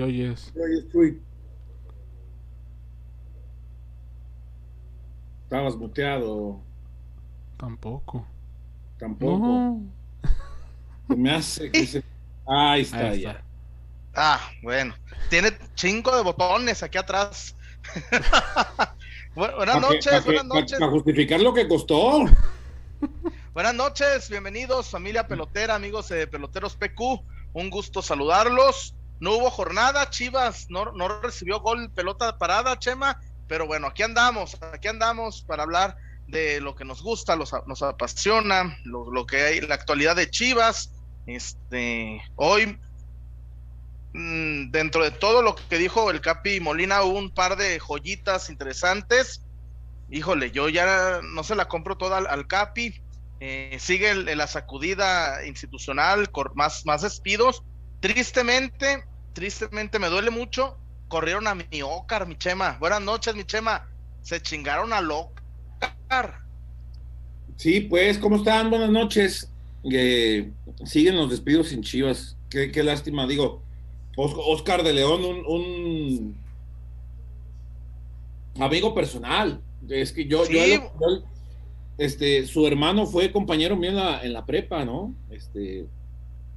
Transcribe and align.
te 0.00 0.04
oyes. 0.04 0.50
Te 0.54 0.62
oyes, 0.62 0.88
Chuy. 0.90 1.20
Estabas 5.44 5.76
muteado. 5.76 6.60
Tampoco. 7.58 8.26
Tampoco. 8.98 9.46
No. 9.46 9.82
Se 11.08 11.16
me 11.16 11.30
hace 11.32 11.70
que 11.70 11.86
se... 11.86 12.04
Ahí 12.46 12.82
está, 12.82 13.10
Ahí 13.10 13.20
ya. 13.22 13.44
Ah, 14.14 14.40
bueno. 14.62 14.94
Tiene 15.28 15.50
cinco 15.74 16.16
de 16.16 16.22
botones 16.22 16.82
aquí 16.82 16.96
atrás. 16.96 17.54
Bu- 19.34 19.54
buenas 19.56 19.74
que- 19.76 19.80
noches, 19.80 20.12
pa' 20.12 20.18
que- 20.20 20.24
buenas 20.24 20.44
noches. 20.46 20.78
Para 20.78 20.90
justificar 20.92 21.40
lo 21.40 21.52
que 21.52 21.68
costó. 21.68 22.24
Buenas 23.52 23.74
noches, 23.74 24.30
bienvenidos 24.30 24.88
familia 24.90 25.26
pelotera, 25.26 25.74
amigos 25.74 26.08
de 26.08 26.26
Peloteros 26.28 26.76
PQ. 26.76 27.20
Un 27.52 27.68
gusto 27.68 28.00
saludarlos. 28.00 28.94
No 29.20 29.36
hubo 29.36 29.50
jornada, 29.50 30.08
Chivas 30.10 30.66
no, 30.70 30.92
no 30.92 31.20
recibió 31.20 31.60
gol, 31.60 31.92
pelota 31.92 32.36
parada, 32.38 32.78
Chema, 32.78 33.20
pero 33.46 33.66
bueno, 33.66 33.88
aquí 33.88 34.02
andamos, 34.02 34.56
aquí 34.72 34.88
andamos 34.88 35.42
para 35.42 35.62
hablar 35.64 35.96
de 36.26 36.60
lo 36.60 36.74
que 36.74 36.84
nos 36.84 37.02
gusta, 37.02 37.36
los- 37.36 37.52
nos 37.66 37.82
apasiona, 37.82 38.76
lo, 38.84 39.10
lo 39.10 39.26
que 39.26 39.42
hay, 39.42 39.60
la 39.60 39.74
actualidad 39.74 40.16
de 40.16 40.30
Chivas. 40.30 40.92
Este, 41.26 42.22
hoy, 42.36 42.78
mm, 44.12 44.70
dentro 44.70 45.04
de 45.04 45.10
todo 45.10 45.42
lo 45.42 45.54
que 45.54 45.78
dijo 45.78 46.10
el 46.10 46.20
Capi 46.20 46.60
Molina, 46.60 47.02
hubo 47.02 47.18
un 47.18 47.30
par 47.30 47.56
de 47.56 47.78
joyitas 47.78 48.50
interesantes. 48.50 49.44
Híjole, 50.08 50.50
yo 50.50 50.68
ya 50.68 51.20
no 51.22 51.44
se 51.44 51.54
la 51.54 51.66
compro 51.68 51.96
toda 51.96 52.18
al, 52.18 52.46
Capi. 52.46 52.94
Eh, 53.40 53.76
sigue 53.80 54.14
la 54.14 54.46
sacudida 54.46 55.44
institucional, 55.46 56.30
cor- 56.30 56.54
más, 56.54 56.84
más 56.84 57.02
despidos. 57.02 57.62
Tristemente, 58.00 59.04
tristemente 59.34 59.98
me 59.98 60.08
duele 60.08 60.30
mucho. 60.30 60.76
Corrieron 61.08 61.46
a 61.46 61.54
mi 61.54 61.64
Ocar, 61.82 62.26
mi 62.26 62.36
Chema. 62.36 62.76
Buenas 62.80 63.02
noches, 63.02 63.34
mi 63.34 63.44
Chema. 63.44 63.88
Se 64.22 64.40
chingaron 64.40 64.92
a 64.92 65.00
Ocar. 65.00 66.40
Sí, 67.56 67.80
pues, 67.82 68.18
¿cómo 68.18 68.36
están? 68.36 68.70
Buenas 68.70 68.90
noches. 68.90 69.50
Eh, 69.90 70.50
siguen 70.84 71.16
los 71.16 71.30
despidos 71.30 71.68
sin 71.68 71.82
Chivas. 71.82 72.36
Qué, 72.48 72.70
qué 72.70 72.82
lástima, 72.82 73.26
digo. 73.26 73.62
Os- 74.16 74.34
Oscar 74.36 74.82
de 74.82 74.92
León, 74.92 75.24
un, 75.24 75.44
un 75.46 76.36
amigo 78.62 78.94
personal. 78.94 79.60
Es 79.88 80.12
que 80.12 80.26
yo, 80.26 80.44
Sí. 80.44 80.52
yo- 80.54 80.60
yo- 80.64 81.24
este, 81.98 82.46
su 82.46 82.66
hermano 82.66 83.06
fue 83.06 83.30
compañero 83.32 83.76
mío 83.76 83.90
en 83.90 83.96
la, 83.96 84.22
en 84.22 84.32
la 84.32 84.44
prepa, 84.46 84.84
¿no? 84.84 85.14
Este, 85.30 85.86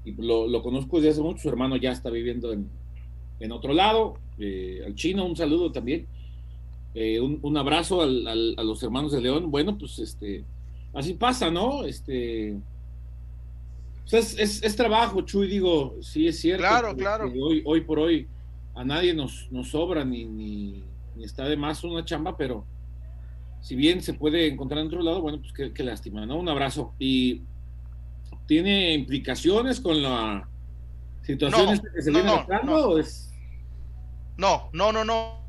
y 0.05 0.11
lo, 0.13 0.47
lo 0.47 0.61
conozco 0.61 0.97
desde 0.97 1.11
hace 1.11 1.21
mucho. 1.21 1.39
Su 1.43 1.49
hermano 1.49 1.75
ya 1.77 1.91
está 1.91 2.09
viviendo 2.09 2.51
en, 2.53 2.67
en 3.39 3.51
otro 3.51 3.73
lado. 3.73 4.15
Eh, 4.39 4.81
al 4.85 4.95
chino, 4.95 5.25
un 5.25 5.35
saludo 5.35 5.71
también. 5.71 6.07
Eh, 6.95 7.19
un, 7.19 7.39
un 7.41 7.57
abrazo 7.57 8.01
al- 8.01 8.27
al- 8.27 8.55
a 8.57 8.63
los 8.63 8.81
hermanos 8.83 9.11
de 9.11 9.21
León. 9.21 9.49
Bueno, 9.49 9.77
pues 9.77 9.99
este, 9.99 10.43
así 10.93 11.13
pasa, 11.13 11.49
¿no? 11.49 11.85
Este, 11.85 12.55
pues, 14.09 14.13
es, 14.13 14.39
es- 14.39 14.63
es 14.63 14.75
trabajo, 14.75 15.21
Chuy, 15.21 15.47
digo, 15.47 15.95
sí 16.01 16.27
es 16.27 16.39
cierto. 16.39 16.63
Claro, 16.67 16.95
claro. 16.95 17.31
hoy, 17.41 17.61
hoy 17.65 17.81
por 17.81 17.99
hoy 17.99 18.27
a 18.75 18.83
nadie 18.83 19.13
nos, 19.13 19.47
nos 19.51 19.69
sobra 19.69 20.03
ni, 20.03 20.25
ni, 20.25 20.83
ni 21.15 21.23
está 21.23 21.47
de 21.47 21.55
más 21.57 21.83
una 21.83 22.03
chamba, 22.03 22.35
pero 22.35 22.65
si 23.61 23.75
bien 23.75 24.01
se 24.01 24.13
puede 24.13 24.47
encontrar 24.47 24.81
en 24.81 24.87
otro 24.87 25.01
lado, 25.01 25.21
bueno, 25.21 25.39
pues 25.39 25.53
qué, 25.53 25.71
qué 25.71 25.83
lástima, 25.83 26.25
¿no? 26.25 26.37
Un 26.37 26.49
abrazo. 26.49 26.93
Y 26.99 27.41
tiene 28.47 28.93
implicaciones 28.93 29.79
con 29.79 30.01
la 30.01 30.47
situación 31.23 31.65
No, 31.67 31.71
esta 31.73 31.87
que 31.93 32.01
se 32.01 32.11
no, 32.11 32.19
viene 32.23 32.45
no, 32.47 32.63
no. 32.63 32.75
¿o 32.87 32.99
es- 32.99 33.31
No, 34.37 34.69
no, 34.73 34.91
no, 34.91 35.03
no. 35.05 35.41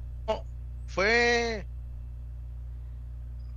Fue 0.86 1.66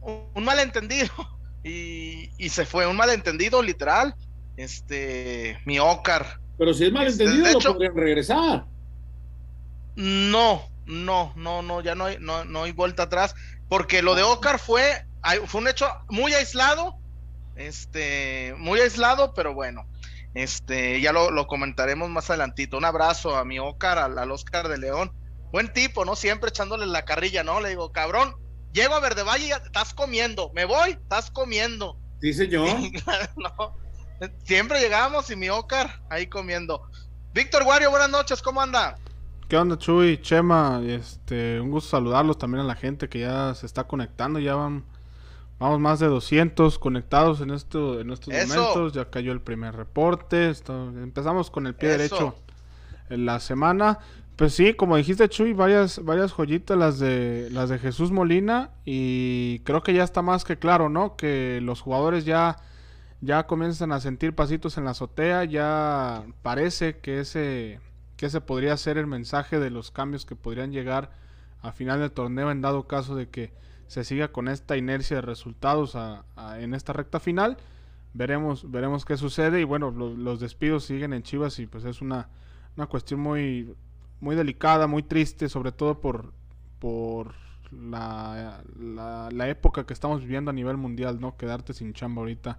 un, 0.01 0.43
malentendido. 0.43 1.09
Y, 1.63 2.29
y 2.37 2.47
se 2.47 2.65
fue, 2.65 2.87
un 2.87 2.95
malentendido 2.95 3.61
literal. 3.61 4.15
Este, 4.55 5.59
mi 5.65 5.79
Ocar. 5.79 6.39
Pero 6.57 6.73
si 6.73 6.85
es 6.85 6.93
malentendido, 6.93 7.45
de 7.45 7.51
lo 7.53 7.59
hecho- 7.59 7.73
podrían 7.73 7.95
regresar. 7.95 8.65
No, 9.97 10.61
no, 10.85 11.33
no, 11.35 11.61
no, 11.61 11.81
ya 11.81 11.93
no 11.93 12.05
hay, 12.05 12.17
no, 12.21 12.45
no 12.45 12.63
hay 12.63 12.71
vuelta 12.71 13.03
atrás. 13.03 13.35
Porque 13.67 14.01
lo 14.01 14.15
de 14.15 14.23
Ocar 14.23 14.59
fue, 14.59 15.05
fue 15.47 15.59
un 15.59 15.67
hecho 15.67 15.87
muy 16.09 16.33
aislado. 16.33 16.96
Este, 17.57 18.53
muy 18.57 18.79
aislado, 18.79 19.33
pero 19.33 19.53
bueno. 19.53 19.87
Este, 20.33 21.01
ya 21.01 21.11
lo, 21.11 21.31
lo 21.31 21.47
comentaremos 21.47 22.09
más 22.09 22.29
adelantito. 22.29 22.77
Un 22.77 22.85
abrazo 22.85 23.35
a 23.35 23.45
mi 23.45 23.59
Ocar, 23.59 23.97
al, 23.97 24.17
al 24.17 24.31
Oscar 24.31 24.67
de 24.67 24.77
León. 24.77 25.11
Buen 25.51 25.73
tipo, 25.73 26.05
¿no? 26.05 26.15
Siempre 26.15 26.49
echándole 26.49 26.85
la 26.85 27.05
carrilla, 27.05 27.43
¿no? 27.43 27.59
Le 27.61 27.69
digo, 27.69 27.91
cabrón, 27.91 28.35
llego 28.73 28.93
a 28.95 28.99
Verde 28.99 29.23
Valle 29.23 29.45
y 29.45 29.49
ya 29.49 29.57
estás 29.57 29.93
comiendo. 29.93 30.51
Me 30.53 30.65
voy, 30.65 30.91
estás 30.91 31.31
comiendo. 31.31 31.97
Sí, 32.21 32.33
señor. 32.33 32.67
No, 33.37 33.75
Siempre 34.43 34.79
llegamos 34.79 35.29
y 35.29 35.35
mi 35.35 35.49
Ocar 35.49 36.01
ahí 36.09 36.27
comiendo. 36.27 36.89
Víctor 37.33 37.63
Guario, 37.63 37.91
buenas 37.91 38.09
noches, 38.09 38.41
¿cómo 38.41 38.61
anda? 38.61 38.95
¿Qué 39.47 39.55
onda, 39.55 39.77
Chuy? 39.77 40.21
Chema, 40.21 40.81
este, 40.85 41.61
un 41.61 41.71
gusto 41.71 41.91
saludarlos 41.91 42.37
también 42.37 42.61
a 42.63 42.67
la 42.67 42.75
gente 42.75 43.07
que 43.07 43.19
ya 43.19 43.53
se 43.55 43.65
está 43.65 43.85
conectando. 43.85 44.39
Ya 44.39 44.55
van, 44.55 44.85
vamos 45.59 45.79
más 45.79 45.99
de 45.99 46.07
200 46.07 46.79
conectados 46.79 47.41
en, 47.41 47.51
esto, 47.51 47.99
en 47.99 48.11
estos 48.11 48.33
Eso. 48.33 48.47
momentos. 48.47 48.93
Ya 48.93 49.09
cayó 49.09 49.31
el 49.31 49.41
primer 49.41 49.75
reporte. 49.75 50.53
empezamos 50.69 51.49
con 51.51 51.67
el 51.67 51.75
pie 51.75 51.89
Eso. 51.89 51.97
derecho 51.97 52.35
en 53.09 53.25
la 53.25 53.39
semana. 53.39 53.99
Pues 54.35 54.53
sí, 54.53 54.75
como 54.75 54.97
dijiste, 54.97 55.27
Chuy, 55.29 55.53
varias, 55.53 56.03
varias 56.05 56.31
joyitas 56.31 56.77
las 56.77 56.99
de, 56.99 57.49
las 57.51 57.69
de 57.69 57.79
Jesús 57.79 58.11
Molina. 58.11 58.69
Y 58.85 59.59
creo 59.59 59.81
que 59.81 59.93
ya 59.93 60.03
está 60.03 60.21
más 60.21 60.43
que 60.43 60.57
claro, 60.57 60.89
¿no? 60.89 61.15
Que 61.15 61.59
los 61.61 61.81
jugadores 61.81 62.23
ya, 62.23 62.57
ya 63.21 63.47
comienzan 63.47 63.91
a 63.91 63.99
sentir 63.99 64.35
pasitos 64.35 64.77
en 64.77 64.85
la 64.85 64.91
azotea. 64.91 65.43
Ya 65.45 66.23
parece 66.43 66.99
que 66.99 67.19
ese, 67.19 67.79
que 68.15 68.27
ese 68.27 68.39
podría 68.39 68.77
ser 68.77 68.99
el 68.99 69.07
mensaje 69.07 69.59
de 69.59 69.71
los 69.71 69.89
cambios 69.89 70.25
que 70.27 70.35
podrían 70.35 70.71
llegar 70.71 71.11
a 71.61 71.71
final 71.71 71.99
del 71.99 72.11
torneo 72.11 72.51
en 72.51 72.61
dado 72.61 72.85
caso 72.87 73.15
de 73.15 73.29
que 73.29 73.51
se 73.87 74.03
siga 74.03 74.29
con 74.31 74.47
esta 74.47 74.77
inercia 74.77 75.17
de 75.17 75.21
resultados 75.21 75.95
a- 75.95 76.23
en 76.59 76.73
esta 76.73 76.93
recta 76.93 77.19
final. 77.19 77.57
Veremos, 78.13 78.69
veremos 78.71 79.05
qué 79.05 79.17
sucede 79.17 79.61
y 79.61 79.63
bueno, 79.63 79.91
lo- 79.91 80.15
los 80.15 80.39
despidos 80.39 80.85
siguen 80.85 81.13
en 81.13 81.23
Chivas 81.23 81.59
y 81.59 81.67
pues 81.67 81.85
es 81.85 82.01
una, 82.01 82.29
una 82.75 82.87
cuestión 82.87 83.19
muy, 83.19 83.73
muy 84.19 84.35
delicada, 84.35 84.87
muy 84.87 85.03
triste, 85.03 85.49
sobre 85.49 85.71
todo 85.71 85.99
por, 86.01 86.33
por 86.79 87.33
la, 87.71 88.63
la, 88.79 89.49
época 89.49 89.85
que 89.85 89.93
estamos 89.93 90.21
viviendo 90.21 90.51
a 90.51 90.53
nivel 90.53 90.77
mundial, 90.77 91.19
¿no? 91.19 91.37
Quedarte 91.37 91.73
sin 91.73 91.93
chamba 91.93 92.21
ahorita, 92.21 92.57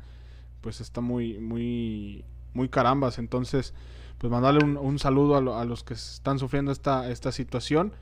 pues 0.61 0.81
está 0.81 1.01
muy, 1.01 1.39
muy, 1.39 2.25
muy 2.55 2.69
carambas. 2.69 3.19
Entonces, 3.19 3.75
pues 4.19 4.31
mandarle 4.31 4.63
un, 4.65 4.77
un 4.77 4.99
saludo 4.99 5.37
a, 5.37 5.41
lo- 5.41 5.57
a 5.57 5.65
los 5.65 5.83
que 5.83 5.95
están 5.95 6.39
sufriendo 6.39 6.71
esta, 6.73 7.11
esta 7.11 7.33
situación. 7.33 7.93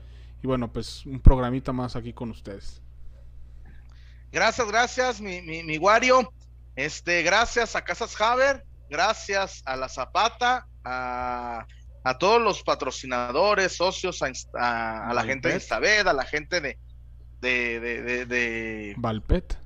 Y 0.43 0.47
bueno, 0.47 0.71
pues 0.71 1.05
un 1.05 1.19
programita 1.19 1.73
más 1.73 1.95
aquí 1.95 2.13
con 2.13 2.29
ustedes. 2.29 2.81
Gracias, 4.31 4.67
gracias, 4.67 5.21
mi, 5.21 5.41
mi, 5.41 5.63
mi 5.63 5.77
Wario. 5.77 6.31
Este, 6.75 7.23
gracias 7.23 7.75
a 7.75 7.83
Casas 7.83 8.19
Haber, 8.21 8.63
gracias 8.89 9.63
a 9.65 9.75
La 9.75 9.89
Zapata, 9.89 10.67
a, 10.83 11.65
a 12.03 12.17
todos 12.17 12.41
los 12.41 12.61
patrocinadores, 12.63 13.75
socios, 13.75 14.21
a, 14.21 14.29
Inst- 14.29 14.49
a- 14.57 15.09
a 15.09 15.13
la 15.13 15.23
gente 15.23 15.49
de. 15.49 15.55
Instabed, 15.55 16.07
a 16.07 16.13
la 16.13 16.25
gente 16.25 16.61
de, 16.61 16.77
de, 17.41 17.79
de, 17.79 18.01
de, 18.03 18.25
de 18.25 18.93
Valpet. 18.97 19.57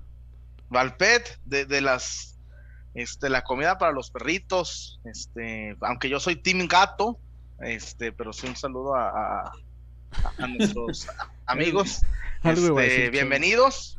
Valpet, 0.69 1.39
de, 1.43 1.65
de 1.65 1.81
las 1.81 2.39
este, 2.93 3.29
la 3.29 3.43
comida 3.43 3.77
para 3.77 3.91
los 3.91 4.09
perritos, 4.11 4.99
este, 5.05 5.75
aunque 5.81 6.07
yo 6.09 6.19
soy 6.19 6.35
Team 6.37 6.67
Gato, 6.67 7.19
este, 7.61 8.11
pero 8.11 8.31
sí 8.33 8.47
un 8.47 8.55
saludo 8.55 8.95
a, 8.95 9.09
a, 9.09 9.51
a 10.37 10.47
nuestros 10.47 11.07
amigos. 11.45 12.01
Este, 12.43 13.09
bienvenidos. 13.11 13.97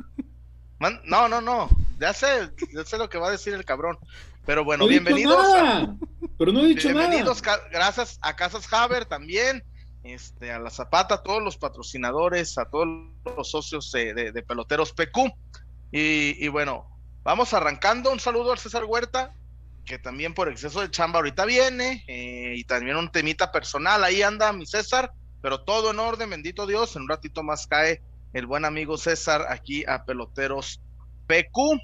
Man- 0.83 1.01
no, 1.05 1.29
no, 1.29 1.41
no. 1.41 1.69
Ya 2.01 2.13
sé, 2.13 2.51
ya 2.75 2.85
sé 2.85 2.99
lo 2.99 3.09
que 3.09 3.17
va 3.17 3.29
a 3.29 3.31
decir 3.31 3.55
el 3.55 3.65
cabrón. 3.65 3.97
Pero 4.45 4.65
bueno, 4.65 4.83
No 4.83 4.89
bienvenidos. 4.91 5.39
a- 5.55 5.95
pero 6.37 6.51
no 6.51 6.63
he 6.63 6.67
dicho 6.67 6.89
bienvenidos, 6.89 7.41
nada. 7.45 7.61
gracias 7.71 8.19
a 8.21 8.35
Casas 8.35 8.67
Haber 8.73 9.05
también, 9.05 9.63
este, 10.03 10.51
a 10.51 10.59
la 10.59 10.71
Zapata, 10.71 11.15
a 11.15 11.23
todos 11.23 11.41
los 11.41 11.57
patrocinadores, 11.57 12.59
a 12.59 12.65
todos 12.65 12.89
los 13.37 13.49
socios 13.49 13.93
de, 13.93 14.13
de- 14.13 14.33
de 14.33 14.43
Peloteros 14.43 14.93
PQ. 14.93 15.31
Y, 15.93 16.45
y 16.45 16.49
bueno, 16.49 16.89
vamos 17.23 17.55
arrancando. 17.55 18.11
Un 18.11 18.19
saludo 18.19 18.51
al 18.51 18.59
César 18.59 18.85
Huerta, 18.85 19.33
que 19.85 20.01
también 20.01 20.35
por 20.35 20.49
exceso 20.49 20.81
de 20.81 20.91
chamba 20.91 21.21
ahorita 21.21 21.45
viene, 21.45 22.03
eh, 22.09 22.55
y 22.57 22.65
también 22.65 22.97
un 22.97 23.13
temita 23.13 23.53
personal. 23.53 24.03
Ahí 24.03 24.23
anda 24.23 24.53
mi 24.53 24.67
César, 24.67 25.13
pero 25.43 25.61
todo 25.63 25.93
en 25.93 26.01
orden, 26.01 26.29
bendito 26.31 26.67
Dios. 26.67 26.97
En 26.97 27.03
un 27.03 27.09
ratito 27.09 27.45
más 27.45 27.69
cae 27.69 28.03
el 28.33 28.47
buen 28.47 28.65
amigo 28.65 28.97
César 28.97 29.47
aquí 29.49 29.85
a 29.87 30.05
Peloteros 30.05 30.81
PQ. 31.27 31.81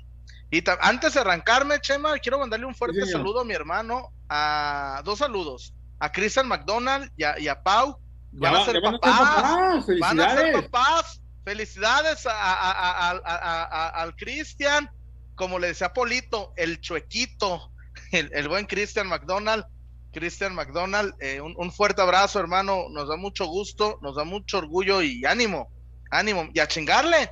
Y 0.51 0.65
antes 0.81 1.15
de 1.15 1.21
arrancarme, 1.21 1.81
Chema, 1.81 2.19
quiero 2.19 2.39
mandarle 2.39 2.67
un 2.67 2.75
fuerte 2.75 3.05
Sí, 3.05 3.13
saludo 3.13 3.41
a 3.41 3.45
mi 3.45 3.53
hermano, 3.53 4.13
a 4.29 5.03
dos 5.05 5.19
saludos, 5.19 5.75
a 5.99 6.11
Christian 6.11 6.49
McDonald 6.49 7.11
y 7.17 7.25
a, 7.25 7.39
y 7.39 7.49
a 7.49 7.63
Pau, 7.63 7.99
van 8.33 8.55
a 8.55 8.65
ser 8.65 8.81
papás. 8.83 9.87
Van 10.01 10.21
a 10.21 10.37
ser 10.37 10.53
papás. 10.53 11.21
Felicidades 11.45 12.27
al 12.27 14.15
Cristian. 14.17 14.91
Como 15.35 15.59
le 15.59 15.69
decía 15.69 15.93
Polito, 15.93 16.53
el 16.57 16.81
chuequito, 16.81 17.71
el, 18.13 18.49
buen 18.49 18.67
Cristian 18.67 19.09
McDonald. 19.09 19.65
Cristian 20.13 20.55
McDonald, 20.55 21.15
eh, 21.21 21.41
un, 21.41 21.71
fuerte 21.71 22.03
abrazo, 22.03 22.41
hermano. 22.41 22.89
Nos 22.91 23.09
da 23.09 23.17
mucho 23.17 23.47
gusto, 23.47 23.99
nos 24.03 24.17
da 24.17 24.25
mucho 24.25 24.59
orgullo 24.59 25.03
y 25.03 25.25
ánimo, 25.25 25.71
ánimo. 26.11 26.49
Y 26.53 26.61
a 26.61 26.69
chingarle, 26.69 27.31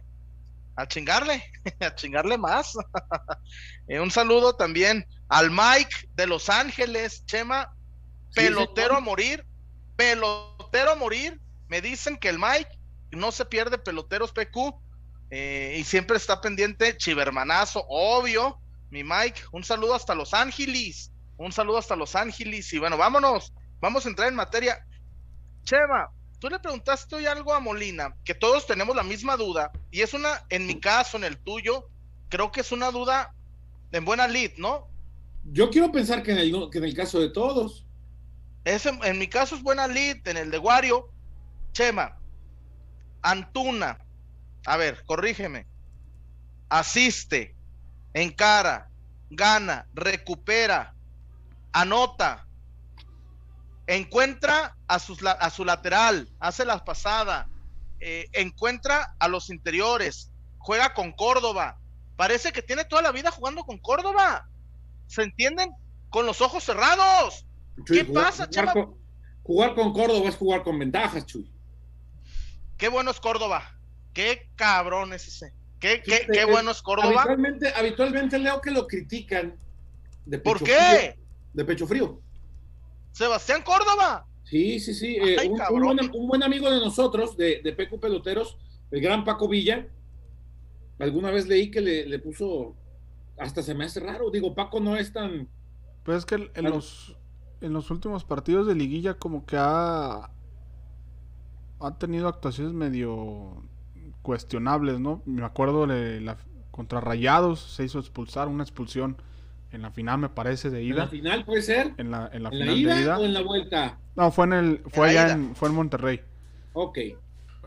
a 0.76 0.86
chingarle, 0.86 1.42
a 1.80 1.94
chingarle 1.94 2.38
más. 2.38 2.74
Eh, 3.88 4.00
un 4.00 4.10
saludo 4.10 4.56
también 4.56 5.06
al 5.28 5.48
Mike 5.48 6.08
de 6.16 6.26
Los 6.26 6.48
Ángeles, 6.48 7.24
Chema, 7.24 7.72
pelotero 8.34 8.96
a 8.96 9.00
morir, 9.00 9.46
pelotero 9.94 10.90
a 10.90 10.96
morir. 10.96 11.40
Me 11.68 11.80
dicen 11.80 12.16
que 12.16 12.28
el 12.28 12.36
Mike 12.36 12.80
no 13.12 13.30
se 13.30 13.44
pierde 13.44 13.78
peloteros 13.78 14.32
PQ 14.32 14.74
eh, 15.30 15.76
y 15.78 15.84
siempre 15.84 16.16
está 16.16 16.40
pendiente, 16.40 16.96
chivermanazo, 16.96 17.84
obvio. 17.88 18.60
Mi 18.90 19.04
Mike, 19.04 19.42
un 19.52 19.64
saludo 19.64 19.94
hasta 19.94 20.16
Los 20.16 20.34
Ángeles, 20.34 21.12
un 21.36 21.52
saludo 21.52 21.78
hasta 21.78 21.96
Los 21.96 22.14
Ángeles 22.14 22.72
y 22.72 22.78
bueno, 22.78 22.96
vámonos, 22.96 23.52
vamos 23.80 24.06
a 24.06 24.08
entrar 24.08 24.28
en 24.28 24.34
materia. 24.36 24.84
Chema, 25.64 26.08
tú 26.38 26.48
le 26.48 26.58
preguntaste 26.58 27.16
hoy 27.16 27.26
algo 27.26 27.54
a 27.54 27.60
Molina, 27.60 28.14
que 28.24 28.34
todos 28.34 28.66
tenemos 28.66 28.94
la 28.94 29.02
misma 29.02 29.36
duda 29.36 29.72
y 29.90 30.02
es 30.02 30.14
una, 30.14 30.44
en 30.50 30.66
mi 30.66 30.80
caso, 30.80 31.16
en 31.16 31.24
el 31.24 31.38
tuyo, 31.38 31.88
creo 32.28 32.52
que 32.52 32.60
es 32.60 32.72
una 32.72 32.90
duda 32.90 33.34
en 33.92 34.04
buena 34.04 34.28
lead, 34.28 34.52
¿no? 34.58 34.88
Yo 35.44 35.70
quiero 35.70 35.92
pensar 35.92 36.22
que 36.22 36.32
en 36.32 36.38
el, 36.38 36.70
que 36.70 36.78
en 36.78 36.84
el 36.84 36.94
caso 36.94 37.20
de 37.20 37.30
todos. 37.30 37.84
Es 38.64 38.84
en, 38.86 39.18
mi 39.18 39.28
caso 39.28 39.54
es 39.54 39.62
buena 39.62 39.86
lead, 39.86 40.26
en 40.26 40.36
el 40.36 40.50
de 40.50 40.58
Wario, 40.58 41.08
Chema, 41.72 42.18
Antuna, 43.22 44.04
a 44.66 44.76
ver, 44.76 45.04
corrígeme, 45.06 45.66
asiste, 46.68 47.54
encara, 48.12 48.90
gana, 49.30 49.86
recupera, 49.94 50.94
anota, 51.72 52.45
encuentra 53.86 54.76
a, 54.88 54.94
a 54.96 55.50
su 55.50 55.64
lateral, 55.64 56.28
hace 56.40 56.64
la 56.64 56.84
pasada, 56.84 57.48
eh, 58.00 58.26
encuentra 58.32 59.14
a 59.18 59.28
los 59.28 59.50
interiores, 59.50 60.30
juega 60.58 60.92
con 60.94 61.12
Córdoba. 61.12 61.78
Parece 62.16 62.52
que 62.52 62.62
tiene 62.62 62.84
toda 62.84 63.02
la 63.02 63.12
vida 63.12 63.30
jugando 63.30 63.64
con 63.64 63.78
Córdoba. 63.78 64.48
¿Se 65.06 65.22
entienden? 65.22 65.70
Con 66.10 66.26
los 66.26 66.40
ojos 66.40 66.64
cerrados. 66.64 67.46
¿Qué 67.86 68.04
pasa, 68.04 68.46
jugar 68.46 68.72
con, 68.72 68.94
jugar 69.42 69.74
con 69.74 69.92
Córdoba 69.92 70.28
es 70.28 70.36
jugar 70.36 70.62
con 70.62 70.78
ventajas, 70.78 71.26
Chuy. 71.26 71.50
Qué 72.78 72.88
bueno 72.88 73.10
es 73.10 73.20
Córdoba. 73.20 73.78
Qué 74.12 74.48
cabrón 74.56 75.12
es 75.12 75.28
ese. 75.28 75.52
Qué, 75.78 76.02
qué, 76.02 76.26
qué 76.32 76.44
bueno 76.46 76.70
es 76.70 76.80
Córdoba. 76.80 77.22
Habitualmente, 77.22 77.72
habitualmente 77.74 78.38
leo 78.38 78.60
que 78.60 78.70
lo 78.70 78.86
critican. 78.86 79.56
De 80.24 80.38
¿Por 80.38 80.62
qué? 80.62 81.18
de 81.52 81.64
pecho 81.64 81.86
frío. 81.86 82.20
Sebastián 83.16 83.62
Córdoba. 83.62 84.26
Sí, 84.44 84.78
sí, 84.78 84.92
sí. 84.92 85.16
Eh, 85.16 85.48
un, 85.48 86.28
buen, 86.28 86.42
amigo 86.42 86.70
de 86.70 86.80
nosotros, 86.80 87.34
de, 87.34 87.62
de 87.64 87.72
Peco 87.72 87.98
Peloteros, 87.98 88.58
el 88.90 89.00
gran 89.00 89.24
Paco 89.24 89.48
Villa, 89.48 89.88
alguna 90.98 91.30
vez 91.30 91.48
leí 91.48 91.70
que 91.70 91.80
le, 91.80 92.18
puso, 92.18 92.76
hasta 93.38 93.62
se 93.62 93.74
me 93.74 93.86
hace 93.86 94.00
raro, 94.00 94.30
digo, 94.30 94.54
Paco 94.54 94.80
no 94.80 94.96
es 94.96 95.14
tan... 95.14 95.48
Pues 96.04 96.18
es 96.18 96.26
que 96.26 96.50
en, 96.54 96.64
los, 96.64 97.16
en 97.62 97.72
los 97.72 97.90
últimos 97.90 98.24
partidos 98.24 98.66
de 98.66 98.74
liguilla 98.74 99.14
como 99.14 99.46
que 99.46 99.56
ha, 99.58 100.30
ha 101.80 101.98
tenido 101.98 102.28
actuaciones 102.28 102.74
medio 102.74 103.62
cuestionables, 104.20 105.00
¿no? 105.00 105.22
Me 105.24 105.42
acuerdo 105.42 105.86
de 105.86 106.20
la 106.20 106.36
contra 106.70 107.00
Rayados 107.00 107.60
se 107.60 107.84
hizo 107.84 107.98
expulsar, 107.98 108.48
una 108.48 108.62
expulsión 108.62 109.16
en 109.72 109.82
la 109.82 109.90
final 109.90 110.18
me 110.18 110.28
parece 110.28 110.70
de 110.70 110.82
ida. 110.82 110.94
¿En 110.94 110.98
la 110.98 111.08
final 111.08 111.44
puede 111.44 111.62
ser? 111.62 111.94
En 111.96 112.10
la, 112.10 112.30
en 112.32 112.42
la 112.42 112.50
final 112.50 112.68
de 112.68 112.76
ida 112.76 113.18
o 113.18 113.24
en 113.24 113.34
la 113.34 113.42
vuelta? 113.42 113.98
No, 114.14 114.30
fue 114.30 114.46
en 114.46 114.52
el 114.52 114.82
fue 114.88 115.10
allá 115.10 115.32
en, 115.32 115.54
fue 115.54 115.68
en 115.68 115.74
Monterrey. 115.74 116.20
Ok. 116.72 116.98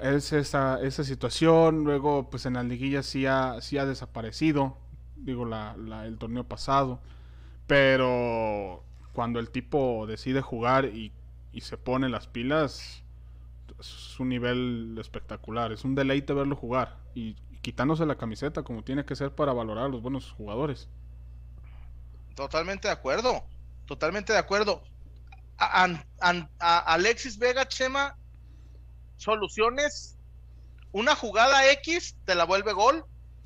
Es 0.01 0.31
esa, 0.31 0.81
esa 0.81 1.03
situación, 1.03 1.83
luego 1.83 2.29
pues 2.29 2.45
en 2.45 2.53
la 2.53 2.63
liguilla 2.63 3.03
sí 3.03 3.25
ha, 3.25 3.59
sí 3.61 3.77
ha 3.77 3.85
desaparecido, 3.85 4.77
digo 5.17 5.45
la, 5.45 5.75
el 6.05 6.17
torneo 6.17 6.45
pasado, 6.45 7.01
pero 7.67 8.83
cuando 9.11 9.39
el 9.39 9.49
tipo 9.49 10.05
decide 10.07 10.41
jugar 10.41 10.85
y, 10.85 11.11
y 11.51 11.61
se 11.61 11.77
pone 11.77 12.07
las 12.07 12.27
pilas, 12.27 13.03
es 13.77 14.19
un 14.19 14.29
nivel 14.29 14.95
espectacular, 14.99 15.73
es 15.73 15.83
un 15.83 15.95
deleite 15.95 16.33
verlo 16.33 16.55
jugar 16.55 16.97
y, 17.13 17.35
quitándose 17.61 18.05
la 18.05 18.15
camiseta 18.15 18.63
como 18.63 18.83
tiene 18.83 19.05
que 19.05 19.15
ser 19.15 19.31
para 19.31 19.53
valorar 19.53 19.85
a 19.85 19.89
los 19.89 20.01
buenos 20.01 20.31
jugadores. 20.31 20.87
Totalmente 22.39 22.87
de 22.87 22.93
acuerdo, 22.93 23.45
totalmente 23.85 24.31
de 24.31 24.39
acuerdo. 24.39 24.81
Alexis 25.57 27.37
Vega 27.37 27.67
Chema, 27.67 28.15
soluciones, 29.17 30.17
una 30.93 31.17
jugada 31.17 31.69
X 31.71 32.15
te 32.23 32.35
la 32.35 32.45
vuelve 32.45 32.71
gol, 32.71 33.03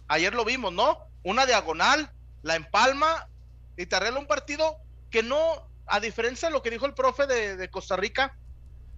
ayer 0.07 0.35
lo 0.35 0.45
vimos, 0.45 0.71
¿no? 0.73 1.00
Una 1.23 1.47
diagonal, 1.47 2.13
la 2.43 2.55
empalma 2.55 3.27
y 3.77 3.88
te 3.88 3.95
arregla 3.95 4.19
un 4.19 4.27
partido 4.27 4.77
que 5.09 5.23
no, 5.23 5.67
a 5.88 6.00
diferencia 6.00 6.50
de 6.50 6.53
lo 6.53 6.62
que 6.62 6.69
dijo 6.69 6.85
el 6.85 6.93
profe 6.93 7.25
de 7.25 7.69
Costa 7.71 7.95
Rica, 7.95 8.38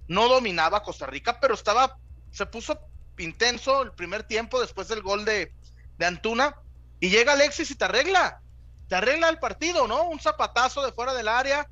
no 0.09 0.27
dominaba 0.27 0.83
Costa 0.83 1.05
Rica, 1.05 1.39
pero 1.39 1.53
estaba, 1.53 1.97
se 2.31 2.45
puso 2.45 2.77
intenso 3.17 3.83
el 3.83 3.93
primer 3.93 4.23
tiempo 4.23 4.59
después 4.59 4.89
del 4.89 5.01
gol 5.01 5.23
de, 5.23 5.53
de 5.97 6.05
Antuna, 6.05 6.53
y 6.99 7.11
llega 7.11 7.31
Alexis 7.31 7.71
y 7.71 7.75
te 7.75 7.85
arregla, 7.85 8.41
te 8.87 8.95
arregla 8.95 9.29
el 9.29 9.39
partido, 9.39 9.87
¿no? 9.87 10.09
Un 10.09 10.19
zapatazo 10.19 10.85
de 10.85 10.91
fuera 10.91 11.13
del 11.13 11.27
área. 11.27 11.69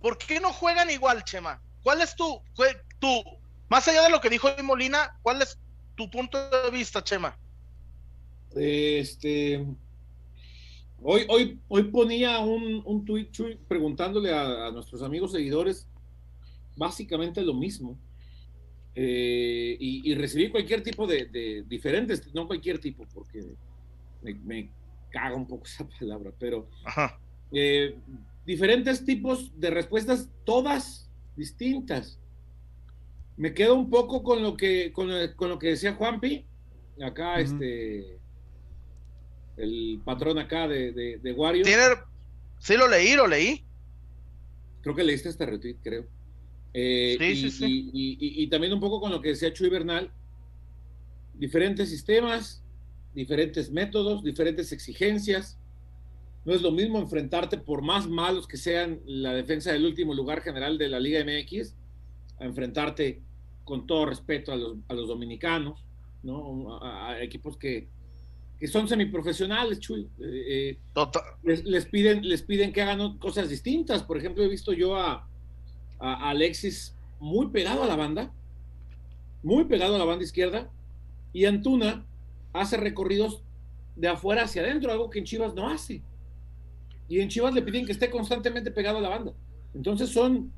¿Por 0.00 0.18
qué 0.18 0.40
no 0.40 0.52
juegan 0.52 0.90
igual, 0.90 1.24
Chema? 1.24 1.60
¿Cuál 1.82 2.00
es 2.00 2.14
tu, 2.16 2.40
tu, 2.98 3.24
más 3.68 3.86
allá 3.88 4.02
de 4.02 4.10
lo 4.10 4.20
que 4.20 4.30
dijo 4.30 4.48
Molina, 4.62 5.18
cuál 5.22 5.42
es 5.42 5.58
tu 5.94 6.10
punto 6.10 6.38
de 6.50 6.70
vista, 6.70 7.02
Chema? 7.02 7.36
Este, 8.54 9.64
hoy, 11.02 11.26
hoy, 11.28 11.60
hoy 11.68 11.84
ponía 11.84 12.38
un, 12.40 12.82
un 12.84 13.04
tweet 13.04 13.30
preguntándole 13.68 14.34
a, 14.34 14.70
nuestros 14.70 15.02
amigos 15.02 15.32
seguidores 15.32 15.86
básicamente 16.76 17.42
lo 17.42 17.54
mismo. 17.54 17.98
Eh, 18.94 19.76
y, 19.80 20.14
recibí 20.14 20.50
cualquier 20.50 20.82
tipo 20.82 21.06
de, 21.06 21.64
diferentes, 21.66 22.32
no 22.34 22.46
cualquier 22.46 22.78
tipo, 22.78 23.06
porque 23.14 23.42
me, 24.20 24.70
caga 25.12 25.36
un 25.36 25.46
poco 25.46 25.64
esa 25.66 25.86
palabra, 25.88 26.32
pero 26.38 26.68
eh, 27.52 27.96
diferentes 28.44 29.04
tipos 29.04 29.52
de 29.58 29.70
respuestas, 29.70 30.28
todas 30.44 31.08
distintas. 31.36 32.18
Me 33.36 33.54
quedo 33.54 33.74
un 33.74 33.88
poco 33.88 34.22
con 34.22 34.42
lo 34.42 34.56
que, 34.56 34.92
con, 34.92 35.08
lo 35.08 35.58
que 35.58 35.68
decía 35.68 35.94
Juanpi, 35.94 36.44
acá 37.02 37.40
este, 37.40 38.18
el 39.56 40.00
patrón 40.04 40.38
acá 40.38 40.68
de, 40.68 40.92
de, 40.92 41.18
de 41.18 41.32
Wario. 41.32 41.64
Sí, 42.58 42.76
lo 42.76 42.88
leí, 42.88 43.14
lo 43.14 43.26
leí. 43.26 43.64
Creo 44.82 44.94
que 44.94 45.02
leíste 45.02 45.28
este 45.28 45.46
retweet, 45.46 45.76
creo. 45.82 46.06
Eh, 46.74 47.16
y, 47.20 48.46
también 48.48 48.72
un 48.72 48.80
poco 48.80 49.00
con 49.00 49.10
lo 49.10 49.20
que 49.20 49.30
decía 49.30 49.52
Chuy 49.52 49.68
Bernal, 49.68 50.10
diferentes 51.34 51.90
sistemas, 51.90 52.61
diferentes 53.14 53.70
métodos, 53.70 54.22
diferentes 54.22 54.72
exigencias. 54.72 55.58
No 56.44 56.52
es 56.52 56.62
lo 56.62 56.72
mismo 56.72 56.98
enfrentarte, 56.98 57.58
por 57.58 57.82
más 57.82 58.08
malos 58.08 58.46
que 58.46 58.56
sean 58.56 59.00
la 59.06 59.32
defensa 59.32 59.72
del 59.72 59.84
último 59.84 60.14
lugar 60.14 60.42
general 60.42 60.76
de 60.78 60.88
la 60.88 60.98
Liga 60.98 61.24
MX, 61.24 61.76
a 62.40 62.44
enfrentarte 62.44 63.22
con 63.64 63.86
todo 63.86 64.06
respeto 64.06 64.52
a 64.52 64.56
los, 64.56 64.76
a 64.88 64.94
los 64.94 65.08
dominicanos, 65.08 65.84
¿no? 66.22 66.82
a, 66.82 67.20
equipos 67.22 67.56
que, 67.56 67.88
que, 68.58 68.66
son 68.66 68.88
semiprofesionales, 68.88 69.78
Chuy. 69.78 70.08
Eh, 70.20 70.78
eh, 71.44 71.62
les, 71.64 71.86
piden, 71.86 72.28
les 72.28 72.42
piden 72.42 72.72
que 72.72 72.82
hagan 72.82 73.18
cosas 73.18 73.48
distintas. 73.48 74.02
Por 74.02 74.18
ejemplo, 74.18 74.42
he 74.42 74.48
visto 74.48 74.72
yo 74.72 74.96
a, 74.96 75.28
a 76.00 76.30
Alexis 76.30 76.96
muy 77.20 77.48
pegado 77.50 77.84
a 77.84 77.86
la 77.86 77.94
banda, 77.94 78.32
muy 79.44 79.64
pegado 79.66 79.94
a 79.94 79.98
la 79.98 80.04
banda 80.04 80.24
izquierda, 80.24 80.70
y 81.32 81.44
Antuna 81.44 82.04
hace 82.52 82.76
recorridos 82.76 83.42
de 83.96 84.08
afuera 84.08 84.44
hacia 84.44 84.62
adentro, 84.62 84.90
algo 84.90 85.10
que 85.10 85.18
en 85.18 85.24
Chivas 85.24 85.54
no 85.54 85.68
hace. 85.68 86.02
Y 87.08 87.20
en 87.20 87.28
Chivas 87.28 87.54
le 87.54 87.62
piden 87.62 87.84
que 87.84 87.92
esté 87.92 88.10
constantemente 88.10 88.70
pegado 88.70 88.98
a 88.98 89.00
la 89.00 89.08
banda. 89.08 89.32
Entonces 89.74 90.10
son 90.10 90.52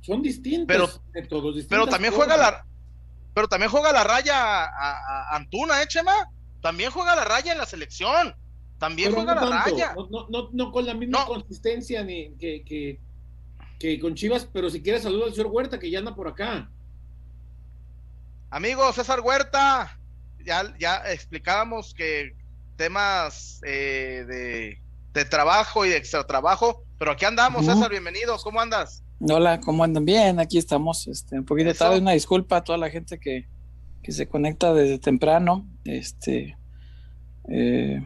son 0.00 0.22
distintos 0.22 1.02
pero, 1.12 1.42
Pero 1.68 1.86
también 1.86 2.14
juega 2.14 2.36
la 2.36 2.64
pero 3.34 3.46
también 3.46 3.70
juega 3.70 3.92
la 3.92 4.04
raya 4.04 4.64
a, 4.64 5.36
Antuna, 5.36 5.80
¿eh, 5.82 5.86
Chema? 5.86 6.12
También 6.60 6.90
juega 6.90 7.14
la 7.14 7.24
raya 7.24 7.52
en 7.52 7.58
la 7.58 7.66
selección. 7.66 8.34
También 8.78 9.12
juega 9.12 9.34
la 9.34 9.64
raya. 9.64 9.94
No, 10.52 10.72
con 10.72 10.86
la 10.86 10.94
misma 10.94 11.24
consistencia 11.24 12.02
ni 12.02 12.30
que, 12.36 12.98
que 13.78 14.00
con 14.00 14.14
Chivas, 14.14 14.48
pero 14.52 14.70
si 14.70 14.82
quieres 14.82 15.02
saludo 15.02 15.26
al 15.26 15.34
señor 15.34 15.52
Huerta, 15.52 15.78
que 15.78 15.90
ya 15.90 16.00
anda 16.00 16.16
por 16.16 16.26
acá. 16.26 16.68
Amigo 18.50 18.90
César 18.94 19.20
Huerta, 19.20 19.98
ya, 20.42 20.74
ya 20.78 21.02
explicábamos 21.12 21.92
que 21.92 22.34
temas 22.76 23.60
eh, 23.62 24.24
de, 24.26 24.82
de, 25.12 25.24
trabajo 25.26 25.84
y 25.84 25.90
de 25.90 25.98
extra 25.98 26.26
trabajo, 26.26 26.82
pero 26.98 27.10
aquí 27.10 27.26
andamos, 27.26 27.66
uh 27.66 27.68
-huh. 27.68 27.74
César, 27.74 27.90
bienvenido, 27.90 28.38
¿cómo 28.42 28.58
andas? 28.58 29.04
Hola, 29.20 29.60
¿cómo 29.60 29.84
andan? 29.84 30.06
Bien, 30.06 30.40
aquí 30.40 30.56
estamos, 30.56 31.06
este, 31.08 31.38
un 31.38 31.44
poquito 31.44 31.68
Eso. 31.68 31.84
tarde, 31.84 31.98
una 31.98 32.12
disculpa 32.12 32.56
a 32.56 32.64
toda 32.64 32.78
la 32.78 32.88
gente 32.88 33.18
que, 33.20 33.46
que 34.02 34.12
se 34.12 34.26
conecta 34.26 34.72
desde 34.72 34.98
temprano, 34.98 35.68
este, 35.84 36.56
eh, 37.50 38.00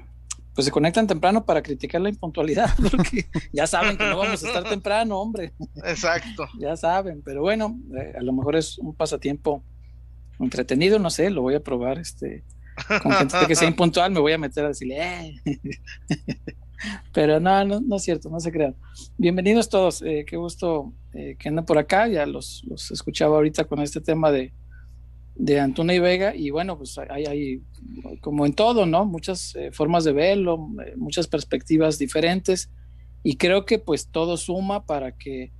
pues 0.57 0.65
se 0.65 0.73
conectan 0.73 1.07
temprano 1.07 1.47
para 1.47 1.63
criticar 1.63 2.01
la 2.01 2.09
impuntualidad, 2.09 2.69
porque 2.91 3.27
ya 3.53 3.69
saben 3.69 3.97
que 3.97 4.07
no 4.07 4.19
vamos 4.19 4.43
a 4.43 4.47
estar 4.49 4.65
temprano, 4.69 5.21
hombre. 5.21 5.53
Exacto. 5.85 6.49
ya 6.59 6.77
saben, 6.77 7.23
pero 7.23 7.43
bueno, 7.43 7.79
eh, 7.97 8.15
a 8.19 8.23
lo 8.23 8.33
mejor 8.33 8.57
es 8.57 8.77
un 8.79 8.93
pasatiempo 8.93 9.63
entretenido, 10.39 10.99
no 10.99 11.11
sé, 11.11 11.31
lo 11.31 11.43
voy 11.43 11.55
a 11.55 11.63
probar, 11.63 11.99
este, 11.99 12.45
con 13.03 13.13
gente 13.13 13.37
que 13.47 13.55
sea 13.55 13.69
impuntual, 13.69 14.13
me 14.13 14.21
voy 14.21 14.33
a 14.33 14.39
meter 14.39 14.65
a 14.65 14.69
decirle, 14.69 14.99
eh. 15.01 15.41
pero 17.13 17.41
no, 17.41 17.65
no, 17.65 17.81
no 17.81 17.97
es 17.97 18.03
cierto, 18.03 18.29
no 18.31 18.41
se 18.41 18.53
crean. 18.53 18.75
Bienvenidos 19.19 19.69
todos, 19.69 20.03
eh, 20.03 20.25
qué 20.27 20.37
gusto 20.37 20.93
eh, 21.15 21.37
que 21.39 21.49
andan 21.49 21.65
por 21.65 21.79
acá, 21.79 22.09
ya 22.09 22.27
los, 22.27 22.65
los 22.69 22.91
escuchaba 22.91 23.37
ahorita 23.37 23.65
con 23.65 23.81
este 23.81 24.01
tema 24.01 24.31
de, 24.31 24.53
de 25.35 25.61
Antuna 25.61 25.95
y 25.95 25.99
Vega, 25.99 26.35
y 26.35 26.51
bueno, 26.51 26.77
pues 26.77 26.99
hay, 26.99 27.25
hay 27.25 27.63
como 28.21 28.47
en 28.47 28.53
todo, 28.53 28.87
¿no? 28.87 29.05
Muchas 29.05 29.55
eh, 29.57 29.71
formas 29.73 30.05
de 30.05 30.13
verlo, 30.13 30.69
eh, 30.85 30.95
muchas 30.97 31.27
perspectivas 31.27 31.99
diferentes, 31.99 32.71
y 33.23 33.37
creo 33.37 33.65
que 33.65 33.79
pues 33.79 34.09
todo 34.09 34.37
suma 34.37 34.85
para 34.85 35.13
que 35.13 35.53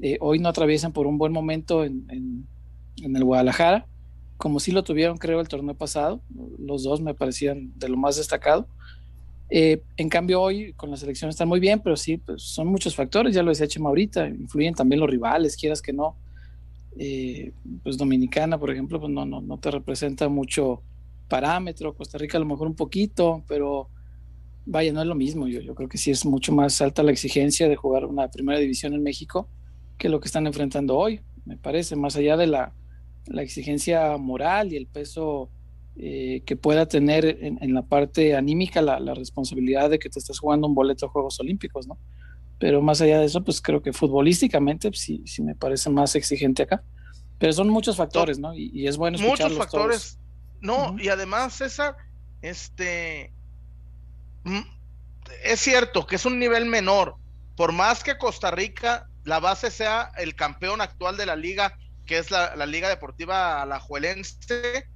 eh, 0.00 0.16
hoy 0.20 0.38
no 0.38 0.48
atraviesen 0.48 0.92
por 0.92 1.06
un 1.06 1.18
buen 1.18 1.32
momento 1.32 1.84
en, 1.84 2.06
en, 2.08 2.46
en 3.02 3.16
el 3.16 3.24
Guadalajara, 3.24 3.86
como 4.38 4.60
sí 4.60 4.70
lo 4.72 4.84
tuvieron, 4.84 5.18
creo, 5.18 5.40
el 5.40 5.48
torneo 5.48 5.74
pasado. 5.74 6.22
Los 6.58 6.84
dos 6.84 7.00
me 7.00 7.12
parecían 7.12 7.72
de 7.76 7.88
lo 7.88 7.96
más 7.96 8.16
destacado. 8.16 8.66
Eh, 9.50 9.82
en 9.96 10.08
cambio, 10.08 10.40
hoy 10.40 10.72
con 10.74 10.90
la 10.90 10.96
selección 10.96 11.28
están 11.28 11.48
muy 11.48 11.58
bien, 11.58 11.80
pero 11.80 11.96
sí, 11.96 12.18
pues 12.18 12.42
son 12.42 12.68
muchos 12.68 12.94
factores, 12.94 13.34
ya 13.34 13.42
lo 13.42 13.50
decía 13.50 13.66
Chema 13.66 13.88
ahorita, 13.88 14.28
influyen 14.28 14.74
también 14.74 15.00
los 15.00 15.10
rivales, 15.10 15.56
quieras 15.56 15.82
que 15.82 15.92
no. 15.92 16.16
Eh, 16.98 17.52
pues 17.82 17.96
Dominicana, 17.96 18.58
por 18.58 18.70
ejemplo, 18.70 19.00
pues 19.00 19.12
no, 19.12 19.24
no, 19.24 19.40
no 19.40 19.58
te 19.58 19.70
representa 19.70 20.28
mucho 20.28 20.82
parámetro, 21.28 21.94
Costa 21.94 22.16
Rica 22.18 22.38
a 22.38 22.40
lo 22.40 22.46
mejor 22.46 22.68
un 22.68 22.76
poquito, 22.76 23.42
pero 23.48 23.88
vaya, 24.66 24.92
no 24.92 25.00
es 25.00 25.06
lo 25.06 25.14
mismo. 25.14 25.48
Yo, 25.48 25.60
yo 25.60 25.74
creo 25.74 25.88
que 25.88 25.98
sí 25.98 26.10
es 26.10 26.24
mucho 26.24 26.52
más 26.52 26.80
alta 26.80 27.02
la 27.02 27.10
exigencia 27.10 27.68
de 27.68 27.76
jugar 27.76 28.04
una 28.04 28.28
primera 28.30 28.58
división 28.58 28.94
en 28.94 29.02
México 29.02 29.48
que 29.96 30.08
lo 30.08 30.20
que 30.20 30.28
están 30.28 30.46
enfrentando 30.46 30.96
hoy, 30.96 31.20
me 31.44 31.56
parece, 31.56 31.96
más 31.96 32.14
allá 32.14 32.36
de 32.36 32.46
la, 32.46 32.72
la 33.28 33.42
exigencia 33.42 34.16
moral 34.16 34.72
y 34.72 34.76
el 34.76 34.86
peso 34.86 35.50
eh, 35.96 36.42
que 36.46 36.56
pueda 36.56 36.86
tener 36.86 37.24
en, 37.26 37.58
en 37.62 37.74
la 37.74 37.82
parte 37.82 38.36
anímica 38.36 38.80
la, 38.82 39.00
la, 39.00 39.14
responsabilidad 39.14 39.90
de 39.90 39.98
que 39.98 40.08
te 40.08 40.18
estás 40.18 40.38
jugando 40.38 40.66
un 40.66 40.74
boleto 40.74 41.06
a 41.06 41.08
Juegos 41.08 41.40
Olímpicos, 41.40 41.86
¿no? 41.86 41.98
Pero 42.58 42.82
más 42.82 43.00
allá 43.00 43.20
de 43.20 43.26
eso, 43.26 43.42
pues 43.42 43.60
creo 43.60 43.82
que 43.82 43.92
futbolísticamente 43.92 44.90
pues, 44.90 45.00
sí, 45.00 45.22
sí 45.26 45.42
me 45.42 45.54
parece 45.54 45.90
más 45.90 46.14
exigente 46.14 46.62
acá. 46.62 46.82
Pero 47.38 47.52
son 47.52 47.68
muchos 47.68 47.96
factores, 47.96 48.38
¿no? 48.38 48.52
Y, 48.54 48.70
y 48.72 48.88
es 48.88 48.96
bueno 48.96 49.18
Muchos 49.18 49.56
factores. 49.56 50.00
Todos. 50.00 50.18
No, 50.60 50.90
uh 50.90 50.94
-huh. 50.94 51.04
y 51.04 51.08
además, 51.08 51.54
César, 51.54 51.96
este. 52.42 53.32
Es 55.44 55.60
cierto 55.60 56.06
que 56.06 56.16
es 56.16 56.24
un 56.24 56.38
nivel 56.38 56.66
menor. 56.66 57.16
Por 57.56 57.72
más 57.72 58.02
que 58.02 58.18
Costa 58.18 58.50
Rica, 58.50 59.08
la 59.24 59.40
base 59.40 59.70
sea 59.70 60.10
el 60.16 60.34
campeón 60.34 60.80
actual 60.80 61.16
de 61.16 61.26
la 61.26 61.36
liga, 61.36 61.76
que 62.08 62.16
es 62.18 62.30
la, 62.30 62.56
la 62.56 62.64
Liga 62.64 62.88
Deportiva 62.88 63.62
Alajuelense, 63.62 64.88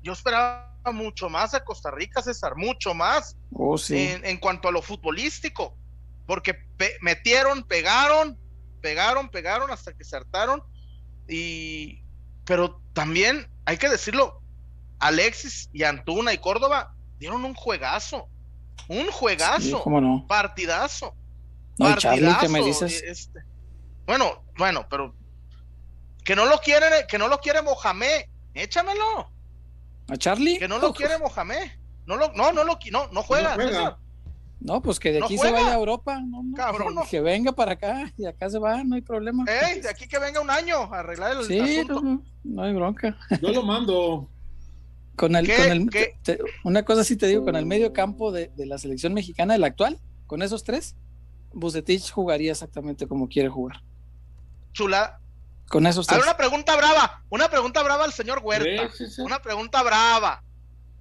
yo 0.00 0.12
esperaba 0.12 0.72
mucho 0.94 1.28
más 1.28 1.52
a 1.54 1.64
Costa 1.64 1.90
Rica, 1.90 2.22
César, 2.22 2.54
mucho 2.56 2.94
más 2.94 3.36
oh, 3.52 3.76
sí. 3.76 3.98
en, 3.98 4.24
en, 4.24 4.38
cuanto 4.38 4.68
a 4.68 4.72
lo 4.72 4.80
futbolístico, 4.80 5.76
porque 6.24 6.54
pe 6.54 6.96
metieron, 7.02 7.64
pegaron, 7.64 8.38
pegaron, 8.80 9.28
pegaron 9.28 9.72
hasta 9.72 9.92
que 9.92 10.04
se 10.04 10.16
hartaron, 10.16 10.62
y 11.28 12.04
pero 12.44 12.80
también 12.92 13.50
hay 13.64 13.76
que 13.76 13.88
decirlo, 13.88 14.40
Alexis 15.00 15.68
y 15.72 15.82
Antuna 15.82 16.32
y 16.32 16.38
Córdoba 16.38 16.94
dieron 17.18 17.44
un 17.44 17.54
juegazo, 17.54 18.28
un 18.86 19.10
juegazo, 19.10 19.60
sí, 19.60 19.76
¿cómo 19.82 20.00
no? 20.00 20.24
partidazo. 20.28 21.16
No, 21.76 21.86
partidazo 21.86 22.00
Charlie, 22.00 22.36
¿qué 22.40 22.48
me 22.48 22.64
dices? 22.64 23.02
Este, 23.02 23.40
bueno, 24.06 24.44
bueno, 24.56 24.86
pero 24.88 25.12
que 26.26 26.34
no 26.34 26.44
lo 26.44 26.58
quiere, 26.58 27.06
que 27.08 27.18
no 27.18 27.28
lo 27.28 27.38
quiere 27.38 27.62
Mohamed, 27.62 28.24
échamelo. 28.52 29.30
¿A 30.08 30.16
Charlie? 30.16 30.58
Que 30.58 30.66
no 30.66 30.78
lo 30.78 30.92
quiere 30.92 31.18
Mohamed. 31.18 31.70
No, 32.04 32.16
lo, 32.16 32.32
no, 32.32 32.52
no, 32.52 32.64
lo, 32.64 32.76
no, 32.90 33.06
no 33.12 33.22
juega. 33.22 33.56
No, 33.56 33.62
juega. 33.62 33.98
no 34.58 34.82
pues 34.82 34.98
que 34.98 35.12
de 35.12 35.22
aquí 35.22 35.36
no 35.36 35.42
se 35.42 35.52
vaya 35.52 35.70
a 35.70 35.76
Europa. 35.76 36.20
No, 36.20 36.42
no, 36.42 36.56
Cabrón, 36.56 36.96
que, 37.04 37.10
que, 37.10 37.20
venga 37.20 37.52
para 37.52 37.72
acá 37.72 38.12
y 38.18 38.26
acá 38.26 38.50
se 38.50 38.58
va, 38.58 38.82
no 38.82 38.96
hay 38.96 39.02
problema. 39.02 39.44
Ey, 39.46 39.80
de 39.80 39.88
aquí 39.88 40.08
que 40.08 40.18
venga 40.18 40.40
un 40.40 40.50
año 40.50 40.92
a 40.92 40.98
arreglar 40.98 41.36
el 41.36 41.44
sí, 41.44 41.60
asunto. 41.60 42.00
No, 42.02 42.22
no 42.42 42.62
hay 42.62 42.74
bronca. 42.74 43.16
Yo 43.40 43.50
lo 43.50 43.62
mando. 43.62 44.28
Con 45.14 45.36
el, 45.36 45.46
con 45.46 45.70
el 45.70 45.90
te, 46.22 46.40
una 46.64 46.84
cosa 46.84 47.04
sí 47.04 47.16
te 47.16 47.28
digo, 47.28 47.44
con 47.44 47.54
el 47.54 47.66
medio 47.66 47.92
campo 47.92 48.32
de, 48.32 48.48
de, 48.48 48.66
la 48.66 48.78
selección 48.78 49.14
mexicana, 49.14 49.54
el 49.54 49.62
actual, 49.62 50.00
con 50.26 50.42
esos 50.42 50.64
tres, 50.64 50.96
Bucetich 51.52 52.10
jugaría 52.10 52.50
exactamente 52.50 53.06
como 53.06 53.28
quiere 53.28 53.48
jugar. 53.48 53.80
Chula, 54.72 55.20
con 55.68 55.86
esos 55.86 56.06
tres. 56.06 56.16
A 56.16 56.20
ver, 56.20 56.28
una 56.28 56.36
pregunta 56.36 56.76
brava, 56.76 57.22
una 57.28 57.48
pregunta 57.48 57.82
brava 57.82 58.04
al 58.04 58.12
señor 58.12 58.40
Huerta. 58.42 58.90
Sí, 58.96 59.06
sí, 59.06 59.10
sí. 59.16 59.22
Una 59.22 59.40
pregunta 59.40 59.82
brava. 59.82 60.42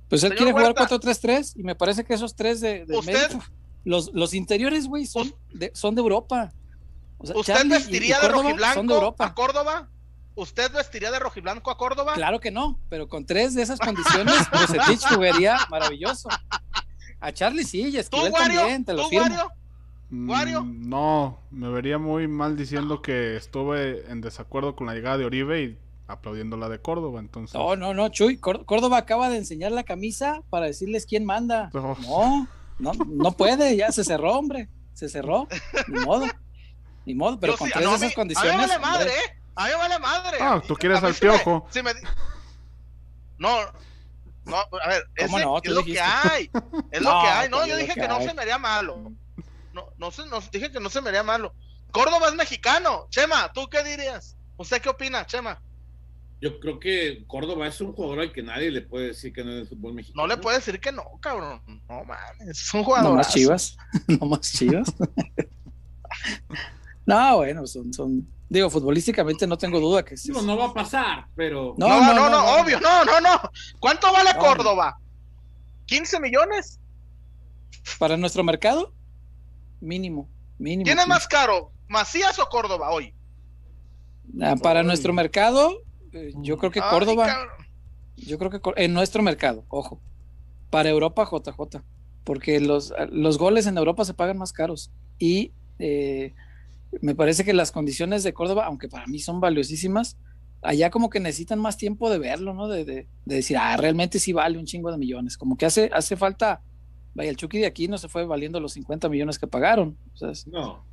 Pues 0.10 0.24
él 0.24 0.30
señor 0.30 0.38
quiere 0.38 0.54
Huerta, 0.54 0.88
jugar 0.88 1.02
4-3-3 1.02 1.54
y 1.56 1.64
me 1.64 1.76
parece 1.76 2.04
que 2.04 2.14
esos 2.14 2.36
tres 2.36 2.62
de, 2.62 2.86
de 2.86 2.98
¿Usted? 2.98 3.30
Medio, 3.32 3.44
los, 3.84 4.12
los 4.14 4.34
interiores, 4.34 4.88
güey, 4.88 5.06
son 5.06 5.34
de, 5.54 5.72
son 5.74 5.96
de 5.96 6.02
Europa. 6.02 6.52
O 7.18 7.26
sea, 7.26 7.36
¿Usted 7.36 7.54
Charlie 7.54 7.70
vestiría 7.70 8.16
y, 8.16 8.20
y 8.20 8.22
de 8.22 8.28
rojiblanco 8.28 9.16
de 9.18 9.24
a 9.26 9.34
Córdoba? 9.34 9.90
¿Usted 10.36 10.72
vestiría 10.74 11.12
de 11.12 11.20
rojiblanco 11.20 11.72
a 11.72 11.78
Córdoba? 11.78 12.14
Claro 12.14 12.40
que 12.40 12.52
no, 12.52 12.78
pero 12.90 13.08
con 13.08 13.26
tres 13.26 13.54
de 13.54 13.62
esas 13.62 13.80
condiciones, 13.80 14.36
Bucetich 14.52 15.08
jugaría 15.08 15.58
maravilloso. 15.70 16.28
A 17.22 17.32
Charlie 17.32 17.64
sí, 17.64 17.88
y 17.88 17.98
Esquivel 17.98 18.34
también, 18.34 18.84
te 18.84 18.94
lo 18.94 19.04
¿Tú, 19.04 19.10
firmo. 19.10 19.26
Wario? 19.26 19.52
¿Wario? 20.28 20.64
Mm, 20.64 20.90
no, 20.90 21.40
me 21.52 21.70
vería 21.70 21.98
muy 21.98 22.28
mal 22.28 22.56
diciendo 22.56 23.02
que 23.02 23.36
estuve 23.36 24.10
en 24.10 24.22
desacuerdo 24.22 24.76
con 24.76 24.88
la 24.88 24.94
llegada 24.94 25.18
de 25.18 25.26
Oribe 25.26 25.62
y 25.62 25.80
aplaudiendo 26.08 26.58
la 26.58 26.70
de 26.70 26.80
Córdoba, 26.80 27.20
entonces. 27.20 27.56
No, 27.56 27.76
no, 27.76 27.94
no, 27.94 28.10
Chuy, 28.10 28.38
Córdoba 28.38 28.98
acaba 28.98 29.30
de 29.30 29.38
enseñar 29.38 29.72
la 29.72 29.84
camisa 29.84 30.42
para 30.50 30.68
decirles 30.68 31.06
quién 31.06 31.26
manda. 31.26 31.70
No, 31.74 32.48
no, 32.80 32.92
no 33.08 33.32
puede, 33.32 33.76
ya 33.76 33.92
se 33.92 34.04
cerró, 34.04 34.38
hombre, 34.38 34.70
se 34.94 35.10
cerró, 35.10 35.48
ni 35.88 36.00
modo, 36.06 36.26
ni 37.06 37.16
modo, 37.16 37.40
pero 37.40 37.54
Yo 37.54 37.60
con 37.60 37.68
sí, 37.68 37.74
tres 37.74 37.86
no, 37.86 37.92
de 37.92 37.98
esas 37.98 38.10
me, 38.10 38.16
condiciones. 38.16 38.54
A 38.54 38.58
mí 38.58 38.68
vale 38.68 38.80
madre, 38.80 39.10
¿eh? 39.12 39.40
A 39.56 39.66
mí 39.66 39.72
vale 39.78 40.00
madre. 40.00 40.38
Ah, 40.42 40.62
tú 40.66 40.76
quieres 40.76 41.02
al 41.04 41.14
piojo. 41.16 41.68
Me, 41.74 41.84
me, 41.84 41.94
no, 43.38 43.58
no, 44.46 44.58
a 44.58 44.88
ver, 44.90 45.04
es, 45.16 45.32
no? 45.32 45.58
es 45.58 45.72
lo 45.72 45.84
que 45.84 46.00
hay, 46.00 46.50
es 46.92 47.02
lo 47.02 47.10
que 47.22 47.28
hay, 47.28 47.50
no, 47.50 47.66
yo 47.66 47.76
dije 47.78 47.94
que, 47.96 48.02
que 48.02 48.08
no 48.08 48.22
se 48.22 48.34
me 48.34 48.44
haría 48.44 48.58
malo 48.58 49.12
no, 49.76 49.92
no 49.98 50.10
sé, 50.10 50.26
no, 50.28 50.40
dije 50.54 50.72
que 50.72 50.80
no 50.80 50.90
se 50.90 51.02
me 51.02 51.10
haría 51.10 51.22
malo. 51.22 51.54
Córdoba 51.92 52.30
es 52.30 52.36
mexicano. 52.36 53.08
Chema, 53.10 53.52
¿tú 53.54 53.68
qué 53.70 53.84
dirías? 53.84 54.38
¿Usted 54.56 54.82
qué 54.82 54.88
opina, 54.88 55.26
Chema? 55.26 55.62
Yo 56.40 56.60
creo 56.62 56.80
que 56.80 57.26
Córdoba 57.28 57.68
es 57.68 57.82
un 57.82 57.92
jugador 57.92 58.22
al 58.22 58.32
que 58.32 58.42
nadie 58.42 58.72
le 58.72 58.82
puede 58.82 59.08
decir 59.08 59.34
que 59.34 59.44
no 59.44 59.52
es 59.52 59.58
de 59.58 59.66
fútbol 59.66 59.94
mexicano. 59.94 60.24
No 60.24 60.34
le 60.34 60.42
puede 60.42 60.58
decir 60.58 60.80
que 60.80 60.94
no, 60.94 61.04
cabrón. 61.20 61.62
No 61.90 62.06
mames, 62.06 62.48
es 62.48 62.74
un 62.74 62.84
jugador. 62.86 63.10
No 63.12 63.16
más 63.18 63.34
chivas. 63.34 63.78
no 64.08 64.26
más 64.26 64.54
chivas. 64.54 64.94
no, 67.06 67.38
bueno, 67.38 67.68
son, 67.68 67.94
son. 67.94 68.26
Digo, 68.48 68.70
futbolísticamente 68.70 69.46
no 69.46 69.58
tengo 69.58 69.80
duda 69.82 70.06
que 70.06 70.16
sí. 70.16 70.32
No, 70.32 70.42
no 70.42 70.56
va 70.56 70.68
a 70.68 70.74
pasar, 70.74 71.28
pero. 71.36 71.76
No, 71.78 71.90
no, 71.90 72.14
no, 72.14 72.14
no, 72.14 72.30
no 72.30 72.62
obvio, 72.62 72.80
no, 72.80 73.04
no, 73.04 73.20
no. 73.20 73.42
¿Cuánto 73.80 74.14
vale 74.14 74.34
Córdoba? 74.38 74.98
¿15 75.88 76.22
millones? 76.22 76.80
¿Para 78.00 78.16
nuestro 78.16 78.44
mercado? 78.44 78.94
Mínimo, 79.80 80.30
mínimo. 80.58 80.86
¿Quién 80.86 81.00
es 81.00 81.08
más 81.08 81.28
caro, 81.28 81.72
Macías 81.88 82.40
o 82.40 82.48
Córdoba 82.48 82.92
hoy? 82.92 83.14
Ah, 84.42 84.56
para 84.62 84.84
nuestro 84.84 85.14
mercado, 85.14 85.82
eh, 86.12 86.32
yo 86.38 86.58
creo 86.58 86.72
que 86.72 86.82
Ay, 86.82 86.90
Córdoba. 86.90 87.28
Cabrón. 87.28 87.66
Yo 88.18 88.38
creo 88.38 88.50
que 88.50 88.60
en 88.78 88.94
nuestro 88.94 89.22
mercado, 89.22 89.66
ojo. 89.70 90.02
Para 90.70 90.90
Europa, 90.90 91.28
JJ. 91.30 91.84
Porque 92.24 92.60
los, 92.60 92.94
los 93.12 93.38
goles 93.38 93.68
en 93.68 93.78
Europa 93.78 94.04
se 94.06 94.14
pagan 94.14 94.38
más 94.38 94.52
caros. 94.52 94.92
Y 95.20 95.52
eh, 95.80 96.34
me 97.02 97.14
parece 97.14 97.44
que 97.44 97.54
las 97.54 97.72
condiciones 97.72 98.24
de 98.24 98.34
Córdoba, 98.34 98.66
aunque 98.66 98.88
para 98.88 99.06
mí 99.08 99.20
son 99.20 99.40
valiosísimas, 99.40 100.18
allá 100.62 100.90
como 100.90 101.10
que 101.10 101.20
necesitan 101.20 101.60
más 101.60 101.78
tiempo 101.78 102.10
de 102.10 102.18
verlo, 102.18 102.54
¿no? 102.54 102.68
De, 102.68 102.84
de, 102.84 103.08
de 103.26 103.36
decir, 103.36 103.58
ah, 103.58 103.78
realmente 103.78 104.18
sí 104.20 104.34
vale 104.34 104.58
un 104.58 104.66
chingo 104.66 104.92
de 104.92 104.98
millones. 104.98 105.38
Como 105.38 105.58
que 105.58 105.66
hace, 105.66 105.90
hace 105.94 106.16
falta 106.16 106.62
vaya, 107.16 107.30
el 107.30 107.38
Chucky 107.38 107.60
de 107.60 107.66
aquí 107.66 107.88
no 107.88 107.98
se 107.98 108.08
fue 108.08 108.26
valiendo 108.26 108.60
los 108.60 108.74
50 108.74 109.10
millones 109.10 109.40
que 109.40 109.48
pagaron. 109.48 109.98
O 110.14 110.18
sea, 110.18 110.32
no. 110.52 110.84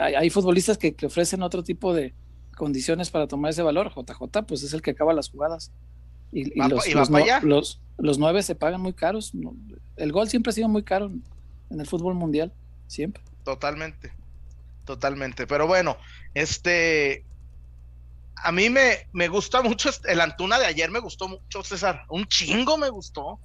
Hay, 0.00 0.30
futbolistas 0.30 0.78
que, 0.78 0.96
ofrecen 1.04 1.42
otro 1.42 1.62
tipo 1.62 1.92
de 1.92 2.14
condiciones 2.56 3.10
para 3.10 3.26
tomar 3.26 3.50
ese 3.50 3.62
valor. 3.62 3.92
JJ, 3.94 4.46
pues 4.46 4.62
es 4.62 4.72
el 4.72 4.80
que 4.80 4.92
acaba 4.92 5.12
las 5.12 5.28
jugadas. 5.28 5.72
Y, 6.32 6.44
los, 7.42 7.80
los, 7.98 8.18
nueve 8.18 8.42
se 8.42 8.54
pagan 8.54 8.80
muy 8.80 8.94
caros. 8.94 9.32
El 9.96 10.12
gol 10.12 10.28
siempre 10.28 10.50
ha 10.50 10.54
sido 10.54 10.68
muy 10.68 10.82
caro 10.82 11.10
en 11.70 11.80
el 11.80 11.86
fútbol 11.86 12.14
mundial, 12.14 12.52
siempre. 12.86 13.22
Totalmente, 13.44 14.12
totalmente. 14.84 15.46
Pero 15.46 15.66
bueno, 15.66 15.96
este, 16.34 17.24
a 18.36 18.52
mí 18.52 18.70
me, 18.70 19.08
me 19.12 19.28
gusta 19.28 19.62
mucho 19.62 19.90
el 20.04 20.20
Antuna 20.20 20.58
de 20.58 20.66
ayer, 20.66 20.90
me 20.90 21.00
gustó 21.00 21.28
mucho, 21.28 21.62
César. 21.62 22.04
Un 22.08 22.26
chingo 22.26 22.76
me 22.76 22.88
gustó. 22.88 23.40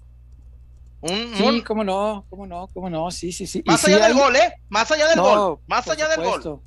Un, 1.01 1.33
sí, 1.35 1.63
cómo 1.63 1.83
no, 1.83 2.25
cómo 2.29 2.45
no, 2.45 2.67
cómo 2.73 2.89
no, 2.89 3.09
sí, 3.09 3.31
sí, 3.31 3.47
sí. 3.47 3.63
Más 3.65 3.83
allá 3.85 4.07
del 4.07 4.13
gol, 4.13 4.35
¿eh? 4.35 4.53
Más 4.69 4.91
allá 4.91 5.07
del 5.07 5.19
gol, 5.19 5.59
más 5.67 5.87
allá 5.87 6.07
del 6.07 6.23
gol. 6.23 6.61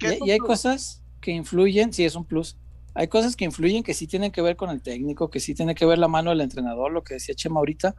Y, 0.00 0.30
hay 0.30 0.38
cosas 0.38 1.02
que 1.20 1.30
influyen, 1.30 1.92
sí, 1.92 2.04
es 2.04 2.14
un 2.14 2.24
plus. 2.24 2.56
Hay 2.94 3.08
cosas 3.08 3.36
que 3.36 3.44
influyen 3.44 3.82
que 3.82 3.92
sí 3.92 4.06
tienen 4.06 4.30
que 4.32 4.40
ver 4.40 4.56
con 4.56 4.70
el 4.70 4.80
técnico, 4.80 5.28
que 5.30 5.40
sí 5.40 5.54
tiene 5.54 5.74
que 5.74 5.84
ver 5.84 5.98
la 5.98 6.08
mano 6.08 6.30
del 6.30 6.40
entrenador, 6.40 6.92
lo 6.92 7.02
que 7.02 7.14
decía 7.14 7.34
Chema 7.34 7.58
ahorita. 7.58 7.94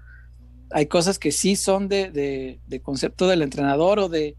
Hay 0.72 0.88
cosas 0.88 1.20
que 1.20 1.32
sí 1.32 1.56
son 1.56 1.88
de, 1.88 2.10
de, 2.10 2.60
de 2.66 2.82
concepto 2.82 3.28
del 3.28 3.42
entrenador 3.42 4.00
o 4.00 4.10
de, 4.10 4.36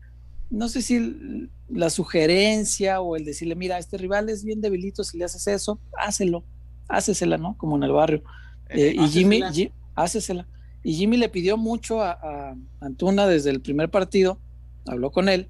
no 0.51 0.69
sé 0.69 0.83
si 0.83 1.49
la 1.69 1.91
sugerencia 1.91 3.01
o 3.01 3.17
el 3.17 3.25
decirle, 3.25 3.55
mira, 3.55 3.79
este 3.79 3.99
rival 3.99 4.29
es 4.29 4.45
bien 4.45 4.61
debilito, 4.61 5.05
si 5.05 5.19
le 5.19 5.25
haces 5.25 5.47
eso, 5.47 5.81
hácelo, 5.99 6.45
hácesela, 6.89 7.39
¿no? 7.39 7.57
Como 7.57 7.77
en 7.77 7.83
el 7.83 7.93
barrio. 7.93 8.23
Eh, 8.69 8.97
y 8.99 9.09
Jimmy, 9.09 9.43
hácesela. 9.95 10.47
Y 10.87 10.95
Jimmy 10.95 11.17
le 11.17 11.29
pidió 11.29 11.57
mucho 11.57 12.01
a, 12.01 12.55
Antuna 12.79 13.27
desde 13.27 13.51
el 13.51 13.61
primer 13.61 13.91
partido, 13.91 14.39
habló 14.87 15.11
con 15.11 15.29
él 15.29 15.49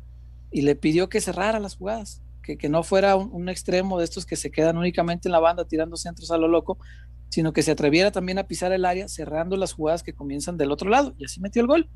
y 0.51 0.63
le 0.63 0.77
pidió 0.77 1.11
que 1.11 1.21
cerrara 1.21 1.61
las 1.61 1.77
jugadas, 1.77 2.23
que, 2.43 2.71
no 2.71 2.83
fuera 2.83 3.17
un, 3.17 3.51
extremo 3.51 3.99
de 3.99 4.05
estos 4.05 4.25
que 4.25 4.37
se 4.37 4.51
quedan 4.51 4.79
únicamente 4.79 5.29
en 5.29 5.33
la 5.33 5.39
banda 5.39 5.67
tirando 5.67 5.99
centros 5.99 6.31
a 6.31 6.39
lo 6.39 6.49
loco, 6.49 6.79
sino 7.29 7.53
que 7.53 7.63
se 7.63 7.73
atreviera 7.73 8.13
también 8.13 8.39
a 8.39 8.45
pisar 8.47 8.73
el 8.73 8.87
área 8.87 9.09
cerrando 9.09 9.59
las 9.59 9.75
jugadas 9.75 10.03
que 10.03 10.15
comienzan 10.15 10.57
del 10.57 10.73
otro 10.73 10.89
lado. 10.89 11.15
Y 11.19 11.27
así 11.27 11.39
metió 11.39 11.61
el 11.61 11.69
gol. 11.69 11.91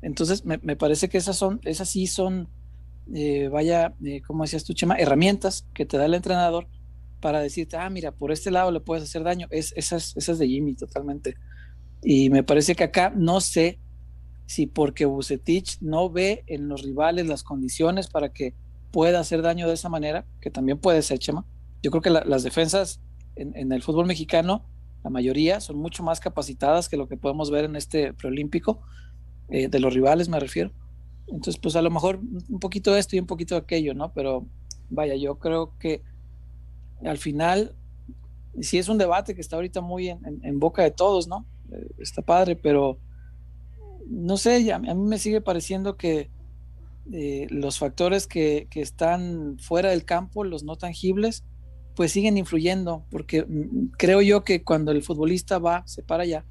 Entonces, 0.00 0.44
me, 0.44 0.58
parece 0.76 1.08
que 1.08 1.18
esas 1.18 1.36
son, 1.36 1.58
esas 1.64 1.88
sí 1.88 2.06
son, 2.06 2.48
eh, 3.12 3.48
vaya, 3.48 3.96
eh, 4.04 4.22
como 4.24 4.44
decías 4.44 4.62
tú, 4.62 4.74
Chema, 4.74 4.94
herramientas 4.94 5.66
que 5.74 5.86
te 5.86 5.98
da 5.98 6.06
el 6.06 6.14
entrenador 6.14 6.68
para 7.20 7.40
decirte, 7.40 7.78
ah, 7.78 7.90
mira, 7.90 8.12
por 8.12 8.30
este 8.30 8.52
lado 8.52 8.70
le 8.70 8.78
puedes 8.78 9.02
hacer 9.02 9.24
daño. 9.24 9.48
Es, 9.50 9.72
esas, 9.74 10.16
esas 10.16 10.38
de 10.38 10.46
Jimmy, 10.46 10.76
totalmente. 10.76 11.34
Y 12.08 12.30
me 12.30 12.44
parece 12.44 12.76
que 12.76 12.84
acá 12.84 13.12
no 13.16 13.40
sé 13.40 13.80
si 14.46 14.68
porque 14.68 15.06
Bucetich 15.06 15.78
no 15.80 16.08
ve 16.08 16.44
en 16.46 16.68
los 16.68 16.82
rivales 16.82 17.26
las 17.26 17.42
condiciones 17.42 18.06
para 18.06 18.32
que 18.32 18.54
pueda 18.92 19.18
hacer 19.18 19.42
daño 19.42 19.66
de 19.66 19.74
esa 19.74 19.88
manera, 19.88 20.24
que 20.40 20.48
también 20.48 20.78
puede 20.78 21.02
ser, 21.02 21.18
Chema. 21.18 21.44
Yo 21.82 21.90
creo 21.90 22.02
que 22.02 22.10
las 22.10 22.44
defensas 22.44 23.00
en, 23.34 23.72
el 23.72 23.82
fútbol 23.82 24.06
mexicano, 24.06 24.64
la 25.02 25.10
mayoría, 25.10 25.58
son 25.58 25.78
mucho 25.78 26.04
más 26.04 26.20
capacitadas 26.20 26.88
que 26.88 26.96
lo 26.96 27.08
que 27.08 27.16
podemos 27.16 27.50
ver 27.50 27.64
en 27.64 27.74
este 27.74 28.14
preolímpico. 28.14 28.82
Eh, 29.48 29.66
de 29.66 29.80
los 29.80 29.92
rivales 29.92 30.28
me 30.28 30.38
refiero. 30.38 30.70
Entonces, 31.26 31.58
pues 31.58 31.74
a 31.74 31.82
lo 31.82 31.90
mejor 31.90 32.20
un 32.48 32.60
poquito 32.60 32.96
esto 32.96 33.16
y 33.16 33.18
un 33.18 33.26
poquito 33.26 33.56
aquello, 33.56 33.94
¿no? 33.94 34.12
Pero 34.12 34.46
vaya, 34.90 35.16
yo 35.16 35.40
creo 35.40 35.76
que 35.80 36.02
al 37.04 37.18
final, 37.18 37.74
sí 38.60 38.78
es 38.78 38.88
un 38.88 38.96
debate 38.96 39.34
que 39.34 39.40
está 39.40 39.56
ahorita 39.56 39.80
muy 39.80 40.08
en, 40.08 40.60
boca 40.60 40.84
de 40.84 40.92
todos, 40.92 41.26
¿no? 41.26 41.44
Eh, 41.72 41.88
está 41.98 42.22
padre, 42.22 42.56
pero 42.56 42.98
no 44.08 44.36
sé, 44.36 44.72
a, 44.72 44.78
mí 44.78 44.94
me 44.94 45.18
sigue 45.18 45.40
pareciendo 45.40 45.96
que 45.96 46.30
eh, 47.12 47.46
los 47.50 47.78
factores 47.78 48.26
que, 48.26 48.68
que, 48.70 48.80
están 48.80 49.58
fuera 49.58 49.90
del 49.90 50.04
campo, 50.04 50.44
los 50.44 50.64
no 50.64 50.76
tangibles, 50.76 51.44
pues 51.94 52.12
siguen 52.12 52.36
influyendo, 52.36 53.04
porque 53.10 53.44
mm, 53.44 53.92
creo 53.96 54.22
yo 54.22 54.44
que 54.44 54.62
cuando 54.62 54.92
el 54.92 55.02
futbolista 55.02 55.58
va, 55.58 55.82
se 55.86 56.02
para 56.02 56.24
allá, 56.24 56.44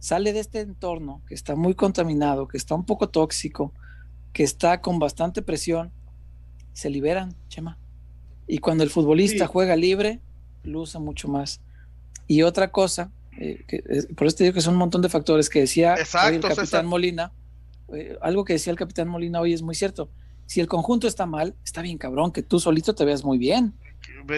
sale 0.00 0.32
de 0.32 0.40
este 0.40 0.60
entorno 0.60 1.22
que 1.28 1.34
está 1.34 1.54
muy 1.54 1.74
contaminado, 1.74 2.48
que 2.48 2.58
está 2.58 2.74
un 2.74 2.84
poco 2.84 3.08
tóxico, 3.08 3.72
que 4.32 4.42
está 4.42 4.80
con 4.80 4.98
bastante 4.98 5.42
presión, 5.42 5.92
se 6.72 6.90
liberan, 6.90 7.34
Chema. 7.48 7.78
Y 8.48 8.58
cuando 8.58 8.82
el 8.82 8.90
futbolista 8.90 9.46
juega 9.46 9.76
libre, 9.76 10.20
luce 10.64 10.98
mucho 10.98 11.28
más. 11.28 11.60
Y 12.26 12.42
otra 12.42 12.72
cosa, 12.72 13.12
eh, 13.38 13.64
que, 13.66 13.82
por 14.14 14.26
eso 14.26 14.36
te 14.36 14.44
digo 14.44 14.54
que 14.54 14.60
son 14.60 14.74
un 14.74 14.78
montón 14.78 15.02
de 15.02 15.08
factores 15.08 15.48
que 15.48 15.60
decía 15.60 15.94
el 15.94 16.40
capitán 16.40 16.86
Molina, 16.86 17.32
eh, 17.92 18.16
algo 18.20 18.44
que 18.44 18.54
decía 18.54 18.70
el 18.70 18.78
capitán 18.78 19.08
Molina 19.08 19.40
hoy 19.40 19.52
es 19.52 19.62
muy 19.62 19.74
cierto. 19.74 20.10
Si 20.46 20.60
el 20.60 20.66
conjunto 20.66 21.06
está 21.06 21.24
mal, 21.24 21.54
está 21.64 21.82
bien 21.82 21.98
cabrón, 21.98 22.32
que 22.32 22.42
tú 22.42 22.60
solito 22.60 22.94
te 22.94 23.04
veas 23.04 23.24
muy 23.24 23.38
bien. 23.38 23.72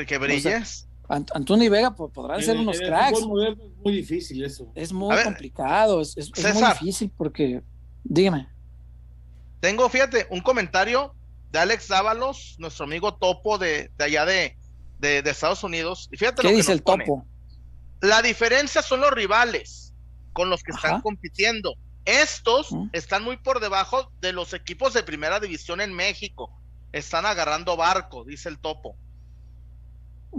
Que, 0.06 0.18
brilles. 0.18 0.86
Antuna 1.08 1.64
y 1.64 1.68
Vega 1.68 1.94
podrán 1.94 2.42
ser 2.42 2.56
unos 2.56 2.78
cracks. 2.78 3.18
Es 3.18 3.26
muy 3.26 3.92
difícil 3.92 4.44
eso. 4.44 4.70
Es 4.74 4.92
muy 4.92 5.14
complicado, 5.22 6.00
es, 6.00 6.16
muy 6.16 6.62
difícil 6.62 7.10
porque, 7.16 7.62
dígame. 8.04 8.48
Tengo, 9.60 9.88
fíjate, 9.88 10.26
un 10.30 10.40
comentario 10.40 11.14
de 11.50 11.58
Alex 11.58 11.88
Dávalos, 11.88 12.56
nuestro 12.58 12.84
amigo 12.84 13.14
topo 13.14 13.58
de, 13.58 13.90
allá 13.98 14.24
de, 14.24 14.56
de, 14.98 15.18
Estados 15.30 15.62
Unidos. 15.64 16.08
Y 16.12 16.16
fíjate 16.16 16.42
¿Qué 16.42 16.52
dice 16.52 16.72
el 16.72 16.82
topo? 16.82 17.26
La 18.00 18.22
diferencia 18.22 18.82
son 18.82 19.00
los 19.00 19.10
rivales 19.10 19.92
con 20.32 20.50
los 20.50 20.62
que 20.62 20.72
están 20.72 21.00
compitiendo. 21.00 21.76
Estos 22.04 22.68
están 22.92 23.24
muy 23.24 23.38
por 23.38 23.60
debajo 23.60 24.12
de 24.20 24.32
los 24.32 24.52
equipos 24.52 24.92
de 24.92 25.02
primera 25.02 25.40
división 25.40 25.80
en 25.80 25.94
México. 25.94 26.50
Están 26.92 27.24
agarrando 27.24 27.76
barco, 27.76 28.24
dice 28.24 28.48
el 28.48 28.58
topo. 28.58 28.96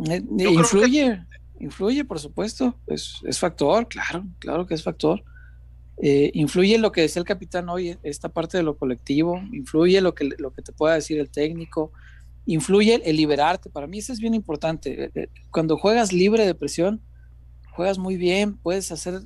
Eh, 0.09 0.21
influye, 0.37 1.25
influye, 1.59 2.03
por 2.05 2.19
supuesto, 2.19 2.77
es, 2.87 3.21
es, 3.25 3.39
factor, 3.39 3.87
claro, 3.87 4.25
claro 4.39 4.67
que 4.67 4.73
es 4.73 4.83
factor. 4.83 5.23
Eh, 6.01 6.29
influye 6.33 6.77
lo 6.77 6.91
que 6.91 7.01
decía 7.01 7.21
el 7.21 7.25
capitán 7.25 7.69
hoy, 7.69 7.97
esta 8.03 8.29
parte 8.29 8.57
de 8.57 8.63
lo 8.63 8.77
colectivo, 8.77 9.41
influye 9.53 10.01
lo 10.01 10.13
que, 10.13 10.29
lo 10.37 10.51
que 10.51 10.61
te 10.61 10.73
pueda 10.73 10.95
decir 10.95 11.19
el 11.19 11.29
técnico, 11.29 11.91
influye 12.45 13.01
el, 13.05 13.15
liberarte, 13.15 13.69
para 13.69 13.87
mí 13.87 13.99
eso 13.99 14.11
es 14.11 14.19
bien 14.19 14.33
importante. 14.33 15.11
Eh, 15.15 15.29
cuando 15.51 15.77
juegas 15.77 16.11
libre 16.11 16.45
de 16.45 16.53
presión, 16.53 17.01
juegas 17.75 17.97
muy 17.97 18.15
bien, 18.15 18.57
puedes 18.57 18.91
hacer 18.91 19.21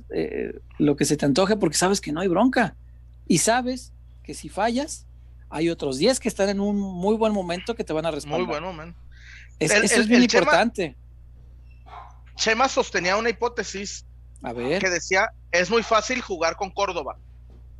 lo 0.78 0.96
que 0.96 1.04
se 1.04 1.16
te 1.16 1.26
antoje 1.26 1.56
porque 1.56 1.76
sabes 1.76 2.00
que 2.00 2.12
no 2.12 2.20
hay 2.20 2.28
bronca 2.28 2.76
y 3.26 3.38
sabes 3.38 3.92
que 4.22 4.34
si 4.34 4.48
fallas, 4.48 5.06
hay 5.48 5.70
otros 5.70 5.98
10 5.98 6.20
que 6.20 6.28
están 6.28 6.48
en 6.48 6.60
un 6.60 6.78
muy 6.78 7.16
buen 7.16 7.32
momento 7.32 7.74
que 7.74 7.84
te 7.84 7.92
van 7.92 8.06
a 8.06 8.10
responder. 8.10 8.40
Muy 8.40 8.48
buen 8.48 8.62
momento 8.62 8.98
eso 9.60 10.00
es 10.00 10.08
bien 10.08 10.22
importante. 10.22 10.96
Chema, 12.36 12.68
sostenía 12.68 13.16
una 13.16 13.28
hipótesis 13.28 14.06
a 14.42 14.52
ver. 14.52 14.80
que 14.80 14.88
decía, 14.88 15.30
es 15.52 15.70
muy 15.70 15.82
fácil 15.82 16.22
jugar 16.22 16.56
con 16.56 16.70
Córdoba. 16.70 17.18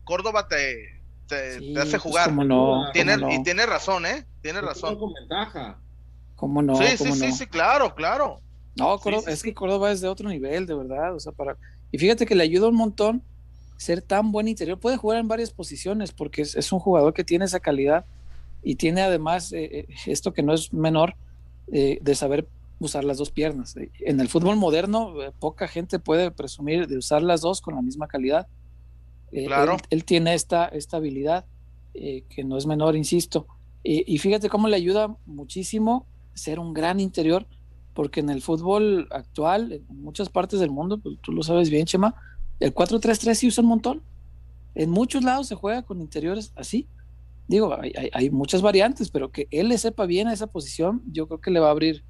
Córdoba 0.05 0.47
te, 0.49 1.01
te, 1.27 1.57
hace 1.79 1.99
pues, 1.99 2.03
jugar. 2.03 2.31
tiene, 2.93 3.17
Y 3.35 3.43
tiene 3.43 3.65
razón, 3.65 4.05
¿eh? 4.05 4.27
Tiene 4.43 4.61
razón. 4.61 4.99
Con 4.99 5.15
ventaja. 5.15 5.79
¿Cómo 6.37 6.63
no? 6.63 6.77
Sí, 6.77 6.97
sí, 6.97 7.13
sí, 7.13 7.33
sí, 7.33 7.47
claro, 7.47 7.95
claro. 7.95 8.41
No, 8.81 8.99
es 9.29 9.43
que 9.43 9.55
Córdoba 9.55 9.93
es 9.93 10.01
de 10.01 10.09
otro 10.09 10.29
nivel, 10.29 10.67
de 10.67 10.75
verdad. 10.75 11.15
O 11.15 11.21
sea, 11.21 11.33
para... 11.33 11.57
Y 11.93 11.99
fíjate 11.99 12.27
que 12.27 12.35
le 12.35 12.43
ayuda 12.43 12.69
un 12.69 12.77
montón 12.77 13.23
ser 13.77 14.03
tan 14.03 14.31
buen 14.31 14.47
interior. 14.47 14.79
Puede 14.79 14.99
jugar 14.99 15.19
en 15.19 15.29
varias 15.29 15.51
posiciones 15.51 16.13
porque 16.13 16.43
es, 16.43 16.73
un 16.73 16.79
jugador 16.79 17.15
que 17.15 17.25
tiene 17.25 17.47
esa 17.47 17.61
calidad 17.61 18.05
y 18.63 18.75
tiene 18.75 19.01
además 19.01 19.53
eh, 19.53 19.65
eh, 19.65 19.87
esto 20.07 20.35
que 20.35 20.43
no 20.43 20.53
es 20.53 20.73
menor, 20.73 21.15
eh, 21.73 21.99
de 22.03 22.15
saber 22.15 22.47
usar 22.79 23.05
las 23.05 23.17
dos 23.17 23.31
piernas. 23.31 23.75
En 24.01 24.21
el 24.21 24.29
fútbol 24.29 24.57
moderno, 24.57 25.15
poca 25.39 25.67
gente 25.67 25.99
puede 25.99 26.31
presumir 26.31 26.89
de 26.89 26.99
usar 26.99 27.23
las 27.23 27.41
dos 27.41 27.63
con 27.63 27.75
la 27.75 27.81
misma 27.81 28.07
calidad. 28.07 28.47
Eh, 29.33 29.47
claro. 29.47 29.79
Él, 29.89 30.05
tiene 30.05 30.35
esta, 30.35 30.67
esta 30.67 30.99
habilidad, 30.99 31.45
que 31.95 32.45
no 32.45 32.57
es 32.57 32.67
menor, 32.67 32.97
insisto. 32.97 33.47
y 33.83 34.17
fíjate 34.19 34.49
cómo 34.49 34.69
le 34.69 34.77
ayuda 34.77 35.17
muchísimo 35.27 36.07
ser 36.35 36.59
un 36.59 36.73
gran 36.73 37.01
interior, 37.01 37.47
porque 37.95 38.21
en 38.21 38.31
el 38.31 38.43
fútbol 38.43 39.09
actual, 39.11 39.73
en 39.73 40.03
muchas 40.03 40.29
partes 40.29 40.61
del 40.61 40.71
mundo, 40.71 40.99
pues, 40.99 41.19
tú 41.21 41.33
lo 41.33 41.43
sabes 41.43 41.71
bien, 41.71 41.87
Chema, 41.87 42.15
el 42.61 42.75
4-3-3 42.75 43.35
se 43.35 43.47
usa 43.47 43.63
un 43.63 43.69
montón. 43.69 44.03
En 44.75 44.91
muchos 44.91 45.25
lados 45.25 45.49
se 45.49 45.55
juega 45.55 45.83
con 45.83 46.01
interiores 46.01 46.53
así 46.55 46.87
digo, 47.51 47.77
hay, 48.13 48.31
muchas 48.31 48.63
variantes, 48.63 49.11
pero 49.11 49.33
que 49.33 49.49
él 49.51 49.69
le 49.69 49.77
sepa 49.77 50.07
bien 50.07 50.29
a 50.29 50.33
esa 50.33 50.47
posición, 50.47 51.03
yo 51.11 51.27
creo 51.27 51.41
que 51.41 51.51
le 51.51 51.59
va 51.59 51.67
a 51.67 51.73
abrir 51.73 52.05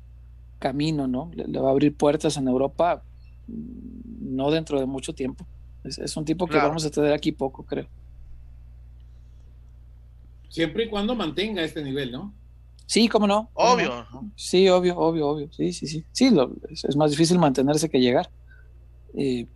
camino, 0.58 1.08
¿no? 1.08 1.30
Le, 1.34 1.58
va 1.58 1.68
a 1.68 1.72
abrir 1.72 1.96
puertas 1.96 2.36
en 2.36 2.46
Europa, 2.46 3.02
mm, 3.46 4.36
no 4.36 4.50
dentro 4.50 4.78
de 4.78 4.84
mucho 4.84 5.14
tiempo. 5.14 5.46
Es, 5.82 6.14
un 6.14 6.26
tipo 6.26 6.46
que 6.46 6.58
vamos 6.58 6.84
a 6.84 6.90
tener 6.90 7.14
aquí 7.14 7.32
poco, 7.32 7.64
creo. 7.64 7.88
Siempre 10.50 10.84
y 10.84 10.88
cuando 10.90 11.14
mantenga 11.14 11.64
este 11.64 11.82
nivel, 11.82 12.12
¿no? 12.12 12.34
Sí, 12.90 13.06
cómo 13.06 13.28
no. 13.28 13.48
Obvio. 13.54 14.04
Sí, 14.34 14.68
obvio, 14.68 14.98
obvio, 14.98 15.28
obvio. 15.28 15.52
Sí, 15.52 15.72
sí, 15.72 15.86
sí. 15.86 16.04
Sí, 16.10 16.28
es, 16.88 16.96
más 16.96 17.12
difícil 17.12 17.38
mantenerse 17.38 17.88
que 17.88 18.00
llegar. 18.00 18.28
Eh, 19.14 19.46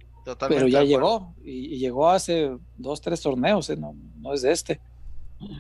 pero 0.49 0.69
ya 0.69 0.85
llegó, 0.85 1.35
y, 1.43 1.77
llegó 1.79 2.09
hace 2.09 2.57
dos, 2.79 3.01
tres 3.01 3.21
torneos, 3.21 3.69
¿eh? 3.71 3.77
no, 3.77 3.97
no 4.21 4.35
es 4.35 4.43
de 4.43 4.53
este. 4.53 4.81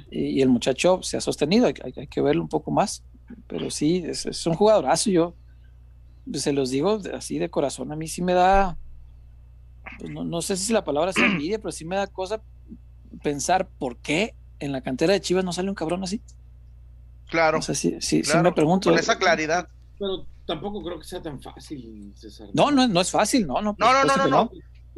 y, 0.08 0.40
el 0.40 0.50
muchacho 0.50 1.00
se 1.02 1.16
ha 1.16 1.20
sostenido, 1.20 1.66
hay, 1.66 1.74
hay, 1.96 2.06
que 2.06 2.20
verlo 2.20 2.42
un 2.42 2.48
poco 2.48 2.70
más, 2.70 3.02
pero 3.48 3.68
sí, 3.70 4.04
es, 4.06 4.24
es, 4.24 4.46
un 4.46 4.54
jugadorazo, 4.54 5.10
yo 5.10 5.34
se 6.32 6.52
los 6.52 6.70
digo 6.70 7.00
así 7.12 7.40
de 7.40 7.50
corazón, 7.50 7.90
a 7.90 7.96
mí 7.96 8.06
sí 8.06 8.22
me 8.22 8.34
da, 8.34 8.78
pues 9.98 10.12
no, 10.12 10.22
no, 10.22 10.42
sé 10.42 10.56
si 10.56 10.72
la 10.72 10.84
palabra 10.84 11.10
es 11.10 11.16
envidia, 11.16 11.58
pero 11.58 11.72
sí 11.72 11.84
me 11.84 11.96
da 11.96 12.06
cosa 12.06 12.40
pensar 13.20 13.68
por 13.68 13.96
qué 13.96 14.37
en 14.60 14.70
la 14.70 14.80
cantera 14.80 15.12
de 15.12 15.20
Chivas 15.20 15.44
no 15.44 15.52
sale 15.52 15.70
un 15.70 15.74
cabrón 15.74 16.04
así. 16.04 16.22
Claro. 17.28 17.58
O 17.58 17.62
sea, 17.62 17.74
sí, 17.74 17.96
sí, 18.00 18.22
claro, 18.22 18.40
sí 18.40 18.42
me 18.44 18.52
pregunto. 18.52 18.90
Con 18.90 18.98
esa 18.98 19.18
claridad. 19.18 19.68
Pero 19.98 20.26
tampoco 20.46 20.82
creo 20.82 20.98
que 20.98 21.04
sea 21.06 21.22
tan 21.22 21.40
fácil, 21.40 22.12
César. 22.16 22.48
No, 22.52 22.70
no, 22.70 22.87
no 22.88 23.00
es 23.00 23.10
fácil, 23.10 23.46
no, 23.46 23.60
no. 23.62 23.74
No, 23.78 23.92
no, 23.92 24.04
no, 24.04 24.16
no, 24.16 24.26
no. 24.28 24.50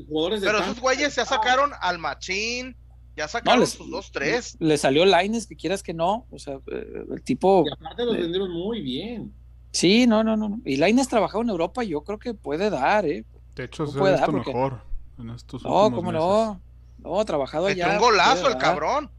Jugadores 0.09 0.41
de 0.41 0.47
Pero 0.47 0.59
tanto- 0.59 0.73
esos 0.73 0.83
güeyes 0.83 1.15
ya 1.17 1.25
sacaron 1.25 1.71
al 1.81 1.99
Machín, 1.99 2.77
ya 3.17 3.29
sacaron 3.29 3.61
les- 3.61 3.71
sus 3.71 3.91
dos, 3.91 4.11
tres. 4.13 4.57
Le 4.61 4.77
salió 4.77 5.07
Laines, 5.07 5.47
que 5.47 5.57
quieras 5.57 5.83
que 5.83 5.95
no. 5.95 6.27
O 6.31 6.39
sea, 6.39 6.55
eh, 6.71 7.05
el 7.11 7.23
tipo. 7.23 7.65
Y 7.67 7.73
aparte 7.73 8.05
los 8.05 8.17
vendieron 8.17 8.51
muy 8.51 8.83
bien. 8.83 9.33
Sí, 9.73 10.07
no, 10.07 10.23
no, 10.25 10.37
no. 10.37 10.49
no. 10.51 10.61
Y 10.65 10.77
Laines 10.77 11.09
trabajado 11.09 11.43
en 11.43 11.51
Europa, 11.51 11.83
yo 11.85 12.03
creo 12.03 12.19
que 12.19 12.35
puede 12.35 12.69
dar, 12.71 13.07
¿eh? 13.07 13.25
De 13.55 13.65
hecho, 13.65 13.85
No 13.85 13.91
se 13.93 13.99
puede 13.99 14.15
ha 14.15 14.17
visto 14.17 14.33
dar 14.33 14.43
porque- 14.45 14.53
mejor 14.53 14.83
en 15.19 15.31
estos 15.31 15.63
No, 15.65 15.85
últimos 15.85 15.99
cómo 15.99 16.13
meses. 16.13 16.27
no. 16.27 16.61
No, 17.19 17.25
trabajado 17.25 17.67
allá. 17.67 17.93
un 17.93 17.99
golazo 17.99 18.47
el 18.49 18.53
dar. 18.55 18.59
cabrón. 18.63 19.11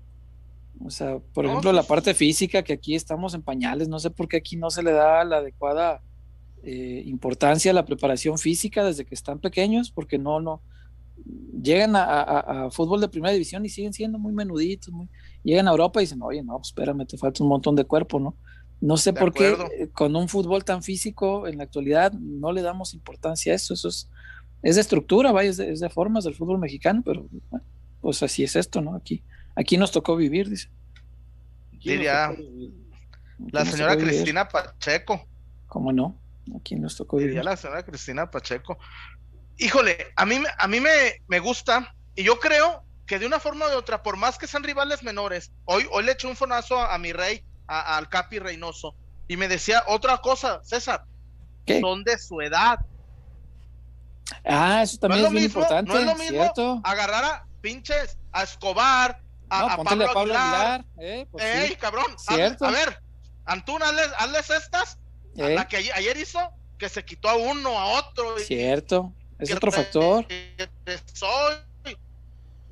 O 0.80 0.90
sea, 0.92 1.20
por 1.34 1.46
No, 1.46 1.52
ejemplo, 1.52 1.72
la 1.74 1.82
sí. 1.82 1.88
parte 1.88 2.14
física, 2.14 2.64
que 2.64 2.74
aquí 2.74 2.96
estamos 2.96 3.34
en 3.34 3.44
pañales, 3.44 3.88
no 3.90 4.00
sé 4.00 4.12
por 4.12 4.28
qué 4.28 4.38
aquí 4.38 4.58
no 4.58 4.70
se 4.70 4.84
le 4.84 4.92
da 4.92 5.24
la 5.24 5.38
adecuada 5.38 6.04
eh, 6.64 7.04
importancia 7.06 7.72
a 7.72 7.74
la 7.76 7.86
preparación 7.86 8.38
física 8.40 8.84
desde 8.86 9.06
que 9.06 9.16
están 9.16 9.40
pequeños, 9.40 9.92
porque 9.92 10.20
no, 10.20 10.40
no, 10.42 10.64
llegan 11.62 11.96
a, 11.96 12.04
a- 12.04 12.66
a 12.68 12.72
fútbol 12.72 13.02
de 13.02 13.10
primera 13.10 13.34
división 13.34 13.66
y 13.66 13.70
siguen 13.70 13.94
siendo 13.94 14.20
muy 14.20 14.34
menuditos, 14.34 14.94
muy, 14.94 15.10
llegan 15.44 15.68
a 15.68 15.72
Europa 15.72 16.00
y 16.02 16.04
dicen, 16.06 16.22
oye, 16.22 16.44
no, 16.44 16.58
pues 16.58 16.70
espérame, 16.70 17.06
te 17.08 17.18
falta 17.18 17.44
un 17.44 17.50
montón 17.50 17.76
de 17.76 17.86
cuerpo, 17.86 18.20
¿no? 18.20 18.38
No 18.80 18.98
sé 18.98 19.14
por 19.14 19.34
qué 19.34 19.58
eh, 19.80 19.90
con 19.92 20.16
un 20.16 20.30
fútbol 20.30 20.64
tan 20.64 20.84
físico 20.84 21.48
en 21.48 21.58
la 21.58 21.64
actualidad 21.64 22.14
no 22.14 22.52
le 22.52 22.62
damos 22.62 22.94
importancia 22.94 23.54
a 23.54 23.56
eso, 23.56 23.74
eso 23.74 23.88
es, 23.90 24.10
es 24.62 24.76
de 24.76 24.82
estructura, 24.82 25.32
vaya, 25.32 25.50
es 25.50 25.58
de, 25.58 25.72
es 25.72 25.80
de 25.80 25.90
formas 25.90 26.24
del 26.26 26.36
fútbol 26.36 26.60
mexicano, 26.60 27.02
pero 27.06 27.28
bueno, 27.50 27.66
pues 28.00 28.22
así 28.24 28.44
es 28.44 28.56
esto, 28.56 28.82
¿no? 28.82 28.96
Aquí, 28.96 29.24
aquí 29.58 29.78
nos 29.78 29.92
tocó 29.92 30.16
vivir, 30.16 30.50
dice. 30.50 30.70
¿Quién 31.72 31.80
nos 31.80 31.84
Diría- 31.84 32.28
vivir? 32.30 32.74
Aquí 33.40 33.52
La 33.52 33.66
señora 33.66 33.96
vivir. 33.96 34.12
Cristina 34.14 34.48
Pacheco. 34.48 35.28
¿Cómo 35.68 35.92
no? 35.92 36.18
Aquí 36.60 36.76
nos 36.76 36.96
tocó 36.96 37.18
Diría 37.18 37.32
vivir. 37.34 37.46
la 37.46 37.58
señora 37.58 37.84
Cristina 37.84 38.32
Pacheco. 38.32 38.78
Híjole, 39.58 39.98
a 40.16 40.26
mí, 40.26 40.40
me- 40.40 40.50
a 40.58 40.68
mí 40.68 40.80
me, 40.80 41.22
me 41.28 41.40
gusta 41.40 41.94
y 42.16 42.24
yo 42.24 42.40
creo 42.40 42.84
que 43.06 43.20
de 43.20 43.26
una 43.26 43.40
forma 43.40 43.66
o 43.66 43.70
de 43.70 43.76
otra, 43.76 44.04
por 44.04 44.18
más 44.18 44.38
que 44.38 44.48
sean 44.48 44.64
rivales 44.64 45.02
menores, 45.04 45.52
hoy, 45.66 45.88
hoy 45.92 46.04
le 46.04 46.12
eché 46.14 46.28
un 46.28 46.36
fonazo 46.36 46.78
a, 46.80 46.94
a 46.94 46.98
mi 46.98 47.12
rey, 47.14 47.44
a- 47.68 47.98
al 47.98 48.10
Capi 48.10 48.40
Reynoso, 48.40 48.96
y 49.28 49.38
me 49.38 49.48
decía 49.48 49.84
otra 49.88 50.18
cosa, 50.18 50.62
César, 50.64 51.04
¿Qué? 51.66 51.80
son 51.82 52.04
de 52.04 52.18
su 52.18 52.42
edad. 52.42 52.80
Ah, 54.46 54.82
eso 54.84 54.98
también 54.98 55.22
No 55.22 55.28
es, 55.28 55.30
es 55.30 55.34
lo 55.34 55.40
bien 55.40 55.44
mismo, 55.46 55.62
importante, 55.62 55.92
no 55.92 55.98
es 56.00 56.06
lo 56.06 56.16
mismo 56.16 56.38
¿cierto? 56.44 56.82
Agarrar 56.84 57.24
a 57.24 57.48
pinches, 57.62 58.18
a 58.34 58.44
Escobar, 58.44 59.22
a, 59.50 59.60
no, 59.60 59.66
a 59.68 59.78
Pablo, 59.84 60.10
a 60.10 60.14
Pablo 60.14 60.34
Aguilar. 60.38 60.56
Aguilar. 60.66 60.86
eh, 61.00 61.28
pues 61.32 61.44
¡Ey, 61.46 61.68
sí, 61.70 61.76
cabrón! 61.76 62.16
a 62.28 62.72
ver, 62.72 63.02
Antún, 63.46 63.82
hazles, 63.82 64.10
hazles 64.18 64.50
estas, 64.50 64.98
eh, 65.38 65.56
la 65.56 65.68
que 65.68 65.78
ayer, 65.78 66.18
hizo, 66.18 66.40
que 66.78 66.90
se 66.90 67.06
quitó 67.06 67.30
a 67.30 67.36
uno, 67.36 67.80
a 67.80 67.86
otro. 68.00 68.38
y- 68.40 68.44
cierto. 68.44 69.14
Es 69.40 69.54
otro 69.54 69.72
factor. 69.72 70.26
Soy. 71.14 71.56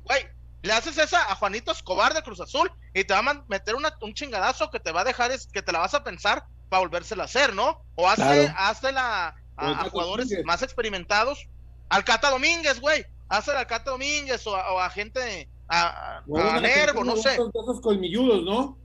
Güey, 0.04 0.26
le 0.62 0.72
haces 0.72 0.98
esa 0.98 1.30
a 1.30 1.34
Juanito 1.36 1.72
Escobar 1.72 2.12
de 2.14 2.22
Cruz 2.22 2.40
Azul 2.40 2.70
y 2.94 3.04
te 3.04 3.14
va 3.14 3.20
a 3.20 3.44
meter 3.48 3.74
una- 3.74 3.94
un 4.02 4.14
chingadazo 4.14 4.70
que 4.70 4.80
te 4.80 4.92
va 4.92 5.00
a 5.00 5.04
dejar, 5.04 5.30
es, 5.32 5.46
que 5.46 5.62
te 5.62 5.72
la 5.72 5.78
vas 5.80 5.94
a 5.94 6.04
pensar 6.04 6.44
para 6.68 6.80
volvérsela 6.80 7.22
a 7.22 7.26
hacer, 7.26 7.54
¿no? 7.54 7.80
O 7.94 8.08
hazle, 8.08 8.24
Claro. 8.24 8.54
a, 8.98 9.34
O 9.58 9.66
el 9.68 9.74
a 9.74 9.88
jugadores 9.90 10.26
Domínguez. 10.28 10.44
más 10.46 10.62
experimentados. 10.62 11.46
Al 11.88 12.04
Cata 12.04 12.30
Domínguez, 12.30 12.80
güey. 12.80 13.04
Hazle 13.28 13.54
al 13.56 13.66
Cata 13.66 13.90
Domínguez 13.92 14.46
o 14.46 14.54
a, 14.56 14.72
o 14.72 14.80
a 14.80 14.90
gente, 14.90 15.48
a, 15.68 16.18
a- 16.18 16.60
Nervo, 16.60 17.04
no 17.04 17.16
sé. 17.16 17.34
Esos 17.34 17.80
colmilludos, 17.80 18.42
¿no? 18.44 18.78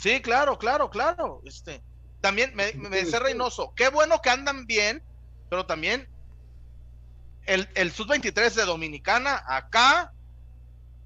Sí, 0.00 0.20
claro, 0.20 0.58
claro, 0.58 0.90
claro. 0.90 1.40
Este, 1.44 1.82
también 2.20 2.54
me, 2.54 2.72
me 2.74 2.88
decía 2.88 3.18
Reynoso, 3.20 3.72
qué 3.76 3.88
bueno 3.88 4.16
que 4.22 4.30
andan 4.30 4.66
bien, 4.66 5.02
pero 5.48 5.66
también 5.66 6.08
el, 7.46 7.68
el 7.74 7.92
Sub-23 7.92 8.54
de 8.54 8.64
Dominicana 8.64 9.42
acá 9.46 10.12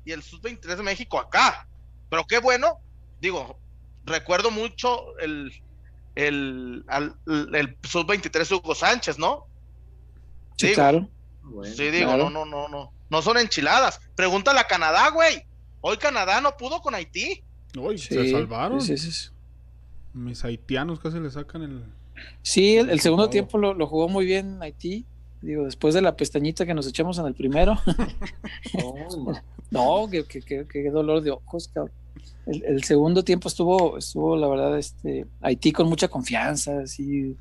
y 0.04 0.12
el 0.12 0.22
Sub-23 0.22 0.76
de 0.76 0.82
México 0.82 1.18
acá. 1.18 1.66
Pero 2.08 2.24
qué 2.24 2.38
bueno, 2.38 2.78
digo, 3.20 3.58
recuerdo 4.04 4.50
mucho 4.50 5.18
el, 5.18 5.52
el, 6.14 6.84
al- 6.88 7.18
el 7.26 7.76
Sub-23 7.82 8.56
Hugo 8.56 8.74
Sánchez, 8.74 9.18
¿no? 9.18 9.44
Sí, 10.56 10.68
Digo, 10.68 10.74
claro. 10.76 11.08
Bueno, 11.42 11.74
Sí, 11.74 11.90
digo, 11.90 12.06
claro. 12.06 12.30
no, 12.30 12.44
no, 12.44 12.68
no, 12.68 12.68
no. 12.68 12.92
No 13.10 13.22
son 13.22 13.38
enchiladas. 13.38 14.00
Pregúntale 14.14 14.60
a 14.60 14.64
Canadá, 14.66 15.10
güey. 15.10 15.42
Hoy 15.80 15.96
Canadá 15.96 16.40
no 16.40 16.56
pudo 16.56 16.80
con 16.80 16.94
Haití. 16.94 17.42
Uy, 17.78 17.98
Sí, 17.98 18.14
se 18.14 18.30
salvaron. 18.32 18.80
sí, 18.80 18.96
sí, 18.98 19.10
sí. 19.12 19.28
Mis 20.14 20.44
haitianos 20.44 20.98
casi 21.00 21.20
le 21.20 21.30
sacan 21.30 21.62
el. 21.62 21.82
Sí, 22.42 22.76
el, 22.76 22.90
el 22.90 23.00
segundo 23.00 23.30
tiempo 23.30 23.58
lo, 23.58 23.74
lo 23.74 23.86
jugó 23.86 24.08
muy 24.08 24.24
bien 24.26 24.60
Haití. 24.62 25.04
Digo, 25.40 25.64
después 25.66 25.94
de 25.94 26.02
la 26.02 26.16
pestañita 26.16 26.66
que 26.66 26.74
nos 26.74 26.86
echamos 26.88 27.16
en 27.18 27.26
el 27.26 27.34
primero. 27.34 27.78
no, 29.70 30.08
qué, 30.10 30.24
qué- 30.24 30.40
qué- 30.42 30.66
qué 30.70 30.90
dolor 30.90 31.22
de 31.22 31.30
ojos, 31.30 31.68
cabrón. 31.72 31.92
El, 32.46 32.64
el 32.64 32.84
segundo 32.84 33.22
tiempo 33.22 33.48
estuvo, 33.48 33.98
estuvo, 33.98 34.36
la 34.36 34.48
verdad, 34.48 34.78
este, 34.78 35.26
Haití 35.42 35.70
con 35.72 35.88
mucha 35.88 36.08
confianza, 36.08 36.80
así, 36.80 37.36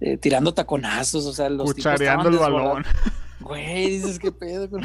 eh, 0.00 0.16
tirando 0.18 0.52
taconazos, 0.54 1.24
o 1.26 1.32
sea, 1.32 1.48
los 1.48 1.74
tipos 1.74 1.92
Cuchareando 1.92 2.28
el 2.28 2.34
estaban 2.34 2.52
balón. 2.54 2.84
Güey, 3.40 3.88
dices, 3.90 4.18
qué 4.18 4.30
pedo 4.32 4.68
con? 4.68 4.82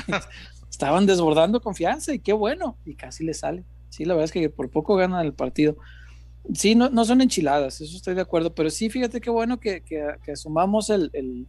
Estaban 0.69 1.05
desbordando 1.05 1.61
confianza 1.61 2.13
y 2.13 2.19
qué 2.19 2.33
bueno, 2.33 2.77
y 2.85 2.95
casi 2.95 3.23
le 3.23 3.33
sale. 3.33 3.63
Sí, 3.89 4.03
la 4.05 4.13
verdad 4.13 4.25
es 4.25 4.31
que 4.31 4.49
por 4.49 4.69
poco 4.69 4.95
ganan 4.95 5.25
el 5.25 5.33
partido. 5.33 5.77
Sí, 6.53 6.75
no, 6.75 6.89
no 6.89 7.05
son 7.05 7.21
enchiladas, 7.21 7.81
eso 7.81 7.95
estoy 7.95 8.13
de 8.13 8.21
acuerdo, 8.21 8.53
pero 8.53 8.69
sí, 8.69 8.89
fíjate 8.89 9.19
qué 9.21 9.29
bueno 9.29 9.59
que, 9.59 9.81
que, 9.81 10.05
que 10.23 10.31
asumamos 10.33 10.89
el, 10.89 11.09
el- 11.13 11.47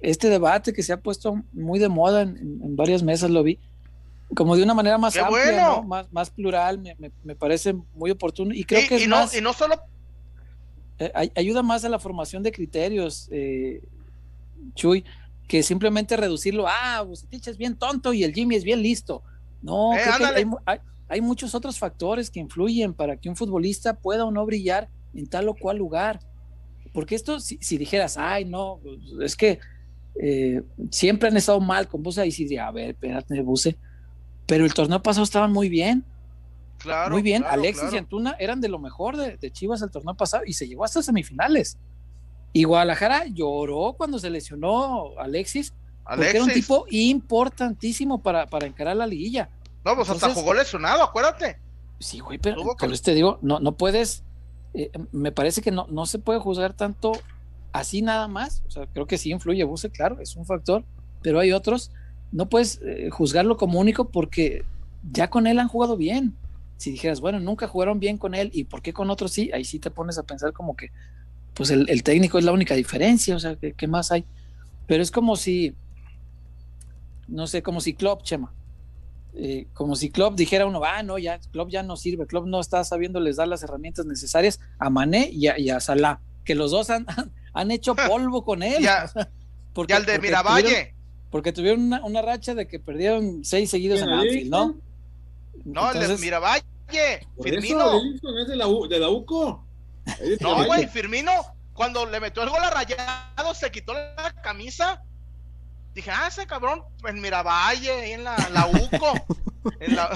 este 0.00 0.28
debate 0.28 0.72
que 0.72 0.82
se 0.82 0.92
ha 0.92 1.00
puesto 1.00 1.42
muy 1.52 1.78
de 1.78 1.88
moda 1.88 2.22
en, 2.22 2.36
en- 2.36 2.62
en 2.62 2.76
varias 2.76 3.02
mesas, 3.02 3.30
lo 3.30 3.42
vi, 3.42 3.58
como 4.34 4.56
de 4.56 4.62
una 4.62 4.72
manera 4.74 4.98
más 4.98 5.14
¡Qué 5.14 5.20
amplia, 5.20 5.50
bueno! 5.52 5.76
¿no? 5.76 5.82
más, 5.82 6.12
más 6.12 6.30
plural, 6.30 6.78
me, 6.78 6.94
me- 6.98 7.12
me 7.22 7.36
parece 7.36 7.74
muy 7.92 8.10
oportuno 8.10 8.54
y 8.54 8.64
creo 8.64 8.80
y, 8.82 8.86
que 8.86 8.94
es 8.96 9.02
y 9.02 9.06
no, 9.06 9.16
más, 9.16 9.36
y 9.36 9.40
no 9.40 9.52
solo 9.52 9.74
eh, 10.98 11.10
ay- 11.14 11.32
ayuda 11.34 11.62
más 11.62 11.84
a 11.84 11.88
la 11.88 11.98
formación 11.98 12.42
de 12.42 12.52
criterios, 12.52 13.28
eh, 13.30 13.82
Chuy, 14.74 15.04
que 15.48 15.62
simplemente 15.62 16.16
reducirlo, 16.16 16.66
ah, 16.68 17.02
Bucetich 17.02 17.48
es 17.48 17.56
bien 17.58 17.76
tonto 17.76 18.12
y 18.12 18.24
el 18.24 18.32
Jimmy 18.32 18.56
es 18.56 18.64
bien 18.64 18.82
listo. 18.82 19.22
No, 19.62 19.92
Eh, 19.94 20.00
creo 20.02 20.06
que 20.06 20.24
ándale. 20.24 20.38
hay, 20.38 20.44
mu- 20.44 20.58
hay- 20.66 20.78
hay 21.08 21.20
muchos 21.20 21.54
otros 21.54 21.78
factores 21.78 22.30
que 22.30 22.40
influyen 22.40 22.94
para 22.94 23.16
que 23.16 23.28
un 23.28 23.36
futbolista 23.36 23.94
pueda 23.94 24.24
o 24.24 24.30
no 24.30 24.44
brillar 24.46 24.88
en 25.14 25.26
tal 25.26 25.48
o 25.48 25.54
cual 25.54 25.76
lugar. 25.76 26.20
Porque 26.92 27.14
esto, 27.14 27.40
si, 27.40 27.58
si 27.60 27.76
dijeras, 27.76 28.16
ay, 28.16 28.44
no, 28.44 28.80
pues, 28.82 28.98
es 29.22 29.36
que 29.36 29.58
eh, 30.20 30.62
siempre 30.90 31.28
han 31.28 31.36
estado 31.36 31.60
mal 31.60 31.88
con 31.88 32.02
Buse, 32.02 32.20
ahí 32.20 32.30
sí 32.30 32.44
diría, 32.44 32.68
a 32.68 32.70
ver, 32.70 32.90
espérate, 32.90 33.40
Buse. 33.42 33.76
Pero 34.46 34.64
el 34.64 34.72
torneo 34.72 35.02
pasado 35.02 35.24
estaban 35.24 35.52
muy 35.52 35.68
bien. 35.68 36.04
Claro, 36.78 37.12
Muy 37.12 37.22
bien, 37.22 37.40
claro, 37.42 37.54
Alexis 37.60 37.80
claro. 37.80 37.94
y 37.96 37.98
Antuna 37.98 38.36
eran 38.38 38.60
de 38.60 38.68
lo 38.68 38.78
mejor 38.78 39.16
de, 39.16 39.36
de 39.38 39.50
Chivas 39.50 39.80
el 39.82 39.90
torneo 39.90 40.14
pasado 40.14 40.42
y 40.46 40.52
se 40.52 40.68
llegó 40.68 40.84
hasta 40.84 41.02
semifinales. 41.02 41.78
Y 42.54 42.64
Guadalajara 42.64 43.26
lloró 43.26 43.94
cuando 43.98 44.18
se 44.18 44.30
lesionó 44.30 45.18
Alexis, 45.18 45.74
porque 46.04 46.30
era 46.30 46.44
un 46.44 46.52
tipo 46.52 46.86
importantísimo 46.88 48.22
para, 48.22 48.46
para 48.46 48.66
encarar 48.66 48.96
la 48.96 49.06
liguilla. 49.06 49.50
No, 49.84 49.96
pues 49.96 50.08
hasta 50.08 50.32
jugó 50.32 50.54
lesionado, 50.54 51.02
acuérdate. 51.02 51.58
Sí, 51.98 52.20
güey, 52.20 52.38
pero 52.38 52.76
que- 52.76 52.88
te 52.98 53.14
digo, 53.14 53.38
no, 53.42 53.58
no 53.58 53.72
puedes, 53.76 54.22
eh, 54.72 54.90
me 55.10 55.32
parece 55.32 55.62
que 55.62 55.72
no, 55.72 55.86
no 55.90 56.06
se 56.06 56.18
puede 56.18 56.38
juzgar 56.38 56.74
tanto 56.74 57.12
así 57.72 58.02
nada 58.02 58.28
más. 58.28 58.62
O 58.68 58.70
sea, 58.70 58.86
creo 58.86 59.06
que 59.06 59.18
sí 59.18 59.30
influye 59.32 59.64
Buse, 59.64 59.90
claro, 59.90 60.20
es 60.20 60.36
un 60.36 60.46
factor, 60.46 60.84
pero 61.22 61.40
hay 61.40 61.52
otros. 61.52 61.90
No 62.30 62.48
puedes 62.48 62.80
eh, 62.84 63.10
juzgarlo 63.10 63.56
como 63.56 63.80
único 63.80 64.06
porque 64.10 64.64
ya 65.10 65.28
con 65.28 65.48
él 65.48 65.58
han 65.58 65.68
jugado 65.68 65.96
bien. 65.96 66.36
Si 66.76 66.90
dijeras, 66.92 67.20
bueno, 67.20 67.40
nunca 67.40 67.66
jugaron 67.66 67.98
bien 67.98 68.16
con 68.16 68.34
él 68.34 68.50
y 68.52 68.64
por 68.64 68.80
qué 68.80 68.92
con 68.92 69.10
otros 69.10 69.32
sí, 69.32 69.50
ahí 69.52 69.64
sí 69.64 69.78
te 69.80 69.90
pones 69.90 70.18
a 70.18 70.22
pensar 70.22 70.52
como 70.52 70.76
que, 70.76 70.90
pues 71.54 71.70
el, 71.70 71.88
el 71.88 72.02
técnico 72.02 72.38
es 72.38 72.44
la 72.44 72.52
única 72.52 72.74
diferencia, 72.74 73.34
o 73.36 73.38
sea, 73.40 73.56
¿qué, 73.56 73.72
qué 73.72 73.86
más 73.86 74.10
hay? 74.12 74.24
Pero 74.86 75.02
es 75.02 75.10
como 75.10 75.36
si, 75.36 75.74
no 77.28 77.46
sé, 77.46 77.62
como 77.62 77.80
si 77.80 77.94
Klopp, 77.94 78.22
Chema, 78.22 78.52
eh, 79.34 79.66
como 79.72 79.96
si 79.96 80.10
Klopp 80.10 80.36
dijera 80.36 80.66
uno, 80.66 80.82
ah, 80.84 81.02
no, 81.02 81.18
ya, 81.18 81.38
Klopp 81.52 81.70
ya 81.70 81.82
no 81.82 81.96
sirve, 81.96 82.26
Klopp 82.26 82.46
no 82.46 82.60
está 82.60 82.84
sabiendo 82.84 83.20
les 83.20 83.36
dar 83.36 83.48
las 83.48 83.62
herramientas 83.62 84.06
necesarias 84.06 84.60
a 84.78 84.90
Mané 84.90 85.30
y 85.32 85.46
a, 85.48 85.58
y 85.58 85.70
a 85.70 85.80
Salah, 85.80 86.20
que 86.44 86.54
los 86.54 86.70
dos 86.70 86.90
han, 86.90 87.06
han 87.52 87.70
hecho 87.70 87.94
polvo 88.08 88.44
con 88.44 88.62
él. 88.62 88.82
Ya- 88.82 89.10
porque, 89.72 89.94
Y 89.94 89.96
al 89.96 90.06
de 90.06 90.12
porque 90.14 90.28
Miravalle. 90.28 90.62
tuvieron- 90.68 90.94
porque 91.30 91.52
tuvieron 91.52 91.80
una, 91.82 92.04
una 92.04 92.22
racha 92.22 92.54
de 92.54 92.68
que 92.68 92.78
perdieron 92.78 93.44
seis 93.44 93.68
seguidos 93.68 94.00
en 94.00 94.06
¿Quién, 94.06 94.18
Anfield, 94.20 94.50
¿no? 94.50 94.76
No, 95.64 95.90
el 95.90 96.06
de 96.08 96.16
Miravalle. 96.18 96.62
Firmino. 97.42 97.80
eso, 97.80 98.00
Edilson 98.02 98.38
es 98.38 98.46
de 98.48 98.54
la, 98.56 98.68
U- 98.68 98.86
de 98.86 98.98
la 99.00 99.08
UCO. 99.08 99.63
No, 100.40 100.64
güey, 100.64 100.86
Firmino, 100.88 101.32
cuando 101.72 102.06
le 102.06 102.20
metió 102.20 102.42
el 102.42 102.50
gol 102.50 102.62
a 102.62 102.70
Rayado, 102.70 103.54
se 103.54 103.70
quitó 103.70 103.94
la 103.94 104.32
camisa. 104.42 105.02
Dije, 105.94 106.10
ah, 106.10 106.26
ese 106.28 106.46
cabrón 106.46 106.82
en 107.06 107.20
Miravalle, 107.20 107.92
ahí 107.92 108.12
en 108.12 108.24
la, 108.24 108.36
la 108.52 108.66
UCO. 108.66 109.14
en, 109.80 109.96
la, 109.96 110.10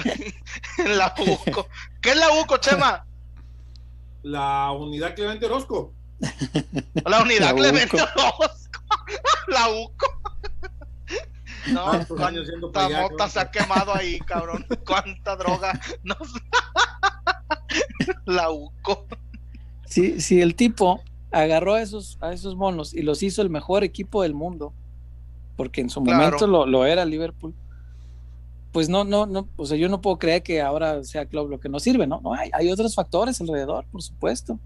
en 0.77 0.97
la 0.97 1.13
UCO. 1.19 1.67
¿Qué 2.01 2.11
es 2.11 2.17
la 2.17 2.31
UCO, 2.41 2.57
Chema? 2.57 3.05
La 4.23 4.71
unidad 4.71 5.15
Clemente 5.15 5.45
Orozco. 5.45 5.93
La 7.05 7.21
unidad 7.21 7.49
La 7.49 7.55
Clemente. 7.55 7.97
Orozco. 8.01 8.81
La 9.47 9.69
UCO. 9.69 10.21
No, 11.67 11.91
siendo 11.91 12.71
cuánta 12.71 12.87
payaso. 12.87 13.09
mota 13.09 13.29
se 13.29 13.39
ha 13.39 13.51
quemado 13.51 13.93
ahí, 13.95 14.19
cabrón. 14.19 14.65
Cuánta 14.85 15.35
droga. 15.35 15.79
No. 16.03 16.15
La 18.25 18.49
UCO. 18.49 19.05
Si, 19.89 20.21
si 20.21 20.41
el 20.41 20.55
tipo 20.55 21.01
agarró 21.31 21.73
a 21.75 21.81
esos, 21.81 22.17
a 22.21 22.31
esos 22.31 22.55
monos 22.55 22.93
y 22.93 23.01
los 23.01 23.21
hizo 23.23 23.41
el 23.41 23.49
mejor 23.49 23.83
equipo 23.83 24.21
del 24.23 24.33
mundo, 24.33 24.73
porque 25.57 25.81
en 25.81 25.89
su 25.89 26.01
Claro. 26.03 26.23
momento 26.23 26.47
lo, 26.47 26.65
lo 26.65 26.85
era 26.85 27.05
Liverpool, 27.05 27.53
pues 28.71 28.87
no, 28.87 29.03
no, 29.03 29.25
no, 29.25 29.47
o 29.57 29.65
sea, 29.65 29.77
yo 29.77 29.89
no 29.89 29.99
puedo 29.99 30.17
creer 30.19 30.43
que 30.43 30.61
ahora 30.61 31.03
sea 31.03 31.25
Klopp 31.25 31.49
lo 31.49 31.59
que 31.59 31.69
no 31.69 31.79
sirve, 31.79 32.05
¿no? 32.05 32.21
No, 32.21 32.33
hay, 32.33 32.51
hay 32.53 32.71
otros 32.71 32.93
factores 32.93 33.41
alrededor, 33.41 33.85
por 33.91 34.01
supuesto. 34.03 34.59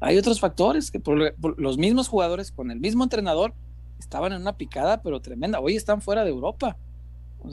Hay 0.00 0.16
otros 0.18 0.40
factores 0.40 0.90
que 0.90 0.98
por, 0.98 1.34
por 1.34 1.60
los 1.60 1.76
mismos 1.78 2.08
jugadores 2.08 2.50
con 2.50 2.70
el 2.70 2.80
mismo 2.80 3.04
entrenador 3.04 3.52
estaban 3.98 4.32
en 4.32 4.40
una 4.40 4.54
picada, 4.56 5.02
pero 5.02 5.20
tremenda. 5.20 5.60
Hoy 5.60 5.76
están 5.76 6.00
fuera 6.00 6.24
de 6.24 6.30
Europa. 6.30 6.76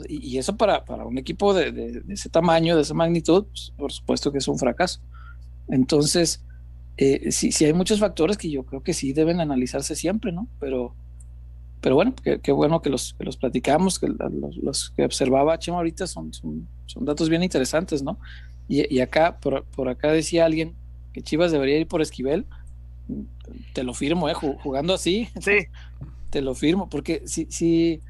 Y, 0.08 0.26
y 0.34 0.38
eso 0.38 0.56
para, 0.56 0.84
para 0.84 1.04
un 1.04 1.18
equipo 1.18 1.52
de, 1.54 1.70
de- 1.70 2.00
de 2.00 2.14
ese 2.14 2.28
tamaño, 2.30 2.74
de 2.76 2.82
esa 2.82 2.94
magnitud, 2.94 3.44
pues, 3.44 3.72
por 3.76 3.92
supuesto 3.92 4.32
que 4.32 4.38
es 4.38 4.48
un 4.48 4.58
fracaso. 4.58 5.00
Entonces, 5.68 6.42
eh, 6.96 7.32
sí, 7.32 7.52
sí 7.52 7.64
hay 7.64 7.72
muchos 7.72 8.00
factores 8.00 8.36
que 8.38 8.50
yo 8.50 8.64
creo 8.64 8.82
que 8.82 8.94
sí 8.94 9.12
deben 9.12 9.40
analizarse 9.40 9.94
siempre, 9.96 10.32
¿no? 10.32 10.48
Pero, 10.60 10.94
pero 11.80 11.94
bueno, 11.94 12.14
qué, 12.42 12.52
bueno 12.52 12.82
que 12.82 12.90
los, 12.90 13.14
que 13.14 13.24
los 13.24 13.36
platicamos, 13.36 13.98
que 13.98 14.08
los, 14.08 14.56
los 14.58 14.90
que 14.90 15.04
observaba 15.04 15.58
Chema 15.58 15.78
ahorita 15.78 16.06
son, 16.06 16.32
son, 16.34 16.68
son 16.86 17.04
datos 17.06 17.28
bien 17.30 17.42
interesantes, 17.42 18.02
¿no? 18.02 18.18
Y, 18.68 18.94
y 18.94 19.00
acá, 19.00 19.38
por, 19.40 19.64
por 19.66 19.88
acá 19.88 20.12
decía 20.12 20.44
alguien 20.46 20.74
que 21.12 21.22
Chivas 21.22 21.52
debería 21.52 21.78
ir 21.78 21.88
por 21.88 22.02
Esquivel. 22.02 22.46
Te 23.72 23.82
lo 23.82 23.94
firmo, 23.94 24.28
¿eh? 24.28 24.34
Ju- 24.34 24.56
Jugando 24.62 24.94
así, 24.94 25.28
Sí. 25.40 25.52
te 26.30 26.42
lo 26.42 26.54
firmo, 26.54 26.88
porque 26.88 27.22
si, 27.26 27.46
si 27.50 28.00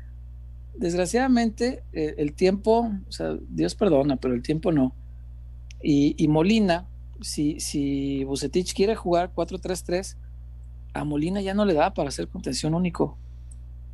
desgraciadamente 0.74 1.84
eh, 1.92 2.14
el 2.18 2.34
tiempo, 2.34 2.90
o 3.08 3.12
sea, 3.12 3.36
Dios 3.48 3.74
perdona, 3.74 4.16
pero 4.16 4.34
el 4.34 4.42
tiempo 4.42 4.72
no. 4.72 4.94
Y, 5.82 6.14
y 6.22 6.28
Molina, 6.28 6.89
si, 7.20 7.60
si 7.60 8.24
Bucetich 8.24 8.74
quiere 8.74 8.96
jugar 8.96 9.32
4-3-3, 9.34 10.16
a 10.94 11.04
Molina 11.04 11.40
ya 11.40 11.54
no 11.54 11.64
le 11.64 11.74
da 11.74 11.94
para 11.94 12.08
hacer 12.08 12.28
contención 12.28 12.74
único. 12.74 13.16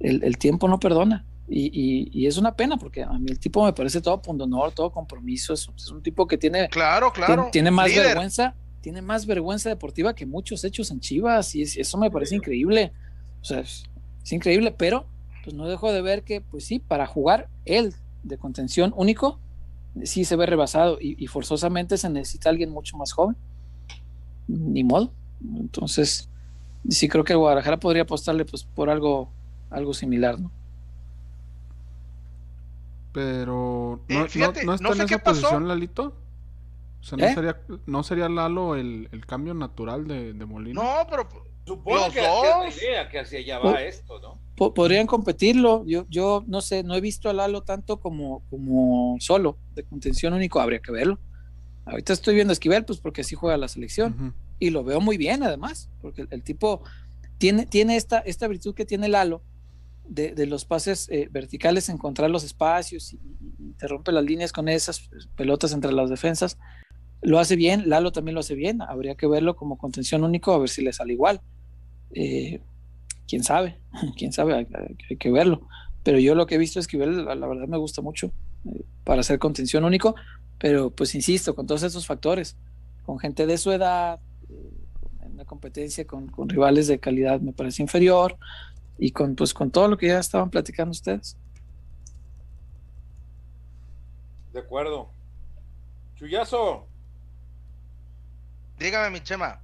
El, 0.00 0.22
el 0.24 0.38
tiempo 0.38 0.68
no 0.68 0.78
perdona. 0.78 1.24
Y, 1.48 1.66
y- 1.72 2.10
y 2.12 2.26
es 2.26 2.38
una 2.38 2.56
pena, 2.56 2.76
porque 2.76 3.02
a 3.04 3.12
mí 3.18 3.26
el 3.30 3.38
tipo 3.38 3.64
me 3.64 3.72
parece 3.72 4.00
todo 4.00 4.20
pundonor, 4.20 4.72
todo 4.72 4.90
compromiso. 4.90 5.52
Es, 5.54 5.68
es 5.76 5.90
un 5.90 6.02
tipo 6.02 6.26
que 6.26 6.36
tiene, 6.38 6.68
Claro, 6.68 7.12
claro. 7.12 7.48
tiene 7.52 7.70
más 7.70 7.88
Líder. 7.88 8.06
vergüenza, 8.06 8.54
tiene 8.80 9.00
más 9.02 9.26
vergüenza 9.26 9.68
deportiva 9.68 10.14
que 10.14 10.26
muchos 10.26 10.64
hechos 10.64 10.90
en 10.90 11.00
Chivas, 11.00 11.54
y 11.54 11.62
es- 11.62 11.76
eso 11.76 11.98
me 11.98 12.10
parece 12.10 12.34
increíble. 12.36 12.92
O 13.42 13.44
sea, 13.44 13.60
es, 13.60 13.84
es 14.24 14.32
increíble, 14.32 14.72
pero 14.76 15.06
pues 15.44 15.54
no 15.54 15.66
dejo 15.68 15.92
de 15.92 16.02
ver 16.02 16.24
que, 16.24 16.40
pues 16.40 16.64
sí, 16.64 16.80
para 16.80 17.06
jugar 17.06 17.48
él 17.64 17.94
de 18.24 18.38
contención 18.38 18.92
único, 18.96 19.38
sí 20.04 20.24
se 20.24 20.36
ve 20.36 20.46
rebasado 20.46 20.98
y, 21.00 21.22
y 21.22 21.26
forzosamente 21.26 21.96
se 21.98 22.10
necesita 22.10 22.50
alguien 22.50 22.70
mucho 22.70 22.96
más 22.96 23.12
joven. 23.12 23.36
Ni 24.48 24.84
modo. 24.84 25.10
Entonces, 25.58 26.28
sí 26.88 27.08
creo 27.08 27.24
que 27.24 27.32
el 27.32 27.38
Guadalajara 27.38 27.78
podría 27.78 28.02
apostarle 28.02 28.44
pues 28.44 28.64
por 28.64 28.90
algo, 28.90 29.28
algo 29.70 29.92
similar, 29.94 30.38
¿no? 30.40 30.50
Pero 33.12 34.00
Eh, 34.08 34.14
no, 34.14 34.20
no- 34.20 34.28
fíjate, 34.28 34.64
no 34.64 34.74
está 34.74 34.82
no 34.84 34.90
en 34.90 34.96
sé 34.96 35.04
esa 35.04 35.16
qué 35.16 35.18
pasó. 35.18 35.40
posición 35.40 35.68
Lalito. 35.68 36.14
O 37.00 37.04
sea, 37.04 37.18
¿no, 37.18 37.24
¿Eh? 37.26 37.34
sería, 37.34 37.60
¿no 37.86 38.02
sería 38.02 38.28
Lalo 38.28 38.74
el, 38.74 39.08
el 39.12 39.26
cambio 39.26 39.54
natural 39.54 40.06
de, 40.06 40.32
de 40.32 40.44
Molina? 40.46 40.82
No, 40.82 41.06
pero 41.08 41.28
Supongo 41.66 41.98
Los 41.98 42.14
que, 42.14 42.20
que 42.20 42.26
es 42.26 42.32
la 42.42 42.64
dos. 42.64 42.76
idea, 42.82 43.08
que 43.08 43.18
hacia 43.18 43.38
allá 43.40 43.58
va 43.58 43.82
esto, 43.82 44.20
¿no? 44.20 44.38
Po- 44.54 44.72
podrían 44.72 45.06
competirlo. 45.06 45.84
Yo, 45.86 46.06
yo 46.08 46.44
no 46.46 46.60
sé, 46.60 46.82
no 46.84 46.94
he 46.94 47.00
visto 47.00 47.28
a 47.28 47.32
Lalo 47.32 47.62
tanto 47.62 47.98
como, 47.98 48.42
como 48.48 49.16
solo, 49.20 49.58
de 49.74 49.82
contención 49.82 50.32
único, 50.32 50.60
habría 50.60 50.78
que 50.78 50.92
verlo. 50.92 51.18
Ahorita 51.84 52.12
estoy 52.12 52.34
viendo 52.36 52.52
a 52.52 52.54
Esquivel, 52.54 52.84
pues 52.84 53.00
porque 53.00 53.22
así 53.22 53.34
juega 53.34 53.56
la 53.56 53.68
selección. 53.68 54.34
Y 54.58 54.70
lo 54.70 54.84
veo 54.84 55.00
muy 55.00 55.16
bien, 55.16 55.42
además, 55.42 55.90
porque 56.00 56.22
el, 56.22 56.28
el 56.30 56.42
tipo 56.42 56.82
tiene, 57.38 57.66
tiene 57.66 57.96
esta, 57.96 58.20
esta 58.20 58.48
virtud 58.48 58.74
que 58.74 58.86
tiene 58.86 59.08
Lalo 59.08 59.42
de, 60.08 60.34
de 60.34 60.46
los 60.46 60.64
pases 60.64 61.08
eh, 61.10 61.28
verticales, 61.30 61.88
encontrar 61.88 62.30
los 62.30 62.44
espacios 62.44 63.12
y, 63.12 63.16
y 63.58 63.72
te 63.72 63.88
rompe 63.88 64.12
las 64.12 64.24
líneas 64.24 64.52
con 64.52 64.68
esas 64.68 65.10
pelotas 65.36 65.72
entre 65.72 65.92
las 65.92 66.10
defensas. 66.10 66.58
Lo 67.22 67.38
hace 67.40 67.56
bien, 67.56 67.88
Lalo 67.88 68.12
también 68.12 68.34
lo 68.34 68.40
hace 68.40 68.54
bien. 68.54 68.80
Habría 68.82 69.16
que 69.16 69.26
verlo 69.26 69.56
como 69.56 69.76
contención 69.78 70.22
único, 70.22 70.52
a 70.52 70.58
ver 70.58 70.68
si 70.68 70.82
le 70.82 70.92
sale 70.92 71.12
igual. 71.12 71.40
Eh, 72.12 72.60
quién 73.26 73.42
sabe, 73.42 73.78
quién 74.16 74.32
sabe, 74.32 74.54
hay, 74.54 75.16
que 75.16 75.30
verlo. 75.30 75.66
Pero 76.02 76.18
yo 76.18 76.34
lo 76.34 76.46
que 76.46 76.54
he 76.54 76.58
visto 76.58 76.78
es 76.78 76.86
que 76.86 76.98
la, 76.98 77.34
la 77.34 77.46
verdad 77.46 77.66
me 77.66 77.78
gusta 77.78 78.00
mucho 78.00 78.30
eh, 78.66 78.84
para 79.04 79.20
hacer 79.20 79.38
contención 79.38 79.84
único, 79.84 80.14
pero 80.58 80.90
pues 80.90 81.14
insisto, 81.14 81.54
con 81.54 81.66
todos 81.66 81.82
esos 81.82 82.06
factores, 82.06 82.56
con 83.04 83.18
gente 83.18 83.46
de 83.46 83.58
su 83.58 83.72
edad, 83.72 84.20
eh, 84.48 84.70
en 85.24 85.32
una 85.32 85.44
competencia 85.44 86.06
con, 86.06 86.28
con 86.28 86.48
rivales 86.48 86.86
de 86.86 86.98
calidad 86.98 87.40
me 87.40 87.52
parece 87.52 87.82
inferior 87.82 88.36
y 88.98 89.10
con 89.10 89.34
pues 89.34 89.52
con 89.52 89.70
todo 89.70 89.88
lo 89.88 89.98
que 89.98 90.08
ya 90.08 90.18
estaban 90.18 90.50
platicando 90.50 90.92
ustedes. 90.92 91.36
De 94.52 94.60
acuerdo. 94.60 95.10
Chuyazo, 96.16 96.86
dígame, 98.78 99.10
mi 99.10 99.20
Chema. 99.20 99.60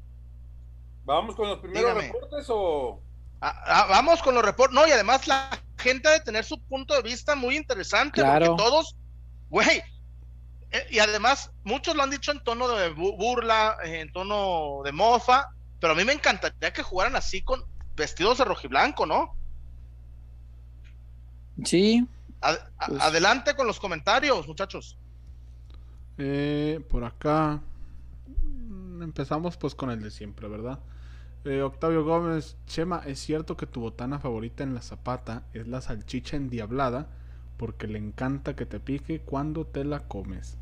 ¿Vamos 1.05 1.35
con 1.37 1.49
los 1.49 1.59
primeros 1.59 1.83
Dígame. 1.95 2.13
reportes 2.13 2.47
o...? 2.49 3.01
Ah, 3.41 3.63
ah, 3.67 3.87
vamos 3.91 4.23
con 4.23 4.35
los 4.35 4.45
reportes. 4.45 4.75
No, 4.75 4.87
y 4.87 4.91
además 4.93 5.27
la 5.27 5.51
gente 5.79 6.09
ha 6.09 6.13
de 6.13 6.21
tener 6.21 6.45
su 6.45 6.61
punto 6.61 6.95
de 6.95 7.03
vista 7.03 7.35
muy 7.35 7.57
interesante. 7.57 8.21
Claro. 8.21 8.47
Porque 8.57 8.63
todos, 8.63 8.97
güey. 9.51 9.83
eh, 10.71 10.87
y 10.91 10.99
además, 11.01 11.51
muchos 11.65 11.97
lo 11.97 12.03
han 12.05 12.11
dicho 12.11 12.31
en 12.33 12.43
tono 12.45 12.69
de 12.69 12.95
bu- 12.95 13.17
burla, 13.19 13.77
en 13.85 14.13
tono 14.13 14.83
de 14.85 14.93
mofa. 14.93 15.49
Pero 15.81 15.95
a 15.95 15.97
mí 15.97 16.05
me 16.05 16.13
encantaría 16.13 16.73
que 16.73 16.83
jugaran 16.85 17.17
así 17.17 17.43
con 17.43 17.65
vestidos 17.97 18.39
de 18.39 18.45
rojiblanco, 18.45 19.05
¿no? 19.07 19.35
Sí, 21.65 22.07
Ad- 22.41 22.59
a- 22.79 22.87
Pues- 22.87 23.03
Adelante 23.03 23.55
con 23.55 23.67
los 23.67 23.79
comentarios, 23.79 24.47
muchachos. 24.49 24.97
Eh, 26.19 26.81
por 26.91 27.05
acá 27.05 27.61
empezamos 29.01 29.57
pues 29.57 29.75
con 29.75 29.91
el 29.91 30.01
de 30.03 30.11
siempre, 30.11 30.49
¿verdad? 30.49 30.79
Eh, 31.45 31.63
Octavio 31.63 32.05
Gómez, 32.05 32.57
Chema, 32.67 33.03
es 33.05 33.19
cierto 33.19 33.57
que 33.57 33.67
tu 33.67 33.81
botana 33.81 34.21
favorita 34.21 34.63
en 34.63 34.75
la 34.75 34.83
zapata 34.83 35.43
es 35.53 35.67
la 35.67 35.81
salchicha 35.81 36.37
endiablada 36.37 37.09
porque 37.57 37.89
le 37.89 37.99
encanta 37.99 38.55
que 38.55 38.65
te 38.65 38.79
pique 38.79 39.21
cuando 39.21 39.67
te 39.67 39.85
la 39.85 40.01
comes. 40.01 40.57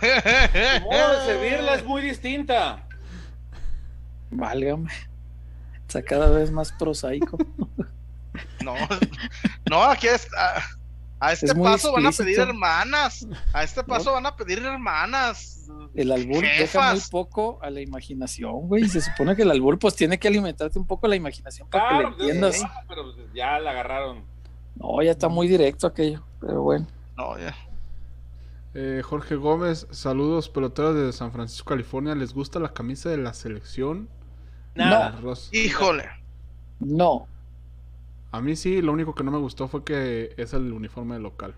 El 0.00 0.82
modo 0.82 1.18
de 1.18 1.20
servirla 1.26 1.74
es 1.74 1.84
muy 1.84 2.02
distinta. 2.02 2.86
válgame. 4.30 4.90
Está 5.86 6.02
cada 6.02 6.30
vez 6.30 6.50
más 6.50 6.72
prosaico. 6.72 7.38
No, 8.64 8.74
no, 9.70 9.82
aquí 9.84 10.08
es, 10.08 10.26
a, 10.36 10.60
a 11.26 11.32
este 11.32 11.46
Es 11.46 11.54
paso 11.54 11.92
van 11.92 12.06
a 12.06 12.10
pedir 12.12 12.38
hermanas. 12.38 13.26
A 13.52 13.62
este 13.62 13.82
paso 13.84 14.12
van 14.12 14.26
a 14.26 14.36
pedir 14.36 14.58
hermanas. 14.64 15.66
El 15.94 16.10
albur 16.12 16.42
deja 16.42 16.54
Jefas. 16.56 16.92
muy 16.94 17.02
poco 17.10 17.58
a 17.62 17.70
la 17.70 17.80
imaginación, 17.80 18.68
güey. 18.68 18.88
Se 18.88 19.00
supone 19.00 19.34
que 19.36 19.42
el 19.42 19.50
albur 19.50 19.78
pues 19.78 19.94
tiene 19.96 20.18
que 20.18 20.28
alimentarte 20.28 20.78
un 20.78 20.86
poco 20.86 21.06
la 21.08 21.16
imaginación 21.16 21.68
para 21.68 21.88
Claro, 21.88 22.16
que 22.16 22.22
le 22.22 22.28
entiendas. 22.30 22.56
sí, 22.56 22.64
pero 22.88 23.02
pues, 23.14 23.16
ya 23.34 23.58
la 23.58 23.70
agarraron. 23.70 24.24
No, 24.76 25.00
ya 25.02 25.12
está 25.12 25.28
muy 25.28 25.46
directo 25.48 25.86
aquello, 25.86 26.24
pero 26.40 26.62
bueno. 26.62 26.86
No, 27.16 27.38
ya. 27.38 27.54
Eh, 28.74 29.02
Jorge 29.04 29.36
Gómez, 29.36 29.86
saludos 29.92 30.48
peloteros 30.48 30.96
de 30.96 31.12
San 31.12 31.30
Francisco, 31.30 31.68
California. 31.70 32.14
¿Les 32.16 32.34
gusta 32.34 32.58
la 32.58 32.72
camisa 32.72 33.08
de 33.08 33.18
la 33.18 33.32
selección? 33.32 34.08
Nada. 34.74 35.12
Ros- 35.22 35.48
Híjole. 35.52 36.06
No, 36.80 37.28
A 38.34 38.40
mí 38.40 38.56
sí, 38.56 38.82
lo 38.82 38.92
único 38.92 39.14
que 39.14 39.22
no 39.22 39.30
me 39.30 39.38
gustó 39.38 39.68
fue 39.68 39.84
que 39.84 40.34
es 40.36 40.52
el 40.54 40.72
uniforme 40.72 41.18
local. 41.20 41.54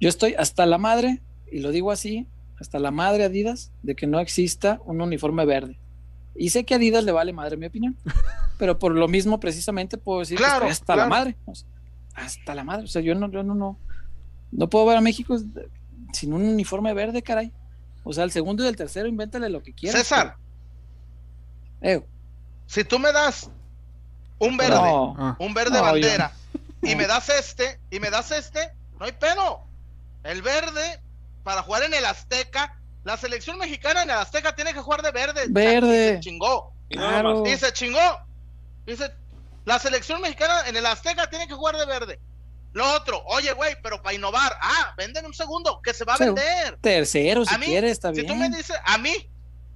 yo 0.00 0.08
estoy 0.10 0.34
hasta 0.34 0.66
la 0.66 0.76
madre, 0.76 1.22
y 1.50 1.60
lo 1.60 1.70
digo 1.70 1.90
así, 1.90 2.28
hasta 2.60 2.78
la 2.78 2.90
madre 2.90 3.24
Adidas, 3.24 3.72
de 3.82 3.94
que 3.94 4.06
no 4.06 4.20
exista 4.20 4.80
un 4.84 5.00
uniforme 5.00 5.46
verde. 5.46 5.78
Y 6.36 6.50
sé 6.50 6.64
que 6.64 6.74
a 6.74 6.76
Adidas 6.76 7.04
le 7.04 7.12
vale 7.12 7.32
madre 7.32 7.56
mi 7.56 7.66
opinión, 7.66 7.96
pero 8.58 8.78
por 8.78 8.92
lo 8.94 9.08
mismo 9.08 9.40
precisamente 9.40 9.96
puedo 9.96 10.18
decir 10.20 10.36
Claro, 10.36 10.66
que 10.66 10.72
estoy 10.72 10.72
hasta 10.72 10.92
claro. 10.94 11.08
la 11.08 11.16
madre. 11.16 11.36
o 11.46 11.54
sea, 11.54 11.68
hasta 12.16 12.54
la 12.54 12.64
madre. 12.64 12.84
O 12.84 12.88
sea, 12.88 13.00
yo 13.00 13.14
no, 13.14 13.30
yo 13.30 13.42
no, 13.42 13.54
no, 13.54 13.78
no 14.52 14.68
puedo 14.68 14.84
ver 14.86 14.98
a 14.98 15.00
México 15.00 15.36
sin 16.12 16.32
un 16.34 16.42
uniforme 16.42 16.92
verde, 16.92 17.22
caray. 17.22 17.50
O 18.04 18.12
sea, 18.12 18.24
el 18.24 18.30
segundo 18.30 18.62
y 18.62 18.66
el 18.68 18.76
tercero, 18.76 19.08
invéntale 19.08 19.48
lo 19.48 19.62
que 19.62 19.72
quieras. 19.72 20.02
César, 20.02 20.36
pero- 21.80 22.00
Eh, 22.02 22.06
si 22.66 22.84
tú 22.84 22.98
me 22.98 23.10
das 23.12 23.50
un 24.38 24.56
verde, 24.56 24.74
no, 24.76 25.16
Ah, 25.18 25.36
un 25.38 25.54
verde 25.54 25.78
No, 25.78 25.82
bandera, 25.82 26.32
yo- 26.82 26.90
y 26.90 26.96
me 26.96 27.06
das 27.06 27.28
este, 27.28 27.80
y 27.90 28.00
me 28.00 28.10
das 28.10 28.30
este, 28.30 28.72
no 28.98 29.06
hay 29.06 29.12
pedo. 29.12 29.62
El 30.22 30.42
verde, 30.42 31.00
para 31.42 31.62
jugar 31.62 31.82
en 31.84 31.94
el 31.94 32.04
Azteca, 32.04 32.78
la 33.04 33.16
selección 33.16 33.58
mexicana 33.58 34.02
en 34.02 34.10
el 34.10 34.16
Azteca 34.16 34.54
tiene 34.54 34.72
que 34.72 34.80
jugar 34.80 35.02
de 35.02 35.10
verde. 35.12 35.46
Verde. 35.48 36.06
Y 36.12 36.14
se 36.14 36.20
chingó. 36.20 36.72
Claro. 36.90 37.46
Y 37.46 37.56
se 37.56 37.72
chingó. 37.72 38.00
Dice, 38.86 39.12
la 39.64 39.78
selección 39.78 40.20
mexicana 40.20 40.66
en 40.68 40.76
el 40.76 40.86
Azteca 40.86 41.28
tiene 41.28 41.46
que 41.46 41.54
jugar 41.54 41.76
de 41.76 41.86
verde. 41.86 42.20
Lo 42.72 42.90
otro, 42.94 43.22
oye, 43.26 43.52
güey, 43.52 43.76
pero 43.82 44.02
para 44.02 44.14
innovar, 44.14 44.52
ah, 44.60 44.94
venden 44.96 45.24
un 45.26 45.32
segundo, 45.34 45.80
que 45.82 45.94
se 45.94 46.04
va 46.04 46.14
a 46.14 46.18
vender. 46.18 46.76
tercero, 46.80 47.44
si 47.44 47.54
A 47.54 47.58
mí, 47.58 47.66
quieres, 47.66 47.92
está 47.92 48.08
Si 48.08 48.22
bien. 48.22 48.26
tú 48.26 48.34
me 48.34 48.48
dices, 48.48 48.76
a 48.84 48.98
mí, 48.98 49.14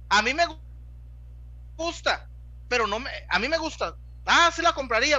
a 0.09 0.21
mí 0.21 0.33
me 0.33 0.45
gu- 0.45 0.59
gusta, 1.77 2.27
pero 2.67 2.87
no 2.87 2.99
me, 2.99 3.09
a 3.29 3.39
mí 3.39 3.47
me 3.47 3.57
gusta. 3.57 3.95
Ah, 4.31 4.51
sí 4.55 4.61
la 4.61 4.73
compraría, 4.73 5.17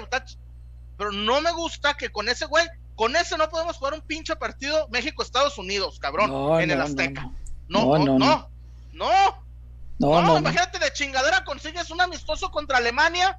pero 0.96 1.10
no 1.12 1.40
me 1.40 1.50
gusta 1.52 1.94
que 1.94 2.10
con 2.10 2.28
ese 2.28 2.46
güey, 2.46 2.64
con 2.94 3.16
ese 3.16 3.36
no 3.36 3.48
podemos 3.48 3.76
jugar 3.76 3.94
un 3.94 4.02
pinche 4.02 4.36
partido 4.36 4.86
México-Estados 4.90 5.58
Unidos, 5.58 5.98
cabrón, 5.98 6.30
No, 6.30 6.60
en 6.60 6.70
el 6.70 6.80
Azteca. 6.80 7.28
no, 7.68 7.98
No, 7.98 8.18
no, 8.18 8.48
No, 8.92 9.10
no, 9.98 10.22
no, 10.22 10.38
imagínate 10.38 10.78
de 10.78 10.92
chingadera 10.92 11.44
consigues 11.44 11.90
un 11.90 12.00
amistoso 12.00 12.50
contra 12.50 12.78
Alemania. 12.78 13.38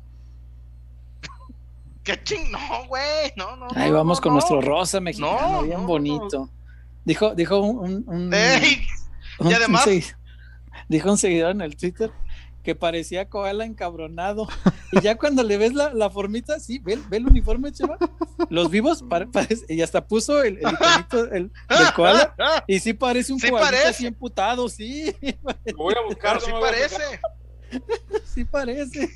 Qué 2.03 2.21
ching, 2.23 2.51
no, 2.51 2.59
güey, 2.87 3.31
no, 3.35 3.55
no. 3.55 3.67
Ahí 3.75 3.91
vamos 3.91 4.19
con 4.19 4.33
nuestro 4.33 4.59
rosa 4.61 4.99
mexicano, 4.99 5.51
No, 5.51 5.63
bien 5.63 5.85
bonito. 5.85 6.49
Dijo, 7.05 7.33
dijo 7.35 7.59
un, 7.59 7.79
un- 7.79 8.03
un- 8.07 8.33
Ey, 8.33 8.85
un- 9.39 9.49
y 9.49 9.53
además- 9.53 9.85
un 9.87 10.03
dijo 10.89 11.09
un 11.11 11.17
seguidor 11.17 11.51
en 11.51 11.61
el 11.61 11.75
Twitter 11.77 12.11
que 12.63 12.75
parecía 12.75 13.27
koala 13.29 13.65
encabronado. 13.65 14.47
Y 14.91 15.01
ya 15.01 15.17
cuando 15.17 15.43
le 15.43 15.57
ves 15.57 15.73
la, 15.73 15.93
la 15.93 16.09
formita, 16.09 16.59
sí, 16.59 16.79
ve, 16.79 16.99
ve 17.09 17.17
el 17.17 17.27
uniforme, 17.27 17.71
chava. 17.71 17.97
Los 18.49 18.69
vivos, 18.69 19.03
pare- 19.09 19.27
parece- 19.27 19.65
y 19.69 19.81
hasta 19.81 20.05
puso 20.05 20.43
el, 20.43 20.57
el 20.57 20.73
iconito 20.73 21.25
del, 21.27 21.51
del 21.69 21.93
koala. 21.95 22.35
Y 22.67 22.79
sí 22.79 22.93
parece 22.93 23.33
un 23.33 23.39
Sí 23.39 23.49
parece. 23.51 23.87
así 23.87 24.05
emputado, 24.07 24.67
sí, 24.69 25.15
Lo 25.65 25.77
voy 25.77 25.95
a 26.01 26.05
buscar. 26.07 26.39
sí 26.41 26.51
buscar. 26.51 26.71
parece. 26.71 27.03
sí 28.25 28.45
parece. 28.45 29.09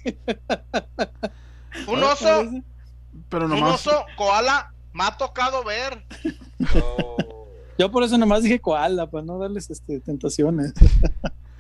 Un 1.88 2.04
oso, 2.04 2.26
parece. 2.26 2.64
pero 3.30 3.46
un 3.46 3.52
nomás. 3.52 3.86
oso 3.88 4.06
koala 4.18 4.74
me 4.94 5.04
ha 5.04 5.18
tocado 5.18 5.64
ver. 5.64 6.04
Yo 7.78 7.92
por 7.92 8.04
eso 8.04 8.18
nomás 8.18 8.42
dije 8.44 8.60
koala, 8.62 9.06
para 9.10 9.26
no 9.26 9.38
darles 9.38 9.70
este, 9.70 10.00
tentaciones. 10.00 10.74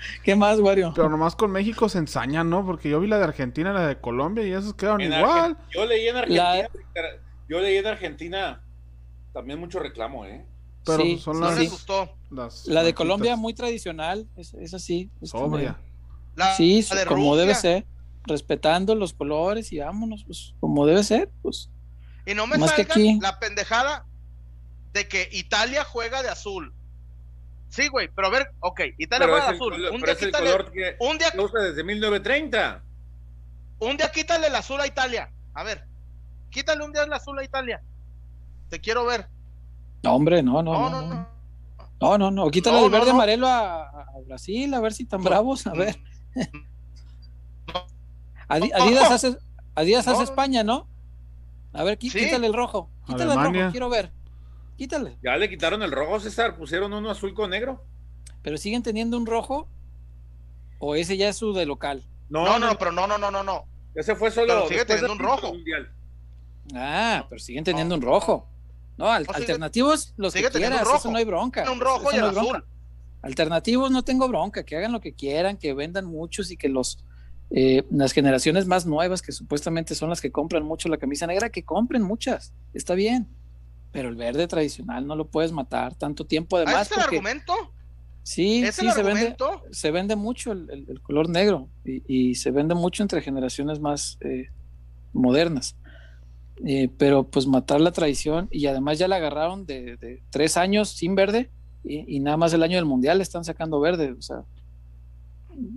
¿Qué 0.24 0.36
más, 0.36 0.60
Wario? 0.60 0.92
Pero 0.96 1.10
nomás 1.10 1.36
con 1.36 1.52
México 1.52 1.88
se 1.90 1.98
ensañan, 2.00 2.50
¿no? 2.50 2.66
Porque 2.66 2.90
yo 2.90 3.00
vi 3.00 3.08
la 3.08 3.18
de 3.18 3.24
Argentina 3.26 3.72
y 3.72 3.74
la 3.74 3.88
de 3.88 4.00
Colombia 4.00 4.46
y 4.46 4.52
esos 4.52 4.74
quedaron 4.74 5.02
En 5.02 5.14
igual. 5.14 5.56
Argen- 5.56 5.58
Yo 5.74 5.86
leí 5.86 6.08
en 6.08 6.16
Argentina. 6.18 6.54
La- 6.54 6.70
Yo 7.48 7.60
leí 7.60 7.78
en 7.78 7.88
Argentina 7.88 8.64
también 9.34 9.60
mucho 9.60 9.80
reclamo, 9.80 10.26
¿eh? 10.26 10.46
Pero 10.86 11.00
Sí, 11.04 11.18
son 11.20 11.36
sí, 11.36 11.42
No 11.42 11.48
las, 11.50 11.60
les 11.60 11.72
gustó. 11.72 12.10
las 12.32 12.68
La 12.68 12.84
de. 12.84 12.94
Colombia 12.94 13.36
muy 13.36 13.54
tradicional, 13.54 14.28
es, 14.36 14.54
es 14.56 14.74
así. 14.74 15.10
es 15.22 15.30
sobria. 15.32 15.78
La, 16.36 16.54
Sí, 16.56 16.86
la 16.90 16.96
de 17.02 17.06
como 17.06 17.32
Rusia. 17.32 17.42
debe 17.42 17.56
ser, 17.56 17.86
respetando 18.26 18.94
los 18.96 19.14
colores 19.14 19.72
y 19.72 19.80
vámonos, 19.80 20.24
pues 20.26 20.54
como 20.60 20.86
debe 20.86 21.04
ser, 21.04 21.32
pues. 21.42 21.70
Y 22.26 22.34
no 22.34 22.48
me 22.48 22.56
aquí. 22.64 23.20
la 23.22 23.40
pendejada 23.40 24.06
de 24.94 25.08
que 25.08 25.30
Italia 25.32 25.84
juega 25.84 26.24
de 26.24 26.30
azul. 26.30 26.74
Sí, 27.76 27.88
güey, 27.90 28.08
pero 28.16 28.28
a 28.28 28.32
ver, 28.32 28.48
ok, 28.62 28.80
Italia 28.98 29.26
Pero 29.26 29.32
juega 29.34 29.50
el, 29.50 29.56
azul. 29.56 29.74
color- 29.74 29.92
Un 29.94 30.00
pero 30.02 30.06
día, 30.06 30.14
es 30.14 30.22
el 30.22 30.28
quítale, 30.30 30.52
color 30.52 30.72
que 30.72 30.96
un, 31.00 31.18
día, 31.18 31.28
usa 31.38 31.62
desde 31.62 31.84
1930. 31.84 32.84
un 33.80 33.98
día 33.98 34.12
quítale 34.12 34.48
el 34.48 34.56
azul 34.56 34.80
a 34.80 34.88
Italia. 34.88 35.30
A 35.54 35.64
ver, 35.64 35.86
quítale 36.50 36.86
un 36.86 36.94
día 36.94 37.04
el 37.04 37.12
azul 37.12 37.38
a 37.38 37.44
Italia. 37.44 37.82
Te 38.70 38.80
quiero 38.80 39.06
ver. 39.06 39.28
No, 40.04 40.14
hombre, 40.16 40.42
no, 40.42 40.64
no, 40.64 40.74
No, 40.74 40.90
no. 40.90 41.02
no, 41.02 41.28
No, 42.00 42.18
no. 42.18 42.32
no. 42.32 42.50
Quítale 42.52 42.80
No, 42.80 42.86
el 42.86 42.92
verde 42.92 43.08
no. 43.08 43.14
amarelo 43.16 43.48
a, 43.48 43.84
a 43.90 44.06
Brasil, 44.26 44.74
a 44.74 44.80
ver 44.80 44.94
si 44.94 45.06
tan 45.06 45.22
bravos, 45.24 45.68
a 45.68 45.74
ver. 45.74 45.98
Adi- 48.48 48.72
Adidas 48.74 49.12
hace, 49.12 49.38
Adidas 49.76 50.08
hace 50.08 50.18
no. 50.20 50.24
España, 50.24 50.64
¿no? 50.64 50.88
A 51.74 51.84
ver, 51.84 51.98
Sí. 52.00 52.10
quítale 52.10 52.48
el 52.48 52.54
rojo. 52.54 52.90
Quítale 53.06 53.24
el 53.26 53.32
Alemania. 53.32 53.62
rojo, 53.64 53.72
quiero 53.72 53.90
ver. 53.90 54.12
Quítale. 54.78 55.18
Ya 55.24 55.38
le 55.38 55.50
quitaron 55.50 55.82
el 55.84 55.92
rojo, 55.92 56.20
César. 56.20 56.58
Pusieron 56.58 56.94
uno 56.94 57.10
azul 57.10 57.34
con 57.34 57.50
negro. 57.50 57.84
Pero 58.42 58.58
siguen 58.58 58.84
teniendo 58.84 59.18
un 59.18 59.26
rojo. 59.26 59.68
¿O 60.80 60.96
ese 60.96 61.16
ya 61.18 61.30
es 61.30 61.38
su 61.38 61.54
de 61.54 61.66
local? 61.66 62.04
No, 62.30 62.60
no, 62.60 62.78
pero 62.78 62.92
no, 62.92 63.08
no, 63.08 63.18
no, 63.18 63.32
no, 63.32 63.44
no. 63.44 63.64
Ese 63.96 64.16
fue 64.16 64.32
solo. 64.32 64.48
Pero 64.48 64.68
sigue 64.68 64.86
teniendo 64.86 65.14
un 65.14 65.20
rojo. 65.20 65.54
mundial. 65.54 65.90
Ah, 66.74 67.26
pero 67.30 67.40
siguen 67.40 67.64
teniendo 67.64 67.96
un 67.96 68.02
rojo. 68.02 68.48
No, 68.98 69.08
al- 69.12 69.24
No, 69.24 69.34
sigue- 69.34 69.44
alternativos 69.44 70.14
los 70.18 70.34
sigue 70.34 70.50
que 70.50 70.58
quieras, 70.58 70.88
un 70.88 70.96
eso 70.96 71.12
no 71.12 71.18
hay 71.18 71.26
bronca. 71.26 71.70
Un 71.72 71.80
rojo 71.80 72.10
eso 72.10 72.12
y 72.12 72.16
el 72.16 72.22
no 72.22 72.28
hay 72.28 72.34
bronca. 72.34 72.58
azul. 72.58 72.66
Alternativos 73.22 73.92
no 73.92 74.04
tengo 74.04 74.28
bronca, 74.28 74.64
que 74.64 74.76
hagan 74.78 74.92
lo 74.92 75.02
que 75.02 75.14
quieran, 75.14 75.58
que 75.58 75.74
vendan 75.74 76.06
muchos 76.06 76.52
y 76.52 76.58
que 76.58 76.70
los 76.70 77.04
eh, 77.52 77.84
las 77.92 78.12
generaciones 78.12 78.66
más 78.66 78.86
nuevas, 78.88 79.22
que 79.22 79.32
supuestamente 79.32 79.94
son 79.96 80.10
las 80.10 80.20
que 80.20 80.32
compran 80.32 80.64
mucho 80.64 80.90
la 80.90 80.98
camisa 80.98 81.28
negra, 81.28 81.50
que 81.50 81.64
compren 81.64 82.02
muchas, 82.02 82.54
está 82.74 82.96
bien. 82.96 83.28
Pero 83.96 84.10
el 84.10 84.16
verde 84.16 84.48
tradicional 84.48 85.08
no 85.08 85.16
lo 85.16 85.28
puedes 85.28 85.52
matar 85.52 85.96
tanto 85.96 86.26
tiempo 86.26 86.58
¿Ah, 86.58 86.64
además. 86.64 86.88
¿Es 86.92 86.98
el 86.98 87.04
porque- 87.04 87.16
argumento? 87.18 87.54
sí, 88.24 88.64
¿Es 88.64 88.76
sí, 88.76 88.86
el 88.88 88.92
se 88.94 89.04
vende, 89.04 89.20
argumento? 89.22 89.64
se 89.72 89.92
vende 89.92 90.16
mucho 90.16 90.52
el, 90.52 90.70
el- 90.70 90.86
el 90.90 91.02
color 91.02 91.30
negro 91.30 91.70
y, 91.86 92.04
y 92.32 92.36
se 92.36 92.52
vende 92.52 92.76
mucho 92.76 93.04
entre 93.04 93.22
generaciones 93.22 93.80
más 93.80 94.18
eh, 94.22 94.50
modernas. 95.14 95.76
Eh, 96.66 96.90
pero 96.98 97.24
pues 97.24 97.48
matar 97.48 97.82
la 97.82 97.92
tradición 97.92 98.48
y 98.52 98.66
además 98.68 98.98
ya 98.98 99.08
la 99.08 99.18
agarraron 99.18 99.66
de, 99.66 99.98
de 99.98 100.24
tres 100.30 100.56
años 100.58 100.90
sin 100.90 101.14
verde 101.16 101.50
y, 101.84 102.16
y 102.16 102.20
nada 102.20 102.38
más 102.38 102.54
el 102.54 102.64
año 102.64 102.76
del 102.78 102.86
mundial 102.86 103.18
le 103.18 103.24
están 103.24 103.44
sacando 103.44 103.80
verde. 103.80 104.12
O 104.14 104.22
sea, 104.22 104.44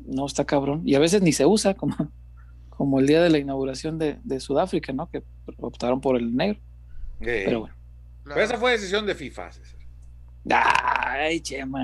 no 0.06 0.26
está 0.26 0.44
cabrón. 0.44 0.82
Y 0.84 0.94
a 0.94 0.98
veces 0.98 1.22
ni 1.22 1.32
se 1.32 1.46
usa 1.46 1.74
como, 1.74 1.94
como 2.70 2.98
el 3.00 3.06
día 3.06 3.22
de 3.22 3.30
la 3.30 3.38
inauguración 3.38 3.98
de, 3.98 4.18
de 4.24 4.40
Sudáfrica, 4.40 4.92
¿no? 4.92 5.08
Que 5.10 5.22
optaron 5.58 6.00
por 6.00 6.16
el 6.16 6.34
negro. 6.36 6.60
Pero 7.20 7.60
bueno. 7.60 7.74
Pero 8.34 8.44
esa 8.46 8.58
fue 8.58 8.72
decisión 8.72 9.06
de 9.06 9.14
FIFA, 9.14 9.52
César. 9.52 9.78
Ay, 10.50 11.40
chema. 11.40 11.80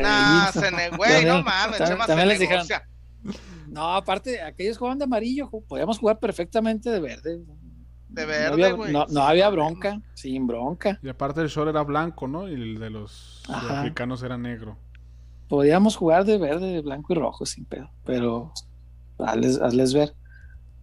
Nah, 0.00 0.50
se 0.52 0.70
ne- 0.70 0.90
güey, 0.96 1.24
no 1.24 1.42
mames, 1.42 1.78
también- 1.78 1.88
Chema, 1.88 2.06
también 2.06 2.26
se 2.28 2.32
les 2.32 2.40
dijeron, 2.40 2.66
negocia. 2.66 2.88
No, 3.68 3.94
aparte, 3.94 4.40
aquellos 4.42 4.78
jugaban 4.78 4.98
de 4.98 5.04
amarillo, 5.04 5.48
podíamos 5.68 5.98
jugar 5.98 6.18
perfectamente 6.18 6.90
de 6.90 7.00
verde. 7.00 7.40
De 8.08 8.22
no 8.22 8.26
verde, 8.28 8.46
había, 8.64 8.72
güey. 8.72 8.92
no, 8.92 9.06
no 9.08 9.22
había 9.22 9.48
bronca, 9.50 10.00
sin 10.14 10.46
bronca. 10.48 10.98
Y 11.02 11.08
aparte 11.08 11.40
el 11.42 11.48
short 11.48 11.68
era 11.70 11.82
blanco, 11.82 12.26
¿no? 12.26 12.48
Y 12.48 12.54
el 12.54 12.78
de 12.80 12.90
los 12.90 13.42
africanos 13.48 14.22
era 14.24 14.36
negro. 14.36 14.76
Podíamos 15.48 15.94
jugar 15.96 16.24
de 16.24 16.38
verde, 16.38 16.66
de 16.72 16.80
blanco 16.80 17.12
y 17.12 17.16
rojo, 17.16 17.46
sin 17.46 17.64
pedo. 17.64 17.90
Pero 18.04 18.52
hazles, 19.18 19.60
hazles 19.60 19.94
ver. 19.94 20.14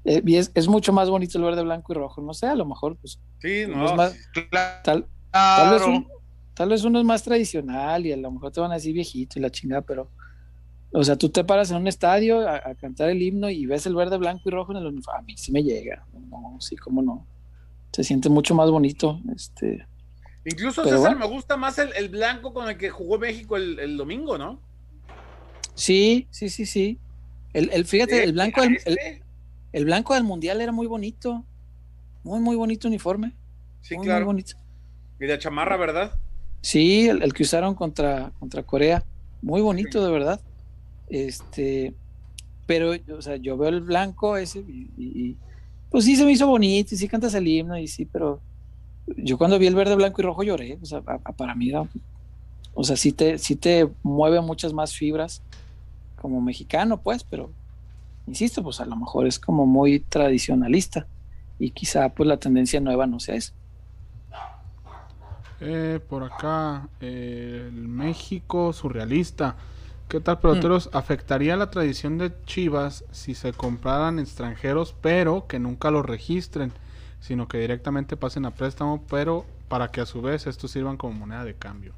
Eh, 0.10 0.22
y 0.26 0.38
es, 0.38 0.52
es 0.56 0.70
mucho 0.70 0.94
más 0.94 1.10
bonito 1.10 1.38
el 1.38 1.44
verde, 1.44 1.62
blanco 1.64 1.92
y 1.92 1.96
rojo. 1.98 2.22
No 2.22 2.34
sé, 2.34 2.48
a 2.48 2.56
lo 2.56 2.66
mejor, 2.66 2.96
pues, 2.96 3.20
Sí, 3.42 3.66
uno 3.66 3.76
no. 3.76 3.86
es 3.88 3.96
más- 3.96 4.16
Claro. 4.50 4.82
tal, 4.84 5.06
tal, 5.32 5.74
vez 5.74 5.82
un- 5.86 6.08
tal 6.54 6.70
vez 6.70 6.84
uno 6.86 7.00
es 7.00 7.06
más 7.06 7.24
tradicional 7.24 8.06
y 8.06 8.14
a 8.14 8.18
lo 8.18 8.32
mejor 8.32 8.52
te 8.54 8.62
van 8.62 8.72
a 8.72 8.76
decir 8.76 8.94
viejito 8.94 9.38
y 9.38 9.42
la 9.42 9.50
chingada, 9.50 9.82
pero, 9.82 10.10
o 10.94 11.04
sea, 11.04 11.18
tú 11.18 11.28
te 11.28 11.44
paras 11.44 11.72
en 11.72 11.78
un 11.78 11.88
estadio 11.88 12.48
a, 12.48 12.56
a 12.56 12.76
cantar 12.76 13.10
el 13.10 13.22
himno 13.22 13.50
y 13.50 13.66
ves 13.66 13.86
el 13.86 13.96
verde, 13.96 14.18
blanco 14.18 14.44
y 14.46 14.52
rojo 14.52 14.72
en 14.72 14.78
el 14.78 14.86
uniforme. 14.86 15.20
A 15.20 15.24
mí 15.24 15.36
sí 15.36 15.52
me 15.52 15.62
llega. 15.62 16.06
No, 16.30 16.56
sí, 16.62 16.78
cómo 16.78 17.02
no. 17.02 17.26
Se 17.92 18.04
siente 18.06 18.30
mucho 18.30 18.56
más 18.56 18.70
bonito. 18.72 19.20
Este, 19.36 19.86
Incluso, 20.46 20.86
César, 20.86 21.00
bueno. 21.00 21.20
me 21.20 21.26
gusta 21.28 21.58
más 21.58 21.78
el, 21.80 21.92
el 21.98 22.08
blanco 22.08 22.54
con 22.54 22.70
el 22.70 22.78
que 22.78 22.90
jugó 22.90 23.20
México 23.20 23.58
el, 23.58 23.78
el 23.80 23.98
domingo, 23.98 24.38
¿no? 24.38 24.62
sí, 25.76 26.28
sí, 26.32 26.48
sí, 26.50 26.66
sí. 26.66 26.98
El, 27.54 27.70
el, 27.74 27.86
fíjate, 27.86 28.24
el 28.24 28.34
blanco, 28.34 28.62
el, 28.64 28.78
el 29.78 29.86
blanco 29.86 30.14
del 30.14 30.24
mundial 30.24 30.60
era 30.62 30.72
muy 30.72 30.88
bonito. 30.88 31.44
Muy, 32.24 32.40
muy 32.40 32.56
bonito 32.56 32.88
uniforme. 32.88 33.34
Sí, 33.82 33.96
muy, 33.96 34.06
claro. 34.06 34.26
muy 34.26 34.34
bonito. 34.34 34.56
Y 35.20 35.26
de 35.26 35.40
chamarra, 35.40 35.78
¿verdad? 35.78 36.14
Sí, 36.62 37.08
el, 37.08 37.22
el 37.24 37.34
que 37.34 37.44
usaron 37.44 37.76
contra, 37.76 38.32
contra 38.40 38.64
Corea. 38.64 39.04
Muy 39.42 39.62
bonito, 39.62 40.04
de 40.06 40.12
verdad. 40.12 40.42
Este, 41.10 41.94
pero, 42.66 42.92
o 43.18 43.22
sea, 43.22 43.38
yo 43.38 43.58
veo 43.58 43.70
el 43.70 43.82
blanco 43.82 44.36
ese 44.36 44.60
y, 44.60 44.90
y- 44.98 45.22
y, 45.30 45.38
pues 45.90 46.04
sí 46.06 46.16
se 46.18 46.26
me 46.26 46.32
hizo 46.34 46.48
bonito 46.48 46.94
y 46.94 46.98
sí 46.98 47.08
cantas 47.08 47.34
el 47.34 47.48
himno 47.48 47.78
y 47.78 47.88
sí, 47.88 48.06
pero 48.06 48.42
yo 49.16 49.38
cuando 49.38 49.58
vi 49.58 49.68
el 49.68 49.76
verde, 49.76 49.96
blanco 49.96 50.22
y 50.22 50.26
rojo 50.26 50.44
lloré. 50.44 50.78
O 50.82 50.86
sea, 50.86 51.02
a- 51.06 51.20
a- 51.24 51.32
para 51.34 51.56
mí, 51.56 51.70
era- 51.70 51.88
o 52.74 52.84
sea, 52.84 52.98
sí 52.98 53.12
te, 53.14 53.38
sí 53.38 53.56
te 53.56 53.88
mueve 54.04 54.42
muchas 54.42 54.74
más 54.74 54.94
fibras 54.94 55.42
como 56.18 56.42
mexicano, 56.42 57.00
pues, 57.02 57.24
pero 57.24 57.52
insisto, 58.28 58.64
pues 58.64 58.80
a 58.82 58.86
lo 58.86 58.96
mejor 58.98 59.28
es 59.28 59.40
como 59.40 59.66
muy 59.66 60.02
tradicionalista 60.02 61.08
y 61.60 61.72
quizá 61.72 62.10
pues 62.14 62.28
la 62.28 62.38
tendencia 62.38 62.80
nueva 62.82 63.08
no 63.08 63.20
sea 63.20 63.36
eso. 63.36 63.54
Eh, 65.60 66.00
por 66.08 66.24
acá, 66.24 66.90
eh, 67.00 67.66
el 67.68 67.88
México 67.88 68.74
surrealista. 68.74 69.58
¿Qué 70.08 70.22
tal, 70.22 70.40
peloteros? 70.40 70.90
¿Afectaría 70.94 71.58
la 71.58 71.72
tradición 71.72 72.18
de 72.18 72.32
Chivas 72.46 73.04
si 73.12 73.34
se 73.36 73.54
compraran 73.54 74.20
extranjeros, 74.20 74.96
pero 75.02 75.48
que 75.48 75.60
nunca 75.60 75.92
los 75.92 76.06
registren, 76.06 76.74
sino 77.20 77.48
que 77.48 77.58
directamente 77.60 78.18
pasen 78.18 78.46
a 78.46 78.52
préstamo, 78.56 79.04
pero 79.10 79.46
para 79.68 79.92
que 79.92 80.02
a 80.02 80.06
su 80.06 80.22
vez 80.22 80.48
estos 80.48 80.72
sirvan 80.72 80.98
como 80.98 81.14
moneda 81.14 81.44
de 81.44 81.56
cambio? 81.56 81.94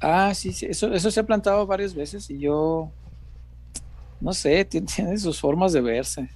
Ah, 0.00 0.32
sí, 0.34 0.52
sí, 0.52 0.66
eso, 0.66 0.92
eso 0.94 1.10
se 1.10 1.20
ha 1.20 1.26
plantado 1.26 1.66
varias 1.66 1.94
veces 1.94 2.30
y 2.30 2.38
yo, 2.38 2.94
no 4.20 4.32
sé, 4.32 4.64
ti- 4.64 4.80
tiene 4.96 5.16
sus 5.18 5.40
formas 5.40 5.72
de 5.72 5.80
verse. 5.80 6.28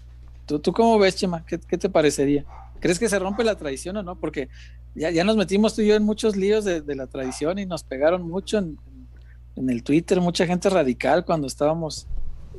¿Tú, 0.47 0.59
tú 0.59 0.73
cómo 0.73 0.99
ves, 0.99 1.17
Chema? 1.17 1.45
¿Qué, 1.47 1.59
qué 1.59 1.79
te 1.79 1.89
parecería? 1.89 2.45
¿Crees 2.81 2.99
que 2.99 3.09
se 3.09 3.19
rompe 3.19 3.45
la 3.45 3.57
tradición 3.57 3.97
o 3.97 4.03
no? 4.03 4.17
Porque 4.17 4.49
ya, 4.95 5.11
ya 5.11 5.25
nos 5.25 5.37
metimos 5.37 5.75
tú 5.75 5.83
y 5.83 5.87
yo 5.89 5.95
en 5.95 6.03
muchos 6.03 6.37
líos 6.37 6.65
de, 6.65 6.81
de 6.81 6.95
la 6.97 7.07
tradición 7.07 7.59
y 7.59 7.67
nos 7.67 7.85
pegaron 7.85 8.29
mucho 8.29 8.59
en, 8.59 8.77
en 9.57 9.71
el 9.71 9.83
Twitter, 9.85 10.21
mucha 10.21 10.47
gente 10.47 10.69
radical 10.69 11.25
cuando 11.25 11.47
estábamos 11.47 12.07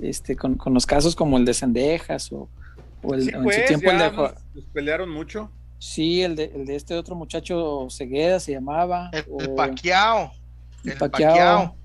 este, 0.01 0.35
con, 0.35 0.55
con 0.55 0.73
los 0.73 0.85
casos 0.85 1.15
como 1.15 1.37
el 1.37 1.43
de 1.45 1.53
Sendejas 1.53 2.31
o, 2.31 2.47
o 3.03 3.13
el, 3.13 3.23
Sí, 3.23 3.29
en 3.29 3.35
su 3.37 3.43
pues, 3.43 3.65
tiempo 3.65 3.91
el 3.91 3.97
de... 3.99 4.11
Nos- 4.11 4.33
nos 4.55 4.65
pelearon 4.73 5.09
mucho. 5.09 5.51
Sí, 5.77 6.21
el 6.23 6.37
de, 6.37 6.45
el 6.55 6.65
de 6.65 6.77
este 6.77 6.95
otro 6.95 7.13
muchacho 7.15 7.87
Cegueda 7.89 8.39
se 8.39 8.53
llamaba. 8.53 9.09
El, 9.11 9.25
el 9.39 9.49
o- 9.51 9.55
Paquiao. 9.55 10.31
el 10.85 10.91
El 10.93 10.97
Pacquiao. 10.97 11.29
Pacquiao. 11.33 11.75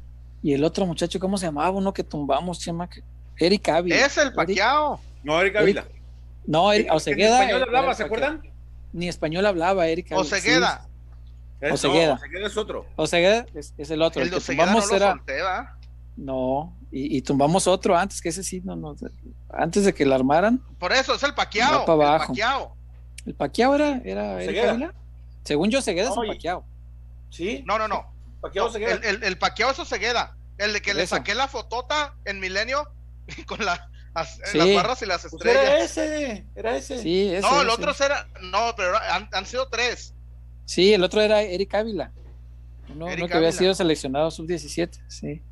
Y 0.44 0.52
el 0.52 0.62
otro 0.62 0.86
muchacho, 0.86 1.18
¿cómo 1.18 1.36
se 1.36 1.46
llamaba? 1.46 1.70
Uno 1.70 1.92
que 1.92 2.04
tumbamos, 2.04 2.60
Chema. 2.60 2.88
que- 2.88 3.02
Eric 3.38 3.68
Ávila. 3.68 3.96
Es 3.96 4.16
el 4.18 4.28
Eric- 4.28 4.34
Paquiao. 4.36 5.00
No, 5.24 5.40
Erika 5.40 5.62
Vila. 5.62 5.84
No, 6.46 6.72
Eric, 6.72 6.92
Osegueda. 6.92 7.40
español 7.40 7.56
era 7.58 7.66
hablaba, 7.66 7.90
el 7.90 7.96
¿se 7.96 8.02
acuerdan? 8.04 8.42
Ni 8.92 9.08
español 9.08 9.44
hablaba, 9.46 9.86
Eric 9.86 10.06
Ávila. 10.12 10.20
Osegueda. 10.22 10.88
Eh, 11.60 11.72
Osegueda. 11.72 12.06
No, 12.08 12.14
Osegueda 12.14 12.46
es 12.46 12.56
otro. 12.56 12.82
Sí. 12.86 12.92
Osegueda 12.96 13.46
es, 13.54 13.74
es 13.76 13.90
el 13.90 14.02
otro. 14.02 14.22
El 14.22 14.28
El, 14.28 14.30
de 14.30 14.36
que 14.36 14.42
Osegueda 14.42 15.76
no 16.16 16.74
y, 16.90 17.16
y 17.18 17.22
tumbamos 17.22 17.66
otro 17.66 17.96
antes, 17.96 18.20
que 18.20 18.30
ese 18.30 18.42
sí, 18.42 18.60
no, 18.64 18.74
no. 18.76 18.96
Antes 19.50 19.84
de 19.84 19.92
que 19.94 20.04
la 20.06 20.14
armaran, 20.16 20.62
Por 20.78 20.92
eso, 20.92 21.14
es 21.14 21.22
el 21.22 21.34
Paquiao. 21.34 21.80
Va 21.80 21.84
pa' 21.86 21.94
El 21.94 22.00
abajo. 22.02 22.26
Paquiao. 22.28 22.76
el 23.26 23.34
Paquiao 23.34 23.74
era, 23.74 24.00
era 24.04 24.42
Eric. 24.42 24.64
Ávila. 24.68 24.94
Según 25.44 25.70
yo, 25.70 25.78
Osegueda 25.80 26.08
es 26.10 26.16
No, 26.16 26.22
el 26.22 26.30
y- 26.30 26.32
Paquiao. 26.34 26.64
Sí. 27.30 27.62
No, 27.66 27.78
no, 27.78 27.88
no. 27.88 28.06
El, 28.54 29.04
el, 29.04 29.22
el 29.24 29.38
Paquiao 29.38 29.70
es 29.72 29.78
Osegueda. 29.78 30.36
El 30.58 30.72
de 30.72 30.80
que 30.80 30.90
Por 30.90 30.96
le 30.98 31.02
eso. 31.04 31.16
saqué 31.16 31.34
la 31.34 31.46
fotota 31.48 32.14
en 32.24 32.40
Milenio 32.40 32.88
con 33.46 33.64
la, 33.64 33.90
as- 34.14 34.40
Sí. 34.44 34.58
las 34.58 34.74
barras 34.74 35.02
y 35.02 35.06
las 35.06 35.22
Pues 35.28 35.44
era 35.44 35.78
estrellas. 35.78 35.90
ese, 35.98 36.44
era 36.56 36.76
ese. 36.76 36.98
Sí, 37.02 37.28
ese, 37.28 37.40
no, 37.42 37.60
el 37.62 37.68
ese. 37.68 37.76
otro 37.82 38.04
era. 38.06 38.28
No, 38.42 38.74
pero 38.76 38.90
era- 38.90 39.14
han, 39.14 39.28
han 39.32 39.46
sido 39.46 39.68
tres. 39.68 40.14
Sí, 40.64 40.92
el 40.92 41.02
otro 41.04 41.20
era 41.20 41.42
Eric 41.42 41.74
Ávila. 41.74 42.12
Uno, 42.90 43.06
que 43.06 43.34
había 43.34 43.52
sido 43.52 43.74
seleccionado 43.74 44.30
sub-17, 44.30 44.98
sí. 45.08 45.42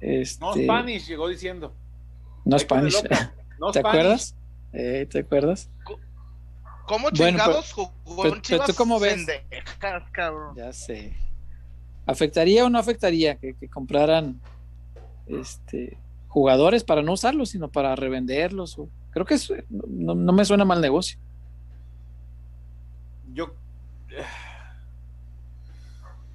Este, 0.00 0.44
No 0.44 0.54
Spanish 0.54 1.06
llegó 1.06 1.28
diciendo. 1.28 1.74
no 2.44 2.58
Spanish. 2.58 2.94
No 3.58 3.72
¿Te 3.72 3.78
Spanish. 3.80 3.98
acuerdas? 4.00 4.34
Eh, 4.74 5.06
¿Te 5.10 5.20
acuerdas? 5.20 5.70
¿Cómo 6.86 7.08
Bueno, 7.10 7.38
chingados 7.38 7.72
jugó 7.72 7.92
pero- 8.22 8.34
en 8.36 8.42
pero 8.42 8.58
tú 8.58 8.64
Chivas? 8.64 8.76
cómo 8.76 9.00
ves? 9.00 9.14
Pendejas, 9.24 10.02
cabrón. 10.12 10.54
Ya 10.54 10.72
sé. 10.74 11.16
¿Afectaría 12.04 12.64
o 12.66 12.68
no 12.70 12.78
afectaría 12.78 13.36
que, 13.36 13.54
que 13.54 13.68
compraran 13.70 14.40
este 15.26 15.96
jugadores 16.36 16.84
para 16.84 17.00
no 17.00 17.14
usarlos, 17.14 17.48
sino 17.48 17.70
para 17.70 17.96
revenderlos? 17.96 18.78
o- 18.78 18.90
Creo 19.10 19.24
que 19.24 19.34
es- 19.36 19.50
no, 19.70 20.14
no 20.14 20.32
me 20.34 20.44
suena 20.44 20.66
mal 20.66 20.82
negocio. 20.82 21.18
Yo. 23.32 23.54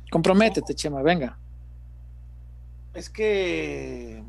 Comprométete, 0.10 0.74
Chema, 0.74 1.04
venga. 1.04 1.38
Es 2.96 3.12
que. 3.12 4.24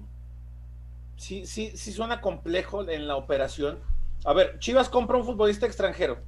Sí, 1.16 1.46
sí, 1.46 1.72
sí 1.74 1.90
suena 1.90 2.20
complejo 2.20 2.86
en 2.86 3.08
la 3.08 3.16
operación. 3.16 3.78
A 4.26 4.34
ver, 4.34 4.58
Chivas 4.58 4.90
compra 4.90 5.16
un 5.16 5.24
futbolista 5.24 5.64
extranjero 5.64 6.18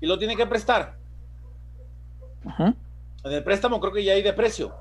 y 0.00 0.06
lo 0.08 0.18
tiene 0.18 0.34
que 0.34 0.46
prestar. 0.46 0.96
En 2.58 3.32
el 3.32 3.44
préstamo 3.44 3.78
creo 3.78 3.92
que 3.92 4.02
ya 4.04 4.14
hay 4.14 4.22
de 4.22 4.32
precio. 4.32 4.74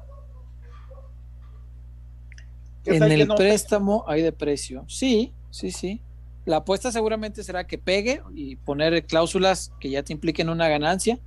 ¿Qué 2.87 2.95
En 2.97 3.11
el 3.11 3.27
no? 3.27 3.35
préstamo 3.35 4.05
hay 4.07 4.21
de 4.21 4.31
precio. 4.31 4.85
Sí, 4.87 5.33
sí, 5.51 5.71
sí. 5.71 6.01
La 6.45 6.57
apuesta 6.57 6.91
seguramente 6.91 7.43
será 7.43 7.67
que 7.67 7.77
pegue 7.77 8.21
y 8.33 8.55
poner 8.55 9.05
cláusulas 9.05 9.73
que 9.79 9.89
ya 9.89 10.03
te 10.03 10.13
impliquen 10.13 10.49
una 10.49 10.69
ganancia, 10.69 11.19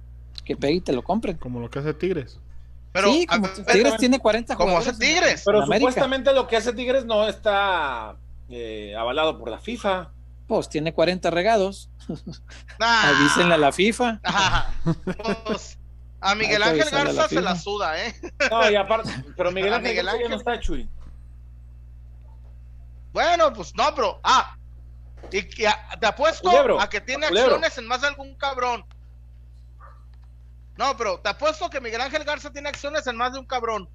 que 0.45 0.57
pegue 0.57 0.75
y 0.75 0.81
te 0.81 0.93
lo 0.93 1.03
compren. 1.03 1.37
Como 1.37 1.61
lo 1.61 1.69
que 1.71 1.79
hace 1.79 1.93
Tigres. 1.93 2.39
Pero, 2.93 3.13
sí, 3.13 3.27
como 3.27 3.43
ver, 3.43 3.67
Tigres 3.67 3.97
tiene 3.99 4.19
40 4.19 4.57
como 4.57 4.79
hace 4.79 4.95
Tigres. 4.95 5.43
Pero 5.45 5.67
supuestamente 5.67 6.33
lo 6.33 6.49
que 6.49 6.57
hace 6.57 6.73
Tigres 6.73 7.05
no 7.05 7.29
está 7.29 8.17
eh, 8.49 8.95
avalado 8.97 9.39
por 9.39 9.51
la 9.51 9.59
FIFA. 9.59 10.11
Pues 10.47 10.69
tiene 10.69 10.93
40 10.95 11.31
regados. 11.31 11.91
nah. 12.79 13.11
Avísenle 13.19 13.55
a 13.55 13.59
la 13.59 13.73
FIFA. 13.73 14.21
Ah, 14.25 14.73
pues, 15.45 15.79
a 16.21 16.35
Miguel 16.35 16.63
Ángel 16.63 16.89
la 16.91 17.05
Garza 17.05 17.29
se 17.29 17.41
la 17.41 17.57
suda, 17.57 18.05
¿eh? 18.05 18.15
No, 18.51 18.71
y 18.71 18.75
aparte, 18.75 19.11
pero 19.37 19.53
Miguel 19.53 19.75
Ángel, 19.75 19.91
Miguel 19.91 20.07
Garza 20.07 20.23
ya 20.23 20.29
no 20.29 20.37
está, 20.37 20.59
Chuy. 20.59 20.89
Bueno, 23.13 23.53
pues 23.53 23.75
no, 23.75 23.95
pero. 23.95 24.21
Ah, 24.23 24.57
y, 25.33 25.43
que- 25.43 25.69
a- 25.69 25.99
te 26.01 26.07
apuesto 26.07 26.49
Culebro, 26.49 26.81
a 26.81 26.89
que 26.89 27.01
tiene 27.01 27.29
culebro. 27.29 27.55
acciones 27.57 27.79
en 27.79 27.87
más 27.87 28.01
de 28.03 28.09
algún 28.09 28.35
cabrón. 28.37 28.85
No, 30.77 30.97
pero 30.97 31.21
te 31.21 31.29
apuesto 31.29 31.69
que 31.69 31.81
Miguel 31.81 32.01
Ángel 32.01 32.25
Garza 32.25 32.51
tiene 32.51 32.69
acciones 32.69 33.07
en 33.07 33.17
más 33.17 33.33
de 33.33 33.39
un 33.39 33.47
cabrón. 33.47 33.89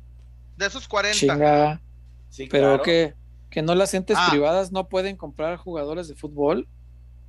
De 0.58 0.68
esos 0.68 0.88
40. 0.88 1.18
Chinga. 1.18 1.82
Sí, 2.30 2.48
Pero 2.50 2.68
claro. 2.68 2.84
que, 2.84 3.14
que 3.50 3.62
no 3.62 3.74
las 3.76 3.94
entes 3.94 4.18
Ah. 4.20 4.28
privadas 4.30 4.72
no 4.72 4.88
pueden 4.88 5.18
comprar 5.18 5.58
jugadores 5.58 6.08
de 6.08 6.16
fútbol. 6.16 6.68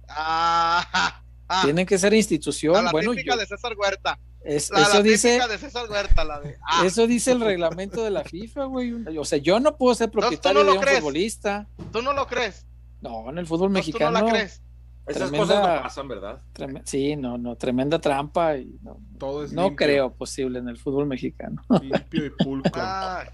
Ah, 0.08 1.22
ah, 1.48 1.62
Tienen 1.64 1.86
que 1.86 1.98
ser 1.98 2.12
a 2.12 2.16
institución. 2.16 2.84
la 2.84 2.90
Bueno, 2.92 3.12
típica 3.12 3.34
yo- 3.34 3.40
de 3.40 3.46
César 3.46 3.72
Huerta. 3.76 4.18
Es- 4.46 4.70
La, 4.70 4.82
eso 4.82 4.94
la 4.94 5.02
dice, 5.02 5.28
típica 5.32 5.48
de 5.48 5.58
César 5.58 5.90
Huerta, 5.90 6.24
la 6.24 6.40
de. 6.40 6.56
Ah, 6.66 6.84
eso 6.86 7.06
dice 7.06 7.32
el 7.32 7.40
reglamento 7.40 8.02
de 8.02 8.10
la 8.10 8.24
FIFA, 8.24 8.64
güey. 8.64 8.92
O 9.18 9.24
sea, 9.24 9.38
yo 9.38 9.60
no 9.60 9.76
puedo 9.76 9.94
ser 9.94 10.06
Entonces, 10.06 10.30
¿tú 10.30 10.42
propietario 10.42 10.64
no 10.64 10.72
de 10.72 10.78
un 10.78 10.82
crees? 10.84 10.98
futbolista. 11.00 11.66
¿Tú 11.92 12.02
no 12.02 12.12
lo 12.12 12.26
crees? 12.26 12.64
No, 13.02 13.28
en 13.30 13.38
el 13.38 13.46
fútbol 13.46 13.68
Entonces, 13.68 13.92
¿Tú 13.92 13.98
no 14.00 14.10
mexicano. 14.10 14.26
la 14.26 14.32
crees? 14.32 14.62
Esas 15.06 15.30
tremenda- 15.30 15.38
cosas 15.60 15.76
no 15.76 15.82
pasan, 15.82 16.08
¿verdad? 16.08 16.40
treme- 16.52 16.82
sí, 16.84 17.14
no, 17.14 17.38
no, 17.38 17.54
tremenda 17.56 18.00
trampa. 18.00 18.56
Y 18.56 18.76
no 18.82 18.98
Todo 19.18 19.44
es 19.44 19.52
no 19.52 19.64
limpio, 19.66 19.76
creo 19.86 20.12
posible 20.14 20.58
en 20.58 20.68
el 20.68 20.76
fútbol 20.78 21.06
mexicano. 21.06 21.62
Limpio 21.82 22.26
y 22.26 22.30
pulcro. 22.30 22.72
Ah, 22.74 23.24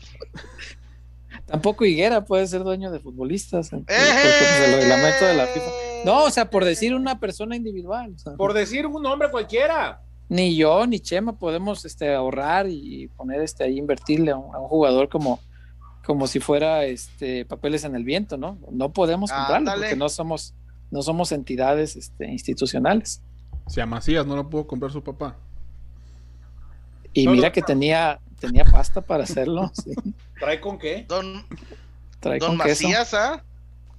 Tampoco 1.47 1.85
Higuera 1.85 2.25
puede 2.25 2.47
ser 2.47 2.63
dueño 2.63 2.91
de 2.91 3.01
futbolistas. 3.01 3.73
¿eh? 3.73 3.83
El 3.89 4.75
reglamento 4.81 5.25
de 5.25 5.35
la 5.35 5.47
FIFA. 5.47 5.67
No, 6.05 6.25
o 6.25 6.31
sea, 6.31 6.51
por 6.51 6.65
decir 6.65 6.95
una 6.95 7.19
persona 7.21 7.57
individual. 7.57 8.13
o 8.15 8.19
sea, 8.19 8.33
Por 8.37 8.53
decir 8.53 8.87
un 8.87 9.03
nombre 9.03 9.31
cualquiera. 9.31 10.01
Ni 10.33 10.57
yo 10.57 10.87
ni 10.87 10.99
Chema 10.99 11.35
podemos 11.35 11.85
este, 11.85 12.15
ahorrar 12.15 12.67
y 12.67 13.09
poner 13.19 13.43
este 13.43 13.65
ahí 13.65 13.77
invertirle 13.79 14.31
a 14.31 14.37
un, 14.39 14.55
a 14.55 14.61
un 14.61 14.67
jugador 14.69 15.11
como, 15.11 15.41
como 16.07 16.27
si 16.27 16.41
fuera 16.41 16.87
este 16.87 17.45
papeles 17.45 17.85
en 17.85 17.95
el 17.95 18.03
viento, 18.03 18.39
¿no? 18.39 18.59
No 18.71 18.95
podemos 18.95 19.31
comprarlo 19.31 19.57
Ándale. 19.71 19.83
porque 19.83 19.97
no 19.97 20.09
somos 20.09 20.55
no 20.91 21.03
somos 21.03 21.33
entidades 21.33 21.97
este, 21.97 22.31
institucionales. 22.31 23.21
Si 23.67 23.79
a 23.83 23.85
Macías 23.87 24.27
no 24.27 24.35
lo 24.35 24.49
pudo 24.49 24.67
comprar 24.67 24.91
su 24.91 25.03
papá. 25.05 25.37
Y 27.13 27.27
No, 27.27 27.33
mira 27.33 27.49
no, 27.49 27.53
que 27.53 27.61
no. 27.61 27.67
tenía 27.67 28.19
tenía 28.41 28.65
pasta 28.65 29.03
para 29.03 29.25
hacerlo. 29.25 29.71
sí. 29.85 29.93
¿Trae 30.41 30.61
con 30.63 30.79
qué? 30.79 31.05
Don, 31.07 31.45
Trae 32.21 32.39
don 32.39 32.57
con 32.57 32.67
queso. 32.67 32.85
Macías, 32.89 33.13
¿ah? 33.13 33.45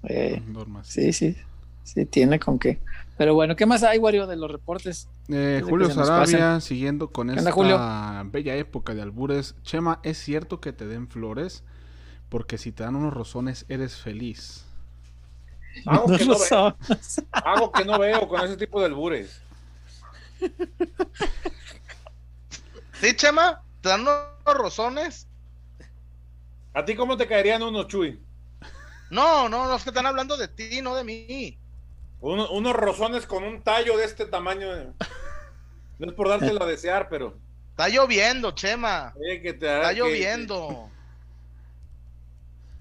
Eh, 0.09 0.41
sí, 0.81 1.13
sí, 1.13 1.37
sí 1.83 2.05
tiene 2.05 2.39
con 2.39 2.59
qué. 2.59 2.81
Pero 3.17 3.33
bueno, 3.35 3.55
¿qué 3.55 3.65
más 3.65 3.83
hay, 3.83 3.99
Wario, 3.99 4.25
de 4.27 4.35
los 4.35 4.51
reportes? 4.51 5.07
Eh, 5.29 5.61
Julio 5.63 5.89
Sarabia, 5.89 6.59
siguiendo 6.61 7.11
con 7.11 7.29
¿Qué 7.29 7.35
esta 7.35 7.51
Julio? 7.51 7.77
bella 8.25 8.55
época 8.55 8.93
de 8.95 9.01
albures. 9.01 9.55
Chema, 9.63 9.99
¿es 10.03 10.17
cierto 10.17 10.59
que 10.59 10.73
te 10.73 10.87
den 10.87 11.07
flores? 11.07 11.63
Porque 12.29 12.57
si 12.57 12.71
te 12.71 12.83
dan 12.83 12.95
unos 12.95 13.13
rozones, 13.13 13.65
eres 13.69 13.95
feliz. 13.97 14.65
Hago 15.85 16.05
que, 16.15 16.25
no 16.25 16.33
No 16.33 16.39
veo, 16.39 16.47
son. 16.47 16.75
hago 17.31 17.71
que 17.71 17.85
no 17.85 17.99
veo 17.99 18.27
con 18.27 18.41
ese 18.43 18.57
tipo 18.57 18.79
de 18.79 18.87
albures. 18.87 19.41
¿Sí, 22.93 23.15
Chema? 23.15 23.61
¿Te 23.81 23.89
dan 23.89 24.01
unos 24.01 24.17
rozones? 24.45 25.27
¿A 26.73 26.83
ti 26.85 26.95
cómo 26.95 27.17
te 27.17 27.27
caerían 27.27 27.61
unos, 27.63 27.87
Chuy? 27.87 28.19
No, 29.09 29.47
no, 29.49 29.67
no, 29.67 29.75
es 29.75 29.83
que 29.83 29.89
están 29.91 30.05
hablando 30.05 30.37
de 30.37 30.47
ti, 30.47 30.81
no 30.81 30.95
de 30.95 31.03
mí. 31.03 31.59
Uno- 32.25 32.49
unos 32.51 32.73
rozones 32.73 33.25
con 33.27 33.43
un 33.43 33.61
tallo 33.63 33.97
de 33.97 34.05
este 34.05 34.25
tamaño. 34.25 34.67
No 35.99 36.07
es 36.07 36.13
por 36.13 36.29
dártelo 36.29 36.63
a 36.63 36.67
desear, 36.67 37.09
pero. 37.09 37.37
Está 37.71 37.89
lloviendo, 37.89 38.51
Chema. 38.51 39.13
eh, 39.29 39.41
que 39.41 39.51
te 39.53 39.65
Está 39.75 39.89
que- 39.89 39.95
lloviendo. 39.99 40.89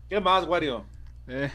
¿Qué 0.08 0.20
más, 0.20 0.46
Wario? 0.46 0.84
Eh. 1.26 1.50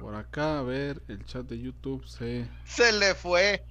Por 0.00 0.14
acá, 0.16 0.58
a 0.58 0.62
ver, 0.62 1.00
el 1.08 1.24
chat 1.24 1.46
de 1.46 1.58
YouTube 1.60 2.04
se, 2.06 2.48
Se 2.64 2.92
le 2.92 3.14
fue. 3.14 3.64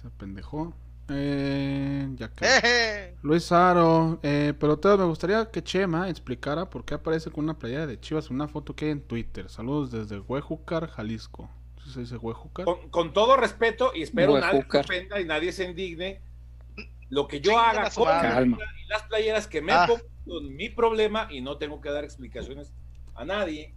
se 0.00 0.06
apendejó. 0.08 0.74
Eh, 1.08 2.08
ya 2.14 2.28
que. 2.32 3.14
Luis 3.22 3.50
Aro, 3.52 4.18
eh, 4.22 4.54
pelotero, 4.58 4.98
me 4.98 5.04
gustaría 5.04 5.50
que 5.50 5.62
Chema 5.62 6.08
explicara 6.08 6.68
por 6.68 6.84
qué 6.84 6.94
aparece 6.94 7.30
con 7.30 7.44
una 7.44 7.58
playera 7.58 7.86
de 7.86 8.00
Chivas 8.00 8.28
en 8.28 8.34
una 8.36 8.48
foto 8.48 8.74
que 8.74 8.86
hay 8.86 8.90
en 8.92 9.00
Twitter. 9.02 9.48
Saludos 9.48 9.90
desde 9.90 10.18
Huejucar, 10.18 10.88
Jalisco. 10.88 11.48
¿Sí 11.84 11.90
se 11.92 12.00
dice 12.00 12.16
Huejucar? 12.16 12.64
Con, 12.64 12.90
con 12.90 13.12
todo 13.12 13.36
respeto, 13.36 13.92
y 13.94 14.02
espero 14.02 14.34
Huejucar. 14.34 14.54
nadie 14.54 14.66
se 14.70 14.78
ofenda 14.80 15.20
y 15.20 15.24
nadie 15.24 15.52
se 15.52 15.64
indigne, 15.64 16.20
lo 17.10 17.28
que 17.28 17.40
yo 17.40 17.56
haga 17.58 17.88
con 17.90 18.08
y 18.08 18.88
las 18.88 19.02
playeras 19.04 19.46
que 19.46 19.62
me 19.62 19.72
Ah. 19.72 19.86
pongo 19.86 20.00
son 20.26 20.56
mi 20.56 20.68
problema 20.70 21.28
y 21.30 21.40
no 21.40 21.56
tengo 21.56 21.80
que 21.80 21.90
dar 21.90 22.02
explicaciones 22.02 22.72
a 23.14 23.24
nadie. 23.24 23.74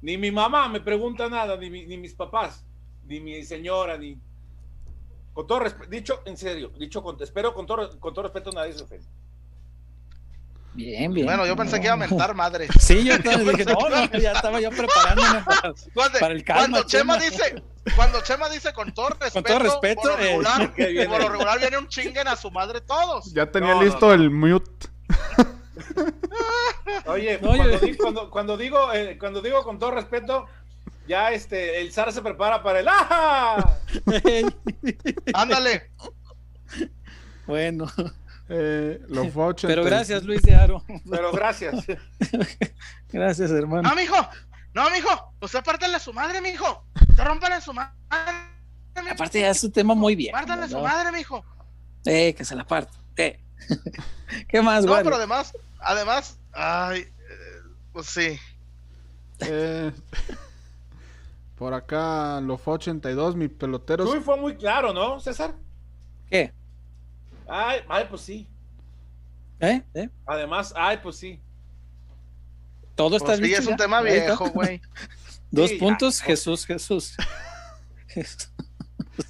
Ni 0.00 0.16
mi 0.16 0.30
mamá 0.30 0.68
me 0.68 0.80
pregunta 0.80 1.28
nada, 1.28 1.56
ni, 1.58 1.68
mi- 1.70 1.86
ni 1.86 1.98
mis 1.98 2.14
papás, 2.14 2.64
ni 3.06 3.20
mi 3.20 3.42
señora, 3.44 3.98
ni... 3.98 4.18
Con 5.32 5.46
todo 5.46 5.60
respeto, 5.60 5.90
dicho 5.90 6.20
en 6.26 6.36
serio, 6.36 6.70
dicho 6.78 7.02
con, 7.02 7.20
espero 7.22 7.54
con 7.54 7.66
todo, 7.66 7.98
con 7.98 8.12
todo 8.12 8.24
respeto 8.24 8.50
nadie 8.52 8.72
se 8.74 8.82
ofenda. 8.84 9.08
Bien, 10.74 11.12
bien. 11.12 11.26
Bueno, 11.26 11.44
yo 11.46 11.54
pensé 11.54 11.78
que 11.80 11.84
iba 11.86 11.94
a 11.94 11.98
mentar 11.98 12.34
madre. 12.34 12.66
Sí, 12.80 13.04
yo 13.04 13.20
también 13.22 13.56
dije, 13.56 13.64
no, 13.66 13.88
no, 13.88 14.04
ya 14.18 14.32
estaba 14.32 14.58
yo 14.60 14.70
preparándome 14.70 15.42
para, 15.44 15.74
Cuando, 15.94 16.18
para 16.18 16.34
el 16.34 16.44
calma, 16.44 16.60
cuando 16.62 16.82
Chema, 16.88 17.18
Chema. 17.18 17.30
dice, 17.30 17.62
cuando 17.94 18.20
Chema 18.22 18.48
dice 18.48 18.72
con 18.72 18.92
todo 18.94 19.10
respeto, 19.10 19.42
todo 19.42 19.58
respeto, 19.58 20.00
por 20.02 20.10
lo 20.12 20.18
eh. 20.18 20.28
regular, 20.28 20.72
Que 20.74 20.86
viene. 20.86 21.08
por 21.08 21.20
lo 21.22 21.28
regular 21.28 21.58
viene 21.60 21.76
un 21.78 21.88
chinguen 21.88 22.26
a 22.28 22.36
su 22.36 22.50
madre 22.50 22.80
todos. 22.80 23.32
Ya 23.34 23.50
tenía 23.50 23.70
No, 23.74 23.76
no, 23.76 23.82
listo 23.84 24.06
no. 24.06 24.12
el 24.14 24.30
mute. 24.30 24.88
Oye, 27.06 27.38
No, 27.40 27.48
cuando, 27.48 27.70
yo- 27.72 27.78
di- 27.78 27.96
cuando- 27.96 28.30
cuando 28.30 28.56
digo, 28.56 28.92
eh, 28.92 29.16
cuando 29.18 29.40
digo 29.42 29.62
con 29.64 29.78
todo 29.78 29.90
respeto, 29.92 30.46
ya 31.08 31.30
este, 31.32 31.80
el 31.80 31.92
zar 31.92 32.12
se 32.12 32.22
prepara 32.22 32.62
para 32.62 32.80
el 32.80 32.88
¡Ajá! 32.88 33.78
Ándale. 35.34 35.90
bueno, 37.46 37.86
Eh, 38.48 39.00
lo 39.08 39.28
fue 39.30 39.44
80 39.46 39.66
pero 39.74 39.84
gracias 39.84 40.22
Luis 40.24 40.42
de 40.42 40.54
Aro. 40.54 40.84
Pero 41.10 41.32
gracias. 41.32 41.84
Gracias, 43.12 43.50
hermano. 43.50 43.82
No, 43.88 43.94
mijo. 43.94 44.16
No, 44.74 44.88
mijo. 44.90 45.34
Usted 45.42 45.62
pártale 45.62 45.96
a 45.96 45.98
su 45.98 46.14
madre, 46.14 46.40
mijo. 46.40 46.86
Te 47.14 47.22
rompan 47.22 47.52
a 47.52 47.60
su 47.60 47.74
madre. 47.74 47.92
mijo. 48.96 49.10
Aparte 49.12 49.40
ya 49.40 49.50
es 49.50 49.62
un 49.64 49.70
tema 49.72 49.94
muy 49.94 50.16
bien. 50.16 50.32
Pártale 50.32 50.62
a 50.64 50.68
su 50.68 50.76
¿no? 50.78 50.82
madre, 50.84 51.12
mijo. 51.12 51.44
Eh, 52.06 52.32
que 52.34 52.44
se 52.46 52.54
la 52.56 52.64
parte. 52.66 52.92
Eh. 53.16 53.38
¿Qué 54.48 54.62
más, 54.62 54.84
No, 54.86 54.92
güey? 54.92 55.04
pero 55.04 55.16
además, 55.16 55.52
además, 55.78 56.38
ay, 56.52 57.00
eh, 57.02 57.60
pues 57.92 58.06
sí. 58.06 58.38
Eh, 59.40 59.92
por 61.62 61.74
acá, 61.74 62.40
lo 62.40 62.58
fue 62.58 62.74
82, 62.74 63.36
mi 63.36 63.46
pelotero. 63.46 64.04
Chuy 64.04 64.18
fue 64.18 64.36
muy 64.36 64.56
claro, 64.56 64.92
¿no, 64.92 65.20
César? 65.20 65.54
¿Qué? 66.28 66.52
Ay, 67.46 67.82
ay, 67.88 68.06
pues 68.10 68.22
sí. 68.22 68.48
¿Eh? 69.60 69.80
¿Eh? 69.94 70.08
Además, 70.26 70.74
ay, 70.76 70.98
pues 71.00 71.14
sí. 71.14 71.40
Todo 72.96 73.16
está 73.16 73.36
Pues 73.36 73.38
sí, 73.38 73.54
es 73.54 73.60
un 73.66 73.70
ya. 73.74 73.76
tema 73.76 74.02
viejo, 74.02 74.50
güey. 74.50 74.80
Dos 75.52 75.70
Sí, 75.70 75.76
ya. 75.78 75.84
puntos, 75.86 76.20
Jesús, 76.20 76.66
Jesús. 76.66 77.16
Jesús 78.08 78.50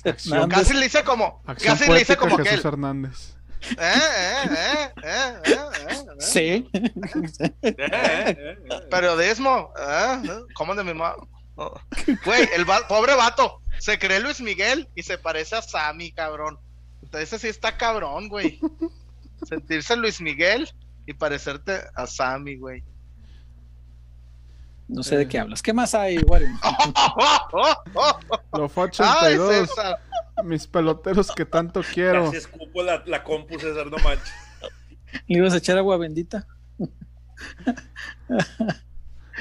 Acción. 0.03 0.39
Hernández. 0.39 0.59
Casi 0.59 0.73
le 0.75 0.87
hice 0.87 1.05
como, 1.05 1.43
Acción 1.45 1.77
casi 1.77 1.93
le 1.93 2.01
hice 2.01 2.17
como 2.17 2.37
aquel. 2.37 2.47
Jesús 2.47 2.65
Hernández. 2.65 3.37
Eh, 3.73 3.77
eh, 3.79 4.45
eh, 4.49 4.93
eh, 5.05 5.41
eh, 5.45 5.53
eh, 5.53 5.57
eh. 5.91 6.05
Sí. 6.19 6.71
Eh, 6.73 7.55
eh, 7.63 7.77
eh, 7.79 8.59
eh. 8.71 8.81
Periodismo, 8.91 9.71
¿eh? 9.79 10.23
¿eh? 10.25 10.31
¿Cómo 10.55 10.75
de 10.75 10.83
mi 10.83 10.95
mano? 10.95 11.29
Güey, 11.57 12.49
el 12.55 12.69
va- 12.69 12.87
pobre 12.89 13.15
vato, 13.15 13.61
se 13.79 13.99
cree 13.99 14.21
Luis 14.21 14.41
Miguel 14.41 14.89
y 14.95 15.03
se 15.03 15.19
parece 15.19 15.57
a 15.57 15.63
Sammy, 15.63 16.13
cabrón. 16.13 16.59
Entonces 17.03 17.41
sí 17.41 17.49
está 17.49 17.77
cabrón, 17.77 18.29
güey. 18.29 18.59
Sentirse 19.47 19.97
Luis 19.97 20.21
Miguel 20.21 20.69
y 21.07 21.13
parecerte 21.15 21.81
a 21.95 22.07
Sammy, 22.07 22.57
güey. 22.57 22.85
No 24.89 25.03
sé 25.03 25.17
de 25.17 25.29
qué 25.29 25.39
hablas. 25.39 25.63
¿Qué 25.63 25.73
más 25.73 25.95
hay, 25.95 26.19
Wario? 26.19 26.49
Lo 28.53 28.69
fue 28.69 28.85
Ay, 28.99 29.37
82, 29.39 29.69
César. 29.69 29.99
mis 30.45 30.67
peloteros 30.67 31.33
que 31.33 31.45
tanto 31.45 31.83
quiero. 31.83 32.27
Casi 32.27 32.37
escupo 32.39 32.83
la, 32.83 33.03
la 33.07 33.23
compu, 33.25 33.59
César, 33.59 33.87
no 33.87 33.97
manches. 33.99 34.33
¿Le 35.27 35.39
ibas 35.39 35.53
a 35.55 35.59
echar 35.59 35.77
agua 35.79 35.97
bendita? 35.99 36.47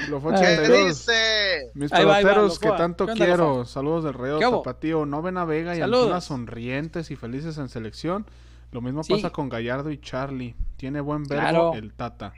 Lo 0.08 0.20
fue 0.20 0.34
Ah, 0.34 0.40
¿Qué 0.40 0.46
82. 0.60 0.88
dice? 0.88 1.70
Mis 1.74 1.92
Ahí 1.92 2.04
va, 2.04 2.16
ahí 2.16 2.24
va, 2.24 2.30
peloteros 2.30 2.54
lo 2.62 2.70
que 2.70 2.76
tanto 2.76 3.06
¿Qué 3.06 3.12
onda, 3.12 3.24
quiero. 3.24 3.64
Saludos 3.64 4.04
del 4.04 4.14
Rey 4.14 4.38
¿Qué 4.38 4.46
hubo? 4.46 4.62
Tapatío. 4.62 5.06
No 5.06 5.22
ven 5.22 5.36
a 5.38 5.44
Vega 5.44 5.74
y 5.76 5.80
Saludos. 5.80 6.02
Antuna 6.04 6.20
sonrientes 6.20 7.10
y 7.10 7.16
felices 7.16 7.58
en 7.58 7.68
selección. 7.68 8.26
Lo 8.72 8.80
mismo 8.80 9.02
Sí. 9.04 9.12
pasa 9.14 9.30
con 9.30 9.48
Gallardo 9.48 9.90
y 9.90 10.00
Charlie. 10.00 10.54
Tiene 10.76 11.00
buen 11.00 11.24
verbo 11.24 11.42
Claro. 11.42 11.72
el 11.74 11.92
Tata. 11.92 12.32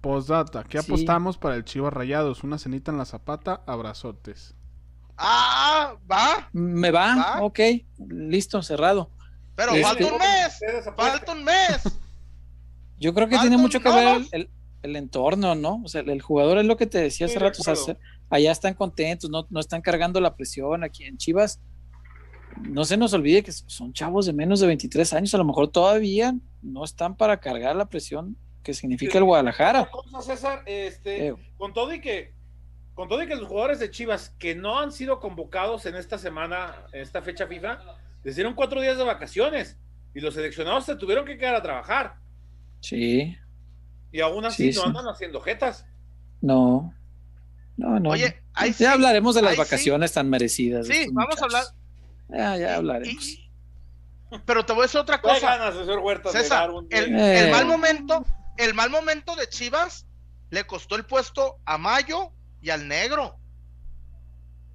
Postdata, 0.00 0.64
¿qué 0.64 0.80
Sí. 0.80 0.86
apostamos 0.92 1.38
para 1.38 1.56
el 1.56 1.64
Chivas 1.64 1.92
Rayados? 1.92 2.44
Una 2.44 2.58
cenita 2.58 2.90
en 2.92 2.98
la 2.98 3.04
zapata, 3.04 3.62
abrazotes. 3.66 4.54
Ah, 5.16 5.94
va, 6.10 6.48
Me 6.52 6.90
va, 6.92 7.16
¿Va? 7.16 7.42
ok, 7.42 7.58
listo, 8.08 8.62
cerrado. 8.62 9.10
pero 9.56 9.72
Este- 9.72 9.82
falta 9.82 10.06
un 10.06 10.18
mes, 10.18 10.60
falta 10.96 11.32
un 11.32 11.44
mes. 11.44 11.82
Yo 13.00 13.12
creo 13.12 13.26
que 13.28 13.34
Falta 13.34 13.48
tiene 13.50 13.60
mucho 13.60 13.80
que 13.80 13.88
ver 13.90 14.22
el- 14.30 14.50
el 14.88 14.96
entorno, 14.96 15.54
¿no? 15.54 15.82
O 15.84 15.88
sea, 15.88 16.00
el, 16.00 16.10
el 16.10 16.22
jugador 16.22 16.58
es 16.58 16.64
lo 16.66 16.76
que 16.76 16.86
te 16.86 16.98
decía 16.98 17.26
hace 17.26 17.38
rato, 17.38 17.60
o 17.60 17.74
sea, 17.76 17.96
allá 18.30 18.52
están 18.52 18.74
contentos, 18.74 19.30
no, 19.30 19.46
no 19.50 19.60
están 19.60 19.80
cargando 19.80 20.20
la 20.20 20.34
presión 20.34 20.84
aquí 20.84 21.04
en 21.04 21.16
Chivas. 21.16 21.60
No 22.62 22.84
se 22.84 22.96
nos 22.96 23.12
olvide 23.12 23.44
que 23.44 23.52
son 23.52 23.92
chavos 23.92 24.26
de 24.26 24.32
menos 24.32 24.60
de 24.60 24.66
23 24.66 25.12
años, 25.12 25.34
a 25.34 25.38
lo 25.38 25.44
mejor 25.44 25.68
todavía 25.68 26.34
no 26.62 26.84
están 26.84 27.16
para 27.16 27.38
cargar 27.38 27.76
la 27.76 27.88
presión 27.88 28.36
que 28.64 28.74
significa 28.74 29.18
el 29.18 29.24
Guadalajara. 29.24 29.82
Otra 29.82 30.12
cosa, 30.12 30.34
César, 30.34 30.62
este, 30.66 31.28
Eh, 31.28 31.34
con 31.56 31.72
todo 31.72 31.92
y 31.94 32.00
que 32.00 32.36
con 32.94 33.08
todo 33.08 33.22
y 33.22 33.28
que 33.28 33.36
los 33.36 33.46
jugadores 33.46 33.78
de 33.78 33.92
Chivas 33.92 34.34
que 34.40 34.56
no 34.56 34.80
han 34.80 34.90
sido 34.90 35.20
convocados 35.20 35.86
en 35.86 35.94
esta 35.94 36.18
semana, 36.18 36.74
en 36.92 37.02
esta 37.02 37.22
fecha 37.22 37.46
FIFA, 37.46 37.78
les 38.24 38.34
dieron 38.34 38.54
cuatro 38.54 38.80
días 38.80 38.98
de 38.98 39.04
vacaciones 39.04 39.78
y 40.14 40.20
los 40.20 40.34
seleccionados 40.34 40.84
se 40.84 40.96
tuvieron 40.96 41.24
que 41.24 41.38
quedar 41.38 41.54
a 41.54 41.62
trabajar 41.62 42.16
sí, 42.80 43.36
y 44.12 44.20
aún 44.20 44.44
así 44.44 44.72
Sí, 44.72 44.76
no 44.78 44.82
sí. 44.82 44.88
andan 44.88 45.08
haciendo 45.08 45.40
jetas. 45.40 45.84
no, 46.40 46.92
no, 47.76 48.00
no. 48.00 48.10
Oye, 48.10 48.42
ahí 48.54 48.72
sí, 48.72 48.82
ya 48.84 48.92
hablaremos 48.94 49.34
de 49.36 49.42
las 49.42 49.56
vacaciones 49.56 50.12
tan 50.12 50.28
merecidas. 50.28 50.86
Sí, 50.88 51.06
vamos 51.12 51.40
a 51.40 51.44
muchachos. 51.46 51.74
Ya, 52.28 52.56
ya 52.56 52.74
hablaremos. 52.76 53.24
Y- 53.24 53.48
pero 54.44 54.66
te 54.66 54.72
voy 54.72 54.80
a 54.80 54.82
decir 54.86 55.00
otra 55.00 55.20
¿Qué 55.20 55.28
cosa. 55.28 55.56
ganas, 55.56 55.74
señor 55.76 56.00
Huerta, 56.00 56.30
de 56.32 56.38
César, 56.40 56.70
el, 56.90 57.14
Eh. 57.16 57.44
el 57.44 57.50
mal 57.50 57.66
momento, 57.66 58.24
el 58.58 58.74
mal 58.74 58.90
momento 58.90 59.36
de 59.36 59.48
Chivas 59.48 60.06
le 60.50 60.64
costó 60.64 60.96
el 60.96 61.04
puesto 61.06 61.58
a 61.64 61.78
Mayo 61.78 62.32
y 62.60 62.70
al 62.70 62.88
Negro. 62.88 63.38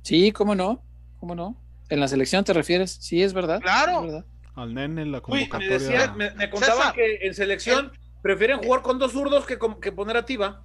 Sí, 0.01 0.31
cómo 0.31 0.55
no, 0.55 0.83
cómo 1.19 1.35
no. 1.35 1.57
¿En 1.89 1.99
la 1.99 2.07
selección 2.07 2.43
te 2.43 2.53
refieres? 2.53 2.91
Sí, 2.99 3.21
es 3.21 3.33
verdad. 3.33 3.59
Claro. 3.61 3.99
es 3.99 4.11
verdad. 4.11 4.25
Al 4.55 4.73
nene 4.73 5.05
la 5.05 5.17
Uy, 5.27 5.41
me, 5.41 5.49
convocatoria. 5.49 5.69
decían- 5.79 6.17
me- 6.17 6.31
me 6.31 6.49
contaban 6.49 6.77
César. 6.77 6.93
que 6.93 7.15
en 7.27 7.33
selección 7.33 7.91
prefieren 8.23 8.57
jugar 8.63 8.81
con 8.81 8.97
dos 8.97 9.11
zurdos 9.11 9.45
que, 9.45 9.59
con- 9.59 9.79
que 9.79 9.91
poner 9.91 10.17
a 10.17 10.25
Tiva. 10.25 10.63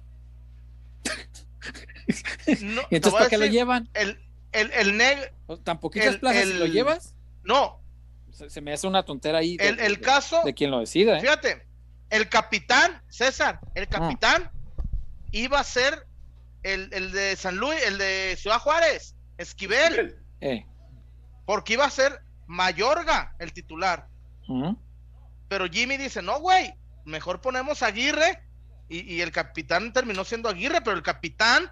No, 2.61 2.81
¿Y 2.83 2.85
te 2.89 2.95
entonces 2.95 3.13
para 3.13 3.29
qué 3.29 3.37
lo 3.37 3.45
llevan? 3.45 3.87
El, 3.93 4.19
el, 4.51 4.71
el 4.71 4.97
Negro, 4.97 5.29
¿O 5.45 5.57
¿Tan 5.57 5.79
poquitas 5.79 6.07
el- 6.15 6.19
plazas 6.19 6.41
el- 6.43 6.59
lo 6.59 6.65
llevas? 6.65 7.13
no, 7.43 7.79
Se, 8.31 8.49
se 8.49 8.61
me 8.61 8.73
hace 8.73 8.87
una 8.87 9.03
tontera 9.03 9.37
ahí. 9.39 9.57
de- 9.57 9.67
el, 9.69 9.79
el 9.79 9.95
de- 9.95 10.01
caso, 10.01 10.41
De 10.43 10.53
quien 10.55 10.71
lo 10.71 10.79
decida, 10.79 11.17
¿eh? 11.17 11.21
fíjate, 11.21 11.67
el 12.09 12.27
capitán, 12.29 13.01
César, 13.09 13.59
el 13.75 13.87
capitán 13.87 14.49
iba 15.31 15.59
a 15.59 15.63
ser 15.63 16.07
el, 16.63 16.89
el 16.93 17.11
de 17.11 17.35
San 17.35 17.57
Luis, 17.57 17.79
el 17.85 17.97
de 17.99 18.35
Ciudad 18.39 18.59
Juárez, 18.59 19.15
Esquivel, 19.37 20.17
Eh, 20.41 20.65
porque 21.45 21.73
iba 21.73 21.85
a 21.85 21.89
ser 21.91 22.21
Mayorga 22.47 23.35
el 23.39 23.53
titular. 23.53 24.07
Pero 25.47 25.67
Jimmy 25.67 25.97
dice, 25.97 26.21
no, 26.23 26.39
güey, 26.39 26.73
mejor 27.09 27.41
ponemos 27.41 27.83
a 27.83 27.87
Aguirre. 27.87 28.41
Y, 28.87 29.01
y 29.15 29.21
el 29.21 29.31
capitán 29.31 29.93
terminó 29.93 30.23
siendo 30.25 30.49
Aguirre, 30.49 30.81
pero 30.81 30.95
el 30.97 31.03
capitán 31.03 31.71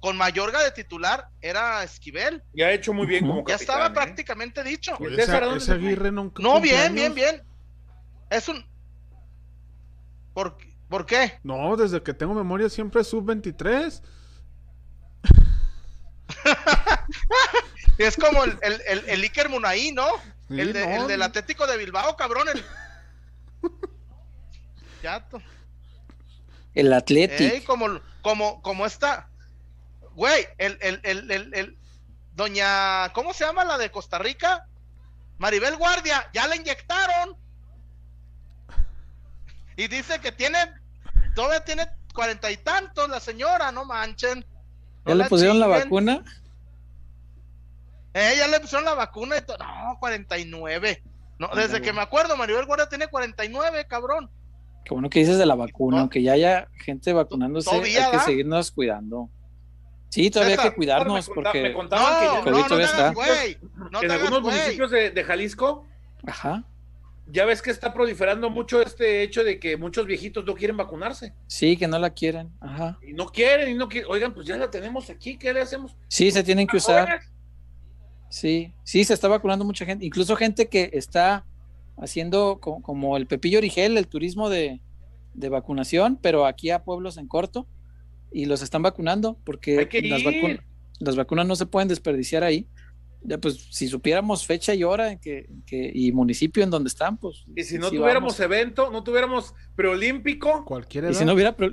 con 0.00 0.16
Mayorga 0.16 0.62
de 0.62 0.70
titular 0.70 1.28
era 1.40 1.82
Esquivel. 1.82 2.42
Y 2.54 2.62
ha 2.62 2.70
hecho 2.72 2.92
muy 2.94 3.06
bien 3.06 3.26
como 3.26 3.40
Ya 3.40 3.54
capitán, 3.56 3.60
estaba 3.60 3.86
¿eh? 3.86 3.90
prácticamente 3.90 4.62
dicho. 4.64 4.96
¿Y 5.00 5.04
el 5.04 5.14
Ese, 5.14 5.26
César, 5.26 5.44
dónde 5.44 5.58
ese 5.58 5.66
se 5.66 5.72
fue? 5.78 5.86
Aguirre 5.86 6.12
nunca. 6.12 6.42
No, 6.42 6.60
bien, 6.60 6.80
años. 6.80 6.94
bien, 6.94 7.14
bien. 7.14 7.42
Es 8.30 8.48
un... 8.48 8.64
¿Por, 10.32 10.56
¿Por 10.88 11.04
qué? 11.06 11.38
No, 11.42 11.76
desde 11.76 12.02
que 12.02 12.14
tengo 12.14 12.32
memoria 12.34 12.68
siempre 12.70 13.00
es 13.02 13.08
sub-23. 13.08 14.02
Es 17.98 18.16
como 18.16 18.44
el, 18.44 18.58
el, 18.62 18.82
el, 18.86 19.04
el 19.08 19.22
Iker 19.22 19.48
Munaí, 19.48 19.92
¿no? 19.92 20.06
Sí, 20.48 20.60
el, 20.60 20.72
de- 20.74 20.86
no, 20.86 21.02
el 21.02 21.06
del 21.08 21.22
Atlético 21.22 21.66
de 21.66 21.76
Bilbao, 21.78 22.14
cabrón. 22.16 22.46
El... 22.52 22.62
El 26.74 26.92
Athletic. 26.92 27.40
Ey, 27.40 27.60
como, 27.62 28.00
como, 28.22 28.60
como 28.62 28.86
está. 28.86 29.28
Güey, 30.14 30.46
el, 30.58 30.78
el, 30.80 31.00
el, 31.04 31.54
el, 31.54 31.78
Doña, 32.32 33.12
¿cómo 33.12 33.32
se 33.32 33.44
llama 33.44 33.64
la 33.64 33.78
de 33.78 33.90
Costa 33.90 34.18
Rica? 34.18 34.66
Maribel 35.38 35.76
Guardia, 35.76 36.28
ya 36.32 36.46
la 36.46 36.56
inyectaron. 36.56 37.36
Y 39.76 39.88
dice 39.88 40.20
que 40.20 40.32
tiene, 40.32 40.58
todavía 41.34 41.64
tiene 41.64 41.88
cuarenta 42.14 42.50
y 42.50 42.56
tantos 42.56 43.08
la 43.08 43.20
señora, 43.20 43.72
no 43.72 43.84
manchen. 43.84 44.44
No 45.04 45.12
¿Ya 45.12 45.14
le 45.14 45.24
pusieron 45.26 45.60
la 45.60 45.66
vacuna? 45.66 46.24
Eh, 48.14 48.34
ya 48.38 48.48
le 48.48 48.60
pusieron 48.60 48.84
la 48.84 48.94
vacuna 48.94 49.36
y 49.36 49.42
todo. 49.42 49.58
No, 49.58 49.98
49. 50.00 51.02
No, 51.38 51.48
desde 51.54 51.82
que 51.82 51.92
me 51.92 52.00
acuerdo, 52.00 52.36
Maribel 52.36 52.64
Guardia 52.64 52.88
tiene 52.88 53.08
49, 53.08 53.86
cabrón. 53.86 54.30
Qué 54.86 54.94
bueno 54.94 55.10
que 55.10 55.18
dices 55.18 55.36
de 55.36 55.46
la 55.46 55.56
vacuna, 55.56 55.98
aunque 56.00 56.22
ya 56.22 56.32
haya 56.34 56.68
gente 56.84 57.12
vacunándose, 57.12 57.68
hay 57.74 57.82
que 57.92 57.98
¿da? 57.98 58.20
seguirnos 58.20 58.70
cuidando. 58.70 59.28
Sí, 60.10 60.30
todavía 60.30 60.54
hay 60.62 60.70
que 60.70 60.76
cuidarnos 60.76 61.28
me 61.28 61.34
conta- 61.34 61.52
me 61.52 61.58
porque... 61.60 61.72
contaban 61.74 62.12
No, 62.14 62.20
que 62.20 62.26
no, 62.26 62.34
ya- 62.34 62.40
COVID 62.44 62.52
no 62.52 62.62
te 62.62 62.68
todavía 62.68 62.86
hagas 62.88 63.10
está. 63.10 63.12
güey. 63.12 63.90
No 63.90 64.02
en 64.02 64.10
algunos 64.12 64.42
municipios 64.42 64.90
de, 64.92 65.10
de 65.10 65.24
Jalisco 65.24 65.84
Ajá. 66.24 66.64
ya 67.26 67.44
ves 67.44 67.60
que 67.62 67.72
está 67.72 67.92
proliferando 67.92 68.48
mucho 68.48 68.80
este 68.80 69.22
hecho 69.24 69.42
de 69.42 69.58
que 69.58 69.76
muchos 69.76 70.06
viejitos 70.06 70.44
no 70.44 70.54
quieren 70.54 70.76
vacunarse. 70.76 71.34
Sí, 71.48 71.76
que 71.76 71.88
no 71.88 71.98
la 71.98 72.10
quieren. 72.10 72.52
Ajá. 72.60 72.96
Y 73.02 73.12
no 73.12 73.26
quieren, 73.26 73.68
y 73.68 73.74
no 73.74 73.88
quieren. 73.88 74.08
Oigan, 74.08 74.32
pues 74.32 74.46
ya 74.46 74.56
la 74.56 74.70
tenemos 74.70 75.10
aquí, 75.10 75.36
¿qué 75.36 75.52
le 75.52 75.62
hacemos? 75.62 75.96
Sí, 76.06 76.30
se 76.30 76.44
tienen 76.44 76.68
que 76.68 76.76
usar. 76.76 77.06
Jóvenes, 77.08 77.32
Sí, 78.28 78.72
sí, 78.84 79.02
se 79.04 79.14
está 79.14 79.26
vacunando 79.28 79.64
mucha 79.64 79.84
gente, 79.84 80.04
incluso 80.06 80.34
gente 80.36 80.68
que 80.68 80.90
está 80.92 81.44
haciendo 81.98 82.58
co- 82.60 82.80
como 82.82 83.16
el 83.16 83.26
Pepillo 83.26 83.58
Origel, 83.58 83.96
el 83.98 84.08
turismo 84.08 84.48
de, 84.48 84.80
de 85.34 85.48
vacunación, 85.48 86.18
pero 86.20 86.46
aquí 86.46 86.70
a 86.70 86.84
pueblos 86.84 87.16
en 87.16 87.28
corto, 87.28 87.66
y 88.32 88.44
los 88.46 88.62
están 88.62 88.82
vacunando 88.82 89.38
porque 89.44 89.76
las, 90.10 90.22
vacunas 90.24 90.58
las 90.98 91.16
vacunas 91.16 91.46
no 91.46 91.56
se 91.56 91.66
pueden 91.66 91.88
desperdiciar 91.88 92.42
ahí. 92.44 92.66
Ya, 93.22 93.38
pues 93.38 93.56
si 93.70 93.88
supiéramos 93.88 94.46
fecha 94.46 94.72
y 94.74 94.84
hora 94.84 95.10
en 95.12 95.18
que, 95.18 95.38
en 95.48 95.62
que- 95.62 95.90
y 95.92 96.12
municipio 96.12 96.62
en 96.62 96.70
donde 96.70 96.88
están, 96.88 97.16
pues. 97.16 97.44
Y 97.56 97.64
si 97.64 97.76
no 97.78 97.88
sí 97.90 97.96
tuviéramos 97.96 98.34
vamos. 98.38 98.40
evento, 98.40 98.90
no 98.90 99.02
tuviéramos 99.02 99.54
preolímpico, 99.74 100.64
Cualquier 100.64 101.10
Y 101.10 101.14
si 101.14 101.24
no 101.24 101.32
hubiera. 101.34 101.56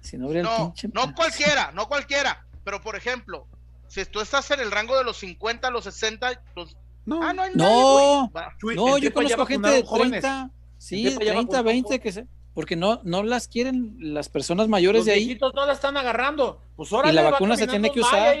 Si 0.00 0.18
no 0.18 0.26
hubiera 0.26 0.42
No, 0.42 0.74
pinche- 0.74 0.90
no 0.92 1.14
cualquiera, 1.14 1.70
no 1.72 1.86
cualquiera. 1.86 2.44
Pero 2.64 2.80
por 2.80 2.96
ejemplo, 2.96 3.46
si 3.86 4.04
tú 4.04 4.20
estás 4.20 4.50
en 4.50 4.58
el 4.58 4.72
rango 4.72 4.98
de 4.98 5.04
los 5.04 5.16
50, 5.18 5.70
los 5.70 5.84
60, 5.84 6.42
los... 6.56 6.76
No. 7.04 7.22
Ah, 7.22 7.32
no 7.32 7.42
hay 7.42 7.50
No. 7.54 8.30
nadie, 8.32 9.00
yo 9.00 9.12
conozco 9.12 9.46
gente 9.46 9.68
de 9.68 9.82
vacunaron 9.82 9.86
jóvenes. 9.86 10.20
30, 10.22 10.50
sí, 10.78 11.06
En 11.06 11.12
Tepa 11.14 11.24
ya 11.24 11.32
30, 11.32 11.40
vacunaron 11.42 11.64
20, 11.66 11.86
jóvenes. 11.88 12.02
que 12.02 12.12
se, 12.12 12.26
porque 12.54 12.76
no, 12.76 13.00
no 13.04 13.22
las 13.22 13.48
quieren 13.48 13.96
las 13.98 14.28
personas 14.28 14.68
mayores 14.68 15.00
Los 15.00 15.06
de 15.06 15.12
ahí. 15.12 15.24
viejitos 15.24 15.52
no 15.54 15.66
la 15.66 15.72
están 15.72 15.96
agarrando. 15.96 16.60
Pues 16.76 16.92
ahora 16.92 17.10
Y 17.10 17.12
la 17.14 17.22
vacuna 17.30 17.56
se 17.56 17.66
tiene 17.66 17.90
que 17.90 18.00
usar. 18.00 18.36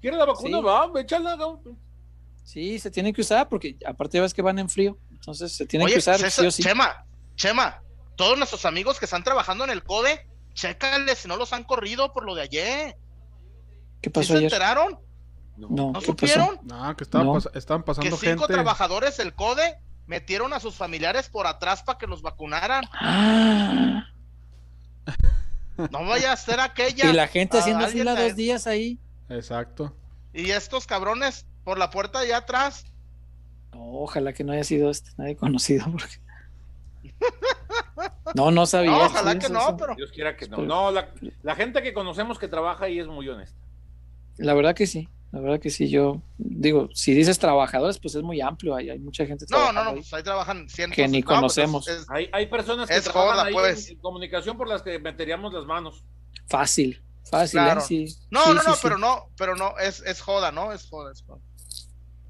¿Quieres 0.00 0.18
la 0.18 0.26
vacuna? 0.26 0.58
Sí. 0.58 0.64
Va, 0.64 1.00
échala. 1.00 1.36
no. 1.36 1.60
Sí, 2.44 2.78
se 2.78 2.90
tienen 2.90 3.12
que 3.12 3.20
usar 3.20 3.48
porque 3.48 3.76
aparte 3.84 4.16
ya 4.18 4.22
ves 4.22 4.32
que 4.32 4.40
van 4.40 4.58
en 4.58 4.68
frío, 4.70 4.96
entonces 5.10 5.52
se 5.52 5.66
tienen 5.66 5.84
Oye, 5.86 5.94
que 5.94 5.98
usar 5.98 6.16
César, 6.18 6.30
sí 6.44 6.46
o 6.46 6.50
sí. 6.50 6.62
Chema, 6.62 7.04
Chema, 7.36 7.82
todos 8.16 8.38
nuestros 8.38 8.64
amigos 8.64 8.98
que 8.98 9.04
están 9.04 9.22
trabajando 9.22 9.64
en 9.64 9.70
el 9.70 9.82
CODE, 9.82 10.26
chécale 10.54 11.14
si 11.14 11.28
no 11.28 11.36
los 11.36 11.52
han 11.52 11.64
corrido 11.64 12.10
por 12.12 12.24
lo 12.24 12.34
de 12.34 12.42
ayer. 12.42 12.96
¿Qué 14.00 14.08
¿Sí 14.08 14.10
pasó 14.10 14.28
se 14.28 14.32
ayer? 14.38 14.44
enteraron? 14.44 14.98
No, 15.58 15.68
¿No 15.68 15.86
¿qué 15.92 16.00
pasó? 16.00 16.06
supieron? 16.06 16.58
No, 16.62 16.96
que 16.96 17.04
estaban, 17.04 17.26
No. 17.26 17.34
pas- 17.34 17.50
estaban 17.54 17.82
Que 17.82 17.86
pasando 17.86 18.16
cinco 18.16 18.40
gente. 18.42 18.52
trabajadores 18.54 19.16
del 19.16 19.34
CODE 19.34 19.78
metieron 20.06 20.52
a 20.52 20.60
sus 20.60 20.74
familiares 20.76 21.28
por 21.28 21.46
atrás 21.46 21.82
para 21.82 21.98
que 21.98 22.06
los 22.06 22.22
vacunaran. 22.22 22.84
Ah, 22.92 24.04
No 25.90 26.04
vaya 26.06 26.32
a 26.32 26.36
ser 26.36 26.60
aquella. 26.60 27.10
y 27.10 27.12
la 27.12 27.28
gente 27.28 27.56
a 27.56 27.60
haciendo 27.60 27.86
fila 27.88 28.14
dos 28.14 28.36
días 28.36 28.66
ahí. 28.66 28.98
Exacto. 29.28 29.94
Y 30.32 30.50
estos 30.50 30.86
cabrones 30.86 31.46
por 31.64 31.78
la 31.78 31.90
puerta 31.90 32.20
de 32.20 32.26
allá 32.26 32.38
atrás. 32.38 32.84
No, 33.72 33.80
ojalá 34.02 34.32
que 34.32 34.44
no 34.44 34.52
haya 34.52 34.64
sido 34.64 34.90
este, 34.90 35.10
nadie 35.16 35.36
conocido. 35.36 35.86
Porque... 35.92 36.20
No, 38.34 38.50
no 38.50 38.66
sabía. 38.66 38.90
No, 38.90 38.98
ojalá 39.06 39.32
que 39.38 39.46
eso, 39.46 39.52
no, 39.54 39.60
eso. 39.60 39.76
pero. 39.76 39.94
Dios 39.94 40.12
quiera 40.12 40.36
que 40.36 40.46
no. 40.48 40.56
Pero- 40.58 40.68
No, 40.68 40.90
la, 40.90 41.08
la 41.42 41.54
gente 41.56 41.82
que 41.82 41.92
conocemos 41.94 42.38
que 42.38 42.46
trabaja 42.46 42.84
ahí 42.84 42.98
es 42.98 43.06
muy 43.06 43.26
honesta. 43.28 43.58
La 44.36 44.52
verdad 44.54 44.74
que 44.74 44.86
sí, 44.86 45.08
la 45.30 45.40
verdad 45.40 45.60
que 45.60 45.70
sí. 45.70 45.88
Yo 45.88 46.22
digo, 46.38 46.88
si 46.94 47.12
dices 47.14 47.38
trabajadores, 47.38 47.98
pues 47.98 48.14
es 48.14 48.22
muy 48.22 48.40
amplio. 48.40 48.74
Hay, 48.74 48.88
hay 48.90 48.98
mucha 48.98 49.26
gente 49.26 49.44
No, 49.50 49.72
no, 49.72 49.84
no, 49.84 49.90
ahí. 49.90 49.96
pues 49.96 50.12
ahí 50.14 50.22
trabajan 50.22 50.68
cientos. 50.68 50.96
Que 50.96 51.06
ni 51.08 51.20
no, 51.20 51.26
pues, 51.26 51.36
conocemos. 51.36 51.86
es- 51.88 52.00
es- 52.00 52.06
Hay, 52.10 52.28
hay 52.32 52.46
personas 52.46 52.88
que 52.88 52.96
Es 52.96 53.04
trabajan 53.04 53.30
joda, 53.32 53.44
ahí 53.44 53.52
pues. 53.52 53.88
en, 53.88 53.96
en 53.96 53.98
comunicación 54.00 54.56
por 54.56 54.68
las 54.68 54.82
que 54.82 54.98
meteríamos 54.98 55.52
las 55.52 55.64
manos. 55.66 56.02
Fácil, 56.48 57.02
fácil, 57.30 57.60
Claro. 57.60 57.80
¿eh? 57.80 57.84
Sí. 57.86 58.06
No, 58.30 58.44
sí, 58.44 58.52
no, 58.54 58.60
sí, 58.60 58.66
no, 58.68 58.74
sí. 58.74 58.80
pero 58.82 58.96
no, 58.98 59.30
pero 59.36 59.54
no, 59.54 59.76
es, 59.78 60.00
es 60.06 60.20
joda, 60.22 60.50
¿no? 60.50 60.72
Es 60.72 60.88
joda, 60.88 61.12
es 61.12 61.22
joda. 61.22 61.40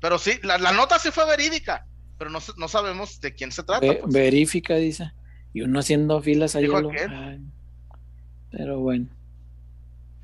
Pero 0.01 0.19
sí, 0.19 0.39
la, 0.43 0.59
la 0.59 0.73
nota 0.73 0.99
sí 0.99 1.11
fue 1.13 1.25
verídica, 1.27 1.87
pero 2.19 2.31
no, 2.31 2.41
no 2.57 2.69
sabemos 2.69 3.21
de 3.21 3.33
quién 3.35 3.53
se 3.53 3.63
trata. 3.63 3.87
Ve- 3.87 4.01
pues. 4.03 4.13
verifica, 4.13 4.75
dice. 4.75 5.13
Y 5.55 5.63
uno 5.63 5.79
haciendo 5.81 6.21
filas 6.21 6.55
ahí. 6.57 6.67
Lo- 6.67 6.91
pero 8.51 8.81
bueno. 8.81 9.07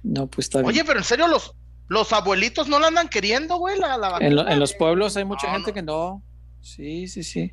No, 0.02 0.26
pues 0.26 0.46
está 0.46 0.58
bien. 0.58 0.68
Oye, 0.68 0.84
pero 0.84 0.98
en 0.98 1.04
serio, 1.04 1.26
los, 1.28 1.54
los 1.88 2.12
abuelitos 2.12 2.68
no 2.68 2.78
la 2.80 2.86
andan 2.88 3.08
queriendo, 3.08 3.56
güey, 3.56 3.78
la, 3.78 3.96
la 3.98 4.16
en, 4.20 4.34
lo- 4.34 4.42
vacuna? 4.42 4.52
en 4.54 4.60
los 4.60 4.74
pueblos 4.74 5.16
hay 5.16 5.24
mucha 5.24 5.46
No, 5.48 5.52
gente 5.54 5.70
no. 5.70 5.74
que 5.74 5.82
no. 5.82 6.22
Sí, 6.60 7.08
sí, 7.08 7.22
sí. 7.22 7.52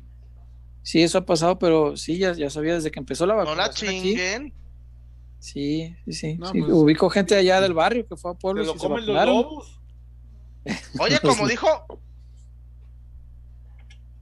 Sí, 0.82 1.02
eso 1.02 1.18
ha 1.18 1.26
pasado, 1.26 1.58
pero 1.58 1.96
sí, 1.96 2.18
ya, 2.18 2.32
ya 2.32 2.50
sabía 2.50 2.74
desde 2.74 2.90
que 2.90 2.98
empezó 2.98 3.24
la 3.26 3.34
No 3.34 3.40
vacuna. 3.44 3.66
la 3.66 3.70
chinguen. 3.70 4.52
Sí, 5.38 5.94
sí, 6.04 6.12
sí. 6.12 6.34
No, 6.38 6.46
sí. 6.52 6.60
pues- 6.60 6.72
Ubico 6.72 7.10
gente 7.10 7.36
allá 7.36 7.60
del 7.60 7.74
barrio 7.74 8.06
que 8.06 8.16
fue 8.16 8.30
a 8.30 8.34
Se 8.34 8.40
pueblos 8.40 8.66
lo 8.66 8.74
y 8.74 8.78
se 8.78 8.86
comen 8.86 9.06
los 9.06 9.14
vacunaron. 9.14 9.42
lobos. 9.42 9.80
Oye, 10.98 11.18
Los- 11.22 11.36
como 11.36 11.46
dijo, 11.48 11.86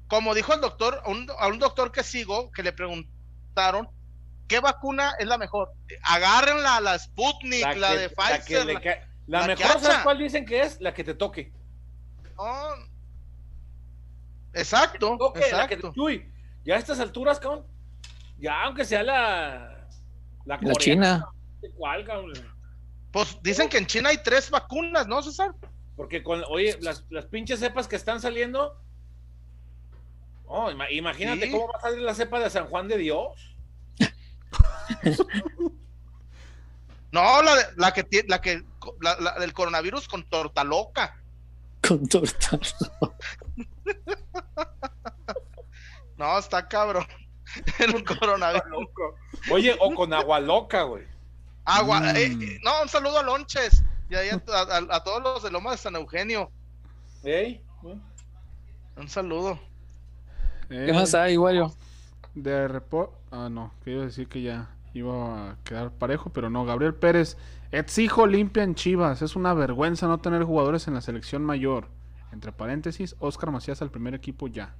como 0.09 0.35
dijo 0.35 0.53
el 0.55 0.61
doctor, 0.61 1.01
a 1.05 1.11
un, 1.11 1.27
a 1.39 1.47
un 1.49 1.59
doctor 1.59 1.93
que 1.93 2.03
sigo, 2.03 2.51
que 2.51 2.63
le 2.63 2.73
preguntaron, 2.73 3.89
¿qué 4.49 4.59
vacuna 4.61 5.13
es 5.19 5.27
la 5.27 5.39
mejor? 5.39 5.73
Agárrenla, 6.03 6.81
la 6.81 6.99
Sputnik, 6.99 7.77
la, 7.77 7.93
que- 7.93 7.99
de 7.99 8.09
que 8.09 8.15
Pfizer. 8.17 8.67
le 8.67 8.75
la- 8.75 8.81
ca- 8.81 9.09
la 9.31 9.41
la 9.41 9.47
mejor, 9.47 9.81
¿sabes 9.81 9.99
cuál 10.03 10.19
dicen 10.19 10.45
que 10.45 10.61
es? 10.61 10.81
La 10.81 10.93
que 10.93 11.05
te 11.05 11.15
toque. 11.15 11.53
No. 12.37 12.45
Exacto, 14.53 15.17
Toque, 15.19 15.41
la 15.53 15.69
que 15.69 15.77
te- 15.77 15.81
exacto. 15.87 16.03
Uy, 16.03 16.33
ya 16.65 16.75
a 16.75 16.79
estas 16.79 16.99
alturas, 16.99 17.39
cabrón. 17.39 17.65
Ya, 18.39 18.63
aunque 18.65 18.85
sea 18.85 19.03
la. 19.03 19.87
La, 20.45 20.59
China. 20.79 21.29
¿Cuál, 21.77 22.05
cabrón? 22.05 22.33
Pues 23.13 23.39
dicen 23.43 23.69
que 23.69 23.79
en 23.79 23.87
China 23.87 24.09
hay 24.09 24.19
tres 24.23 24.51
vacunas, 24.51 25.07
¿no, 25.07 25.23
César? 25.23 25.55
Porque 25.97 26.23
con, 26.23 26.43
oye, 26.49 26.77
las, 26.81 27.05
las 27.11 27.27
pinches 27.27 27.61
cepas 27.61 27.87
que 27.87 27.97
están 27.97 28.21
saliendo. 28.21 28.81
Oh, 30.47 30.71
ima- 30.71 30.91
imagínate 30.91 31.47
Sí. 31.47 31.51
cómo 31.53 31.69
va 31.69 31.79
a 31.79 31.83
salir 31.83 32.01
la 32.03 32.15
cepa 32.15 32.41
de 32.41 32.51
San 32.51 32.67
Juan 32.67 32.89
de 32.89 32.97
Dios. 32.99 33.55
No, 37.13 37.43
la, 37.43 37.55
de- 37.57 37.67
la 37.77 37.93
que 37.93 38.07
la 38.29 38.41
que 38.41 38.63
la, 39.01 39.17
la 39.21 39.39
del 39.39 39.53
coronavirus 39.53 40.09
con 40.09 40.25
torta 40.29 40.65
loca. 40.65 41.17
Con 41.87 42.07
torta. 42.09 42.59
No, 46.17 46.39
está 46.39 46.69
cabrón. 46.69 47.07
El 47.79 48.05
coronavirus. 48.05 48.87
Oye, 49.51 49.77
o 49.81 49.95
con 49.95 50.13
agua 50.13 50.39
loca, 50.41 50.83
güey. 50.83 51.05
Agua. 51.65 52.01
Mm. 52.01 52.05
eh, 52.17 52.25
eh, 52.27 52.59
no, 52.63 52.83
un 52.83 52.89
saludo 52.89 53.19
a 53.19 53.23
Lonches. 53.23 53.83
Y 54.11 54.15
ahí 54.15 54.29
a, 54.29 54.35
a- 54.59 54.97
a 54.97 55.05
todos 55.05 55.23
los 55.23 55.43
de 55.43 55.51
Loma 55.51 55.71
de 55.73 55.79
San 55.79 55.95
Eugenio. 55.97 56.51
¿Ey? 57.23 57.63
Un 58.97 59.09
saludo. 59.09 59.59
¿Qué 60.69 60.93
más 60.93 61.15
hay, 61.15 61.37
Wario? 61.37 61.75
De 62.35 62.69
repo... 62.69 63.15
Ah, 63.31 63.49
no. 63.51 63.73
Quiero 63.83 64.03
decir 64.03 64.29
que 64.29 64.43
ya 64.43 64.69
iba 64.95 65.51
a 65.53 65.57
quedar 65.65 65.91
parejo, 65.93 66.31
pero 66.31 66.51
no. 66.51 66.65
Gabriel 66.65 66.95
Pérez. 66.95 67.37
Exijo 67.73 68.27
limpia 68.27 68.63
en 68.65 68.75
Chivas. 68.75 69.23
Es 69.23 69.37
una 69.37 69.55
vergüenza 69.55 70.09
no 70.09 70.19
tener 70.19 70.43
jugadores 70.45 70.89
en 70.89 70.95
la 70.95 71.01
selección 71.01 71.45
mayor. 71.45 71.89
Entre 72.33 72.53
paréntesis, 72.53 73.17
Oscar 73.19 73.51
Macías 73.51 73.83
al 73.83 73.91
primer 73.91 74.15
equipo 74.15 74.49
ya. 74.49 74.75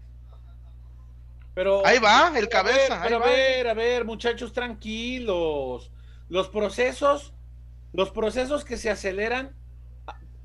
Pero, 1.55 1.85
Ahí 1.85 1.99
va, 1.99 2.29
el 2.39 2.47
pero 2.47 2.47
a 2.47 2.49
cabeza, 2.49 2.89
ver, 2.89 2.93
ahí 2.93 3.03
pero 3.03 3.17
a 3.17 3.19
va. 3.21 3.27
ver, 3.27 3.69
a 3.69 3.75
ver, 3.75 4.05
muchachos, 4.05 4.53
tranquilos. 4.53 5.91
Los 6.29 6.49
procesos, 6.49 7.35
los 7.93 8.11
procesos 8.11 8.65
que 8.65 8.77
se 8.77 8.91
aceleran, 8.91 9.55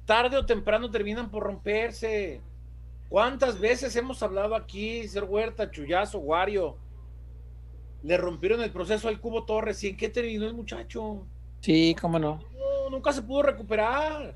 tarde 0.06 0.38
o 0.38 0.46
temprano 0.46 0.90
terminan 0.92 1.30
por 1.30 1.44
romperse. 1.44 2.42
¿Cuántas 3.08 3.60
veces 3.60 3.96
hemos 3.96 4.22
hablado 4.24 4.56
aquí, 4.56 5.08
ser 5.08 5.24
Huerta, 5.26 5.70
Chuyazo, 5.70 6.20
Wario? 6.20 6.78
Le 8.04 8.18
rompieron 8.18 8.62
el 8.62 8.72
proceso 8.72 9.08
al 9.08 9.20
Cubo 9.20 9.46
Torres. 9.46 9.84
¿Y 9.84 9.90
en 9.90 9.98
qué 9.98 10.10
terminó 10.10 10.46
el 10.48 10.54
muchacho? 10.56 11.28
Sí, 11.66 11.96
cómo 12.00 12.20
no. 12.20 12.44
No, 12.56 12.90
nunca 12.92 13.12
se 13.12 13.24
pudo 13.24 13.42
recuperar. 13.42 14.36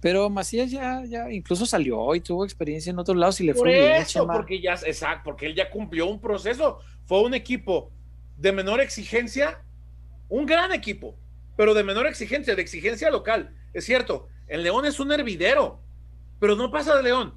Pero 0.00 0.30
Macías 0.30 0.70
ya, 0.70 1.04
ya 1.04 1.30
incluso 1.30 1.66
salió 1.66 2.14
y 2.14 2.20
tuvo 2.20 2.44
experiencia 2.44 2.88
en 2.90 2.98
otros 2.98 3.16
lados 3.16 3.38
y 3.40 3.44
le 3.44 3.52
Por 3.52 3.64
fue 3.64 3.72
bien, 3.78 3.92
eso, 4.02 4.26
porque 4.26 4.58
ya, 4.60 4.72
exacto, 4.72 5.20
porque 5.24 5.44
él 5.46 5.54
ya 5.54 5.68
cumplió 5.70 6.06
un 6.06 6.18
proceso. 6.18 6.80
Fue 7.04 7.20
un 7.22 7.34
equipo 7.34 7.90
de 8.38 8.52
menor 8.52 8.80
exigencia, 8.80 9.60
un 10.30 10.46
gran 10.46 10.72
equipo, 10.72 11.14
pero 11.56 11.74
de 11.74 11.84
menor 11.84 12.06
exigencia, 12.06 12.56
de 12.56 12.62
exigencia 12.62 13.10
local. 13.10 13.54
Es 13.74 13.84
cierto, 13.84 14.28
el 14.48 14.62
León 14.62 14.86
es 14.86 14.98
un 14.98 15.12
hervidero, 15.12 15.78
pero 16.40 16.56
no 16.56 16.70
pasa 16.70 16.96
de 16.96 17.02
León. 17.02 17.34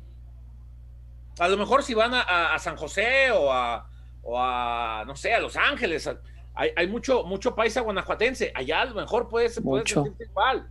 A 1.40 1.50
lo 1.50 1.58
mejor 1.58 1.84
si 1.84 1.94
van 1.94 2.14
a, 2.14 2.22
a- 2.22 2.56
a 2.56 2.60
San 2.60 2.78
José 2.78 3.32
o 3.32 3.52
a, 3.52 3.90
o 4.24 4.40
a, 4.42 5.04
no 5.06 5.16
sé, 5.18 5.34
a 5.34 5.40
Los 5.42 5.58
Ángeles, 5.58 6.08
a- 6.08 6.20
hay, 6.56 6.72
hay 6.76 6.88
mucho, 6.88 7.24
mucho 7.24 7.54
paisa 7.56 7.82
guanajuatense. 7.82 8.52
Allá 8.56 8.82
a 8.82 8.86
lo 8.86 8.96
mejor 8.96 9.28
puede, 9.30 9.50
se 9.50 9.62
puede 9.62 9.82
Mucho. 9.82 10.04
sentirse 10.04 10.32
igual, 10.32 10.70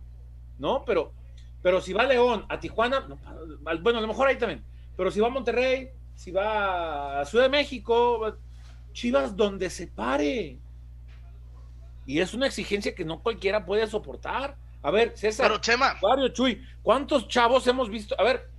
¿no? 0.57 0.83
Pero, 0.85 1.13
pero 1.61 1.81
si 1.81 1.93
va 1.93 2.03
a 2.03 2.07
León, 2.07 2.45
a 2.49 2.59
Tijuana, 2.59 3.07
bueno, 3.81 3.99
a 3.99 4.01
lo 4.01 4.07
mejor 4.07 4.27
ahí 4.27 4.37
también. 4.37 4.63
Pero 4.97 5.11
si 5.11 5.19
va 5.19 5.27
a 5.27 5.31
Monterrey, 5.31 5.89
si 6.15 6.31
va 6.31 7.19
a 7.21 7.25
Ciudad 7.25 7.45
de 7.45 7.49
México, 7.49 8.35
Chivas 8.93 9.35
donde 9.35 9.69
se 9.69 9.87
pare. 9.87 10.57
Y 12.05 12.19
es 12.19 12.33
una 12.33 12.47
exigencia 12.47 12.95
que 12.95 13.03
no 13.03 13.21
cualquiera 13.21 13.65
puede 13.65 13.85
soportar. 13.87 14.55
A 14.81 14.91
ver, 14.91 15.17
César, 15.17 15.47
Pero 15.47 15.59
Chema, 15.59 15.95
Mario 16.01 16.29
Chuy, 16.29 16.63
¿cuántos 16.83 17.27
chavos 17.27 17.65
hemos 17.67 17.89
visto? 17.89 18.15
A 18.19 18.23
ver, 18.23 18.49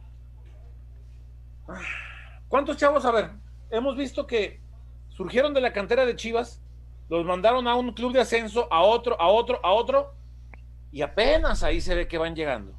¿cuántos 2.48 2.76
chavos? 2.76 3.04
A 3.04 3.12
ver, 3.12 3.30
hemos 3.70 3.96
visto 3.96 4.26
que 4.26 4.60
surgieron 5.08 5.54
de 5.54 5.60
la 5.60 5.72
cantera 5.72 6.04
de 6.04 6.16
Chivas, 6.16 6.60
los 7.08 7.24
mandaron 7.24 7.66
a 7.68 7.74
un 7.76 7.92
club 7.92 8.12
de 8.12 8.20
ascenso, 8.20 8.66
a 8.72 8.82
otro, 8.82 9.20
a 9.20 9.28
otro, 9.28 9.60
a 9.64 9.72
otro, 9.72 10.14
y 10.92 11.02
apenas 11.02 11.62
ahí 11.62 11.80
se 11.80 11.94
ve 11.94 12.08
que 12.08 12.18
van 12.18 12.34
llegando. 12.34 12.74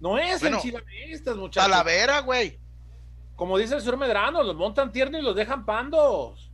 No 0.00 0.18
es 0.18 0.40
Bueno, 0.40 0.56
el 0.56 0.62
chilanistas, 0.62 1.36
muchachos. 1.36 1.70
Talavera, 1.70 2.20
güey. 2.20 2.58
Como 3.34 3.58
dice 3.58 3.74
el 3.74 3.80
señor 3.80 3.98
Medrano, 3.98 4.42
los 4.42 4.56
montan 4.56 4.92
tierno 4.92 5.18
y 5.18 5.22
los 5.22 5.34
dejan 5.36 5.64
pandos. 5.66 6.50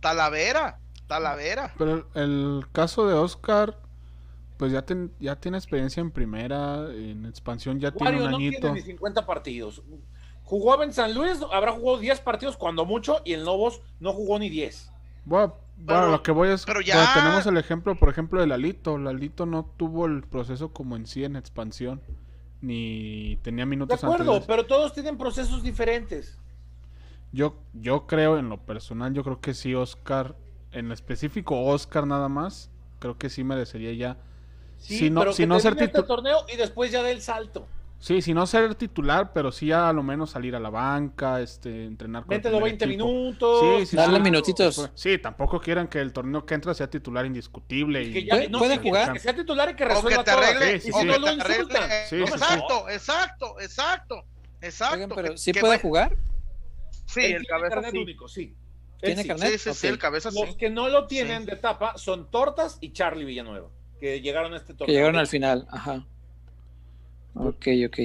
Talavera. 0.00 0.78
Talavera. 1.06 1.72
Pero 1.78 2.06
el, 2.14 2.22
el 2.22 2.66
caso 2.72 3.06
de 3.06 3.14
Oscar, 3.14 3.78
pues 4.58 4.72
ya, 4.72 4.82
ten- 4.82 5.12
ya 5.18 5.36
tiene 5.36 5.56
experiencia 5.58 6.00
en 6.00 6.10
primera, 6.10 6.86
en 6.92 7.26
expansión 7.26 7.80
ya 7.80 7.90
tiene 7.92 8.22
un 8.22 8.30
no 8.30 8.36
añito. 8.36 8.60
tiene 8.60 8.74
ni 8.76 8.82
50 8.82 9.24
partidos. 9.26 9.82
Jugó 10.44 10.82
en 10.82 10.92
San 10.92 11.14
Luis, 11.14 11.40
habrá 11.52 11.72
jugado 11.72 11.98
10 11.98 12.20
partidos 12.20 12.56
cuando 12.56 12.84
mucho, 12.84 13.20
y 13.24 13.34
en 13.34 13.44
Lobos 13.44 13.80
no 14.00 14.12
jugó 14.12 14.38
ni 14.38 14.48
10. 14.50 14.92
Bueno, 15.28 15.54
bueno, 15.76 16.08
lo 16.08 16.22
que 16.22 16.32
voy 16.32 16.48
es, 16.48 16.64
pero 16.64 16.80
bueno, 16.80 16.86
ya- 16.86 17.12
tenemos 17.14 17.46
el 17.46 17.56
ejemplo, 17.56 17.94
por 17.96 18.08
ejemplo, 18.08 18.40
de 18.40 18.46
Lalito. 18.46 18.98
Lalito 18.98 19.46
no 19.46 19.64
tuvo 19.76 20.06
el 20.06 20.22
proceso 20.22 20.72
como 20.72 20.96
en 20.96 21.06
sí 21.06 21.24
en 21.24 21.36
expansión, 21.36 22.00
ni 22.60 23.38
tenía 23.42 23.64
De 23.64 23.70
minutos 23.70 24.02
acuerdo, 24.02 24.32
antes. 24.34 24.46
de- 24.48 24.52
pero 24.54 24.66
todos 24.66 24.92
tienen 24.92 25.16
procesos 25.16 25.62
diferentes. 25.62 26.38
Yo, 27.30 27.56
yo 27.74 28.06
creo, 28.06 28.38
en 28.38 28.48
lo 28.48 28.58
personal, 28.58 29.12
yo 29.12 29.22
creo 29.22 29.40
que 29.40 29.54
sí, 29.54 29.74
Oscar, 29.74 30.34
en 30.72 30.90
específico 30.92 31.60
Oscar 31.62 32.06
nada 32.06 32.28
más, 32.28 32.70
creo 32.98 33.16
que 33.18 33.28
sí 33.28 33.44
merecería 33.44 33.92
ya. 33.92 34.16
Sí, 34.78 34.98
si 34.98 35.10
no, 35.10 35.20
pero 35.20 35.32
si 35.32 35.42
que 35.42 35.46
no 35.46 35.60
ser 35.60 35.76
este 35.80 36.02
torneo 36.02 36.38
y 36.52 36.56
después 36.56 36.90
ya 36.90 37.02
dé 37.02 37.12
el 37.12 37.20
salto. 37.20 37.66
Sí, 38.00 38.22
si 38.22 38.32
no 38.32 38.46
ser 38.46 38.76
titular, 38.76 39.32
pero 39.32 39.50
sí 39.50 39.72
a 39.72 39.92
lo 39.92 40.04
menos 40.04 40.30
salir 40.30 40.54
a 40.54 40.60
la 40.60 40.70
banca, 40.70 41.40
este, 41.40 41.84
entrenar 41.84 42.24
con 42.24 42.32
el 42.32 42.38
Mételo 42.38 42.58
primer 42.58 42.70
20 42.78 42.84
equipo. 42.84 43.04
minutos. 43.08 43.60
Sí, 43.80 43.86
sí, 43.86 43.96
Darle 43.96 44.18
sí. 44.18 44.22
minutitos. 44.22 44.90
Sí, 44.94 45.18
tampoco 45.18 45.60
quieran 45.60 45.88
que 45.88 45.98
el 46.00 46.12
torneo 46.12 46.46
que 46.46 46.54
entra 46.54 46.74
sea 46.74 46.88
titular 46.88 47.26
indiscutible. 47.26 48.02
Y 48.04 48.12
que 48.12 48.24
ya- 48.24 48.34
¿Puede- 48.36 48.48
no, 48.50 48.58
puede 48.60 48.78
jugar? 48.78 49.12
Que 49.14 49.18
sea 49.18 49.34
titular 49.34 49.70
y 49.70 49.74
que 49.74 49.84
O 49.84 49.88
que 49.88 49.94
resuelva 49.94 50.22
te 50.24 50.30
todo. 50.30 50.40
arregle. 50.40 50.80
Sí, 50.80 50.86
sí, 50.86 50.90
o 50.94 51.00
sí. 51.00 51.06
que 51.08 51.18
lo 51.18 51.24
te 51.24 51.30
arregle. 51.30 51.54
insultan. 51.56 51.90
Sí, 52.08 52.16
no 52.16 52.26
sí, 52.26 52.32
me 52.32 52.38
sí. 52.38 52.44
Exacto, 52.44 52.88
exacto, 52.88 53.60
exacto. 53.60 54.24
Exacto. 54.60 54.94
Oigan, 54.94 55.10
pero 55.14 55.36
¿sí 55.36 55.52
que 55.52 55.60
puede 55.60 55.78
jugar? 55.80 56.16
Sí, 57.06 57.20
el 57.20 57.26
tiene 57.30 57.44
cabeza 57.46 57.74
carnet 57.74 57.90
sí. 57.92 57.98
único, 57.98 58.28
sí. 58.28 58.54
¿Tiene 59.00 59.22
sí. 59.22 59.28
carnet? 59.28 59.48
Sí, 59.52 59.58
sí, 59.58 59.74
sí, 59.74 59.86
Ok. 59.88 59.92
el 59.92 59.98
cabeza 59.98 60.30
sí. 60.30 60.40
Los 60.44 60.56
que 60.56 60.70
no 60.70 60.88
lo 60.88 61.06
tienen 61.08 61.40
Sí. 61.42 61.46
de 61.46 61.52
etapa 61.54 61.96
son 61.98 62.30
Tortas 62.30 62.78
y 62.80 62.92
Charlie 62.92 63.24
Villanueva, 63.24 63.68
que 64.00 64.20
llegaron 64.20 64.54
a 64.54 64.56
este 64.56 64.74
torneo. 64.74 64.86
Que 64.86 64.92
llegaron 64.92 65.16
al 65.16 65.26
final, 65.26 65.66
ajá. 65.70 66.04
Ok, 67.38 67.66
ok. 67.86 67.98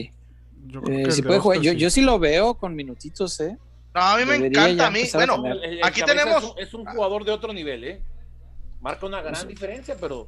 yo 0.67 0.81
creo 0.81 0.99
Eh, 0.99 1.03
que 1.03 1.11
sí 1.11 1.21
de 1.21 1.27
puede 1.27 1.39
jugar. 1.39 1.57
Oscar 1.59 1.73
Yo, 1.73 1.79
yo 1.79 1.89
sí 1.89 2.01
lo 2.01 2.19
veo 2.19 2.53
con 2.55 2.75
minutitos, 2.75 3.39
¿eh? 3.41 3.57
No, 3.93 4.01
a 4.01 4.17
mí 4.17 4.25
me 4.25 4.33
Debería 4.33 4.63
encanta. 4.69 4.87
A 4.87 4.91
mí, 4.91 5.01
a 5.13 5.17
bueno, 5.17 5.41
tener. 5.41 5.57
El- 5.57 5.63
el 5.79 5.83
aquí 5.83 6.01
tenemos. 6.03 6.43
Es 6.43 6.49
un, 6.51 6.59
es 6.59 6.73
un 6.73 6.85
jugador 6.85 7.25
de 7.25 7.31
otro 7.31 7.53
nivel, 7.53 7.83
¿eh? 7.83 8.01
Marca 8.81 9.05
una 9.05 9.21
gran 9.21 9.35
Sí. 9.35 9.47
diferencia, 9.47 9.95
pero, 9.99 10.27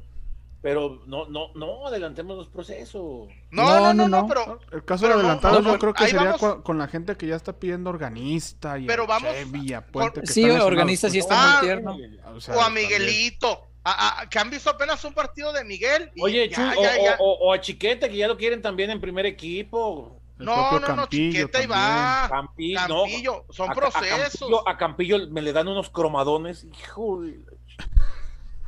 pero 0.62 1.02
no, 1.06 1.26
no, 1.28 1.52
no 1.54 1.86
adelantemos 1.86 2.36
los 2.36 2.48
procesos. 2.48 3.28
No, 3.50 3.62
No, 3.62 3.64
no, 3.64 3.80
no, 3.80 3.94
no, 3.94 4.08
no, 4.08 4.22
no. 4.22 4.28
pero. 4.28 4.60
El 4.72 4.84
caso 4.84 5.02
Pero 5.06 5.18
de 5.18 5.24
no, 5.24 5.62
yo 5.72 5.78
creo 5.78 5.94
que 5.94 6.04
sería 6.04 6.22
vamos. 6.24 6.40
con, 6.40 6.62
con 6.62 6.78
la 6.78 6.86
gente 6.88 7.16
que 7.16 7.26
ya 7.26 7.36
está 7.36 7.52
pidiendo 7.58 7.90
organista 7.90 8.78
y 8.78 8.86
Pero 8.86 9.02
a 9.04 9.06
vamos 9.06 9.30
Chevy, 9.32 9.72
a 9.72 9.84
Puente, 9.86 10.20
que 10.22 10.26
Sí, 10.28 10.44
organista 10.48 11.10
sí 11.10 11.18
está 11.18 11.34
Ah, 11.36 11.56
muy 11.58 11.66
tierno. 11.66 11.96
o 12.34 12.40
sea, 12.40 12.54
O 12.56 12.60
a 12.60 12.64
también. 12.66 12.88
Miguelito. 12.88 13.62
A- 13.88 14.22
a- 14.22 14.28
que 14.28 14.38
han 14.40 14.50
visto 14.50 14.68
apenas 14.68 15.04
un 15.04 15.14
partido 15.14 15.52
de 15.52 15.62
Miguel. 15.64 16.10
y 16.16 16.20
Oye, 16.22 16.48
ya, 16.48 16.56
Chuy, 16.56 16.82
ya, 16.82 16.90
o, 16.90 17.04
ya. 17.04 17.16
o- 17.20 17.24
o- 17.24 17.38
o 17.48 17.52
a 17.52 17.60
Chiquete, 17.60 18.08
que 18.08 18.16
ya 18.16 18.26
lo 18.26 18.36
quieren 18.36 18.60
también 18.60 18.90
en 18.90 19.00
primer 19.00 19.26
equipo. 19.26 20.20
El 20.40 20.44
No, 20.46 20.80
no, 20.80 20.88
no, 20.96 21.06
Chiqueta 21.06 21.62
y 21.62 21.66
va. 21.66 22.26
Campillo, 22.28 22.80
no, 22.88 23.02
Campillo, 23.04 23.44
son 23.50 23.68
a- 23.68 23.72
a 23.72 23.74
procesos. 23.76 24.40
Campillo, 24.40 24.68
a 24.68 24.76
Campillo 24.76 25.18
me 25.30 25.40
le 25.40 25.52
dan 25.52 25.68
unos 25.68 25.88
cromadones. 25.88 26.64
Híjole. 26.64 27.38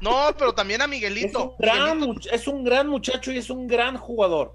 No, 0.00 0.30
pero 0.38 0.54
también 0.54 0.80
a 0.80 0.84
Es 0.84 0.90
Miguelito. 0.90 1.50
un, 1.50 1.54
gran, 1.58 1.98
Miguelito, 2.00 2.30
es 2.30 2.46
un 2.46 2.62
gran 2.64 2.86
muchacho 2.88 3.32
y 3.32 3.38
es 3.38 3.50
un 3.50 3.66
gran 3.66 3.96
jugador. 3.96 4.54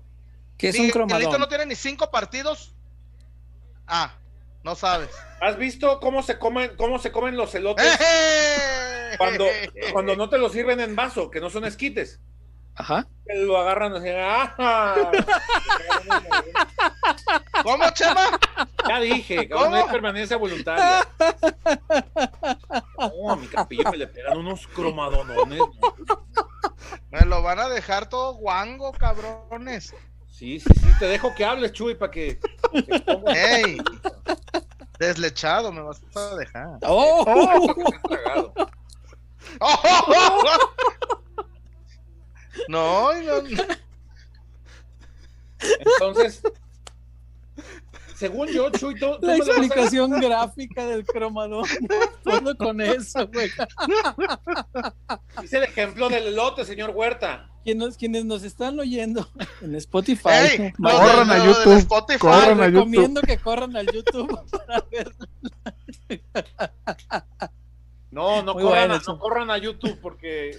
Que 0.57 0.70
es 0.70 0.76
un 0.76 0.84
Miguelito 0.86 1.07
cromadón. 1.07 1.39
no 1.41 1.47
tiene 1.49 1.66
ni 1.66 1.76
cinco 1.76 2.09
partidos. 2.09 2.74
Ah, 3.86 4.14
no 4.64 4.76
sabes. 4.76 5.09
¿Has 5.41 5.57
visto 5.57 5.99
cómo 5.99 6.24
se 6.24 6.39
comen, 6.39 6.72
cómo 6.78 6.97
se 6.99 7.11
comen 7.11 7.36
los 7.36 7.53
elotes 7.53 7.86
¡Eh! 7.99 8.83
Cuando, 9.18 9.45
cuando 9.93 10.16
no 10.16 10.30
te 10.30 10.38
los 10.38 10.51
sirven 10.51 10.80
en 10.80 10.95
vaso, 10.95 11.30
que 11.30 11.39
no 11.39 11.49
son 11.49 11.66
esquites? 11.66 12.20
Ajá. 12.76 13.07
Que 13.26 13.36
lo 13.36 13.57
agarran 13.57 13.93
así. 13.93 14.09
¡ah! 14.11 15.11
¿Cómo, 17.61 17.89
Chema? 17.93 18.39
Ya 18.88 18.99
dije, 18.99 19.47
no 19.47 19.74
hay 19.74 19.84
permanencia 19.86 20.38
voluntaria. 20.38 21.07
No, 22.97 23.32
a 23.32 23.36
mi 23.36 23.47
capillo 23.47 23.91
me 23.91 23.97
le 23.97 24.07
pegan 24.07 24.38
unos 24.38 24.66
cromadonones. 24.68 25.59
¿no? 25.59 25.72
Me 27.11 27.22
lo 27.26 27.43
van 27.43 27.59
a 27.59 27.70
dejar 27.70 28.09
todo 28.09 28.34
guango, 28.34 28.91
cabrones. 28.91 29.93
Sí, 30.28 30.59
sí, 30.59 30.70
sí, 30.76 30.88
te 30.97 31.05
dejo 31.05 31.34
que 31.36 31.45
hables, 31.45 31.74
Chuy, 31.74 31.93
para 31.93 32.11
que. 32.11 32.39
Ey. 33.28 33.78
Deslechado 34.97 35.72
me 35.72 35.82
vas 35.82 36.01
a 36.16 36.36
dejar. 36.36 36.80
¡Oh! 36.82 37.74
Tragado. 38.09 38.53
No, 42.70 43.12
no, 43.22 43.41
no. 43.41 43.64
Entonces, 45.80 46.41
según 48.16 48.48
yo, 48.50 48.70
Chuy, 48.70 48.94
tú, 49.00 49.18
tú 49.20 49.26
La 49.26 49.34
me 49.34 49.39
lo 49.39 49.46
vas 49.46 49.58
a- 49.58 49.60
explicación 49.60 50.12
gráfica 50.12 50.86
del 50.86 51.04
cromadón. 51.06 51.66
Todo 52.24 52.56
con 52.58 52.80
eso, 52.82 53.28
güey. 53.28 53.50
Hice 55.44 55.58
el 55.58 55.64
ejemplo 55.64 56.10
del 56.10 56.28
elote, 56.28 56.64
señor 56.64 56.91
Huerta. 56.91 57.50
Quienes, 57.64 57.98
quienes 57.98 58.24
nos 58.26 58.44
están 58.44 58.80
oyendo 58.80 59.28
en 59.62 59.74
Spotify, 59.76 60.30
Ey, 60.30 60.74
vayan- 60.78 60.78
los 60.78 60.91
de- 60.94 61.08
Corran 61.08 61.32
a 61.32 61.38
los 61.38 61.46
de 61.46 61.54
YouTube, 61.64 61.78
Spotify. 61.80 62.20
corran 62.20 62.62
a 62.62 62.68
YouTube. 62.68 62.76
recomiendo 62.76 63.22
que 63.22 63.38
corran 63.39 63.76
al 63.78 63.88
YouTube 63.88 64.39
para 64.52 64.86
ver. 64.91 65.16
No, 68.14 68.43
no 68.43 68.53
corran, 68.53 68.68
bueno, 68.70 68.93
a, 68.93 68.99
Chu. 68.99 69.11
no 69.11 69.20
corran 69.20 69.49
a 69.49 69.57
YouTube 69.57 69.99
porque. 69.99 70.55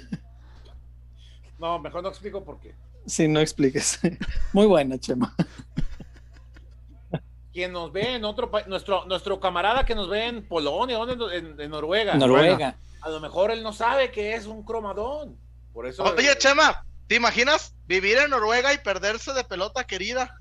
No, 1.59 1.79
mejor 1.79 2.03
no 2.03 2.09
explico 2.09 2.45
por 2.45 2.59
qué. 2.59 2.75
Si 3.07 3.29
no 3.29 3.39
expliques. 3.39 4.01
Muy 4.53 4.67
buena, 4.67 4.99
Chema. 4.99 5.35
Quien 7.53 7.73
nos 7.73 7.93
ve 7.93 8.17
en 8.17 8.25
otro 8.25 8.51
país, 8.51 8.67
nuestro, 8.67 9.05
nuestro 9.07 9.39
camarada 9.39 9.87
que 9.87 9.95
nos 9.95 10.09
ve 10.09 10.27
en 10.27 10.49
Polonia, 10.49 10.97
¿dónde? 10.97 11.37
En, 11.37 11.61
en 11.61 11.71
Noruega. 11.71 12.15
Noruega. 12.15 12.77
A 13.01 13.09
lo 13.09 13.21
mejor 13.21 13.53
él 13.53 13.63
no 13.63 13.73
sabe 13.73 14.11
que 14.11 14.35
es 14.35 14.47
un 14.47 14.65
cromadón. 14.65 15.39
Por 15.73 15.87
eso. 15.87 16.03
Oye, 16.03 16.37
Chema, 16.37 16.85
¿te 17.07 17.15
imaginas 17.15 17.73
vivir 17.87 18.19
en 18.19 18.31
Noruega 18.31 18.75
y 18.75 18.79
perderse 18.79 19.33
de 19.33 19.45
pelota 19.45 19.87
querida? 19.87 20.41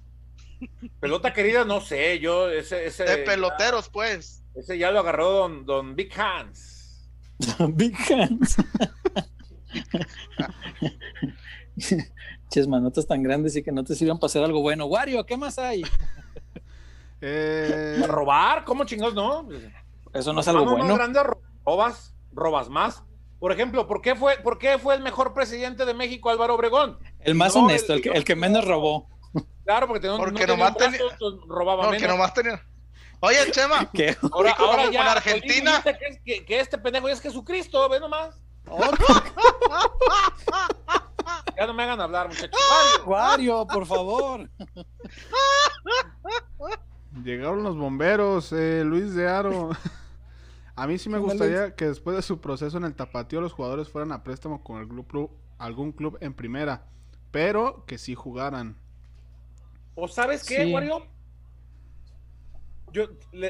Pelota 0.99 1.31
querida, 1.31 1.63
no 1.63 1.79
sé, 1.79 2.17
yo 2.19 2.49
ese, 2.49 2.87
ese, 2.87 3.03
De 3.03 3.17
peloteros, 3.17 3.89
pues. 3.89 4.43
ese 4.55 4.77
ya 4.79 4.89
lo 4.89 4.99
agarró 4.99 5.29
don, 5.29 5.65
don 5.65 5.95
Big 5.95 6.11
Hands. 6.19 6.72
Big 7.73 7.95
Hands. 8.11 8.57
Ches 12.49 12.67
manotas 12.67 13.07
tan 13.07 13.23
grandes 13.23 13.55
y 13.55 13.63
que 13.63 13.71
no 13.71 13.83
te 13.83 13.95
sirvan 13.95 14.19
para 14.19 14.27
hacer 14.27 14.43
algo 14.43 14.61
bueno. 14.61 14.85
Wario, 14.85 15.25
¿qué 15.25 15.37
más 15.37 15.57
hay? 15.57 15.83
Eh, 17.21 18.01
¿A 18.03 18.07
robar? 18.07 18.63
¿Cómo 18.63 18.83
chingados 18.85 19.15
no? 19.15 19.47
Eso 20.13 20.33
no 20.33 20.41
es 20.41 20.47
algo 20.47 20.65
Vamos 20.65 20.79
más 20.79 20.87
bueno. 20.87 20.95
grande, 20.95 21.19
robas, 21.65 22.13
robas 22.31 22.69
más. 22.69 23.03
Por 23.39 23.51
ejemplo, 23.51 23.87
¿por 23.87 24.01
qué 24.01 24.15
fue, 24.15 24.37
por 24.37 24.57
qué 24.57 24.77
fue 24.77 24.95
el 24.95 25.01
mejor 25.01 25.33
presidente 25.33 25.85
de 25.85 25.93
México 25.93 26.29
Álvaro 26.29 26.55
Obregón? 26.55 26.97
El 27.19 27.35
más 27.35 27.55
No, 27.55 27.63
honesto, 27.65 27.93
el 27.93 28.01
que, 28.01 28.09
el 28.09 28.23
que 28.23 28.35
menos 28.35 28.65
robó. 28.65 29.09
Claro, 29.65 29.87
porque, 29.87 30.07
no, 30.07 30.17
Porque 30.17 30.33
no 30.33 30.39
tenía 30.39 30.55
nomás 30.55 30.77
tenía- 30.77 30.99
robaba 31.47 31.85
No, 31.85 31.91
que 31.91 31.99
menos. 31.99 32.11
nomás 32.15 32.33
tenía. 32.33 32.61
Oye, 33.25 33.51
Chema, 33.51 33.89
¿Qué? 33.93 34.17
Ahora, 34.33 34.51
ahora 34.51 34.83
con 34.83 34.91
ya 34.91 35.11
Argentina. 35.13 35.81
Solís 35.81 35.85
dice 35.85 35.97
Que, 35.97 36.05
es- 36.07 36.19
que- 36.25 36.45
que 36.45 36.59
este 36.59 36.77
pendejo 36.77 37.07
ya 37.07 37.13
es 37.13 37.21
Jesucristo, 37.21 37.87
ve 37.89 37.99
nomás. 37.99 38.35
Ya 41.57 41.67
no 41.67 41.73
me 41.73 41.83
hagan 41.83 42.01
hablar, 42.01 42.27
muchachos. 42.27 42.59
Mario, 43.05 43.05
Wario, 43.09 43.67
por 43.67 43.85
favor. 43.85 44.49
Llegaron 47.23 47.63
los 47.63 47.77
bomberos, 47.77 48.51
eh, 48.51 48.83
Luis 48.83 49.13
de 49.13 49.27
Aro. 49.29 49.69
a 50.75 50.87
mí 50.87 50.97
sí 50.97 51.09
me 51.09 51.19
gustaría 51.19 51.75
que 51.75 51.85
después 51.87 52.15
de 52.17 52.23
su 52.23 52.41
proceso 52.41 52.77
en 52.77 52.83
el 52.85 52.95
tapatío 52.95 53.39
los 53.39 53.53
jugadores 53.53 53.87
fueran 53.87 54.11
a 54.11 54.23
préstamo 54.23 54.63
con 54.63 54.81
el 54.81 54.87
club, 54.87 55.31
algún 55.59 55.91
club 55.91 56.17
en 56.21 56.33
primera, 56.33 56.87
pero 57.31 57.85
que 57.85 57.97
sí 57.97 58.15
jugaran. 58.15 58.75
¿O 59.95 60.07
sabes 60.07 60.43
qué, 60.43 60.73
Wario? 60.73 61.05
Yo 62.93 63.09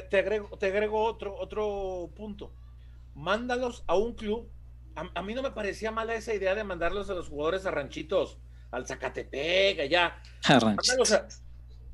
te 0.10 0.20
agrego, 0.20 0.58
te 0.58 0.68
agrego 0.68 1.04
otro, 1.04 1.36
otro 1.38 2.10
punto. 2.16 2.54
Mándalos 3.14 3.84
a 3.88 3.98
un 3.98 4.14
club. 4.14 4.50
A, 4.96 5.22
mí 5.22 5.34
no 5.34 5.42
me 5.42 5.52
parecía 5.52 5.92
mala 5.92 6.16
esa 6.16 6.34
idea 6.34 6.56
de 6.56 6.64
mandarlos 6.64 7.10
a 7.10 7.14
los 7.14 7.28
jugadores 7.28 7.66
a 7.66 7.72
ranchitos, 7.72 8.38
al 8.72 8.88
Zacatepec, 8.88 9.80
allá. 9.82 10.22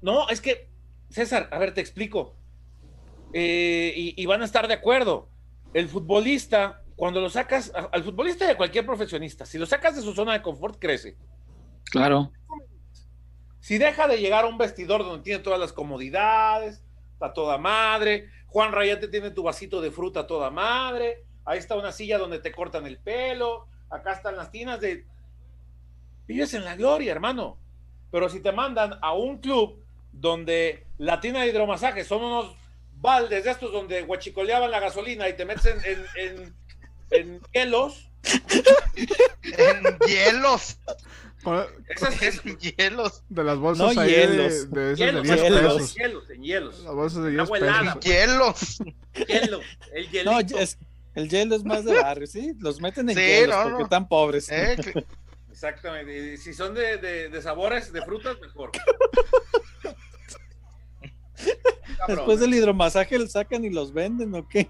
No, 0.01 0.29
es 0.29 0.41
que, 0.41 0.69
César, 1.09 1.49
a 1.51 1.57
ver, 1.57 1.73
te 1.73 1.81
explico. 1.81 2.35
Eh, 3.33 3.93
y, 3.95 4.25
van 4.25 4.43
a 4.43 4.45
estar 4.45 4.67
de 4.67 4.75
acuerdo. 4.75 5.29
El 5.73 5.89
futbolista, 5.89 6.83
cuando 6.95 7.19
lo 7.19 7.29
sacas, 7.29 7.71
al 7.73 8.03
futbolista 8.03 8.47
de 8.47 8.57
cualquier 8.57 8.85
profesionista, 8.85 9.45
si 9.45 9.57
lo 9.57 9.65
sacas 9.65 9.95
de 9.95 10.01
su 10.01 10.13
zona 10.13 10.33
de 10.33 10.41
confort, 10.41 10.77
crece. 10.79 11.17
Claro. 11.85 12.31
Si 13.59 13.77
deja 13.77 14.07
de 14.07 14.17
llegar 14.17 14.45
a 14.45 14.47
un 14.47 14.57
vestidor 14.57 15.03
donde 15.03 15.23
tiene 15.23 15.43
todas 15.43 15.59
las 15.59 15.73
comodidades, 15.73 16.83
está 17.19 17.33
toda 17.33 17.57
madre, 17.57 18.29
Juan 18.47 18.71
Rayate 18.71 19.09
tiene 19.09 19.31
tu 19.31 19.43
vasito 19.43 19.81
de 19.81 19.91
fruta 19.91 20.25
toda 20.25 20.49
madre, 20.49 21.25
ahí 21.43 21.59
está 21.59 21.75
una 21.75 21.91
silla 21.91 22.17
donde 22.17 22.39
te 22.39 22.53
cortan 22.53 22.87
el 22.87 22.97
pelo, 22.97 23.67
acá 23.89 24.13
están 24.13 24.37
las 24.37 24.51
tinas 24.51 24.79
de... 24.79 25.05
Vives 26.27 26.53
en 26.53 26.63
la 26.63 26.77
gloria, 26.77 27.11
hermano. 27.11 27.57
Pero 28.09 28.29
si 28.29 28.39
te 28.39 28.53
mandan 28.53 28.97
a 29.01 29.13
un 29.13 29.39
club 29.39 29.83
donde 30.13 30.85
la 30.97 31.19
tina 31.19 31.41
de 31.41 31.47
hidromasaje 31.47 32.05
son 32.05 32.23
unos 32.23 32.55
baldes 32.93 33.43
de 33.43 33.51
estos 33.51 33.71
donde 33.71 34.03
guachicoleaban 34.03 34.71
la 34.71 34.79
gasolina 34.79 35.27
y 35.27 35.35
te 35.35 35.45
metes 35.45 35.65
en, 35.65 36.05
en, 36.15 36.55
en 37.11 37.41
hielos. 37.51 38.09
en 39.43 39.97
hielos. 40.07 40.77
Esas, 41.87 42.43
hielos. 42.59 43.23
De 43.29 43.43
las 43.43 43.57
bolsas 43.57 43.97
ahí 43.97 44.09
hielos. 44.09 44.69
De, 44.71 44.81
de, 44.81 44.95
hielos, 44.95 45.23
de 45.23 45.35
10 45.35 45.41
hielos, 45.41 45.95
hielos, 45.95 46.29
en 46.29 46.43
hielos. 46.43 46.79
Las 46.83 46.93
bolsas 46.93 47.23
de 47.23 47.31
10 47.31 47.49
pesos. 47.49 47.99
Hielos. 48.01 48.77
Hielo, 49.27 49.61
el 49.93 50.09
hielito. 50.09 50.31
No, 50.31 50.39
es, 50.39 50.77
el 51.15 51.29
hielo 51.29 51.55
es 51.55 51.63
más 51.63 51.85
de 51.85 51.99
barrio, 52.01 52.27
¿sí? 52.27 52.53
Los 52.59 52.81
meten 52.81 53.09
en 53.09 53.15
sí, 53.15 53.21
hielos 53.21 53.55
no, 53.55 53.63
porque 53.63 53.77
no. 53.77 53.83
están 53.83 54.07
pobres. 54.07 54.49
Eh, 54.49 54.77
Exactamente. 55.51 56.33
Y 56.33 56.37
si 56.37 56.53
son 56.53 56.73
de, 56.73 56.97
de, 56.97 57.29
de, 57.29 57.41
sabores, 57.41 57.91
de 57.91 58.01
frutas, 58.01 58.39
mejor. 58.39 58.71
Después 62.07 62.39
del 62.39 62.53
hidromasaje 62.53 63.19
lo 63.19 63.27
sacan 63.27 63.65
y 63.65 63.69
los 63.69 63.93
venden, 63.93 64.33
¿o 64.35 64.47
qué? 64.47 64.69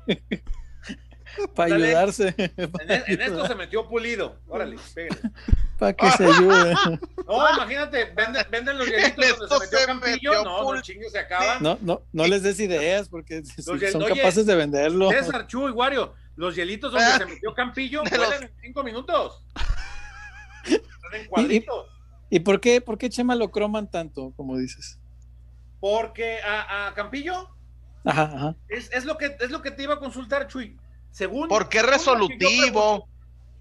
Para 1.55 1.75
ayudarse. 1.75 2.33
En, 2.37 3.21
esto 3.21 3.47
se 3.47 3.55
metió 3.55 3.87
pulido. 3.87 4.39
Órale, 4.47 4.77
pégale. 4.93 5.21
Para 5.79 5.93
que 5.93 6.11
se 6.11 6.25
ayude. 6.25 6.73
No, 7.25 7.53
imagínate, 7.55 8.11
venden, 8.13 8.45
venden 8.51 8.77
los 8.77 8.87
hielitos 8.87 9.49
donde 9.49 9.67
se 9.67 9.77
metió 9.77 9.85
Campillo. 9.85 10.43
No, 10.43 10.73
los 10.73 10.83
chingos 10.83 11.11
se 11.11 11.19
acaban. 11.19 11.63
No, 11.63 11.77
no, 11.81 12.01
no 12.11 12.27
les 12.27 12.43
des 12.43 12.59
ideas 12.59 13.07
porque 13.07 13.43
son 13.45 13.79
capaces 13.79 14.45
de 14.45 14.55
venderlo. 14.55 15.09
César, 15.09 15.47
Chu 15.47 15.69
y 15.69 15.71
Wario, 15.71 16.13
los 16.35 16.55
hielitos 16.55 16.91
donde 16.91 17.11
se 17.17 17.25
metió 17.25 17.53
Campillo 17.53 18.03
vuelan 18.03 18.43
en 18.43 18.51
cinco 18.61 18.83
minutos. 18.83 19.41
Están 20.65 21.13
en 21.13 21.27
cuadritos. 21.27 21.85
¿Y, 22.29 22.37
y 22.37 22.39
por, 22.41 22.59
qué, 22.59 22.81
por 22.81 22.97
qué 22.97 23.09
Chema 23.09 23.35
lo 23.35 23.49
croman 23.49 23.89
tanto, 23.89 24.33
como 24.35 24.57
dices? 24.57 24.99
Porque 25.79 26.39
a, 26.41 26.87
a 26.87 26.93
Campillo 26.93 27.49
ajá, 28.03 28.23
ajá. 28.23 28.55
Es, 28.67 28.91
es, 28.91 29.05
lo 29.05 29.17
que, 29.17 29.37
es 29.39 29.49
lo 29.49 29.61
que 29.61 29.71
te 29.71 29.83
iba 29.83 29.93
a 29.93 29.99
consultar, 29.99 30.47
Chuy. 30.47 30.77
Según, 31.11 31.47
¿Por 31.47 31.69
qué 31.69 31.81
resolutivo? 31.81 33.07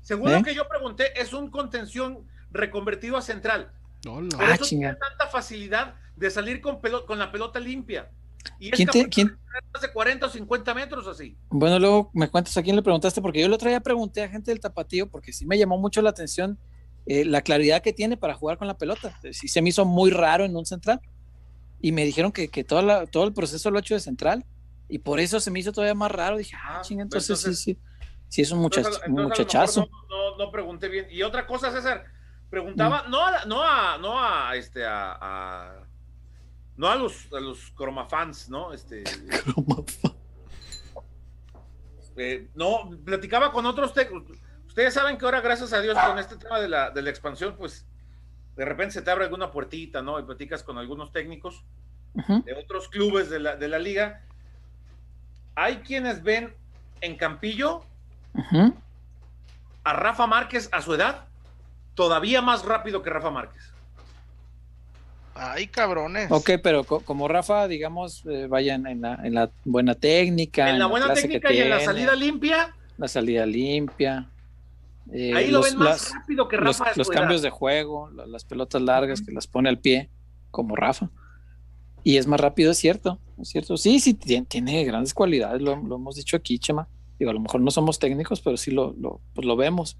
Según 0.03 0.33
lo 0.33 0.43
que 0.43 0.55
yo 0.55 0.67
pregunté, 0.69 1.21
es 1.21 1.33
un 1.33 1.51
contención 1.51 2.27
reconvertido 2.51 3.17
a 3.17 3.23
central. 3.23 3.73
No, 4.05 4.21
no. 4.21 4.39
ah, 4.39 4.55
eso 4.55 4.65
tiene 4.65 4.95
tanta 4.95 5.27
facilidad 5.31 5.97
de 6.17 6.31
salir 6.31 6.61
con, 6.61 6.81
con 7.07 7.19
la 7.19 7.31
pelota 7.31 7.61
limpia. 7.61 8.11
Y 8.59 8.69
es 8.69 8.77
¿Quién 8.77 8.89
te, 8.89 9.09
¿quién? 9.09 9.37
de 9.81 9.93
40 9.93 10.27
o 10.27 10.29
50 10.29 10.75
metros 10.75 11.07
así. 11.07 11.37
Bueno, 11.51 11.79
luego 11.79 12.11
me 12.15 12.29
cuentas 12.29 12.57
a 12.57 12.63
quién 12.63 12.77
le 12.77 12.83
preguntaste, 12.83 13.21
porque 13.21 13.41
yo 13.41 13.47
el 13.47 13.53
otro 13.53 13.69
día 13.69 13.81
pregunté 13.81 14.23
a 14.23 14.29
gente 14.29 14.51
del 14.51 14.61
tapatío, 14.61 15.09
porque 15.09 15.33
sí 15.33 15.47
me 15.47 15.59
llamó 15.59 15.79
mucho 15.79 16.01
la 16.01 16.11
atención 16.11 16.59
eh, 17.07 17.25
la 17.25 17.43
claridad 17.43 17.83
que 17.83 17.93
tiene 17.93 18.17
para 18.17 18.35
jugar 18.35 18.59
con 18.59 18.69
la 18.69 18.77
pelota. 18.77 19.19
Sí 19.33 19.49
se 19.49 19.63
me 19.63 19.71
hizo 19.71 19.85
muy 19.85 20.11
raro 20.11 20.45
en 20.45 20.57
un 20.57 20.67
central. 20.67 21.01
Y 21.81 21.93
me 21.93 22.05
dijeron 22.05 22.33
que, 22.33 22.49
que 22.49 22.65
todo, 22.65 22.83
la, 22.83 23.07
todo 23.07 23.25
el 23.25 23.33
proceso 23.33 23.71
lo 23.71 23.79
ha 23.79 23.81
hecho 23.81 23.95
de 23.95 24.01
central 24.01 24.45
y 24.89 24.99
por 24.99 25.21
eso 25.21 25.39
se 25.39 25.51
me 25.51 25.61
hizo 25.61 25.73
todavía 25.73 25.95
más 25.95 26.11
raro. 26.11 26.39
Dije, 26.39 26.57
ah, 26.57 26.79
ah 26.79 26.83
ching, 26.83 27.01
entonces, 27.01 27.41
sí, 27.41 27.55
sí. 27.55 27.79
Sí, 28.29 28.43
es 28.43 28.51
un, 28.53 28.61
muchachazo. 28.61 29.89
No, 30.09 30.37
no, 30.37 30.51
pregunté 30.51 30.89
bien. 30.89 31.07
Y 31.11 31.23
otra 31.23 31.47
cosa, 31.47 31.73
César, 31.73 32.05
preguntaba, 32.51 33.05
mm. 33.05 33.11
no, 33.11 33.25
a, 33.25 33.45
no 33.47 33.63
a, 33.63 33.99
no 33.99 34.21
a, 34.21 34.55
este, 34.55 34.85
a, 34.85 35.17
a 35.21 35.87
no 36.77 36.89
a 36.89 36.97
los, 36.97 37.33
a 37.33 37.41
los 37.41 37.71
cromafans, 37.71 38.51
¿no? 38.51 38.73
Este, 38.73 39.03
eh, 42.17 42.49
no, 42.55 42.91
platicaba 43.05 43.51
con 43.51 43.65
otros 43.65 43.95
técnicos. 43.95 44.39
Ustedes 44.67 44.93
saben 44.93 45.17
que 45.17 45.25
ahora, 45.25 45.41
gracias 45.41 45.73
a 45.73 45.81
Dios, 45.81 45.99
con 45.99 46.19
este 46.19 46.37
tema 46.37 46.61
de 46.61 46.69
la, 46.69 46.91
de 46.91 47.01
la 47.03 47.11
expansión, 47.11 47.57
pues 47.57 47.87
de 48.57 48.65
repente 48.65 48.93
se 48.95 49.03
te 49.03 49.11
abre 49.11 49.25
alguna 49.25 49.51
puertita, 49.51 50.03
¿no? 50.03 50.21
Y 50.21 50.23
platicas 50.25 50.63
con 50.63 50.77
algunos 50.79 51.13
técnicos 51.13 51.65
de 52.15 52.53
otros 52.55 52.89
clubes 52.89 53.31
de 53.31 53.39
la, 53.39 53.57
de 53.57 53.69
la 53.69 53.79
liga 53.79 54.28
hay 55.59 55.79
quienes 55.79 56.23
ven 56.23 56.55
en 57.01 57.17
Campillo 57.17 57.83
a 59.83 59.93
Rafa 59.93 60.27
Márquez 60.27 60.69
a 60.71 60.81
su 60.83 60.95
edad 60.95 61.25
todavía 61.95 62.41
más 62.41 62.65
rápido 62.65 63.03
que 63.03 63.11
Rafa 63.11 63.31
Márquez. 63.31 63.73
Ay, 65.35 65.67
cabrones. 65.67 66.31
Ok, 66.31 66.51
pero 66.63 66.85
como 66.85 67.27
Rafa, 67.29 67.67
digamos, 67.69 68.25
eh, 68.27 68.47
vayan 68.49 68.87
en 68.87 69.03
la, 69.03 69.51
buena 69.65 69.95
técnica. 69.95 70.71
En 70.71 70.79
la 70.79 70.87
buena 70.87 71.13
técnica 71.13 71.53
y 71.53 71.59
en 71.59 71.71
la 71.71 71.81
salida 71.81 72.15
limpia. 72.15 72.75
La 72.97 73.09
salida 73.09 73.47
limpia. 73.47 74.29
Eh, 75.13 75.33
Ahí 75.35 75.51
lo 75.51 75.63
ven 75.63 75.77
más 75.77 76.13
rápido 76.13 76.49
que 76.49 76.57
Rafa. 76.57 76.89
Los, 76.89 76.97
los 76.99 77.09
cambios 77.09 77.43
de 77.43 77.51
juego, 77.51 78.11
las 78.11 78.45
pelotas 78.45 78.83
largas 78.83 79.23
que 79.23 79.33
las 79.33 79.47
pone 79.47 79.69
al 79.69 79.79
pie, 79.79 80.09
como 80.51 80.77
Rafa. 80.77 81.09
Y 82.05 82.17
es 82.17 82.27
más 82.27 82.41
rápido, 82.41 82.71
es 82.71 82.79
cierto, 82.79 83.19
es 83.41 83.49
cierto. 83.49 83.77
Sí, 83.77 84.01
sí, 84.01 84.15
tiene, 84.15 84.85
grandes 84.85 85.15
cualidades, 85.15 85.61
lo, 85.61 85.73
hemos 85.73 86.17
dicho 86.17 86.37
aquí, 86.37 86.59
Chema. 86.59 86.89
Digo, 87.19 87.31
a 87.31 87.35
lo 87.35 87.41
mejor 87.41 87.61
no 87.61 87.71
somos 87.71 87.99
técnicos, 87.99 88.41
pero 88.41 88.57
sí 88.57 88.71
lo, 88.71 88.95
lo, 88.99 89.21
pues 89.35 89.47
lo 89.47 89.57
vemos. 89.57 89.99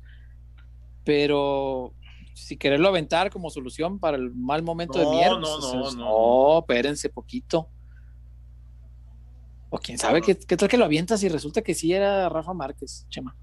Pero 1.05 1.93
si 2.35 2.57
quererlo 2.57 2.89
aventar 2.89 3.31
como 3.31 3.51
solución 3.51 3.99
para 3.99 4.17
el 4.17 4.33
mal 4.33 4.63
momento 4.63 4.99
de 4.99 5.07
mierda, 5.07 5.41
no, 5.41 5.59
no, 5.59 5.75
no, 5.75 5.91
no, 5.93 6.59
espérense 6.61 7.09
poquito. 7.09 7.69
O 9.71 9.79
quién 9.79 9.99
sabe 9.99 10.23
qué, 10.23 10.39
qué, 10.39 10.57
tal 10.57 10.69
que 10.69 10.79
lo 10.79 10.85
avientas 10.85 11.23
y 11.23 11.29
resulta 11.29 11.63
que 11.63 11.75
sí 11.75 11.93
era 11.93 12.29
Rafa 12.29 12.55
Márquez, 12.55 13.07
Chema. 13.11 13.37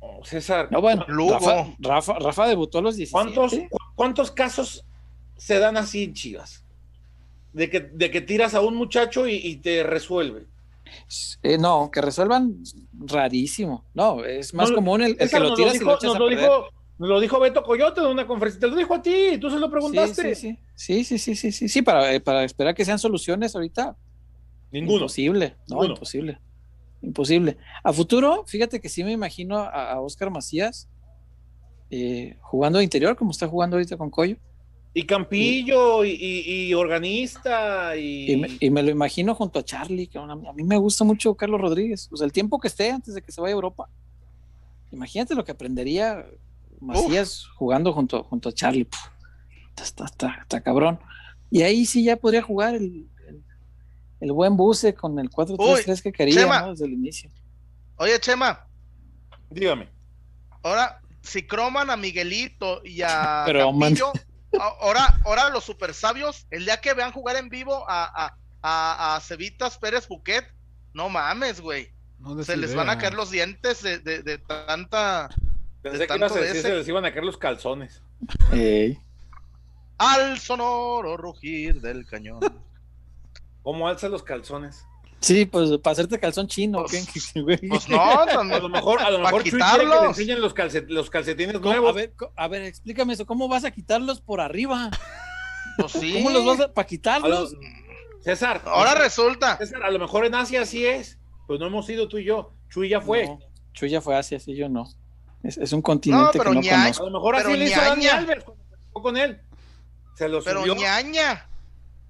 No, 0.00 0.24
César. 0.24 0.68
No, 0.70 0.80
bueno, 0.80 1.04
Rafa, 1.08 1.74
Rafa, 1.78 2.18
Rafa, 2.18 2.46
debutó 2.46 2.78
a 2.78 2.82
los 2.82 2.96
17. 2.96 3.34
¿Cuántos, 3.34 3.60
¿Cuántos 3.94 4.30
casos 4.30 4.86
se 5.36 5.58
dan 5.58 5.76
así 5.76 6.04
en 6.04 6.14
Chivas? 6.14 6.64
De 7.52 7.70
que, 7.70 7.80
de 7.80 8.10
que 8.10 8.20
tiras 8.20 8.54
a 8.54 8.60
un 8.60 8.74
muchacho 8.74 9.26
y, 9.26 9.56
te 9.56 9.82
resuelve. 9.82 10.46
Eh, 11.42 11.58
no, 11.58 11.90
que 11.90 12.00
resuelvan 12.00 12.56
rarísimo. 12.92 13.84
No, 13.94 14.24
es 14.24 14.54
más 14.54 14.70
común 14.72 15.02
el, 15.02 15.16
que 15.16 15.40
lo 15.40 15.54
tiras 15.54 15.76
y 15.76 15.84
lo 15.84 15.94
echas 15.94 16.04
nos 16.04 16.18
lo 16.18 16.28
dijo, 16.28 16.68
Nos 16.98 17.08
lo 17.08 17.20
dijo 17.20 17.40
Beto 17.40 17.62
Coyote 17.62 18.00
en 18.00 18.06
una 18.06 18.26
conferencia, 18.26 18.60
te 18.60 18.68
lo 18.68 18.76
dijo 18.76 18.94
a 18.94 19.02
ti, 19.02 19.38
tú 19.40 19.50
se 19.50 19.58
lo 19.58 19.70
preguntaste. 19.70 20.34
Sí, 20.34 20.58
sí, 20.74 21.04
sí, 21.04 21.18
sí, 21.18 21.34
sí, 21.34 21.52
sí, 21.52 21.68
sí, 21.68 21.82
para, 21.82 22.12
eh, 22.12 22.20
para 22.20 22.44
esperar 22.44 22.74
que 22.74 22.84
sean 22.84 22.98
soluciones 22.98 23.54
ahorita. 23.54 23.96
Ninguno. 24.70 24.96
Imposible, 24.96 25.56
no, 25.68 25.84
imposible. 25.84 26.38
Imposible. 27.00 27.56
A 27.82 27.92
futuro, 27.92 28.44
fíjate 28.46 28.80
que 28.80 28.88
sí 28.88 29.04
me 29.04 29.12
imagino 29.12 29.58
a, 29.58 30.00
Oscar 30.00 30.30
Macías 30.30 30.88
eh, 31.90 32.36
jugando 32.40 32.78
de 32.78 32.84
interior, 32.84 33.16
como 33.16 33.30
está 33.30 33.46
jugando 33.46 33.76
ahorita 33.76 33.96
con 33.96 34.10
Coyo. 34.10 34.36
Y 34.94 35.04
Campillo 35.04 36.04
y, 36.04 36.72
organista 36.74 37.96
y... 37.96 38.42
y... 38.60 38.70
me, 38.70 38.82
lo 38.82 38.90
imagino 38.90 39.34
junto 39.34 39.58
a 39.58 39.64
Charlie, 39.64 40.06
que 40.06 40.18
a 40.18 40.52
mí 40.54 40.64
me 40.64 40.76
gusta 40.76 41.04
mucho 41.04 41.34
Carlos 41.34 41.60
Rodríguez. 41.60 42.08
O 42.10 42.16
sea, 42.16 42.24
el 42.24 42.32
tiempo 42.32 42.58
que 42.58 42.68
esté 42.68 42.90
antes 42.90 43.14
de 43.14 43.22
que 43.22 43.30
se 43.30 43.40
vaya 43.40 43.52
a 43.52 43.56
Europa. 43.56 43.88
Imagínate 44.90 45.34
lo 45.34 45.44
que 45.44 45.52
aprendería 45.52 46.26
Macías 46.80 47.46
jugando 47.54 47.92
junto, 47.92 48.24
junto 48.24 48.48
a 48.48 48.52
Charlie. 48.52 48.88
está, 49.80 50.06
está, 50.06 50.60
cabrón. 50.60 50.98
Y 51.50 51.62
ahí 51.62 51.86
sí 51.86 52.04
ya 52.04 52.16
podría 52.16 52.42
jugar 52.42 52.74
el, 52.74 53.06
el, 54.20 54.32
buen 54.32 54.56
buce 54.56 54.94
con 54.94 55.18
el 55.18 55.30
4-3-3 55.30 56.02
que 56.02 56.12
quería 56.12 56.66
desde 56.68 56.86
el 56.86 56.92
inicio. 56.92 57.30
Oye, 57.96 58.18
Chema. 58.20 58.66
Dígame. 59.50 59.88
Ahora, 60.62 61.00
si 61.22 61.42
croman 61.42 61.90
a 61.90 61.96
Miguelito 61.96 62.82
y 62.84 63.02
a 63.02 63.44
Campillo, 63.46 64.12
ahora, 64.58 65.20
ahora 65.24 65.50
los 65.50 65.64
super 65.64 65.92
sabios, 65.94 66.46
el 66.50 66.64
día 66.64 66.80
que 66.80 66.94
vean 66.94 67.12
jugar 67.12 67.36
en 67.36 67.48
vivo 67.48 67.84
a, 67.88 68.34
a, 68.62 69.16
a 69.16 69.20
Cevitas 69.20 69.78
Pérez 69.78 70.08
Buquet, 70.08 70.52
no 70.94 71.08
mames, 71.08 71.60
güey. 71.60 71.90
No 72.18 72.42
Se 72.42 72.56
les 72.56 72.74
van 72.74 72.88
a 72.90 72.98
caer 72.98 73.14
los 73.14 73.30
dientes 73.30 73.82
de, 73.82 73.98
de- 74.00 74.22
de 74.22 74.38
tanta. 74.38 75.28
Pensé 75.82 75.98
de 75.98 76.06
que 76.08 76.12
a 76.12 76.18
tanto 76.18 76.34
se 76.34 76.74
les 76.74 76.88
iban 76.88 77.04
a 77.04 77.12
caer 77.12 77.24
los 77.24 77.38
calzones. 77.38 78.02
Al 79.98 80.38
sonoro 80.38 81.16
rugir 81.16 81.80
del 81.80 82.06
cañón. 82.06 82.40
¿Cómo 83.62 83.86
alza 83.88 84.08
los 84.08 84.22
calzones? 84.22 84.84
Sí, 85.20 85.46
pues 85.46 85.70
para 85.78 85.92
hacerte 85.92 86.18
calzón 86.20 86.46
chino, 86.46 86.84
Pues- 86.84 87.08
¿qué? 87.34 87.40
güey? 87.42 87.58
Pues 87.68 87.88
no, 87.88 88.00
A 88.00 88.44
lo 88.60 88.68
mejor, 88.68 89.00
a 89.00 89.10
lo 89.10 89.18
mejor 89.18 89.42
que 89.42 89.50
le 89.50 89.56
quitarlos. 89.56 90.04
enseñen 90.04 90.40
los, 90.40 90.54
calcet- 90.54 90.86
los 90.88 91.10
calcetines 91.10 91.54
¿Cómo? 91.56 91.70
nuevos. 91.70 91.90
A 92.36 92.48
ver, 92.48 92.62
a 92.62 92.66
explícame 92.66 93.14
eso. 93.14 93.26
¿Cómo 93.26 93.48
vas 93.48 93.64
a 93.64 93.70
quitarlos 93.72 94.20
por 94.20 94.40
arriba? 94.40 94.90
Pues 95.76 95.92
sí. 95.92 96.12
¿Cómo 96.22 96.30
los 96.30 96.44
vas 96.46 96.60
a 96.60 96.72
para 96.72 96.84
A 96.84 96.86
quitarlos? 96.88 97.52
los- 97.52 97.54
César, 98.20 98.62
Ahora 98.66 98.94
resulta. 98.94 99.56
César, 99.58 99.82
a 99.84 99.90
lo 99.90 99.98
mejor 99.98 100.24
en 100.26 100.34
Asia 100.34 100.66
sí 100.66 100.84
es. 100.86 101.18
Pues 101.46 101.58
no 101.60 101.66
hemos 101.66 101.88
ido 101.88 102.08
tú 102.08 102.18
y 102.18 102.24
yo. 102.24 102.52
Chuy 102.68 102.88
ya 102.90 103.00
fue. 103.00 103.26
No, 103.26 103.38
Chuy 103.72 103.88
ya 103.90 104.00
fue 104.00 104.16
hacia 104.18 104.38
sí, 104.38 104.54
yo 104.54 104.68
no. 104.68 104.84
Es, 105.42 105.56
es 105.56 105.72
un 105.72 105.80
continente 105.82 106.36
pero 106.38 106.50
que 106.50 106.56
no 106.56 106.62
ña- 106.62 106.72
A 106.74 106.82
conozco. 106.82 107.04
lo 107.06 107.10
mejor 107.12 107.36
Pero 107.36 107.48
así 107.48 107.58
le 107.58 107.64
hizo 107.66 107.80
Dani. 107.80 108.06
Alves 108.08 108.44
cuando 108.44 108.62
con 108.92 109.16
él. 109.16 109.40
Se 110.14 110.28
lo 110.28 110.42
Pero 110.42 110.60
subió 110.60 110.74
ñaña. 110.74 111.47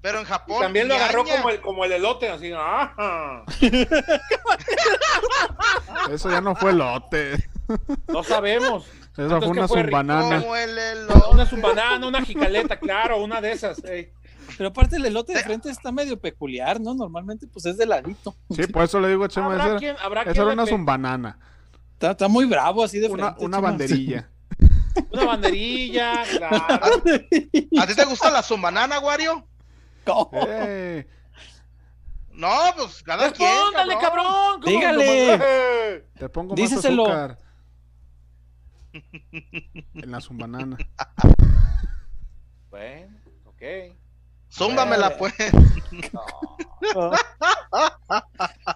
Pero 0.00 0.18
en 0.18 0.24
y 0.24 0.28
Japón. 0.28 0.62
también 0.62 0.88
lo 0.88 0.94
agarró 0.94 1.24
ñaña. 1.24 1.36
como 1.38 1.50
el, 1.50 1.60
como 1.60 1.84
el 1.84 1.92
elote, 1.92 2.28
así. 2.30 2.52
Eso 6.10 6.30
ya 6.30 6.40
no 6.40 6.54
fue 6.54 6.72
lote. 6.72 7.48
No 8.06 8.22
sabemos. 8.22 8.86
Esa 9.16 9.40
fue 9.40 9.52
¿qué 9.52 9.58
una 9.58 9.68
zumbanana. 9.68 10.42
Una 10.46 10.62
elote. 10.62 11.46
zumbanana, 11.46 12.06
una 12.06 12.22
jicaleta, 12.22 12.78
claro, 12.78 13.22
una 13.22 13.40
de 13.40 13.52
esas. 13.52 13.82
ey. 13.84 14.12
Pero 14.56 14.70
aparte 14.70 14.96
el 14.96 15.04
elote 15.04 15.34
de 15.34 15.42
frente 15.42 15.70
está 15.70 15.92
medio 15.92 16.18
peculiar, 16.18 16.80
¿no? 16.80 16.94
Normalmente 16.94 17.46
pues 17.46 17.66
es 17.66 17.76
de 17.76 17.84
ladito. 17.86 18.34
Sí, 18.50 18.66
por 18.68 18.84
eso 18.84 18.98
le 19.00 19.08
digo 19.08 19.24
a 19.24 19.28
Chema, 19.28 19.52
Habrá 19.52 19.66
esa, 19.66 19.76
quien, 19.76 19.96
habrá 20.00 20.22
esa 20.22 20.32
quien 20.32 20.44
era 20.44 20.52
una 20.54 20.66
zumbanana. 20.66 21.38
Está, 21.92 22.12
está 22.12 22.28
muy 22.28 22.46
bravo 22.46 22.82
así 22.82 22.98
de 22.98 23.08
Una, 23.08 23.24
frente. 23.26 23.44
una 23.44 23.56
Chema. 23.58 23.68
banderilla. 23.68 24.30
Una 25.12 25.24
banderilla, 25.26 26.22
claro. 26.38 27.02
¿A 27.80 27.86
ti 27.86 27.94
te 27.94 28.04
gusta 28.06 28.30
la 28.30 28.42
zumbanana, 28.42 28.98
Wario? 29.00 29.46
¿Cómo? 30.08 30.30
Eh, 30.48 31.06
No, 32.30 32.56
pues 32.76 33.02
cada 33.02 33.30
quien. 33.32 33.48
Respóndale, 33.50 33.98
cabrón. 34.00 34.60
¿Cómo 34.62 34.66
Dígale. 34.66 35.26
nomás? 35.32 35.46
Eh, 35.48 36.04
te 36.18 36.28
pongo 36.28 36.54
Díceselo. 36.54 37.04
más 37.04 37.12
azúcar. 37.12 37.38
En 38.92 40.10
la 40.10 40.20
zumbanana. 40.20 40.76
Bueno, 42.70 43.16
ok. 43.46 43.62
Zúmbamela, 44.50 45.16
pues. 45.18 45.34
No, 46.12 47.10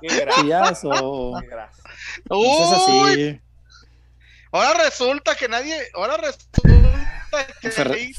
qué 0.01 0.27
Chillazo. 0.35 1.33
qué 1.41 1.49
seas 1.49 2.89
Uy, 2.89 3.11
así. 3.13 3.41
ahora 4.51 4.85
resulta 4.85 5.35
que 5.35 5.49
nadie. 5.49 5.77
Ahora 5.95 6.17
resulta 6.19 6.61
que 7.61 7.71
Ferre- 7.71 8.13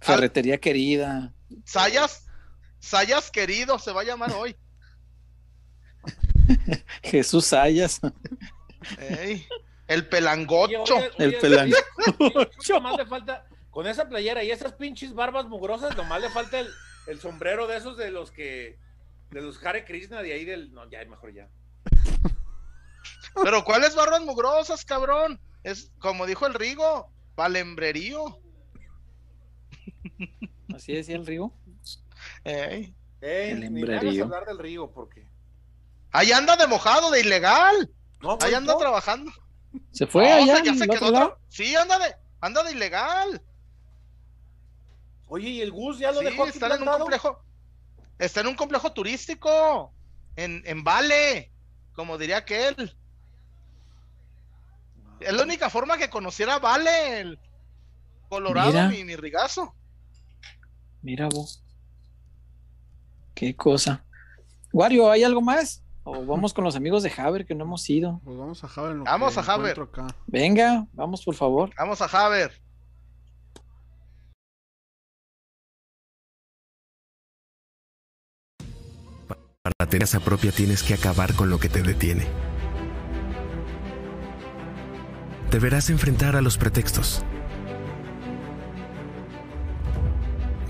Ferretería 0.00 0.58
querida. 0.58 1.32
Sayas, 1.64 2.26
Sayas 2.78 3.30
querido 3.30 3.78
se 3.78 3.92
va 3.92 4.02
a 4.02 4.04
llamar 4.04 4.32
hoy. 4.32 4.56
Jesús 7.02 7.46
Sayas. 7.46 8.00
Ey, 8.98 9.46
el 9.86 10.08
pelangocho. 10.08 10.82
oye, 10.96 11.10
El 11.18 11.28
oye, 11.30 11.40
pelango. 11.40 11.76
oye, 12.18 12.48
Nomás 12.68 12.96
le 12.98 13.06
falta, 13.06 13.46
con 13.70 13.86
esa 13.86 14.08
playera 14.08 14.42
y 14.44 14.50
esas 14.50 14.72
pinches 14.74 15.14
barbas 15.14 15.46
mugrosas, 15.46 15.96
nomás 15.96 16.20
le 16.20 16.30
falta 16.30 16.60
el, 16.60 16.68
el 17.06 17.20
sombrero 17.20 17.66
de 17.66 17.76
esos 17.76 17.96
de 17.96 18.10
los 18.10 18.30
que, 18.30 18.78
de 19.30 19.40
los 19.40 19.64
Hare 19.64 19.84
Krishna, 19.84 20.22
de 20.22 20.32
ahí 20.32 20.44
del, 20.44 20.72
no, 20.72 20.88
ya, 20.90 21.04
mejor 21.06 21.32
ya. 21.32 21.48
Pero 23.42 23.64
¿cuáles 23.64 23.94
barbas 23.94 24.20
mugrosas, 24.22 24.84
cabrón? 24.84 25.40
Es 25.64 25.90
como 25.98 26.26
dijo 26.26 26.46
el 26.46 26.54
Rigo, 26.54 27.10
palembrerío. 27.34 28.38
Así 30.74 30.92
decía 30.94 31.16
el 31.16 31.26
río. 31.26 31.52
Ey. 32.44 32.94
Ey, 33.20 33.50
El 33.50 33.60
ni 33.60 33.70
me 33.70 33.80
hagas 33.82 34.02
hembrerío. 34.02 34.24
hablar 34.24 34.46
del 34.46 34.58
río, 34.58 34.90
porque... 34.92 35.28
Ahí 36.12 36.30
anda 36.32 36.56
de 36.56 36.66
mojado, 36.66 37.10
de 37.10 37.20
ilegal. 37.20 37.90
No, 38.20 38.38
Ahí 38.40 38.54
anda 38.54 38.74
no. 38.74 38.78
trabajando. 38.78 39.32
Se 39.90 40.06
fue 40.06 40.28
No, 40.28 40.34
allá. 40.52 40.62
ya 40.62 40.74
se 40.74 40.86
quedó. 40.86 41.38
Sí, 41.48 41.74
anda 41.74 41.98
de, 41.98 42.14
anda 42.40 42.62
de 42.62 42.72
ilegal. 42.72 43.42
Oye, 45.26 45.48
¿y 45.48 45.60
el 45.62 45.72
Gus 45.72 45.98
ya 45.98 46.12
lo 46.12 46.20
Sí, 46.20 46.26
dejó 46.26 46.42
aquí 46.44 46.52
está 46.52 46.74
en 46.76 46.82
un 46.82 46.88
complejo. 46.98 47.42
Está 48.18 48.40
en 48.42 48.46
un 48.46 48.54
complejo 48.54 48.92
turístico. 48.92 49.92
En, 50.36 50.62
en 50.66 50.84
Vale. 50.84 51.50
Como 51.94 52.16
diría 52.18 52.38
aquel. 52.38 52.96
Es 55.20 55.32
la 55.32 55.42
única 55.42 55.70
forma 55.70 55.96
que 55.96 56.10
conociera 56.10 56.58
Vale, 56.58 57.20
el 57.20 57.40
Colorado, 58.28 58.68
Mira. 58.72 58.88
mi, 58.88 59.04
mi 59.04 59.16
rigazo. 59.16 59.74
Mira 61.04 61.28
vos. 61.28 61.62
Qué 63.34 63.54
cosa. 63.54 64.02
Wario, 64.72 65.10
¿hay 65.10 65.22
algo 65.22 65.42
más? 65.42 65.84
O 66.02 66.24
vamos 66.24 66.54
con 66.54 66.64
los 66.64 66.76
amigos 66.76 67.02
de 67.02 67.12
Haber 67.16 67.44
que 67.44 67.54
no 67.54 67.64
hemos 67.64 67.88
ido. 67.90 68.22
Pues 68.24 68.38
vamos 68.38 68.64
a 68.64 68.68
lo 68.94 69.04
Vamos 69.04 69.36
a 69.36 69.42
acá. 69.82 70.06
Venga, 70.26 70.86
vamos 70.94 71.22
por 71.22 71.34
favor. 71.34 71.70
Vamos 71.76 72.00
a 72.00 72.08
Javer. 72.08 72.58
Para 79.62 79.90
tener 79.90 80.00
casa 80.04 80.20
propia 80.20 80.52
tienes 80.52 80.82
que 80.82 80.94
acabar 80.94 81.34
con 81.34 81.50
lo 81.50 81.58
que 81.58 81.68
te 81.68 81.82
detiene. 81.82 82.26
Deberás 85.50 85.90
enfrentar 85.90 86.34
a 86.34 86.40
los 86.40 86.56
pretextos. 86.56 87.22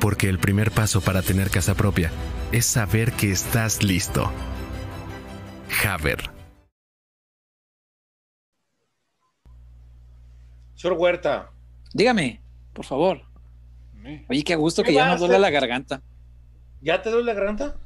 Porque 0.00 0.28
el 0.28 0.38
primer 0.38 0.70
paso 0.70 1.00
para 1.00 1.22
tener 1.22 1.50
casa 1.50 1.74
propia 1.74 2.10
es 2.52 2.66
saber 2.66 3.12
que 3.12 3.30
estás 3.30 3.82
listo. 3.82 4.30
Haber. 5.86 6.18
Señor 10.74 10.96
Huerta, 10.98 11.50
Dígame, 11.92 12.40
por 12.72 12.84
favor. 12.84 13.22
Oye, 14.28 14.44
qué 14.44 14.54
gusto 14.56 14.82
¿Qué 14.82 14.88
que 14.88 14.94
ya 14.94 15.08
nos 15.08 15.20
duele 15.20 15.38
la 15.38 15.50
garganta. 15.50 16.02
¿ya 16.80 17.02
te 17.02 17.10
duele 17.10 17.26
la 17.26 17.34
garganta? 17.34 17.76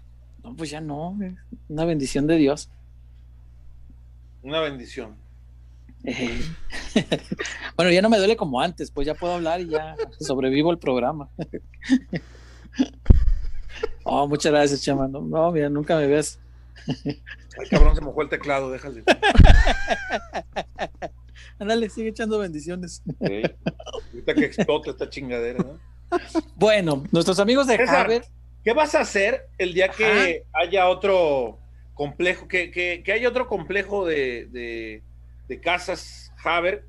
No, 0.43 0.55
pues 0.55 0.71
ya 0.71 0.81
no. 0.81 1.19
Una 1.69 1.85
bendición 1.85 2.27
de 2.27 2.37
Dios. 2.37 2.71
Una 4.43 4.61
bendición. 4.61 5.17
Eh, 6.05 6.41
bueno, 7.77 7.91
ya 7.91 8.03
no 8.03 8.11
me 8.11 8.19
duele 8.19 8.37
como 8.37 8.61
antes, 8.61 8.91
pues 8.91 9.07
ya 9.07 9.15
puedo 9.15 9.35
hablar 9.35 9.61
y 9.61 9.69
ya 9.69 9.97
sobrevivo 10.21 10.71
el 10.71 10.79
programa. 10.79 11.29
Oh, 14.07 14.29
muchas 14.29 14.53
gracias, 14.53 14.83
Chema. 14.83 15.09
No, 15.09 15.23
no, 15.23 15.51
mira, 15.51 15.69
nunca 15.71 15.97
me 15.97 16.07
ves. 16.07 16.39
Ay, 16.87 17.69
cabrón, 17.71 17.95
se 17.95 18.03
mojó 18.03 18.21
el 18.23 18.29
teclado, 18.29 18.71
déjale. 18.71 19.03
Ándale, 21.59 21.89
sigue 21.89 22.11
echando 22.11 22.39
bendiciones. 22.39 23.03
Ahorita 23.21 24.35
que 24.35 24.45
explota 24.45 24.91
esta 24.91 25.09
chingadera, 25.09 25.59
¿no? 25.59 25.79
Bueno, 26.57 27.03
nuestros 27.13 27.39
amigos 27.41 27.67
de 27.67 27.77
César. 27.79 28.05
Haber, 28.07 28.25
¿Qué 28.63 28.73
vas 28.75 28.95
a 28.95 29.01
hacer 29.01 29.49
el 29.59 29.73
día 29.75 29.89
que 29.89 30.45
haya 30.53 30.89
otro 30.89 31.59
complejo, 31.95 32.47
que, 32.47 32.71
que- 32.71 33.03
que 33.05 33.13
haya 33.13 33.29
otro 33.29 33.49
complejo 33.49 34.05
de, 34.07 34.47
de- 34.51 35.03
de 35.49 35.61
casas 35.61 36.33
Haber 36.45 36.87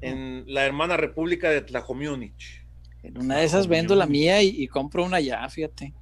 en 0.00 0.44
la 0.46 0.64
hermana 0.64 0.96
república 0.96 1.50
de 1.50 1.62
Tlajomúnich? 1.62 2.62
en 3.02 3.18
una 3.18 3.38
de 3.38 3.44
esas 3.44 3.66
vendo 3.66 3.96
la 3.96 4.06
mía 4.06 4.42
y, 4.42 4.48
y 4.62 4.68
compro 4.68 5.04
una 5.04 5.18
ya, 5.20 5.48
fíjate. 5.48 5.92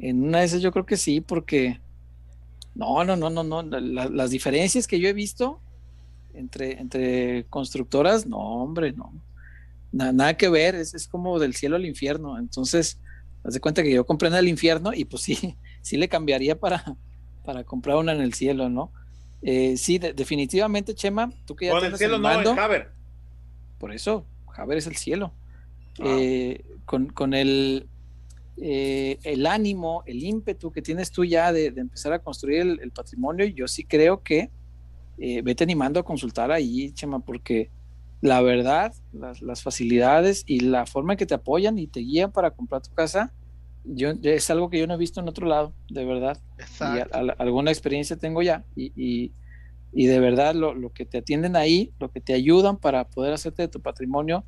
En 0.00 0.24
una 0.24 0.40
de 0.40 0.46
esas 0.46 0.60
yo 0.62 0.72
creo 0.72 0.84
que 0.84 0.96
sí, 0.96 1.20
porque 1.20 1.80
no, 2.74 3.04
no, 3.04 3.16
no, 3.16 3.30
no, 3.30 3.44
no. 3.44 3.62
la- 3.62 4.08
las 4.08 4.30
diferencias 4.30 4.86
que 4.88 4.98
yo 4.98 5.08
he 5.08 5.12
visto 5.12 5.60
entre, 6.34 6.80
entre 6.80 7.46
constructoras, 7.48 8.26
no, 8.26 8.36
hombre, 8.38 8.92
no. 8.92 9.12
Na- 9.92 10.12
nada 10.12 10.36
que 10.36 10.48
ver, 10.48 10.74
es, 10.74 10.92
es 10.94 11.06
como 11.08 11.38
del 11.38 11.54
cielo 11.54 11.76
al 11.76 11.86
infierno. 11.86 12.36
Entonces, 12.38 13.00
haz 13.44 13.54
de 13.54 13.60
cuenta 13.60 13.82
que 13.84 13.92
yo 13.92 14.04
compré 14.04 14.28
en 14.28 14.34
el 14.34 14.48
infierno 14.48 14.92
y 14.92 15.04
pues 15.04 15.22
sí, 15.22 15.56
sí 15.82 15.96
le 15.96 16.08
cambiaría 16.08 16.58
para, 16.58 16.84
para 17.44 17.62
comprar 17.64 17.96
una 17.96 18.12
en 18.12 18.20
el 18.20 18.34
cielo, 18.34 18.68
¿no? 18.68 18.92
Eh, 19.42 19.76
sí, 19.76 19.98
de- 19.98 20.12
definitivamente, 20.12 20.94
Chema, 20.94 21.30
tú 21.46 21.54
que 21.54 21.66
ya 21.66 21.72
No, 21.74 21.78
en 21.78 21.92
el 21.92 21.96
cielo 21.98 22.16
el 22.16 22.22
no, 22.22 22.40
en 22.40 22.58
Haber. 22.58 22.90
por 23.78 23.92
eso, 23.92 24.26
Javier 24.50 24.78
es 24.78 24.86
el 24.86 24.96
cielo. 24.96 25.32
Ah. 26.00 26.04
Eh, 26.18 26.64
con, 26.84 27.06
con 27.08 27.34
el, 27.34 27.86
eh, 28.56 29.18
el 29.22 29.46
ánimo, 29.46 30.02
el 30.06 30.24
ímpetu 30.24 30.70
que 30.72 30.82
tienes 30.82 31.10
tú 31.12 31.24
ya 31.24 31.52
de, 31.52 31.70
de 31.70 31.80
empezar 31.80 32.12
a 32.12 32.18
construir 32.18 32.60
el, 32.62 32.80
el 32.80 32.90
patrimonio, 32.90 33.46
yo 33.46 33.68
sí 33.68 33.84
creo 33.84 34.22
que 34.22 34.50
eh, 35.18 35.42
vete 35.42 35.64
animando 35.64 36.00
a 36.00 36.04
consultar 36.04 36.50
ahí, 36.50 36.90
Chema, 36.92 37.20
porque 37.20 37.70
la 38.20 38.40
verdad, 38.40 38.92
las, 39.12 39.42
las 39.42 39.62
facilidades 39.62 40.42
y 40.46 40.60
la 40.60 40.86
forma 40.86 41.12
en 41.12 41.18
que 41.18 41.26
te 41.26 41.34
apoyan 41.34 41.78
y 41.78 41.86
te 41.86 42.00
guían 42.00 42.32
para 42.32 42.50
comprar 42.50 42.82
tu 42.82 42.92
casa, 42.92 43.32
yo, 43.94 44.12
es 44.22 44.50
algo 44.50 44.70
que 44.70 44.78
yo 44.78 44.86
no 44.86 44.94
he 44.94 44.98
visto 44.98 45.20
en 45.20 45.28
otro 45.28 45.46
lado, 45.46 45.72
de 45.88 46.04
verdad 46.04 46.38
y 46.58 46.62
Exacto. 46.62 47.16
a- 47.16 47.20
a- 47.20 47.36
alguna 47.38 47.70
experiencia 47.70 48.16
tengo 48.16 48.42
ya 48.42 48.64
y, 48.76 48.92
y- 48.96 49.32
y 49.92 50.06
de 50.06 50.20
verdad 50.20 50.54
lo, 50.54 50.74
lo 50.74 50.90
que 50.90 51.06
te 51.06 51.18
atienden 51.18 51.56
ahí, 51.56 51.92
lo 51.98 52.10
que 52.10 52.20
te 52.20 52.34
ayudan 52.34 52.76
para 52.76 53.04
poder 53.08 53.32
hacerte 53.32 53.62
de 53.62 53.68
tu 53.68 53.80
patrimonio 53.80 54.44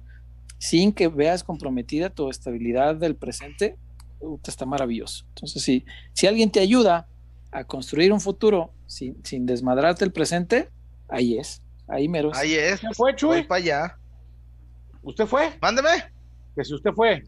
sin 0.59 0.93
que 0.93 1.09
veas 1.09 1.43
comprometida 1.43 2.11
tu 2.11 2.28
estabilidad 2.28 2.95
del 2.97 3.16
presente, 3.16 3.76
puta, 4.18 4.51
está 4.51 4.66
maravilloso. 4.66 5.24
Entonces, 5.28 5.62
si, 5.62 5.86
si 6.12 6.26
alguien 6.26 6.51
te 6.51 6.61
ayuda 6.61 7.09
a 7.51 7.64
construir 7.64 8.12
un 8.12 8.20
futuro 8.20 8.70
sin, 8.86 9.16
sin 9.24 9.47
desmadrarte 9.47 10.05
el 10.05 10.12
presente, 10.12 10.68
ahí 11.09 11.38
es, 11.38 11.62
ahí 11.88 12.07
mero 12.09 12.30
es. 12.32 12.38
Ahí 12.38 12.53
es. 12.53 12.74
¿Usted 12.74 12.88
fue, 12.95 13.12
Voy 13.12 13.16
Chuy? 13.16 13.43
para 13.45 13.59
allá. 13.62 13.99
¿Usted 15.03 15.26
fue? 15.26 15.51
Mándeme. 15.62 15.88
Que 16.55 16.64
si 16.64 16.74
usted 16.74 16.91
fue. 16.93 17.24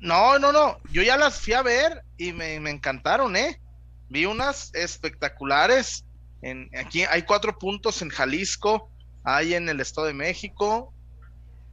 No, 0.00 0.38
no, 0.38 0.52
no. 0.52 0.78
Yo 0.90 1.02
ya 1.02 1.16
las 1.16 1.40
fui 1.40 1.52
a 1.52 1.62
ver 1.62 2.02
y 2.16 2.32
me, 2.32 2.58
me 2.60 2.70
encantaron, 2.70 3.36
¿eh? 3.36 3.60
Vi 4.08 4.26
unas 4.26 4.74
espectaculares. 4.74 6.04
En, 6.42 6.70
aquí 6.76 7.04
hay 7.04 7.22
cuatro 7.22 7.58
puntos 7.58 8.00
en 8.02 8.08
Jalisco, 8.08 8.90
hay 9.24 9.54
en 9.54 9.68
el 9.68 9.80
Estado 9.80 10.06
de 10.06 10.14
México, 10.14 10.94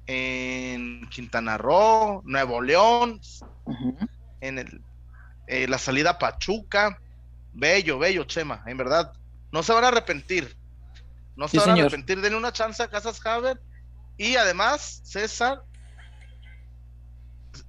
en 0.05 1.07
Quintana 1.09 1.57
Roo, 1.57 2.21
Nuevo 2.25 2.61
León, 2.61 3.21
en 4.41 4.59
el, 4.59 4.81
eh, 5.47 5.67
la 5.67 5.77
salida 5.77 6.11
a 6.11 6.19
Pachuca. 6.19 6.99
Bello, 7.53 7.97
bello, 7.97 8.23
Chema, 8.25 8.61
en 8.67 8.77
verdad. 8.77 9.13
No 9.51 9.63
se 9.63 9.73
van 9.73 9.85
a 9.85 9.87
arrepentir. 9.87 10.55
No 11.35 11.47
se 11.47 11.53
Sí, 11.53 11.57
van 11.59 11.69
a 11.69 11.81
arrepentir. 11.81 12.21
Denle 12.21 12.37
una 12.37 12.51
chance 12.51 12.83
a 12.83 12.89
Casas 12.89 13.25
Haber. 13.25 13.59
Y 14.17 14.35
además, 14.35 15.01
César, 15.03 15.61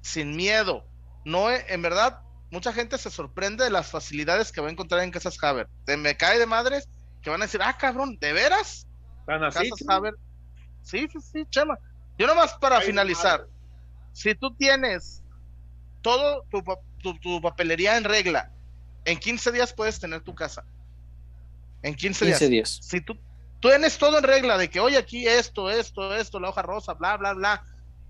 sin 0.01 0.36
miedo. 0.36 0.84
No, 1.24 1.51
he- 1.51 1.64
en 1.72 1.82
verdad, 1.82 2.20
mucha 2.51 2.72
gente 2.72 2.97
se 2.99 3.11
sorprende 3.11 3.64
de 3.64 3.70
las 3.70 3.91
facilidades 3.91 4.53
que 4.53 4.61
va 4.61 4.68
a 4.68 4.70
encontrar 4.70 5.03
en 5.03 5.11
Casas 5.11 5.36
Haber. 5.43 5.68
Te 5.84 5.97
me 5.97 6.16
cae 6.16 6.39
de 6.39 6.47
madres 6.47 6.89
que 7.22 7.30
van 7.30 7.43
a 7.43 7.47
decir, 7.47 7.61
ah, 7.62 7.76
cabrón, 7.76 8.16
¿de 8.20 8.32
veras? 8.32 8.86
¿Tan 9.26 9.43
así? 9.45 9.68
Casas 9.70 9.89
Haber. 9.89 10.14
Sí, 10.82 11.07
sí, 11.12 11.18
sí, 11.20 11.47
Chema. 11.51 11.78
Yo 12.16 12.26
nomás 12.26 12.55
para 12.55 12.78
Ay, 12.78 12.86
finalizar, 12.86 13.41
madre. 13.41 13.53
si 14.12 14.34
tú 14.34 14.55
tienes 14.57 15.22
todo 16.03 16.45
tu, 16.51 16.62
pa- 16.64 16.78
tu- 17.03 17.18
tu 17.18 17.41
papelería 17.41 17.97
en 17.97 18.05
regla, 18.05 18.51
en 19.05 19.18
15 19.18 19.53
días 19.53 19.72
puedes 19.72 19.99
tener 20.01 20.20
tu 20.22 20.34
casa. 20.34 20.64
En 21.82 21.95
15, 21.95 22.24
15 22.26 22.49
días. 22.49 22.51
días. 22.78 22.89
Si 22.89 23.01
tú, 23.01 23.14
tú 23.61 23.68
tienes 23.68 23.99
todo 23.99 24.18
en 24.18 24.24
regla 24.24 24.57
de 24.59 24.68
que, 24.70 24.80
oye, 24.80 24.97
aquí 24.97 25.26
esto, 25.28 25.70
esto, 25.70 26.14
esto, 26.14 26.41
la 26.41 26.49
hoja 26.49 26.62
rosa, 26.62 26.95
bla, 26.95 27.16
bla, 27.16 27.34
bla, 27.34 27.62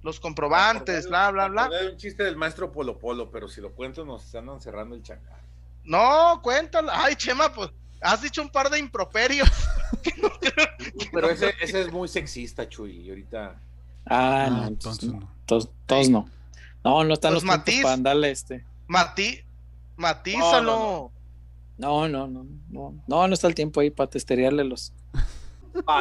los 0.03 0.21
comprobantes, 0.21 1.09
bla, 1.09 1.31
bla, 1.31 1.49
bla. 1.49 1.71
Hay 1.81 1.87
un 1.89 1.97
chiste 1.97 2.23
del 2.23 2.37
maestro 2.37 2.71
Polo 2.73 2.99
Polo, 2.99 3.31
pero 3.31 3.49
si 3.49 3.61
lo 3.61 3.73
cuento 3.73 4.05
nos 4.05 4.25
están 4.25 4.49
encerrando 4.49 4.95
el 4.95 5.03
changar. 5.03 5.41
No, 5.85 6.41
cuéntalo. 6.43 6.91
Ay, 6.93 7.17
Chema, 7.17 7.53
pues 7.53 7.71
has 8.01 8.23
dicho 8.23 8.43
un 8.43 8.51
par 8.51 8.71
de 8.71 8.79
improperios. 8.79 9.49
Pero 11.13 11.31
ese, 11.31 11.55
ese 11.61 11.81
es 11.83 11.93
muy 11.93 12.09
sexista, 12.09 12.69
Chuy, 12.69 13.01
y 13.01 13.09
ahorita... 13.11 13.61
Ah, 14.07 14.45
Ah, 14.47 14.51
no, 14.51 14.67
entonces 14.69 15.05
entonces 15.05 15.11
no. 15.11 15.35
Todos, 15.47 15.71
todos 15.87 16.09
no. 16.09 16.29
No, 16.85 17.05
no 17.05 17.15
están 17.15 17.33
Pues 17.33 17.43
los 17.43 17.45
Matiz. 17.45 17.83
para 17.83 17.95
andarle 17.95 18.31
este. 18.31 18.65
Matí, 18.87 19.41
matízalo. 19.97 21.11
No, 21.77 22.09
No, 22.09 22.09
no, 22.09 22.27
no, 22.27 22.47
no, 22.71 22.95
no, 23.07 23.29
no 23.29 23.35
está 23.35 23.47
el 23.49 23.55
tiempo 23.55 23.81
ahí 23.81 23.91
para 23.91 24.09
testerearle 24.09 24.65
los. 24.65 24.93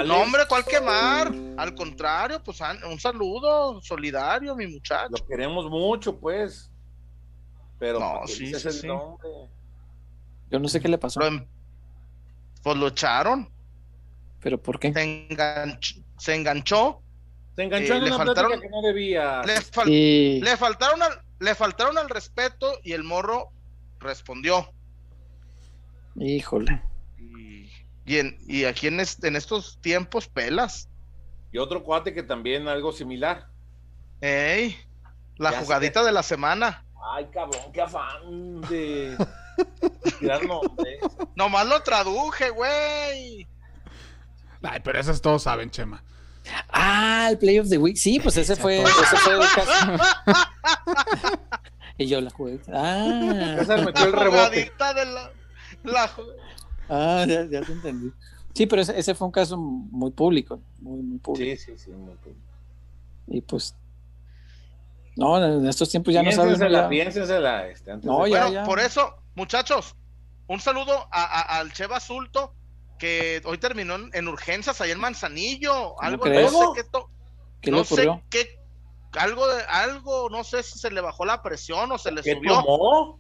No, 0.06 0.22
hombre, 0.22 0.44
¿cuál 0.48 0.66
quemar? 0.66 1.32
Al 1.58 1.74
contrario, 1.76 2.42
pues 2.44 2.60
un 2.90 3.00
saludo 3.00 3.82
solidario, 3.82 4.56
mi 4.56 4.68
muchacho. 4.68 5.10
Lo 5.18 5.26
queremos 5.26 5.70
mucho, 5.70 6.18
pues. 6.20 6.72
Pero 7.80 8.00
No, 8.00 8.14
¿para 8.14 8.26
qué 8.26 8.32
sí, 8.34 8.48
sí, 8.54 8.68
el 8.68 8.74
sí. 8.74 8.88
nombre? 8.88 9.30
Yo 10.50 10.60
no 10.60 10.68
sé 10.68 10.80
qué 10.80 10.88
le 10.88 10.98
pasó, 10.98 11.20
Lo 11.20 11.28
em- 11.28 11.46
pues 12.64 12.76
lo 12.78 12.88
echaron, 12.88 13.50
pero 14.42 14.62
¿por 14.62 14.80
qué? 14.80 14.92
se 14.94 15.02
enganchó, 15.30 15.96
se 16.18 16.36
enganchó, 16.36 17.02
Se 17.56 17.64
enganchó 17.64 17.94
Eh, 17.94 17.98
en 17.98 18.04
le 18.04 18.10
una 18.16 18.18
faltaron- 18.26 18.52
plática 18.52 18.68
que 18.68 18.70
no 18.70 18.82
debía. 18.82 19.42
le, 19.44 19.56
fal- 19.62 19.88
Y 19.90 20.40
le 20.42 20.58
faltaron 20.58 21.02
al, 21.02 21.22
le 21.40 21.56
faltaron 21.56 21.98
al 21.98 22.08
respeto 22.10 22.72
y 22.84 22.94
el 22.94 23.04
morro 23.04 23.50
respondió. 24.00 24.72
híjole. 26.16 26.82
Y, 27.18 27.67
y, 28.08 28.18
en- 28.18 28.38
y 28.48 28.64
aquí 28.66 28.88
en, 28.88 29.00
est- 29.00 29.24
en 29.24 29.36
estos 29.36 29.80
tiempos 29.82 30.28
pelas. 30.28 30.90
Y 31.52 31.60
otro 31.60 31.84
cuate 31.84 32.14
que 32.14 32.24
también 32.24 32.68
algo 32.68 32.92
similar. 32.92 33.48
Ey, 34.22 34.76
la 35.38 35.52
Ya 35.52 35.60
jugadita 35.62 36.04
de 36.04 36.12
la 36.12 36.24
semana. 36.24 36.84
Ay, 37.14 37.28
cabrón, 37.32 37.72
qué 37.72 37.82
afán 37.82 38.62
de 38.70 39.16
tirar 40.20 40.44
nombres. 40.46 41.00
Nomás 41.36 41.68
lo 41.68 41.82
traduje, 41.84 42.50
güey. 42.50 43.48
Ay, 44.64 44.80
pero 44.84 45.00
esas 45.00 45.22
todos 45.22 45.44
saben, 45.44 45.70
Chema. 45.70 46.04
Ah, 46.70 47.28
el 47.30 47.38
Play 47.38 47.60
of 47.60 47.70
the 47.70 47.78
Week. 47.78 47.96
Sí, 47.98 48.20
pues 48.20 48.36
ese 48.38 48.56
fue, 48.56 48.82
ese 48.82 49.18
fue 49.18 49.34
el 49.36 49.40
caso. 49.54 50.04
y 51.98 52.08
yo 52.08 52.22
la 52.22 52.30
jugué. 52.30 52.60
Ah, 52.74 53.56
César 53.60 53.86
metió 53.86 54.06
el 54.06 54.12
La 54.14 54.20
rebote. 54.24 54.48
jugadita 54.72 54.94
de 54.94 55.06
la, 55.06 55.32
la 55.84 56.08
ah 56.90 57.26
ya, 57.28 57.46
ya 57.46 57.62
te 57.64 57.72
entendí. 57.72 58.12
Sí, 58.54 58.66
pero 58.66 58.82
ese, 58.82 58.98
ese 58.98 59.14
fue 59.14 59.28
un 59.28 59.32
caso 59.32 59.58
muy 59.58 60.12
público, 60.12 60.60
muy, 60.80 61.02
muy 61.02 61.20
público. 61.20 61.62
Sí, 61.62 61.74
sí, 61.74 61.78
sí. 61.78 61.92
muy 61.92 62.16
bien. 62.24 62.36
Y 63.28 63.42
pues, 63.42 63.76
no, 65.16 65.44
en 65.44 65.66
estos 65.68 65.90
tiempos 65.90 66.14
ya 66.14 66.24
no 66.24 66.32
sabes. 66.32 66.60
Piénsensela, 66.90 67.68
este, 67.68 67.92
antes 67.92 68.06
No, 68.06 68.24
de- 68.24 68.32
ya, 68.32 68.40
Bueno, 68.46 68.54
ya. 68.54 68.64
por 68.64 68.80
eso, 68.80 69.14
muchachos, 69.36 69.96
un 70.48 70.60
saludo 70.60 70.94
a- 71.12 71.24
a- 71.24 71.60
al 71.60 71.74
Cheva 71.74 72.00
Sulto, 72.00 72.54
que 72.98 73.42
hoy 73.46 73.58
terminó 73.58 73.96
en, 73.96 74.10
en 74.14 74.28
urgencias 74.28 74.80
ahí 74.82 74.92
en 74.92 75.00
Manzanillo. 75.00 76.02
Algo, 76.02 76.26
no 76.26 76.32
crees? 76.32 76.52
sé 76.52 76.66
qué, 76.76 76.84
to- 76.84 77.10
¿Qué 77.62 77.70
no 77.72 77.78
le 77.78 77.84
ocurrió? 77.84 78.16
sé 78.16 78.24
qué, 78.30 78.48
algo, 79.20 79.48
de- 79.48 79.64
algo, 79.64 80.30
no 80.30 80.44
sé 80.44 80.64
si 80.64 80.80
se 80.80 80.90
le 80.90 81.02
bajó 81.02 81.26
la 81.26 81.42
presión 81.44 81.92
o 81.92 81.98
se 81.98 82.12
le 82.12 82.22
¿Qué 82.24 82.34
subió. 82.36 82.64
tomó? 82.64 83.20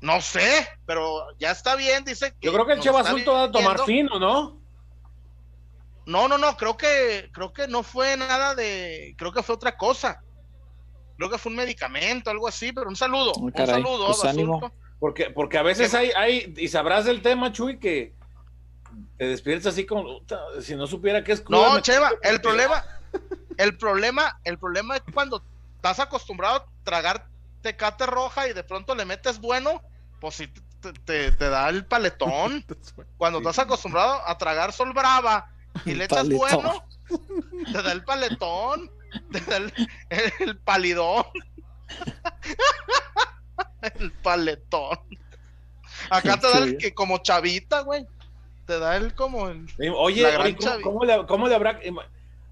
No 0.00 0.20
sé, 0.20 0.68
pero 0.84 1.26
ya 1.38 1.50
está 1.50 1.74
bien, 1.74 2.04
dice 2.04 2.32
que. 2.32 2.46
Yo 2.46 2.52
creo 2.52 2.66
que 2.66 2.74
el 2.74 2.80
Cheva 2.80 3.00
Azul 3.00 3.24
va 3.28 3.44
a 3.44 3.50
tomar 3.50 3.80
fino, 3.84 4.18
¿no? 4.18 4.60
No, 6.04 6.28
no, 6.28 6.38
no, 6.38 6.56
creo 6.56 6.76
que, 6.76 7.30
creo 7.32 7.52
que 7.52 7.66
no 7.66 7.82
fue 7.82 8.16
nada 8.16 8.54
de, 8.54 9.14
creo 9.18 9.32
que 9.32 9.42
fue 9.42 9.56
otra 9.56 9.76
cosa. 9.76 10.22
Creo 11.16 11.30
que 11.30 11.38
fue 11.38 11.50
un 11.50 11.56
medicamento, 11.56 12.30
algo 12.30 12.46
así, 12.46 12.72
pero 12.72 12.88
un 12.88 12.94
saludo, 12.94 13.32
Oh, 13.36 13.40
un 13.46 13.52
saludo, 13.54 14.06
pues, 14.06 14.24
ánimo. 14.24 14.72
Porque, 15.00 15.30
porque 15.30 15.58
a 15.58 15.62
veces 15.62 15.92
hay, 15.94 16.10
hay, 16.16 16.54
y 16.56 16.68
sabrás 16.68 17.06
del 17.06 17.22
tema, 17.22 17.52
Chuy, 17.52 17.78
que 17.78 18.14
te 19.18 19.26
despiertas 19.26 19.74
así 19.74 19.84
como, 19.84 20.16
"Uta, 20.16 20.40
si 20.60 20.76
no 20.76 20.86
supiera 20.86 21.24
que 21.24 21.32
es 21.32 21.40
cruda, 21.40 21.74
No, 21.74 21.80
Cheva, 21.80 22.12
el 22.22 22.40
problema, 22.40 22.84
el 23.58 23.76
problema, 23.76 24.40
el 24.44 24.58
problema 24.58 24.96
es 24.96 25.02
cuando 25.12 25.42
estás 25.76 26.00
acostumbrado 26.00 26.56
a 26.56 26.66
tragar 26.84 27.26
tecate 27.66 28.06
roja 28.06 28.46
y 28.48 28.52
de 28.52 28.62
pronto 28.62 28.94
le 28.94 29.04
metes 29.04 29.40
bueno, 29.40 29.82
pues 30.20 30.36
sí 30.36 30.46
te, 30.80 30.92
te- 30.92 31.32
te 31.32 31.48
da 31.50 31.68
el 31.68 31.84
paletón. 31.84 32.64
Cuando 33.18 33.38
estás 33.38 33.58
acostumbrado 33.58 34.20
a 34.26 34.38
tragar 34.38 34.72
sol 34.72 34.92
brava 34.92 35.50
y 35.84 35.94
le 35.94 36.04
echas 36.04 36.28
bueno, 36.28 36.84
te 37.72 37.82
da 37.82 37.90
el 37.90 38.04
paletón, 38.04 38.88
te 39.32 39.40
da 39.40 39.56
el, 39.56 39.72
el 40.40 40.58
palidón. 40.58 41.24
El 44.00 44.10
paletón. 44.12 44.98
Acá 46.10 46.38
te 46.40 46.48
da 46.50 46.58
el 46.58 46.76
que 46.78 46.92
como 46.94 47.18
chavita, 47.18 47.80
güey. 47.82 48.06
Te 48.66 48.78
da 48.78 48.96
el 48.96 49.14
como 49.14 49.48
el. 49.48 49.66
Oye, 49.96 50.22
La 50.22 50.30
gran 50.30 50.46
oye, 50.46 50.56
¿cómo, 50.56 50.80
cómo 50.82 51.04
le, 51.04 51.26
cómo 51.26 51.48
le 51.48 51.54
habrá... 51.54 51.80
ima- 51.84 52.06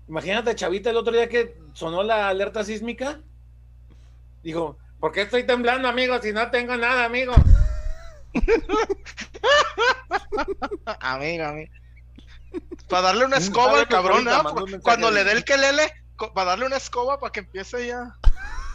Imagínate, 0.06 0.54
Chavita, 0.54 0.90
el 0.90 0.96
otro 0.98 1.12
día 1.14 1.28
que 1.28 1.56
sonó 1.72 2.02
la 2.02 2.28
alerta 2.28 2.62
sísmica. 2.62 3.20
Dijo, 4.42 4.76
¿por 5.04 5.12
qué 5.12 5.20
estoy 5.20 5.44
temblando, 5.44 5.86
amigo? 5.86 6.18
Si 6.22 6.32
no 6.32 6.50
tengo 6.50 6.74
nada, 6.78 7.04
amigo. 7.04 7.34
Amiga, 11.00 11.50
amiga. 11.50 11.70
Para 12.88 13.08
darle 13.08 13.26
una 13.26 13.36
Mm, 13.36 13.42
escoba 13.42 13.80
al 13.80 13.88
cabrón, 13.88 14.24
mensaje 14.24 14.80
Cuando 14.80 15.10
le 15.10 15.24
dé 15.24 15.32
el 15.32 15.44
que 15.44 15.58
lele, 15.58 15.92
para 16.34 16.52
darle 16.52 16.64
una 16.64 16.78
escoba 16.78 17.20
para 17.20 17.32
que 17.32 17.40
empiece 17.40 17.86
ya. 17.86 18.16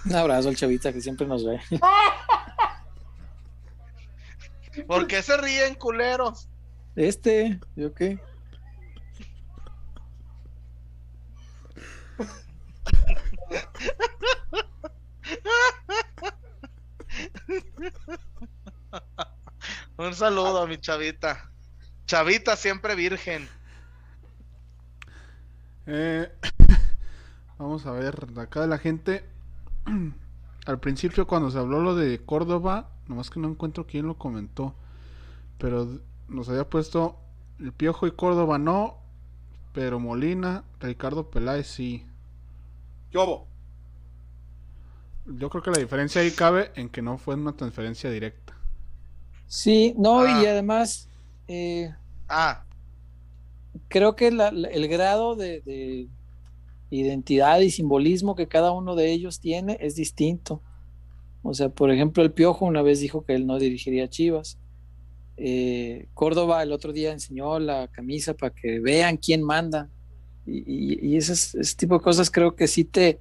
Un 0.06 0.16
abrazo 0.16 0.50
al 0.50 0.56
chavita 0.56 0.94
que 0.94 1.02
siempre 1.02 1.26
nos 1.26 1.44
ve. 1.44 1.60
¿Por 4.88 5.08
qué 5.08 5.24
se 5.24 5.36
ríen, 5.36 5.74
culeros? 5.74 6.48
Este, 6.96 7.60
¿yo 7.76 7.92
qué? 7.96 8.20
Un 19.98 20.14
saludo 20.14 20.62
a 20.62 20.68
mi 20.68 20.78
chavita. 20.78 21.52
Chavita 22.06 22.56
siempre 22.56 22.96
virgen. 22.96 23.48
Eh, 25.86 26.32
vamos 27.58 27.86
a 27.86 27.92
ver, 27.92 28.28
de 28.28 28.42
acá 28.42 28.62
de 28.62 28.68
la 28.68 28.78
gente. 28.78 29.26
Al 30.66 30.80
principio 30.80 31.28
cuando 31.28 31.52
se 31.52 31.58
habló 31.58 31.82
lo 31.82 31.96
de 31.96 32.24
Córdoba, 32.24 32.90
nomás 33.08 33.30
que 33.30 33.40
no 33.40 33.50
encuentro 33.50 33.88
quién 33.88 34.08
lo 34.08 34.18
comentó. 34.18 34.76
Pero 35.58 36.00
nos 36.28 36.48
había 36.50 36.70
puesto 36.70 37.20
el 37.60 37.74
Piojo 37.74 38.08
y 38.08 38.12
Córdoba 38.12 38.58
no, 38.58 39.00
pero 39.74 40.00
Molina, 40.00 40.64
Ricardo 40.80 41.30
Peláez 41.30 41.68
sí. 41.68 42.06
¿Qué 43.12 43.18
hubo? 43.18 43.48
Yo 45.38 45.50
creo 45.50 45.62
que 45.62 45.72
la 45.72 45.80
diferencia 45.80 46.22
ahí 46.22 46.32
cabe 46.32 46.72
en 46.76 46.90
que 46.90 47.02
no 47.02 47.18
fue 47.18 47.36
una 47.36 47.54
transferencia 47.56 48.10
directa. 48.10 48.56
Sí, 49.48 49.94
no, 49.98 50.22
Ah. 50.22 50.42
y 50.44 50.46
además 50.46 51.08
eh, 51.48 51.94
Ah, 52.28 52.64
creo 53.88 54.16
que 54.16 54.32
la- 54.32 54.52
la- 54.52 54.68
el 54.70 54.88
grado 54.88 55.36
de, 55.36 55.62
de 55.62 56.08
identidad 56.92 57.60
y 57.60 57.72
simbolismo 57.72 58.36
que 58.36 58.48
cada 58.48 58.72
uno 58.72 58.96
de 58.96 59.12
ellos 59.12 59.40
tiene 59.40 59.78
es 59.82 59.96
distinto. 59.96 60.62
O 61.42 61.54
sea, 61.54 61.70
por 61.70 61.92
ejemplo, 61.92 62.22
el 62.24 62.32
Piojo 62.32 62.66
una 62.66 62.82
vez 62.82 63.00
dijo 63.00 63.24
que 63.26 63.34
él 63.34 63.48
no 63.48 63.58
dirigiría 63.60 64.06
a 64.06 64.10
Chivas. 64.10 64.58
Eh, 65.38 66.08
Córdoba 66.14 66.62
el 66.64 66.72
otro 66.72 66.92
día 66.92 67.12
enseñó 67.14 67.60
la 67.60 67.88
camisa 67.88 68.34
para 68.34 68.54
que 68.54 68.80
vean 68.80 69.18
quién 69.18 69.42
manda. 69.42 69.90
Y, 70.46 70.58
y- 70.66 71.00
y 71.14 71.18
esas- 71.18 71.56
ese 71.56 71.76
tipo 71.76 71.96
de 71.96 72.02
cosas 72.02 72.30
creo 72.30 72.56
que 72.56 72.68
sí 72.68 72.84
te, 72.84 73.20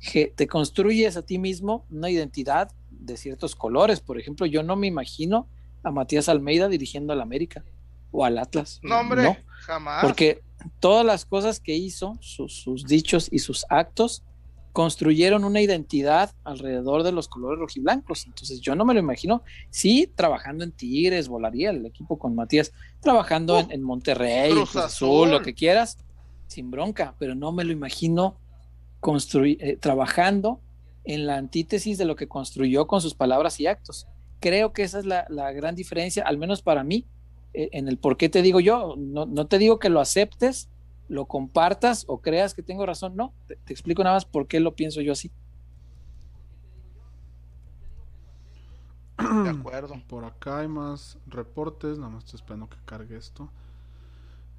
que 0.00 0.32
te 0.34 0.46
construyes 0.46 1.16
a 1.16 1.22
ti 1.22 1.38
mismo 1.38 1.84
una 1.90 2.10
identidad 2.10 2.70
de 2.90 3.16
ciertos 3.16 3.54
colores. 3.54 4.00
Por 4.00 4.18
ejemplo, 4.18 4.46
yo 4.46 4.62
no 4.62 4.76
me 4.76 4.86
imagino 4.86 5.48
a 5.82 5.90
Matías 5.90 6.28
Almeida 6.28 6.68
dirigiendo 6.68 7.12
al 7.12 7.20
América 7.20 7.64
o 8.10 8.24
al 8.24 8.38
Atlas. 8.38 8.80
no, 8.82 8.98
hombre, 9.00 9.22
No, 9.22 9.36
jamás. 9.60 10.02
porque 10.02 10.42
todas 10.78 11.04
las 11.06 11.24
cosas 11.24 11.60
que 11.60 11.74
hizo, 11.76 12.16
sus, 12.20 12.54
sus 12.62 12.84
dichos 12.86 13.28
y 13.30 13.38
sus 13.40 13.64
actos, 13.68 14.22
construyeron 14.72 15.44
una 15.44 15.60
identidad 15.60 16.32
alrededor 16.44 17.02
de 17.02 17.10
los 17.12 17.28
colores 17.28 17.58
rojiblancos. 17.58 18.26
Entonces 18.26 18.60
yo 18.60 18.74
no 18.76 18.84
me 18.84 18.94
lo 18.94 19.00
imagino. 19.00 19.42
Sí, 19.70 20.10
trabajando 20.14 20.62
en 20.64 20.70
Tigres, 20.72 21.28
volaría 21.28 21.70
el 21.70 21.84
equipo 21.86 22.18
con 22.18 22.34
Matías, 22.36 22.72
trabajando 23.00 23.58
en, 23.58 23.70
en 23.72 23.82
Monterrey, 23.82 24.52
Cruz 24.52 24.76
Azul, 24.76 24.84
Azul. 25.24 25.30
lo 25.32 25.42
que 25.42 25.54
quieras, 25.54 25.98
sin 26.46 26.70
bronca, 26.70 27.14
pero 27.18 27.34
no 27.34 27.50
me 27.52 27.64
lo 27.64 27.72
imagino 27.72 28.36
eh, 29.02 29.76
trabajando 29.80 30.60
en 31.04 31.26
la 31.26 31.36
antítesis 31.36 31.98
de 31.98 32.04
lo 32.04 32.16
que 32.16 32.28
construyó 32.28 32.86
con 32.86 33.00
sus 33.00 33.14
palabras 33.14 33.58
y 33.60 33.66
actos. 33.66 34.06
Creo 34.40 34.72
que 34.72 34.82
esa 34.82 34.98
es 34.98 35.06
la, 35.06 35.26
la 35.28 35.52
gran 35.52 35.74
diferencia, 35.74 36.24
al 36.24 36.38
menos 36.38 36.62
para 36.62 36.84
mí, 36.84 37.06
eh, 37.54 37.70
en 37.72 37.88
el 37.88 37.98
por 37.98 38.16
qué 38.16 38.28
te 38.28 38.42
digo 38.42 38.60
yo. 38.60 38.94
No, 38.96 39.26
no 39.26 39.46
te 39.46 39.58
digo 39.58 39.78
que 39.78 39.88
lo 39.88 40.00
aceptes, 40.00 40.70
lo 41.08 41.26
compartas 41.26 42.04
o 42.08 42.20
creas 42.20 42.54
que 42.54 42.62
tengo 42.62 42.86
razón. 42.86 43.16
No, 43.16 43.34
te, 43.46 43.56
te 43.56 43.72
explico 43.72 44.02
nada 44.04 44.16
más 44.16 44.24
por 44.24 44.46
qué 44.46 44.60
lo 44.60 44.74
pienso 44.74 45.00
yo 45.00 45.12
así. 45.12 45.30
De 49.44 49.50
acuerdo. 49.50 49.94
Por 50.08 50.24
acá 50.24 50.60
hay 50.60 50.68
más 50.68 51.18
reportes, 51.26 51.98
nada 51.98 52.10
más 52.10 52.24
estoy 52.24 52.38
esperando 52.38 52.68
que 52.68 52.76
cargue 52.84 53.16
esto. 53.16 53.50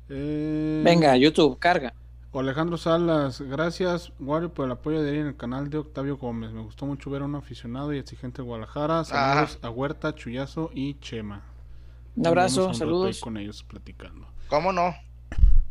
Eh, 0.09 0.81
Venga, 0.83 1.15
YouTube, 1.17 1.57
carga. 1.57 1.93
Alejandro 2.39 2.77
Salas, 2.77 3.41
gracias 3.41 4.13
Wario 4.19 4.53
por 4.53 4.65
el 4.65 4.71
apoyo 4.71 5.01
de 5.01 5.09
ayer 5.09 5.21
en 5.21 5.27
el 5.27 5.35
canal 5.35 5.69
de 5.69 5.79
Octavio 5.79 6.15
Gómez. 6.17 6.51
Me 6.53 6.61
gustó 6.61 6.85
mucho 6.85 7.09
ver 7.09 7.23
a 7.23 7.25
un 7.25 7.35
aficionado 7.35 7.93
y 7.93 7.97
exigente 7.97 8.41
de 8.41 8.47
Guadalajara. 8.47 9.03
Saludos 9.03 9.59
a 9.61 9.69
Huerta, 9.69 10.15
Chuyazo 10.15 10.71
y 10.73 10.97
Chema. 10.99 11.43
Un 12.15 12.27
abrazo, 12.27 12.65
un 12.65 12.69
ahí 12.71 12.75
saludos. 12.77 13.19
con 13.19 13.35
ellos 13.35 13.63
platicando. 13.63 14.27
¿Cómo 14.47 14.71
no? 14.71 14.95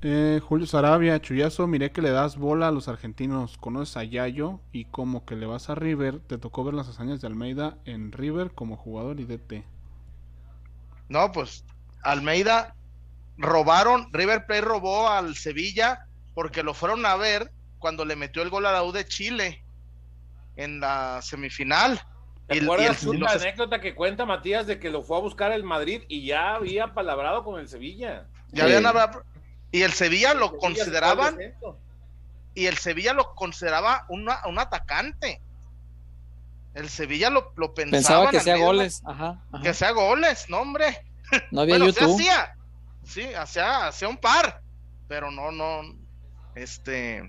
Eh, 0.02 0.40
Julio 0.42 0.66
Sarabia, 0.66 1.20
Chuyazo, 1.20 1.66
miré 1.66 1.92
que 1.92 2.02
le 2.02 2.10
das 2.10 2.36
bola 2.36 2.68
a 2.68 2.70
los 2.70 2.88
argentinos. 2.88 3.56
Conoces 3.56 3.96
a 3.96 4.04
Yayo 4.04 4.60
y 4.70 4.84
como 4.84 5.24
que 5.24 5.36
le 5.36 5.46
vas 5.46 5.70
a 5.70 5.74
River. 5.74 6.20
Te 6.20 6.36
tocó 6.36 6.62
ver 6.64 6.74
las 6.74 6.88
hazañas 6.88 7.22
de 7.22 7.26
Almeida 7.26 7.78
en 7.86 8.12
River 8.12 8.52
como 8.52 8.76
jugador 8.76 9.18
y 9.18 9.24
DT. 9.24 9.64
No, 11.08 11.32
pues 11.32 11.64
Almeida 12.02 12.76
robaron, 13.38 14.12
River 14.12 14.44
Plate 14.44 14.60
robó 14.60 15.08
al 15.08 15.34
Sevilla 15.36 16.06
porque 16.40 16.62
lo 16.62 16.72
fueron 16.72 17.04
a 17.04 17.16
ver 17.16 17.52
cuando 17.78 18.06
le 18.06 18.16
metió 18.16 18.40
el 18.42 18.48
gol 18.48 18.64
a 18.64 18.72
la 18.72 18.82
U 18.82 18.92
de 18.92 19.04
Chile 19.04 19.62
en 20.56 20.80
la 20.80 21.20
semifinal. 21.20 22.00
¿Te 22.48 22.56
Y- 22.56 22.60
y 22.60 22.62
acuerdas 22.64 23.02
el- 23.02 23.08
una 23.10 23.34
los- 23.34 23.42
anécdota 23.42 23.78
que 23.78 23.94
cuenta 23.94 24.24
Matías 24.24 24.66
de 24.66 24.78
que 24.80 24.88
lo 24.88 25.02
fue 25.02 25.18
a 25.18 25.20
buscar 25.20 25.52
el 25.52 25.64
Madrid 25.64 26.00
y 26.08 26.24
ya 26.24 26.54
había 26.54 26.94
palabrado 26.94 27.44
con 27.44 27.60
el 27.60 27.68
Sevilla? 27.68 28.26
ya 28.52 28.66
Sí. 28.66 28.72
habían 28.74 28.90
y 29.70 29.82
el 29.82 29.92
Sevilla 29.92 30.32
lo 30.32 30.46
Sevilla 30.46 30.58
consideraban 30.60 31.36
y 32.54 32.64
el 32.64 32.78
Sevilla 32.78 33.12
lo 33.12 33.34
consideraba 33.34 34.06
una- 34.08 34.40
un 34.46 34.58
atacante. 34.58 35.42
El 36.72 36.88
Sevilla 36.88 37.28
lo, 37.28 37.52
lo 37.56 37.74
pensaba 37.74 38.30
Pensaba 38.30 38.30
que 38.30 38.50
medio, 38.52 38.64
goles. 38.64 39.02
Ajá, 39.04 39.42
ajá. 39.52 39.62
Que 39.62 39.68
hacía 39.68 39.90
goles, 39.90 40.46
no 40.48 40.60
hombre. 40.60 41.04
No 41.50 41.60
había 41.60 41.76
Bueno, 41.76 41.92
sí 41.92 42.00
YouTube. 42.00 42.14
hacía, 42.14 42.54
sí, 43.04 43.34
hacía, 43.34 43.86
hacía 43.88 44.08
un 44.08 44.16
par, 44.16 44.62
pero 45.06 45.30
no, 45.30 45.52
no, 45.52 45.82
este, 46.54 47.22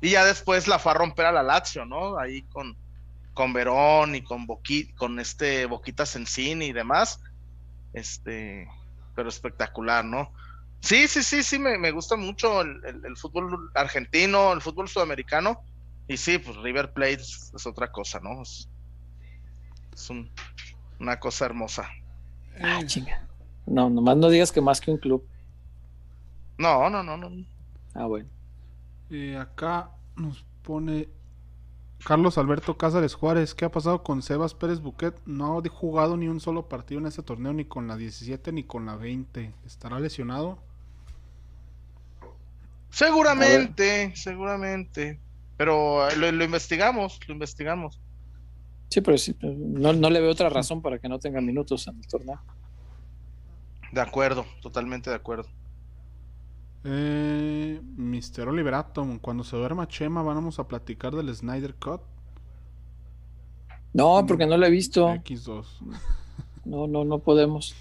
y 0.00 0.10
ya 0.10 0.24
después 0.24 0.66
la 0.68 0.78
fue 0.78 0.92
a 0.92 0.96
romper 0.96 1.26
a 1.26 1.32
la 1.32 1.42
Lazio, 1.42 1.84
¿no? 1.84 2.18
Ahí 2.18 2.42
con, 2.44 2.76
con 3.34 3.52
Verón 3.52 4.14
y 4.14 4.22
con 4.22 4.46
Boqui, 4.46 4.92
con 4.94 5.18
este 5.20 5.66
Boquita 5.66 6.06
Sensini 6.06 6.66
y 6.66 6.72
demás, 6.72 7.20
este, 7.92 8.68
pero 9.14 9.28
espectacular, 9.28 10.04
¿no? 10.04 10.32
Sí, 10.80 11.08
sí, 11.08 11.22
sí, 11.22 11.42
sí, 11.42 11.58
me, 11.58 11.76
me 11.76 11.90
gusta 11.90 12.16
mucho 12.16 12.62
el, 12.62 12.80
el- 12.86 13.04
el 13.04 13.16
fútbol 13.16 13.70
argentino, 13.74 14.52
el 14.52 14.62
fútbol 14.62 14.88
sudamericano, 14.88 15.60
y 16.08 16.16
sí, 16.16 16.38
pues 16.38 16.56
River 16.56 16.92
Plate 16.92 17.14
es, 17.20 17.52
es 17.54 17.66
otra 17.66 17.88
cosa, 17.92 18.18
¿no? 18.20 18.42
Es, 18.42 18.68
es 19.94 20.10
un- 20.10 20.30
una 20.98 21.18
cosa 21.18 21.44
hermosa. 21.46 21.88
Ah, 22.62 22.80
chinga. 22.86 23.26
No, 23.66 23.88
nomás 23.90 24.16
no 24.16 24.28
digas 24.28 24.50
que 24.52 24.60
más 24.60 24.80
que 24.80 24.90
un 24.90 24.98
club. 24.98 25.26
No, 26.58 26.90
no, 26.90 27.02
no, 27.02 27.16
no. 27.16 27.30
Ah, 27.94 28.06
bueno. 28.06 28.28
Eh, 29.10 29.36
acá 29.36 29.90
nos 30.16 30.44
pone 30.62 31.08
Carlos 32.04 32.38
Alberto 32.38 32.76
Cázares 32.76 33.14
Juárez. 33.14 33.54
¿Qué 33.54 33.64
ha 33.64 33.70
pasado 33.70 34.02
con 34.02 34.22
Sebas 34.22 34.54
Pérez 34.54 34.80
Buquet? 34.80 35.20
No 35.26 35.58
ha 35.58 35.68
jugado 35.68 36.16
ni 36.16 36.28
un 36.28 36.40
solo 36.40 36.68
partido 36.68 37.00
en 37.00 37.06
este 37.06 37.22
torneo, 37.22 37.52
ni 37.52 37.64
con 37.64 37.88
la 37.88 37.96
17 37.96 38.52
ni 38.52 38.64
con 38.64 38.86
la 38.86 38.96
20. 38.96 39.52
¿Estará 39.66 39.98
lesionado? 40.00 40.58
Seguramente, 42.90 44.12
seguramente. 44.16 45.20
Pero 45.56 46.08
eh, 46.08 46.16
lo, 46.16 46.30
lo 46.32 46.44
investigamos, 46.44 47.20
lo 47.26 47.34
investigamos. 47.34 48.00
Sí, 48.88 49.00
pero 49.00 49.18
sí, 49.18 49.36
no, 49.40 49.92
no 49.92 50.10
le 50.10 50.20
veo 50.20 50.30
otra 50.30 50.48
razón 50.48 50.82
para 50.82 50.98
que 50.98 51.08
no 51.08 51.18
tenga 51.18 51.40
minutos 51.40 51.86
en 51.86 51.96
el 51.96 52.06
torneo. 52.06 52.40
De 53.92 54.00
acuerdo, 54.00 54.46
totalmente 54.60 55.10
de 55.10 55.16
acuerdo. 55.16 55.48
Eh, 56.84 57.80
Mr. 57.96 58.48
Oliver 58.48 58.74
Atom, 58.74 59.18
cuando 59.18 59.44
se 59.44 59.56
duerma 59.56 59.86
Chema, 59.86 60.22
vamos 60.22 60.58
a 60.58 60.66
platicar 60.66 61.14
del 61.14 61.34
Snyder 61.34 61.74
Cut 61.74 62.00
No, 63.92 64.24
porque 64.26 64.46
no 64.46 64.56
lo 64.56 64.66
he 64.66 64.70
visto. 64.70 65.08
X2. 65.08 65.66
No, 66.64 66.86
no, 66.86 67.04
no 67.04 67.18
podemos. 67.18 67.74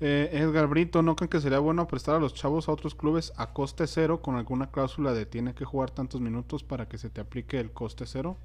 Eh, 0.00 0.30
Edgar 0.32 0.66
Brito, 0.66 1.02
¿no 1.02 1.14
creen 1.16 1.30
que 1.30 1.40
sería 1.40 1.60
bueno 1.60 1.86
prestar 1.86 2.16
a 2.16 2.18
los 2.18 2.34
chavos 2.34 2.68
a 2.68 2.72
otros 2.72 2.94
clubes 2.94 3.32
a 3.36 3.52
coste 3.52 3.86
cero 3.86 4.22
con 4.22 4.36
alguna 4.36 4.70
cláusula 4.70 5.12
de 5.12 5.24
tiene 5.24 5.54
que 5.54 5.64
jugar 5.64 5.90
tantos 5.90 6.20
minutos 6.20 6.64
para 6.64 6.88
que 6.88 6.98
se 6.98 7.10
te 7.10 7.20
aplique 7.20 7.58
el 7.60 7.72
coste 7.72 8.06
cero? 8.06 8.36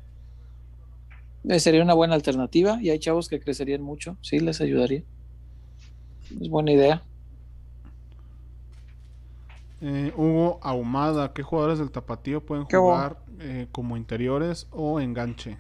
Eh, 1.43 1.59
sería 1.59 1.81
una 1.83 1.93
buena 1.93 2.15
alternativa 2.15 2.79
y 2.81 2.89
hay 2.89 2.99
chavos 2.99 3.29
que 3.29 3.39
crecerían 3.39 3.81
mucho. 3.81 4.17
Sí, 4.21 4.39
les 4.39 4.61
ayudaría. 4.61 5.03
Es 6.39 6.49
buena 6.49 6.71
idea. 6.71 7.03
Eh, 9.81 10.11
Hugo 10.15 10.59
Ahumada, 10.61 11.33
¿qué 11.33 11.41
jugadores 11.41 11.79
del 11.79 11.91
Tapatío 11.91 12.45
pueden 12.45 12.65
jugar 12.65 13.17
eh, 13.39 13.67
como 13.71 13.95
interiores 13.95 14.67
o 14.71 14.99
enganche? 14.99 15.57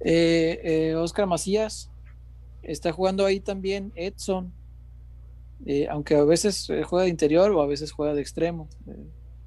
Eh, 0.00 0.60
eh, 0.62 0.94
Oscar 0.94 1.26
Macías 1.26 1.90
está 2.62 2.92
jugando 2.92 3.24
ahí 3.26 3.40
también. 3.40 3.92
Edson, 3.96 4.52
eh, 5.66 5.88
aunque 5.90 6.14
a 6.14 6.24
veces 6.24 6.68
juega 6.84 7.04
de 7.04 7.10
interior 7.10 7.50
o 7.50 7.62
a 7.62 7.66
veces 7.66 7.90
juega 7.92 8.14
de 8.14 8.20
extremo, 8.20 8.68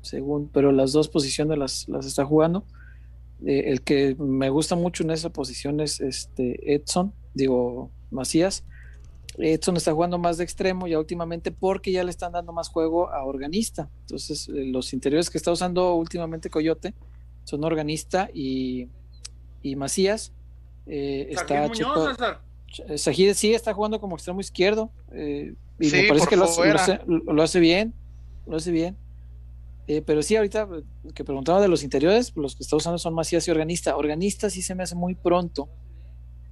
según, 0.01 0.49
pero 0.49 0.71
las 0.71 0.91
dos 0.91 1.07
posiciones 1.07 1.57
las, 1.57 1.87
las 1.87 2.05
está 2.05 2.25
jugando. 2.25 2.65
El 3.43 3.81
que 3.81 4.15
me 4.19 4.49
gusta 4.49 4.75
mucho 4.75 5.03
en 5.03 5.11
esa 5.11 5.31
posición 5.31 5.79
es 5.79 5.99
este 5.99 6.75
Edson, 6.75 7.13
digo 7.33 7.89
Macías. 8.11 8.65
Edson 9.37 9.77
está 9.77 9.93
jugando 9.93 10.17
más 10.17 10.37
de 10.37 10.43
extremo 10.43 10.87
ya 10.87 10.99
últimamente 10.99 11.51
porque 11.51 11.91
ya 11.91 12.03
le 12.03 12.09
están 12.11 12.31
dando 12.33 12.51
más 12.53 12.69
juego 12.69 13.09
a 13.11 13.23
organista. 13.23 13.89
Entonces, 14.01 14.49
eh, 14.49 14.65
los 14.65 14.93
interiores 14.93 15.29
que 15.29 15.37
está 15.37 15.51
usando 15.51 15.95
últimamente 15.95 16.49
Coyote 16.49 16.93
son 17.43 17.63
organista 17.63 18.29
y, 18.33 18.87
y 19.61 19.75
Macías. 19.75 20.33
Eh, 20.85 21.27
está 21.31 21.67
Muñoz, 21.67 21.77
Checo- 21.79 22.09
César. 22.11 22.41
Sajid 22.97 23.33
sí 23.33 23.53
está 23.53 23.73
jugando 23.73 23.99
como 23.99 24.15
extremo 24.15 24.39
izquierdo 24.39 24.91
eh, 25.11 25.53
y 25.79 25.89
Sí, 25.89 25.95
me 26.03 26.07
parece 26.07 26.27
que 26.27 26.35
lo, 26.37 26.45
hace- 26.45 26.55
fuera. 26.55 26.73
lo 26.73 26.79
hace, 26.79 26.99
lo 27.07 27.43
hace 27.43 27.59
bien, 27.59 27.93
lo 28.47 28.57
hace 28.57 28.71
bien. 28.71 28.97
Eh, 29.87 30.01
pero 30.05 30.21
sí, 30.23 30.35
ahorita 30.35 30.67
eh, 30.71 31.11
que 31.13 31.23
preguntaba 31.25 31.59
de 31.59 31.67
los 31.67 31.83
interiores, 31.83 32.31
los 32.35 32.55
que 32.55 32.63
está 32.63 32.75
usando 32.75 32.97
son 32.97 33.13
Macías 33.13 33.47
y 33.47 33.51
Organista. 33.51 33.97
Organista 33.97 34.49
sí 34.49 34.61
se 34.61 34.73
me 34.75 34.83
hace 34.83 34.95
muy 34.95 35.15
pronto 35.15 35.67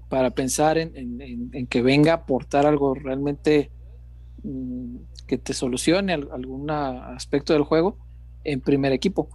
para 0.09 0.31
pensar 0.31 0.77
en, 0.77 1.67
que 1.69 1.81
venga 1.81 2.11
a 2.11 2.15
aportar 2.15 2.65
algo 2.65 2.95
realmente 2.95 3.69
mm, 4.43 4.95
que 5.27 5.37
te 5.37 5.53
solucione 5.53 6.13
al- 6.13 6.29
algún 6.31 6.69
aspecto 6.71 7.53
del 7.53 7.63
juego 7.63 7.97
en 8.43 8.61
primer 8.61 8.91
equipo. 8.91 9.29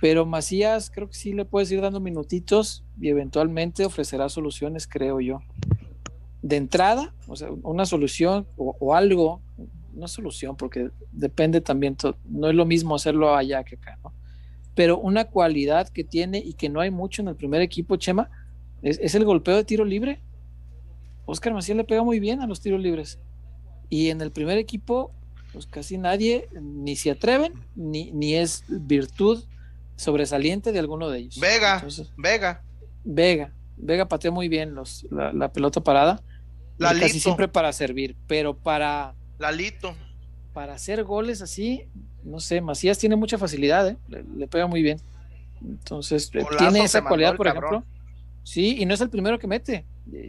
Pero 0.00 0.26
Macías 0.26 0.90
creo 0.90 1.08
que 1.08 1.14
sí 1.14 1.32
le 1.32 1.44
puedes 1.44 1.70
ir 1.70 1.80
dando 1.80 2.00
minutitos 2.00 2.84
y 3.00 3.08
eventualmente 3.08 3.84
ofrecerá 3.84 4.28
soluciones, 4.28 4.86
creo 4.86 5.20
yo. 5.20 5.40
De 6.42 6.56
entrada, 6.56 7.14
o 7.26 7.36
sea, 7.36 7.48
una 7.62 7.86
solución 7.86 8.46
o, 8.56 8.76
o 8.78 8.94
algo, 8.94 9.40
no 9.94 10.06
solución, 10.08 10.56
porque 10.56 10.90
depende 11.12 11.60
también, 11.60 11.96
no 12.28 12.48
es 12.48 12.54
lo 12.54 12.66
mismo 12.66 12.94
hacerlo 12.94 13.34
allá 13.34 13.64
que 13.64 13.76
acá, 13.76 13.98
¿no? 14.04 14.12
Pero 14.74 14.98
una 14.98 15.24
cualidad 15.24 15.88
que 15.88 16.04
tiene 16.04 16.38
y 16.38 16.52
que 16.52 16.68
no 16.68 16.80
hay 16.80 16.90
mucho 16.90 17.22
en 17.22 17.28
el 17.28 17.36
primer 17.36 17.62
equipo, 17.62 17.96
Chema, 17.96 18.28
es, 18.82 18.98
es 19.00 19.14
el 19.14 19.24
golpeo 19.24 19.56
de 19.56 19.64
tiro 19.64 19.84
libre. 19.84 20.20
Oscar 21.24 21.52
Maciel 21.54 21.78
le 21.78 21.84
pega 21.84 22.02
muy 22.02 22.20
bien 22.20 22.40
a 22.40 22.46
los 22.46 22.60
tiros 22.60 22.80
libres. 22.80 23.18
Y 23.88 24.10
en 24.10 24.20
el 24.20 24.30
primer 24.30 24.58
equipo, 24.58 25.12
pues 25.52 25.66
casi 25.66 25.98
nadie 25.98 26.48
ni 26.60 26.96
se 26.96 27.10
atreven, 27.10 27.54
ni, 27.74 28.12
ni 28.12 28.34
es 28.34 28.64
virtud 28.68 29.44
sobresaliente 29.96 30.72
de 30.72 30.78
alguno 30.78 31.08
de 31.08 31.18
ellos. 31.20 31.40
Vega. 31.40 31.74
Entonces, 31.76 32.12
Vega, 32.16 32.62
Vega. 33.04 33.52
Vega 33.76 34.06
patea 34.08 34.30
muy 34.30 34.48
bien 34.48 34.74
los, 34.74 35.06
la, 35.10 35.32
la 35.32 35.52
pelota 35.52 35.80
parada. 35.80 36.22
Lalito. 36.78 37.06
Casi 37.06 37.20
siempre 37.20 37.48
para 37.48 37.72
servir, 37.72 38.16
pero 38.26 38.56
para, 38.56 39.14
Lalito. 39.38 39.94
para 40.52 40.74
hacer 40.74 41.04
goles 41.04 41.40
así, 41.42 41.88
no 42.22 42.38
sé, 42.40 42.60
Macías 42.60 42.98
tiene 42.98 43.16
mucha 43.16 43.38
facilidad, 43.38 43.88
¿eh? 43.88 43.96
le, 44.08 44.24
le 44.36 44.46
pega 44.46 44.66
muy 44.66 44.82
bien. 44.82 45.00
Entonces, 45.62 46.30
Golazo 46.30 46.56
tiene 46.58 46.84
esa 46.84 47.02
cualidad, 47.02 47.34
por 47.36 47.46
cabrón. 47.46 47.64
ejemplo. 47.74 47.95
Sí, 48.46 48.76
y 48.80 48.86
no 48.86 48.94
es 48.94 49.00
el 49.00 49.10
primero 49.10 49.40
que 49.40 49.48
mete. 49.48 49.84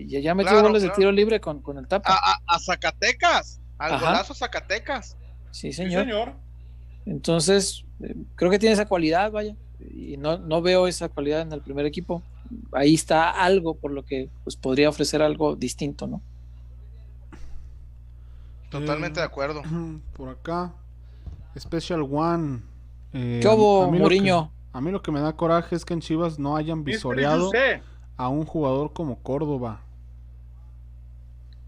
Ya, 0.07 0.19
ya 0.19 0.33
metió 0.33 0.53
Claro, 0.53 0.67
goles 0.69 0.81
de 0.81 0.89
tiro 0.89 1.11
libre 1.11 1.39
con, 1.39 1.61
con 1.61 1.77
el 1.77 1.87
tapa. 1.87 2.13
A, 2.15 2.31
a- 2.31 2.55
a 2.55 2.59
Zacatecas. 2.59 3.61
Al 3.77 3.93
Ajá. 3.93 4.05
golazo 4.07 4.33
Zacatecas. 4.33 5.15
sí, 5.51 5.71
Sí, 5.71 5.73
señor. 5.73 6.33
Entonces, 7.05 7.85
eh, 8.01 8.15
creo 8.33 8.49
que 8.49 8.57
tiene 8.57 8.73
esa 8.73 8.87
cualidad, 8.87 9.31
vaya. 9.31 9.55
Y 9.93 10.17
no, 10.17 10.39
no 10.39 10.63
veo 10.63 10.87
esa 10.87 11.09
cualidad 11.09 11.41
en 11.41 11.53
el 11.53 11.61
primer 11.61 11.85
equipo. 11.85 12.23
Ahí 12.71 12.95
está 12.95 13.29
algo 13.29 13.75
por 13.75 13.91
lo 13.91 14.03
que 14.03 14.29
pues, 14.43 14.55
podría 14.55 14.89
ofrecer 14.89 15.21
algo 15.21 15.55
distinto, 15.55 16.07
¿no? 16.07 16.21
Totalmente 18.71 19.19
Eh, 19.19 19.21
de 19.21 19.27
acuerdo. 19.27 19.61
Por 20.13 20.29
acá, 20.29 20.73
Special 21.57 22.01
One. 22.01 22.61
eh, 23.13 23.39
¿Qué 23.43 23.47
hubo, 23.47 23.83
a 23.83 23.91
mí 23.91 23.99
lo 23.99 24.09
que- 24.09 24.15
Mourinho? 24.15 24.51
A 24.73 24.81
mí 24.81 24.91
lo 24.91 25.01
que 25.01 25.11
me 25.11 25.19
da 25.21 25.35
coraje 25.35 25.75
es 25.75 25.85
que 25.85 25.93
en 25.93 26.01
Chivas 26.01 26.37
no 26.39 26.55
hayan 26.55 26.83
visoreado 26.83 27.45
José. 27.45 27.81
A 28.17 28.29
un 28.29 28.45
jugador 28.45 28.93
como 28.93 29.21
Córdoba. 29.21 29.81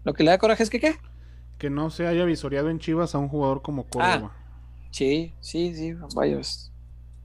Lo 0.04 0.14
que 0.14 0.24
le 0.24 0.30
da 0.30 0.38
coraje 0.38 0.62
es 0.62 0.70
que 0.70 0.80
qué. 0.80 0.96
Que 1.58 1.70
no 1.70 1.90
se 1.90 2.06
haya 2.06 2.24
visoreado 2.24 2.70
en 2.70 2.78
Chivas 2.78 3.14
a 3.14 3.18
un 3.18 3.28
jugador 3.28 3.62
como 3.62 3.84
Córdoba. 3.84 4.32
Sí, 4.90 5.34
sí, 5.40 5.74
sí, 5.74 5.94
vaya. 6.14 6.38
Es, 6.40 6.72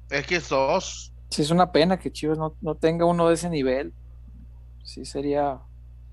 X2. 0.09 1.11
sí, 1.29 1.41
es 1.41 1.49
una 1.51 1.71
pena 1.71 1.97
que 1.97 2.11
Chivas 2.11 2.37
no, 2.37 2.55
no 2.61 2.75
tenga 2.75 3.05
uno 3.05 3.27
de 3.27 3.33
ese 3.35 3.49
nivel. 3.49 3.93
Sí, 4.83 5.05
sería 5.05 5.61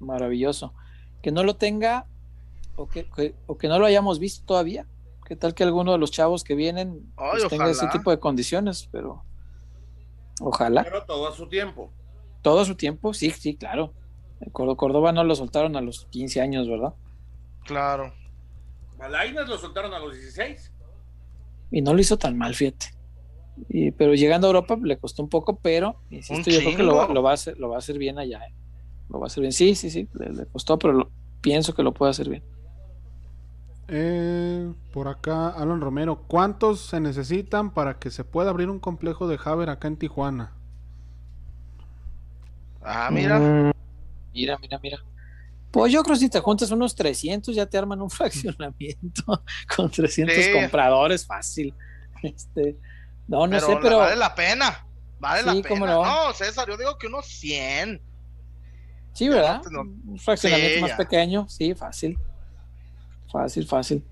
maravilloso. 0.01 0.73
Que 1.21 1.31
no 1.31 1.43
lo 1.45 1.57
tenga 1.57 2.07
o 2.77 2.89
que, 2.89 3.05
que- 3.11 3.35
o 3.47 3.59
que 3.59 3.69
no 3.69 3.79
lo 3.79 3.87
hayamos 3.87 4.19
visto 4.19 4.45
todavía. 4.47 4.87
¿Qué 5.27 5.37
tal 5.37 5.55
que 5.55 5.63
alguno 5.65 5.93
de 5.93 5.99
los 5.99 6.11
chavos 6.11 6.43
que 6.45 6.55
vienen 6.55 7.13
Ay, 7.17 7.39
pues, 7.41 7.49
tenga 7.49 7.71
ese 7.71 7.87
tipo 7.89 8.11
de 8.11 8.19
condiciones? 8.19 8.89
Pero 8.91 9.23
ojalá. 10.41 10.85
Pero 10.85 11.05
todo 11.05 11.29
a 11.29 11.33
su 11.33 11.49
tiempo. 11.49 11.91
Todo 12.43 12.65
su 12.65 12.75
tiempo, 12.75 13.15
sí, 13.15 13.31
sí, 13.31 13.57
claro. 13.57 13.95
El 14.41 14.51
Córdoba, 14.53 15.13
no 15.13 15.23
lo 15.25 15.35
soltaron 15.37 15.77
a 15.77 15.81
los 15.81 16.07
15 16.11 16.41
años, 16.41 16.69
¿verdad? 16.69 16.95
Claro. 17.65 18.13
A 18.99 19.09
Lainez 19.09 19.49
lo 19.49 19.57
soltaron 19.57 19.95
a 19.95 19.99
los 20.01 20.13
16. 20.15 20.73
Y 21.71 21.81
no 21.83 21.95
lo 21.95 22.01
hizo 22.01 22.19
tan 22.19 22.37
mal, 22.37 22.55
fíjate. 22.55 22.87
Y, 23.69 23.93
pero 23.93 24.15
llegando 24.15 24.47
a 24.47 24.51
Europa 24.51 24.77
le 24.83 24.99
costó 24.99 25.23
un 25.23 25.29
poco, 25.29 25.57
pero 25.61 25.97
insisto, 26.11 26.51
yo 26.51 26.59
creo 26.61 26.77
que 26.77 26.83
lo, 26.83 27.13
lo 27.13 27.23
va 27.23 27.31
a 27.31 27.35
hacer, 27.35 27.57
lo 27.59 27.69
va 27.69 27.77
a 27.77 27.79
hacer 27.79 27.99
bien 27.99 28.19
allá. 28.19 28.39
¿eh? 28.47 28.55
Lo 29.09 29.21
va 29.21 29.27
a 29.27 29.29
hacer 29.29 29.43
bien. 29.43 29.53
Sí, 29.53 29.75
sí, 29.75 29.91
sí, 29.91 30.09
le, 30.15 30.31
le 30.33 30.47
costó, 30.47 30.79
pero 30.79 30.93
lo- 30.95 31.11
pienso 31.41 31.75
que 31.75 31.83
lo 31.83 31.93
puede 31.95 32.11
hacer 32.11 32.29
bien. 32.29 32.43
Eh, 33.89 34.73
por 34.93 35.09
acá, 35.09 35.49
Alan 35.51 35.81
Romero. 35.81 36.25
¿Cuántos 36.27 36.81
se 36.81 37.01
necesitan 37.01 37.73
para 37.75 37.99
que 37.99 38.11
se 38.11 38.25
pueda 38.25 38.51
abrir 38.51 38.71
un 38.71 38.79
complejo 38.81 39.29
de 39.29 39.39
Haber 39.45 39.71
acá 39.71 39.89
en 39.89 39.97
Tijuana? 39.97 40.53
Ah, 42.85 43.11
mira. 43.11 43.39
Mm, 43.39 43.73
mira, 44.33 44.59
mira, 44.59 44.79
mira. 44.83 44.99
Pues 45.71 45.93
yo 45.93 46.03
creo 46.03 46.15
que 46.15 46.21
si 46.21 46.29
te 46.29 46.41
juntas 46.41 46.71
unos 46.71 46.95
300 46.95 47.55
ya 47.55 47.65
te 47.67 47.79
arman 47.79 48.01
un 48.03 48.11
fraccionamiento 48.57 49.43
con 49.75 49.91
300 49.91 50.35
Sí. 50.37 50.53
compradores 50.53 51.27
fácil. 51.27 51.75
Este, 52.23 52.77
no, 53.27 53.47
no 53.47 53.51
pero, 53.57 53.67
sé, 53.67 53.79
pero 53.83 53.99
vale 53.99 54.17
la 54.17 54.35
pena. 54.35 54.87
Vale 55.19 55.41
Sí, 55.51 55.63
la 55.63 55.69
cómo 55.69 55.85
pena. 55.87 55.95
no. 55.95 56.05
No. 56.29 56.33
César, 56.35 56.69
yo 56.69 56.77
digo 56.77 56.97
que 56.99 57.07
unos 57.07 57.27
100. 57.27 58.01
Sí, 59.13 59.29
¿verdad? 59.29 59.63
no- 59.71 59.81
Un 59.83 60.19
fraccionamiento 60.19 60.75
Sí, 60.77 60.81
más 60.81 60.91
ya. 60.91 60.97
pequeño, 60.97 61.49
sí, 61.49 61.75
fácil. 61.75 62.19
Fácil, 63.31 63.67
fácil. 63.67 64.05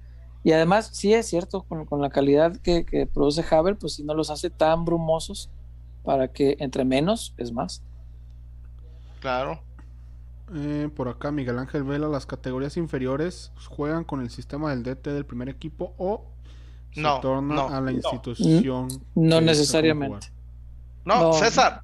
Y 0.43 0.53
además, 0.53 0.91
sí 0.95 1.13
es 1.13 1.27
cierto, 1.29 1.63
con, 1.65 1.85
con 1.85 2.01
la 2.01 2.09
calidad 2.11 2.57
que, 2.63 2.85
que 2.87 3.07
produce 3.07 3.45
Haber, 3.55 3.77
pues 3.77 3.95
sí 3.95 4.03
no 4.05 4.15
los 4.15 4.31
hace 4.31 4.49
tan 4.51 4.85
brumosos 4.85 5.51
para 6.03 6.29
que 6.29 6.57
entre 6.61 6.85
menos 6.85 7.35
es 7.37 7.53
más. 7.53 7.83
Claro. 9.21 9.63
Eh, 10.55 10.89
por 10.97 11.09
acá, 11.09 11.31
Miguel 11.31 11.59
Ángel 11.59 11.85
Vela. 11.85 12.09
Las 12.09 12.27
categorías 12.27 12.77
inferiores 12.77 13.53
juegan 13.69 14.05
con 14.05 14.21
el 14.21 14.31
sistema 14.31 14.71
del 14.71 14.83
DT 14.83 15.11
del 15.13 15.25
primer 15.25 15.49
equipo 15.49 15.95
o 15.99 16.27
se 16.93 17.01
No, 17.01 17.21
torna 17.21 17.55
no, 17.55 17.69
a 17.69 17.81
la 17.81 17.81
no. 17.83 17.91
institución. 17.93 18.89
No 18.89 18.89
dice 18.89 19.05
cómo 19.15 19.41
necesariamente. 19.43 20.27
No, 21.05 21.21
No. 21.23 21.33
César. 21.35 21.83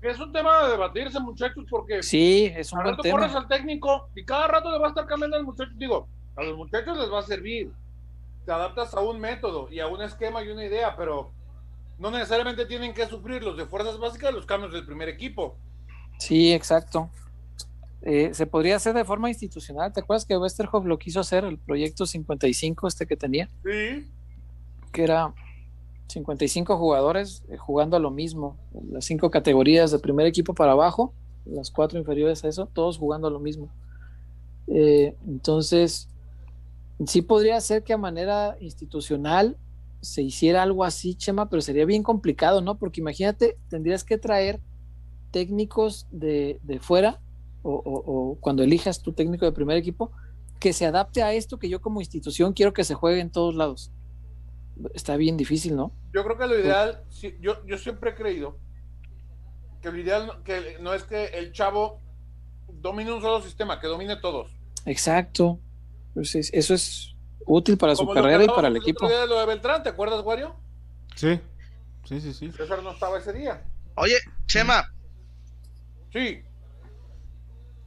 Es 0.00 0.18
un 0.20 0.32
tema 0.32 0.62
de 0.64 0.70
debatirse, 0.70 1.18
muchachos, 1.18 1.64
porque 1.68 2.02
Sí, 2.04 2.52
es 2.56 2.72
un 2.72 2.78
al 2.80 2.84
rato 2.90 3.02
tema. 3.02 3.18
corres 3.18 3.34
al 3.34 3.48
técnico 3.48 4.08
y 4.14 4.24
cada 4.24 4.46
rato 4.46 4.70
le 4.70 4.78
va 4.78 4.86
a 4.86 4.88
estar 4.90 5.06
cambiando 5.06 5.36
al 5.36 5.44
muchacho. 5.44 5.72
Digo, 5.76 6.06
a 6.36 6.42
los 6.44 6.56
muchachos 6.56 6.96
les 6.98 7.12
va 7.12 7.18
a 7.18 7.22
servir. 7.22 7.72
Te 8.46 8.52
adaptas 8.52 8.94
a 8.94 9.00
un 9.00 9.18
método 9.20 9.68
y 9.72 9.80
a 9.80 9.88
un 9.88 10.00
esquema 10.00 10.42
y 10.44 10.48
una 10.48 10.64
idea, 10.64 10.94
pero 10.96 11.32
no 11.98 12.12
necesariamente 12.12 12.64
tienen 12.66 12.94
que 12.94 13.06
sufrir 13.06 13.42
los 13.42 13.56
de 13.56 13.66
fuerzas 13.66 13.98
básicas 13.98 14.32
los 14.32 14.46
cambios 14.46 14.72
del 14.72 14.86
primer 14.86 15.08
equipo. 15.08 15.56
Sí, 16.18 16.52
exacto. 16.52 17.10
Eh, 18.02 18.30
se 18.32 18.46
podría 18.46 18.76
hacer 18.76 18.94
de 18.94 19.04
forma 19.04 19.28
institucional. 19.28 19.92
¿Te 19.92 20.00
acuerdas 20.00 20.24
que 20.24 20.36
Westerhoff 20.36 20.84
lo 20.84 20.98
quiso 20.98 21.20
hacer, 21.20 21.44
el 21.44 21.58
proyecto 21.58 22.06
55 22.06 22.86
este 22.86 23.06
que 23.06 23.16
tenía? 23.16 23.48
Sí. 23.64 24.06
que 24.92 25.04
era 25.04 25.34
55 26.08 26.78
jugadores 26.78 27.44
eh, 27.50 27.56
jugando 27.58 27.96
a 27.96 28.00
lo 28.00 28.10
mismo, 28.10 28.56
las 28.90 29.04
cinco 29.04 29.30
categorías 29.30 29.90
de 29.90 29.98
primer 29.98 30.26
equipo 30.26 30.54
para 30.54 30.72
abajo, 30.72 31.12
las 31.44 31.70
cuatro 31.70 31.98
inferiores 31.98 32.44
a 32.44 32.48
eso, 32.48 32.66
todos 32.72 32.98
jugando 32.98 33.28
a 33.28 33.30
lo 33.30 33.40
mismo. 33.40 33.68
Eh, 34.68 35.14
entonces, 35.26 36.08
sí 37.06 37.22
podría 37.22 37.60
ser 37.60 37.82
que 37.82 37.92
a 37.92 37.98
manera 37.98 38.56
institucional 38.60 39.56
se 40.00 40.22
hiciera 40.22 40.62
algo 40.62 40.84
así, 40.84 41.14
Chema, 41.14 41.50
pero 41.50 41.60
sería 41.60 41.84
bien 41.84 42.02
complicado, 42.02 42.60
¿no? 42.60 42.78
Porque 42.78 43.00
imagínate, 43.00 43.58
tendrías 43.68 44.04
que 44.04 44.16
traer 44.16 44.60
técnicos 45.30 46.06
de, 46.10 46.58
de 46.62 46.78
fuera 46.80 47.20
o, 47.62 47.72
o- 47.72 48.32
o 48.32 48.34
cuando 48.40 48.62
elijas 48.62 49.02
tu 49.02 49.12
técnico 49.12 49.44
de 49.44 49.52
primer 49.52 49.76
equipo 49.76 50.12
que 50.60 50.72
se 50.72 50.86
adapte 50.86 51.22
a 51.22 51.32
esto 51.34 51.58
que 51.58 51.68
yo 51.68 51.80
como 51.80 52.00
institución 52.00 52.52
quiero 52.52 52.72
que 52.72 52.84
se 52.84 52.94
juegue 52.94 53.20
en 53.20 53.30
todos 53.30 53.54
lados 53.54 53.92
está 54.94 55.16
bien 55.16 55.36
difícil, 55.36 55.74
¿no? 55.74 55.90
Yo 56.14 56.22
creo 56.24 56.38
que 56.38 56.46
lo 56.46 56.58
ideal, 56.58 57.02
sí, 57.10 57.36
yo, 57.40 57.64
yo 57.66 57.76
siempre 57.78 58.10
he 58.10 58.14
creído 58.14 58.56
que 59.82 59.90
lo 59.90 59.98
ideal 59.98 60.26
no- 60.28 60.42
que 60.44 60.76
no 60.80 60.94
es 60.94 61.02
que 61.04 61.24
el 61.26 61.52
chavo 61.52 62.00
domine 62.72 63.12
un 63.12 63.20
solo 63.20 63.42
sistema, 63.42 63.80
que 63.80 63.86
domine 63.88 64.16
todos. 64.16 64.56
Exacto. 64.84 65.58
Pues 66.14 66.34
es- 66.34 66.50
eso 66.52 66.74
es 66.74 67.14
útil 67.46 67.76
para 67.76 67.94
su 67.94 68.02
Como 68.02 68.12
que 68.14 68.20
carrera 68.20 68.44
y 68.44 68.46
para 68.46 68.68
el 68.68 68.76
equipo. 68.76 69.04
otro 69.04 69.08
día 69.08 69.20
de 69.22 69.26
lo 69.26 69.38
de 69.40 69.46
Beltrán, 69.46 69.82
¿te 69.82 69.88
acuerdas, 69.88 70.22
Wario? 70.24 70.54
Sí, 71.16 71.40
sí, 72.04 72.20
sí, 72.20 72.32
sí. 72.32 72.52
César 72.52 72.82
no 72.82 72.92
estaba 72.92 73.18
ese 73.18 73.32
día. 73.32 73.64
Oye, 73.96 74.16
Chema, 74.46 74.84
Sí, 76.12 76.42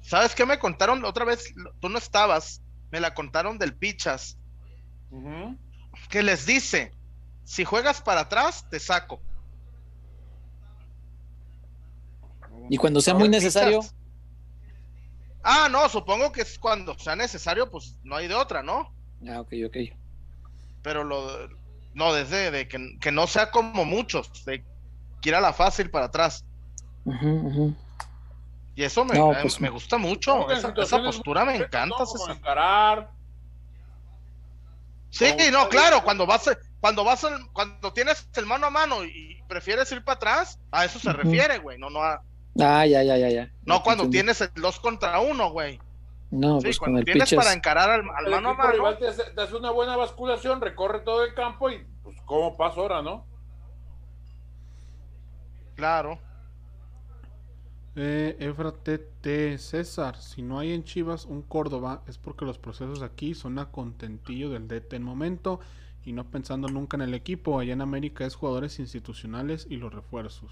¿Sabes 0.01 0.35
qué 0.35 0.45
me 0.45 0.59
contaron 0.59 1.05
otra 1.05 1.25
vez? 1.25 1.53
Tú 1.79 1.89
no 1.89 1.97
estabas, 1.97 2.61
me 2.91 2.99
la 2.99 3.13
contaron 3.13 3.57
del 3.57 3.75
Pichas, 3.75 4.37
que 6.09 6.23
les 6.23 6.45
dice, 6.45 6.91
si 7.43 7.63
juegas 7.63 8.01
para 8.01 8.21
atrás, 8.21 8.65
te 8.69 8.79
saco. 8.79 9.21
Y 12.69 12.77
cuando 12.77 12.99
sea 13.01 13.13
muy 13.13 13.29
necesario, 13.29 13.81
Pichas. 13.81 13.95
Ah, 15.43 15.69
no, 15.71 15.87
supongo 15.89 16.31
que 16.31 16.41
es 16.41 16.59
cuando 16.59 16.97
sea 16.99 17.15
necesario, 17.15 17.69
pues 17.69 17.97
no 18.03 18.15
hay 18.15 18.27
de 18.27 18.35
otra, 18.35 18.61
¿no? 18.61 18.93
ah, 19.27 19.39
ok, 19.39 19.53
ok. 19.67 19.77
Pero 20.83 21.03
lo, 21.03 21.47
no, 21.93 22.13
desde 22.13 22.51
de 22.51 22.67
que, 22.67 22.97
que 22.99 23.11
no 23.11 23.27
sea 23.27 23.51
como 23.51 23.85
muchos, 23.85 24.45
de 24.45 24.63
que 25.21 25.29
ir 25.29 25.35
a 25.35 25.41
la 25.41 25.53
fácil 25.53 25.89
para 25.89 26.07
atrás. 26.07 26.43
Y 28.75 28.83
eso 28.83 29.03
me, 29.03 29.17
No, 29.17 29.33
pues, 29.41 29.59
me 29.59 29.69
gusta 29.69 29.97
mucho, 29.97 30.49
esa, 30.49 30.73
postura 30.73 31.43
me 31.45 31.57
encanta. 31.57 32.05
César. 32.05 32.35
encarar. 32.37 33.09
Sí, 35.09 35.25
como- 35.31 35.51
no, 35.51 35.69
claro, 35.69 36.03
cuando 36.03 36.25
vas, 36.25 36.49
cuando 36.79 37.03
vas, 37.03 37.23
al- 37.25 37.51
cuando 37.51 37.91
tienes 37.91 38.29
el 38.35 38.45
mano 38.45 38.67
a 38.67 38.69
mano 38.69 39.03
y 39.03 39.43
prefieres 39.49 39.91
ir 39.91 40.03
para 40.05 40.15
atrás, 40.15 40.57
a 40.71 40.85
eso 40.85 40.99
se 40.99 41.11
refiere, 41.11 41.57
güey, 41.59 41.77
no, 41.77 41.89
no, 41.89 42.01
a- 42.01 42.21
Ah, 42.61 42.85
ya, 42.85 43.03
ya, 43.03 43.17
ya, 43.17 43.29
ya. 43.29 43.51
no 43.65 43.83
cuando 43.83 44.09
tienes 44.09 44.39
el 44.41 44.51
dos 44.55 44.79
contra 44.79 45.19
uno, 45.19 45.51
güey. 45.51 45.79
No, 46.31 46.59
Sí, 46.61 46.67
pues 46.67 46.77
con 46.79 46.85
cuando 46.85 46.99
el 46.99 47.05
tienes 47.05 47.23
pitches. 47.29 47.37
para 47.43 47.53
encarar 47.53 47.89
al, 47.89 47.99
al 48.09 48.31
mano 48.31 48.49
a 48.51 48.53
mano, 48.53 48.71
rival 48.71 48.97
te 48.97 49.09
hace, 49.09 49.23
te 49.31 49.41
hace 49.41 49.53
una 49.55 49.71
buena 49.71 49.97
basculación, 49.97 50.61
recorre 50.61 51.01
todo 51.01 51.25
el 51.25 51.33
campo 51.33 51.69
y 51.69 51.85
pues 52.03 52.17
cómo 52.25 52.55
pasa 52.55 52.79
ahora, 52.79 53.01
¿no? 53.01 53.25
claro. 55.75 56.19
Eh, 58.03 58.35
Efra 58.39 58.71
TT 58.71 59.57
César, 59.59 60.15
si 60.19 60.41
no 60.41 60.57
hay 60.57 60.71
en 60.73 60.83
Chivas 60.83 61.25
un 61.25 61.43
Córdoba 61.43 62.03
es 62.07 62.17
porque 62.17 62.45
los 62.45 62.57
procesos 62.57 63.01
aquí 63.03 63.35
son 63.35 63.59
a 63.59 63.71
contentillo 63.71 64.49
del 64.49 64.67
DT 64.67 64.95
en 64.95 65.03
momento 65.03 65.59
y 66.03 66.11
no 66.13 66.29
pensando 66.31 66.67
nunca 66.67 66.97
en 66.97 67.01
el 67.01 67.13
equipo. 67.13 67.59
Allá 67.59 67.73
en 67.73 67.81
América 67.81 68.25
es 68.25 68.35
jugadores 68.35 68.79
institucionales 68.79 69.67
y 69.69 69.75
los 69.77 69.93
refuerzos. 69.93 70.51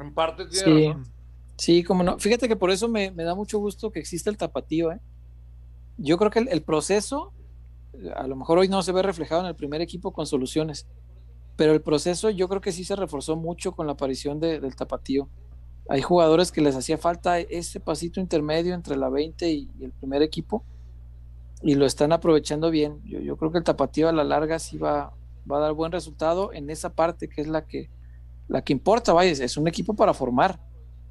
En 0.00 0.14
parte 0.14 0.46
tiene 0.46 0.64
Sí, 0.64 0.70
razón. 0.70 1.04
sí, 1.56 1.82
como 1.84 2.02
no. 2.02 2.18
Fíjate 2.18 2.48
que 2.48 2.56
por 2.56 2.70
eso 2.70 2.88
me, 2.88 3.10
me 3.10 3.24
da 3.24 3.34
mucho 3.34 3.58
gusto 3.58 3.90
que 3.90 4.00
exista 4.00 4.30
el 4.30 4.36
tapatío, 4.38 4.92
¿eh? 4.92 5.00
Yo 5.98 6.18
creo 6.18 6.30
que 6.30 6.40
el, 6.40 6.48
el 6.48 6.62
proceso, 6.62 7.32
a 8.16 8.26
lo 8.26 8.36
mejor 8.36 8.58
hoy 8.58 8.68
no 8.68 8.82
se 8.82 8.92
ve 8.92 9.02
reflejado 9.02 9.42
en 9.42 9.48
el 9.48 9.56
primer 9.56 9.80
equipo 9.82 10.12
con 10.12 10.26
soluciones, 10.26 10.86
pero 11.56 11.72
el 11.72 11.82
proceso 11.82 12.30
yo 12.30 12.48
creo 12.48 12.60
que 12.60 12.72
sí 12.72 12.84
se 12.84 12.96
reforzó 12.96 13.36
mucho 13.36 13.72
con 13.72 13.86
la 13.86 13.92
aparición 13.94 14.40
de- 14.40 14.60
del 14.60 14.76
tapatío. 14.76 15.28
Hay 15.88 16.02
jugadores 16.02 16.52
que 16.52 16.60
les 16.60 16.76
hacía 16.76 16.98
falta 16.98 17.38
ese 17.38 17.80
pasito 17.80 18.20
intermedio 18.20 18.74
entre 18.74 18.96
la 18.96 19.08
20 19.08 19.50
y, 19.50 19.70
y 19.78 19.84
el 19.84 19.92
primer 19.92 20.22
equipo 20.22 20.64
y 21.62 21.74
lo 21.74 21.86
están 21.86 22.12
aprovechando 22.12 22.70
bien. 22.70 23.00
Yo, 23.04 23.20
yo 23.20 23.36
creo 23.36 23.50
que 23.50 23.58
el 23.58 23.64
tapatío 23.64 24.08
a 24.08 24.12
la 24.12 24.22
larga 24.24 24.58
sí 24.58 24.76
va, 24.78 25.12
va 25.50 25.56
a 25.56 25.60
dar 25.60 25.72
buen 25.72 25.90
resultado 25.90 26.52
en 26.52 26.68
esa 26.70 26.90
parte 26.90 27.28
que 27.28 27.40
es 27.40 27.48
la 27.48 27.64
que, 27.66 27.88
la 28.48 28.62
que 28.62 28.72
importa, 28.74 29.12
vaya, 29.12 29.30
es- 29.32 29.56
un 29.56 29.66
equipo 29.66 29.94
para 29.94 30.12
formar. 30.14 30.60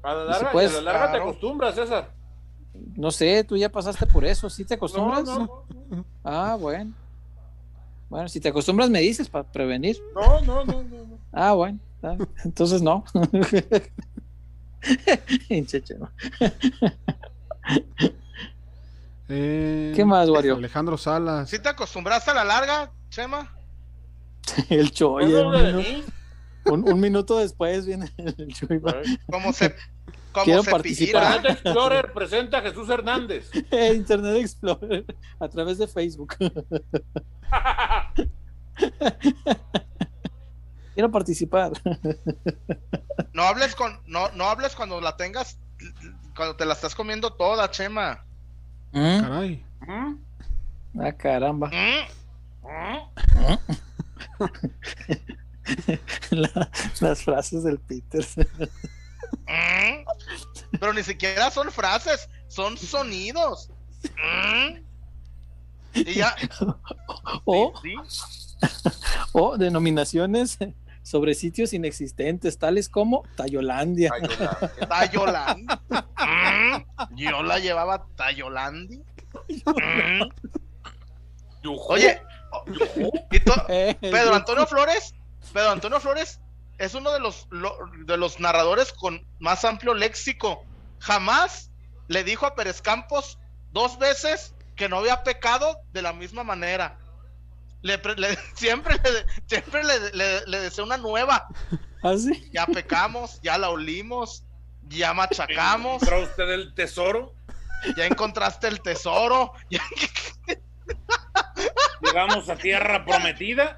A 0.02 0.14
la 0.14 0.22
si 0.24 0.30
larga, 0.30 0.50
y 0.50 0.52
puedes- 0.52 0.72
a 0.76 0.80
la 0.80 0.92
larga 0.92 1.06
te 1.06 1.10
Claro. 1.18 1.24
acostumbras, 1.30 1.74
César. 1.74 2.14
No 2.96 3.10
sé, 3.10 3.42
tú 3.42 3.56
ya 3.56 3.68
pasaste 3.70 4.06
por 4.06 4.24
eso, 4.24 4.48
¿sí 4.48 4.64
te 4.64 4.74
acostumbras? 4.74 5.24
No, 5.24 5.38
no, 5.38 5.64
no, 5.90 6.04
Ah, 6.24 6.56
bueno. 6.60 6.94
Bueno, 8.08 8.28
si 8.28 8.38
te 8.40 8.48
acostumbras 8.48 8.88
me 8.88 9.00
dices 9.00 9.28
para 9.28 9.44
prevenir. 9.50 9.98
no, 10.14 10.40
no, 10.42 10.64
no, 10.64 10.82
no. 10.84 11.18
Ah, 11.32 11.52
bueno. 11.54 11.78
Entonces 12.44 12.80
no. 12.80 13.04
Hinche 15.48 15.82
chema. 15.82 16.12
Eh, 19.30 19.92
¿Qué 19.94 20.06
más, 20.06 20.26
Wario? 20.30 20.56
Alejandro 20.56 20.96
Salas. 20.96 21.50
¿Sí 21.50 21.58
te 21.58 21.68
acostumbraste 21.68 22.30
a 22.30 22.34
la 22.34 22.44
larga, 22.44 22.90
Chema? 23.10 23.54
El 24.70 24.90
Choy. 24.90 25.26
¿No 25.26 25.54
eh, 25.54 25.70
un, 25.72 25.76
mí? 25.76 26.04
un- 26.64 26.92
un 26.94 26.98
minuto 26.98 27.38
después 27.38 27.84
viene 27.84 28.10
el 28.16 28.54
Choy. 28.54 28.80
¿Cómo 29.30 29.52
se, 29.52 29.74
cómo 30.32 30.44
Quiero 30.46 30.62
se 30.62 30.70
participar. 30.70 31.36
Internet 31.36 31.60
Explorer 31.62 32.12
presenta 32.14 32.56
a 32.58 32.62
Jesús 32.62 32.88
Hernández. 32.88 33.50
Internet 33.94 34.36
Explorer 34.36 35.04
a 35.38 35.48
través 35.50 35.76
de 35.76 35.88
Facebook. 35.88 36.34
Quiero 40.98 41.12
participar. 41.12 41.70
No 43.32 43.42
hables 43.44 43.76
con, 43.76 44.00
no, 44.06 44.30
no 44.32 44.48
hables 44.48 44.74
cuando 44.74 45.00
la 45.00 45.16
tengas, 45.16 45.58
cuando 46.34 46.56
te 46.56 46.64
la 46.66 46.72
estás 46.74 46.96
comiendo 46.96 47.32
toda, 47.34 47.70
Chema. 47.70 48.24
¿Mm? 48.90 49.20
Caray. 49.20 49.64
¿Mm? 49.86 50.14
Ah, 51.00 51.12
caramba. 51.12 51.68
¿Mm? 51.68 52.08
La- 56.30 56.70
las 57.00 57.22
frases 57.22 57.62
del 57.62 57.78
Peter. 57.78 58.26
¿Mm? 59.46 60.04
Pero 60.80 60.92
ni 60.92 61.04
siquiera 61.04 61.48
son 61.52 61.70
frases, 61.70 62.28
son 62.48 62.76
sonidos. 62.76 63.70
¿Mm? 64.16 64.78
Y 65.94 66.14
ya, 66.14 66.34
O, 67.44 67.72
sí, 67.82 67.94
o 69.32 69.56
denominaciones 69.56 70.58
sobre 71.08 71.32
sitios 71.34 71.72
inexistentes, 71.72 72.58
tales 72.58 72.90
como 72.90 73.22
Tayolandia. 73.34 74.10
Ay, 74.14 74.20
hola. 74.28 74.58
Tayolandi. 74.88 75.74
¿Mm? 75.88 77.16
Yo 77.16 77.42
la 77.42 77.58
llevaba 77.58 78.06
Tayolandi. 78.14 78.98
¿Mm? 78.98 80.22
Yujú. 81.62 81.80
Oye, 81.88 82.20
y 83.30 83.36
Eh, 83.70 83.96
Pedro 84.00 84.34
Antonio 84.34 84.66
Flores, 84.66 85.14
Pedro 85.54 85.70
Antonio 85.70 85.98
Flores 85.98 86.40
es 86.76 86.94
uno 86.94 87.10
de 87.12 87.20
los 87.20 87.46
lo- 87.50 87.76
de 88.04 88.16
los 88.18 88.38
narradores 88.38 88.92
con 88.92 89.26
más 89.38 89.64
amplio 89.64 89.94
léxico. 89.94 90.62
Jamás 90.98 91.70
le 92.08 92.22
dijo 92.22 92.44
a 92.44 92.54
Pérez 92.54 92.82
Campos 92.82 93.38
dos 93.72 93.98
veces 93.98 94.54
que 94.76 94.90
no 94.90 94.98
había 94.98 95.22
pecado 95.22 95.78
de 95.92 96.02
la 96.02 96.12
misma 96.12 96.44
manera. 96.44 96.98
Le, 97.82 97.98
pre- 97.98 98.16
le- 98.16 98.36
siempre 98.54 98.96
le, 99.04 99.24
siempre 99.46 99.84
le, 99.84 100.10
le, 100.12 100.46
le 100.46 100.60
deseo 100.60 100.84
una 100.84 100.96
nueva. 100.96 101.46
¿Ah, 102.02 102.14
sí? 102.16 102.48
Ya 102.52 102.66
pecamos, 102.66 103.40
ya 103.42 103.58
la 103.58 103.70
olimos, 103.70 104.44
ya 104.88 105.12
machacamos, 105.14 106.02
¿Encontró 106.02 106.22
usted 106.22 106.50
el 106.50 106.74
tesoro? 106.74 107.34
ya 107.96 108.06
encontraste 108.06 108.66
el 108.68 108.80
tesoro. 108.80 109.52
ya- 109.70 109.82
Llegamos 112.02 112.48
a 112.48 112.56
tierra 112.56 113.04
prometida. 113.04 113.76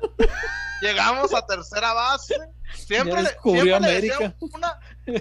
llegamos 0.83 1.35
a 1.35 1.47
tercera 1.47 1.93
base. 1.93 2.37
Siempre, 2.75 3.15
Ya 3.17 3.23
le- 3.23 3.29
descubrió 3.29 3.63
siempre 3.65 3.81
le 3.91 3.97
América. 3.97 4.19
decía 4.19 4.37
una. 4.41 4.79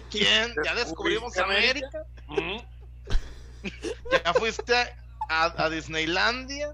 ¿Quién? 0.10 0.56
Ya 0.64 0.76
descubrimos 0.76 1.34
¿Descubriste 1.34 1.41
América. 1.41 2.03
¿Mm? 2.27 2.57
Ya 4.26 4.34
fuiste 4.34 4.76
a, 5.30 5.64
a 5.64 5.69
Disneylandia. 5.69 6.73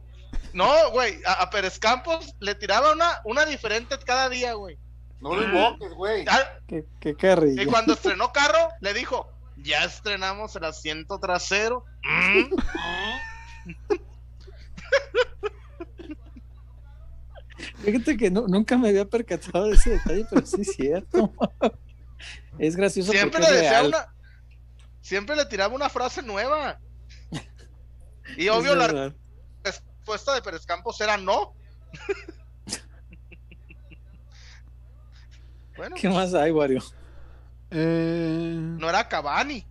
No, 0.55 0.89
güey, 0.91 1.19
a, 1.25 1.33
a 1.33 1.49
Pérez 1.49 1.77
Campos 1.79 2.33
le 2.39 2.55
tiraba 2.55 2.93
una, 2.93 3.19
una 3.25 3.45
diferente 3.45 3.97
cada 4.05 4.29
día, 4.29 4.53
güey. 4.53 4.77
No 5.19 5.35
lo 5.35 5.43
invoques, 5.43 5.91
güey. 5.93 6.23
Ya- 6.25 6.59
Qué, 6.65 6.85
qué 7.01 7.13
carrilla. 7.13 7.61
Y 7.61 7.65
cuando 7.65 7.93
estrenó 7.93 8.31
carro, 8.31 8.69
le 8.79 8.93
dijo, 8.93 9.29
ya 9.57 9.83
estrenamos 9.83 10.55
el 10.55 10.63
asiento 10.63 11.19
trasero. 11.19 11.83
Mm, 12.03 12.55
Fíjate 17.83 18.17
que 18.17 18.29
no- 18.31 18.47
nunca 18.47 18.77
me 18.77 18.89
había 18.89 19.05
percatado 19.05 19.65
de 19.67 19.73
ese 19.75 19.91
detalle, 19.91 20.25
pero 20.29 20.45
sí 20.45 20.61
es 20.61 20.73
cierto. 20.75 21.33
Es 22.57 22.75
gracioso 22.75 23.11
Siempre 23.11 23.39
porque 23.39 23.51
le 23.53 23.57
decía 23.61 23.71
real. 23.81 23.87
una. 23.87 24.13
Siempre 25.01 25.35
le 25.35 25.45
tiraba 25.45 25.75
una 25.75 25.89
frase 25.89 26.21
nueva. 26.21 26.79
Y 28.37 28.47
obvio, 28.49 28.75
la. 28.75 29.13
Respuesta 30.05 30.35
de 30.35 30.41
Pérez 30.43 30.67
Campos 30.67 31.01
era 31.01 31.17
no. 31.17 31.53
bueno, 35.77 35.95
¿Qué 35.99 36.07
más 36.09 36.31
hay, 36.35 36.51
Wario? 36.51 36.79
Eh, 37.71 38.55
no 38.55 38.87
era 38.87 39.09
Cavani. 39.09 39.65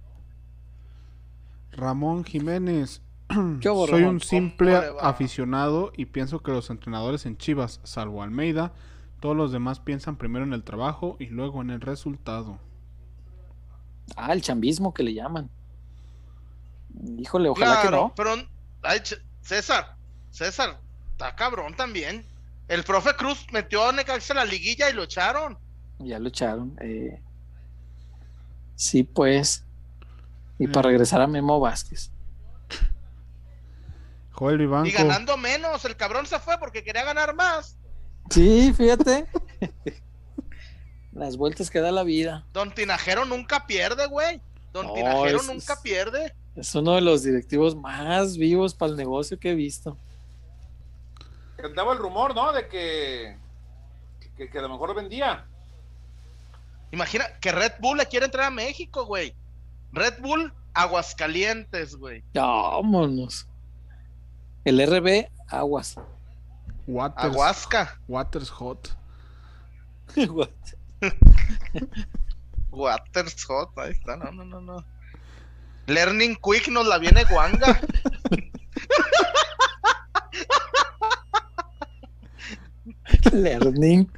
Ramón 1.70 2.24
Jiménez. 2.24 3.00
¿Qué 3.60 3.70
hubo, 3.70 3.86
Soy 3.86 4.00
Ramón? 4.00 4.16
un 4.16 4.20
simple 4.20 4.76
aficionado 5.00 5.92
y 5.96 6.06
pienso 6.06 6.42
que 6.42 6.50
los 6.50 6.68
entrenadores 6.68 7.26
en 7.26 7.36
Chivas, 7.36 7.78
salvo 7.84 8.24
Almeida, 8.24 8.72
todos 9.20 9.36
los 9.36 9.52
demás 9.52 9.78
piensan 9.78 10.16
primero 10.16 10.44
en 10.44 10.52
el 10.52 10.64
trabajo 10.64 11.14
y 11.20 11.26
luego 11.26 11.62
en 11.62 11.70
el 11.70 11.80
resultado. 11.80 12.58
Ah, 14.16 14.32
el 14.32 14.42
chambismo 14.42 14.92
que 14.92 15.04
le 15.04 15.14
llaman. 15.14 15.48
Híjole, 17.18 17.50
ojalá 17.50 17.82
que 17.82 17.90
no. 17.92 18.12
pero 18.16 18.34
ay, 18.82 19.00
César, 19.42 19.94
César, 20.34 20.80
está 21.12 21.34
cabrón 21.36 21.76
también. 21.76 22.26
El 22.66 22.82
profe 22.82 23.14
Cruz 23.14 23.46
metió 23.52 23.88
a 23.88 23.92
Necaxa 23.92 24.32
en 24.32 24.38
la 24.38 24.44
liguilla 24.44 24.90
y 24.90 24.94
lo 24.94 25.04
echaron. 25.04 25.56
Ya 26.00 26.18
lo 26.18 26.28
echaron. 26.28 26.76
eh. 26.80 27.20
Sí, 28.74 29.04
pues. 29.04 29.64
Y 30.58 30.66
para 30.66 30.88
regresar 30.88 31.20
a 31.20 31.26
Memo 31.28 31.60
Vázquez. 31.60 32.10
Joel 34.32 34.58
Vivanco. 34.58 34.88
Y 34.88 34.92
ganando 34.92 35.36
menos, 35.36 35.84
el 35.84 35.96
cabrón 35.96 36.26
se 36.26 36.40
fue 36.40 36.58
porque 36.58 36.82
quería 36.82 37.04
ganar 37.04 37.34
más. 37.36 37.76
Sí, 38.30 38.72
fíjate. 38.76 39.26
Las 41.12 41.36
vueltas 41.36 41.70
que 41.70 41.78
da 41.80 41.92
la 41.92 42.02
vida. 42.02 42.44
Don 42.52 42.72
Tinajero 42.74 43.24
nunca 43.24 43.66
pierde, 43.68 44.06
güey. 44.06 44.40
Don 44.72 44.86
No, 44.86 44.94
Tinajero 44.94 45.38
es- 45.40 45.46
nunca 45.46 45.80
pierde. 45.80 46.34
Es 46.56 46.74
uno 46.74 46.94
de 46.94 47.00
los 47.02 47.22
directivos 47.22 47.76
más 47.76 48.36
vivos 48.36 48.74
para 48.74 48.90
el 48.90 48.96
negocio 48.96 49.38
que 49.38 49.50
he 49.52 49.54
visto. 49.54 49.96
Andaba 51.62 51.92
el 51.92 51.98
rumor, 51.98 52.34
¿no? 52.34 52.52
De 52.52 52.68
que, 52.68 53.36
que, 54.36 54.50
que 54.50 54.58
a 54.58 54.62
lo 54.62 54.68
mejor 54.68 54.94
vendía. 54.94 55.46
Imagina 56.90 57.26
que 57.40 57.52
Red 57.52 57.72
Bull 57.80 57.98
le 57.98 58.06
quiere 58.06 58.26
entrar 58.26 58.46
a 58.46 58.50
México, 58.50 59.04
güey. 59.04 59.34
Red 59.92 60.20
Bull 60.20 60.52
Aguascalientes, 60.74 61.96
güey. 61.96 62.22
Vámonos. 62.34 63.48
El 64.64 64.84
RB, 64.84 65.28
aguas. 65.48 65.96
Waters, 66.86 67.24
Aguasca. 67.24 67.98
Waters 68.08 68.50
Hot. 68.50 68.96
Waters 72.70 73.44
Hot. 73.46 73.78
Ahí 73.78 73.92
está, 73.92 74.16
no, 74.16 74.32
no, 74.32 74.44
no, 74.44 74.60
no. 74.60 74.84
Learning 75.86 76.36
Quick 76.36 76.68
nos 76.68 76.86
la 76.86 76.98
viene 76.98 77.24
guanga. 77.24 77.80
Learning. 83.32 84.08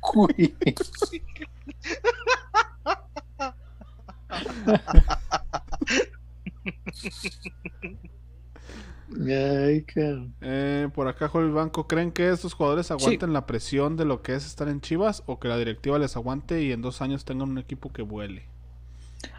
Ay, 9.28 9.82
cabrón. 9.82 10.34
Eh, 10.40 10.88
por 10.94 11.06
acá, 11.08 11.28
Joel 11.28 11.46
Vivanco. 11.48 11.86
¿Creen 11.86 12.10
que 12.10 12.28
estos 12.28 12.54
jugadores 12.54 12.90
aguanten 12.90 13.32
la 13.32 13.46
presión 13.46 13.96
de 13.96 14.04
lo 14.04 14.20
que 14.22 14.34
es 14.34 14.44
estar 14.46 14.68
en 14.68 14.80
Chivas 14.80 15.22
o 15.26 15.38
que 15.38 15.48
la 15.48 15.56
directiva 15.56 15.98
les 15.98 16.16
aguante 16.16 16.62
y 16.62 16.72
en 16.72 16.82
dos 16.82 17.00
años 17.02 17.24
tengan 17.24 17.50
un 17.50 17.58
equipo 17.58 17.92
que 17.92 18.02
vuele? 18.02 18.46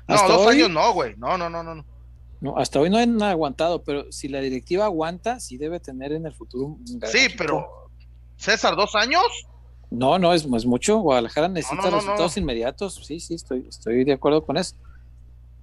No, 0.08 0.16
Hasta 0.16 0.34
dos 0.34 0.48
hoy- 0.48 0.56
años 0.56 0.70
no, 0.70 0.94
güey. 0.94 1.16
No, 1.18 1.38
no, 1.38 1.50
no, 1.50 1.64
no. 1.64 1.76
no. 1.76 1.86
No, 2.40 2.56
hasta 2.58 2.80
hoy 2.80 2.90
no 2.92 2.98
han 2.98 3.20
aguantado, 3.24 3.84
pero 3.84 4.12
si 4.12 4.28
la 4.28 4.40
directiva 4.40 4.86
aguanta, 4.86 5.40
sí 5.40 5.58
debe 5.58 5.80
tener 5.80 6.12
en 6.12 6.28
el 6.28 6.34
futuro 6.34 6.66
un 6.68 7.00
gran 7.00 7.12
Sí, 7.12 7.18
equipo. 7.26 7.38
pero. 7.44 7.87
César, 8.38 8.76
¿dos 8.76 8.96
años? 8.96 9.24
No, 9.90 10.20
no, 10.20 10.34
es, 10.34 10.46
es 10.46 10.66
mucho. 10.66 10.98
Guadalajara 11.00 11.48
necesita 11.48 11.84
no, 11.84 11.92
no, 11.92 11.98
resultados 11.98 12.36
no. 12.36 12.42
inmediatos. 12.42 12.96
Sí, 12.96 13.20
sí, 13.20 13.36
estoy, 13.36 13.66
estoy 13.68 14.04
de 14.04 14.14
acuerdo 14.14 14.46
con 14.46 14.58
eso. 14.58 14.76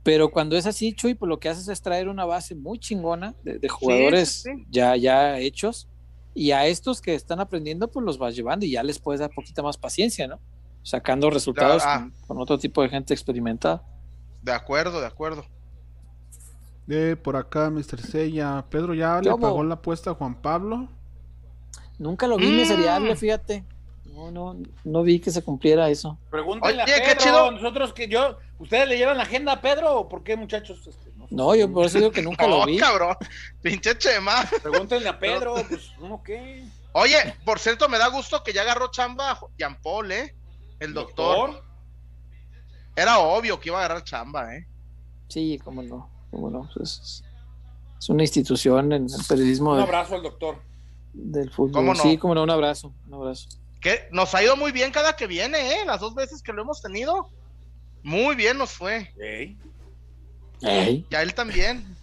Pero 0.03 0.31
cuando 0.31 0.57
es 0.57 0.67
así, 0.67 0.93
Chuy, 0.93 1.15
pues 1.15 1.29
lo 1.29 1.39
que 1.39 1.49
haces 1.49 1.69
es 1.69 1.81
traer 1.81 2.09
una 2.09 2.25
base 2.25 2.55
muy 2.55 2.79
chingona 2.79 3.35
de, 3.43 3.59
de 3.59 3.69
jugadores 3.69 4.43
sí, 4.43 4.51
sí. 4.55 4.67
Ya, 4.71 4.97
ya 4.97 5.39
hechos. 5.39 5.89
Y 6.35 6.51
a 6.51 6.67
estos 6.67 7.01
que 7.01 7.15
están 7.15 7.41
aprendiendo, 7.41 7.89
pues 7.89 8.05
los 8.05 8.19
vas 8.19 8.35
llevando 8.37 8.67
y 8.67 8.73
ya 8.73 8.83
les 8.83 8.99
puedes 8.99 9.21
dar 9.21 9.31
poquita 9.31 9.63
más 9.63 9.79
paciencia, 9.79 10.27
¿no? 10.27 10.41
Sacando 10.83 11.31
resultados 11.31 11.83
ah. 11.87 12.01
con, 12.01 12.27
con 12.27 12.43
otro 12.43 12.59
tipo 12.59 12.83
de 12.83 12.91
gente 12.91 13.15
experimentada. 13.15 13.83
De 14.43 14.53
acuerdo, 14.53 15.01
de 15.01 15.07
acuerdo. 15.07 15.47
Eh, 16.89 17.17
por 17.23 17.37
acá, 17.37 17.71
Mr. 17.71 18.01
Sella. 18.01 18.65
Pedro 18.69 18.95
ya 18.95 19.21
le 19.21 19.31
pagó 19.31 19.65
la 19.65 19.75
apuesta 19.75 20.11
a 20.11 20.15
Juan 20.15 20.41
Pablo. 20.41 20.89
Nunca 22.05 22.27
lo 22.27 22.37
vi 22.37 22.49
Mm. 22.49 22.57
miseriable, 22.59 23.17
fíjate. 23.17 23.65
No, 24.13 24.31
no, 24.31 24.57
no 24.85 25.03
vi 25.03 25.21
que 25.21 25.31
se 25.31 25.43
cumpliera 25.43 25.89
eso. 25.89 26.19
Pregúntenle 26.31 26.83
a 26.83 26.85
Oye, 26.85 26.95
qué 26.97 27.01
Pedro. 27.15 27.19
chido. 27.19 27.51
Nosotros 27.51 27.95
que 27.95 28.09
yo. 28.09 28.37
¿Ustedes 28.59 28.87
le 28.87 28.99
llevan 28.99 29.17
la 29.17 29.23
agenda 29.23 29.53
a 29.53 29.61
Pedro 29.63 29.99
o 29.99 30.07
por 30.09 30.23
qué, 30.23 30.37
muchachos? 30.37 30.87
Este, 30.87 31.11
no 31.31 31.55
yo 31.55 31.73
por 31.73 31.87
eso 31.87 31.97
digo 31.99 32.11
que 32.13 32.21
nunca 32.21 32.47
lo 32.47 32.67
vi. 32.67 32.77
cabrón. 32.77 33.17
Pinche 33.63 33.97
Chema. 33.97 34.45
Pregúntenle 34.63 35.09
a 35.09 35.19
Pedro, 35.19 35.55
pues, 35.67 35.93
¿uno 35.99 36.23
qué? 36.23 36.67
Oye, 36.93 37.17
por 37.47 37.59
cierto, 37.59 37.89
me 37.89 37.97
da 37.97 38.09
gusto 38.09 38.45
que 38.45 38.53
ya 38.53 38.61
agarró 38.61 38.91
chamba 38.91 39.41
Jean 39.59 39.81
Paul, 39.83 40.13
¿eh? 40.13 40.35
El 40.81 40.93
doctor. 40.93 41.63
Era 42.95 43.19
obvio 43.19 43.59
que 43.59 43.71
iba 43.71 43.79
a 43.81 43.85
agarrar 43.87 44.05
chamba, 44.05 44.55
¿eh? 44.55 44.67
Sí, 45.29 45.59
cómo 45.65 45.83
no, 45.83 46.11
cómo 46.31 46.51
no. 46.51 46.69
pues 46.75 47.01
Es, 47.01 47.25
es 47.99 48.09
una 48.11 48.23
institución 48.23 48.93
en 48.93 49.05
el 49.05 49.25
periodismo 49.27 49.71
Un 49.73 49.79
de- 49.79 49.83
abrazo 49.85 50.15
al 50.17 50.23
doctor. 50.23 50.59
Del 51.15 51.51
fútbol. 51.51 51.73
¿Cómo 51.73 51.95
no? 51.95 52.03
Sí, 52.03 52.19
como 52.19 52.35
no, 52.35 52.43
un 52.43 52.51
abrazo, 52.51 52.93
un 53.07 53.15
abrazo. 53.15 53.49
Que 53.81 54.09
nos 54.11 54.35
ha 54.35 54.43
ido 54.43 54.57
muy 54.57 54.73
bien 54.73 54.93
cada 54.93 55.17
que 55.17 55.27
viene, 55.27 55.73
¿eh? 55.73 55.85
Las 55.87 56.01
dos 56.01 56.15
veces 56.15 56.43
que 56.43 56.53
lo 56.53 56.63
hemos 56.63 56.83
tenido. 56.83 57.31
Muy 58.03 58.35
bien 58.35 58.59
nos 58.59 58.73
fue. 58.73 59.13
Ey. 59.19 59.57
Ey, 60.63 61.07
Y 61.11 61.15
a 61.15 61.23
él 61.23 61.35
también. 61.35 61.97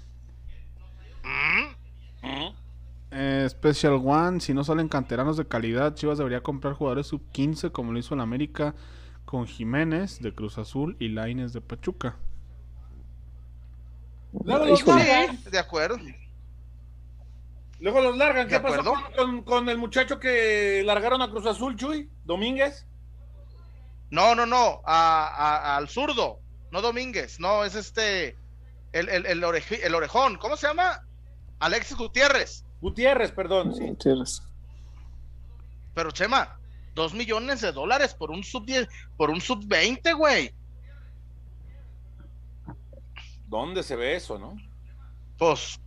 Mm, 1.23 1.81
Mm. 2.23 2.53
Eh, 3.11 3.47
Special 3.49 3.93
One. 4.03 4.39
Si 4.39 4.53
no 4.53 4.63
salen 4.63 4.87
canteranos 4.87 5.37
de 5.37 5.47
calidad, 5.47 5.95
Chivas 5.95 6.17
debería 6.17 6.41
comprar 6.41 6.73
jugadores 6.75 7.07
sub 7.07 7.21
15 7.31 7.71
como 7.71 7.91
lo 7.91 7.99
hizo 7.99 8.13
en 8.13 8.21
América 8.21 8.75
con 9.25 9.47
Jiménez 9.47 10.19
de 10.21 10.33
Cruz 10.33 10.57
Azul 10.57 10.95
y 10.99 11.09
Laines 11.09 11.53
de 11.53 11.61
Pachuca. 11.61 12.15
Sí, 15.43 15.49
de 15.51 15.59
acuerdo. 15.59 15.97
Luego 17.81 17.99
los 17.99 18.15
largan. 18.15 18.47
¿Qué 18.47 18.55
¿De 18.55 18.59
pasó 18.61 18.93
con, 19.17 19.43
con- 19.43 19.67
el 19.67 19.77
muchacho 19.77 20.19
que 20.19 20.83
largaron 20.85 21.21
a 21.21 21.29
Cruz 21.29 21.45
Azul, 21.47 21.75
Chuy? 21.75 22.09
Domínguez. 22.23 22.85
No, 24.11 24.35
no, 24.35 24.45
no. 24.45 24.81
a- 24.85 25.27
a- 25.27 25.77
al 25.77 25.89
zurdo. 25.89 26.39
No 26.71 26.81
Domínguez. 26.81 27.39
No, 27.39 27.63
es 27.65 27.75
este. 27.75 28.37
El, 28.93 29.09
el, 29.09 29.25
el, 29.25 29.43
oreji- 29.43 29.79
el 29.83 29.95
orejón. 29.95 30.37
¿Cómo 30.37 30.55
se 30.57 30.67
llama? 30.67 31.01
Alexis 31.59 31.97
Gutiérrez. 31.97 32.65
Gutiérrez, 32.81 33.31
perdón. 33.31 33.73
Sí. 33.75 33.83
Tienes- 33.99 34.41
Pero 35.95 36.11
Chema, 36.11 36.57
dos 36.93 37.13
millones 37.13 37.61
de 37.61 37.71
dólares 37.71 38.13
por 38.13 38.31
un 38.31 38.43
sub 38.43 38.65
10, 38.65 38.87
por 39.17 39.29
un 39.31 39.41
sub 39.41 39.63
20, 39.65 40.13
güey. 40.13 40.53
¿Dónde 43.47 43.83
se 43.83 43.95
ve 43.95 44.15
eso, 44.15 44.37
no? 44.39 44.55
Pues, 45.37 45.79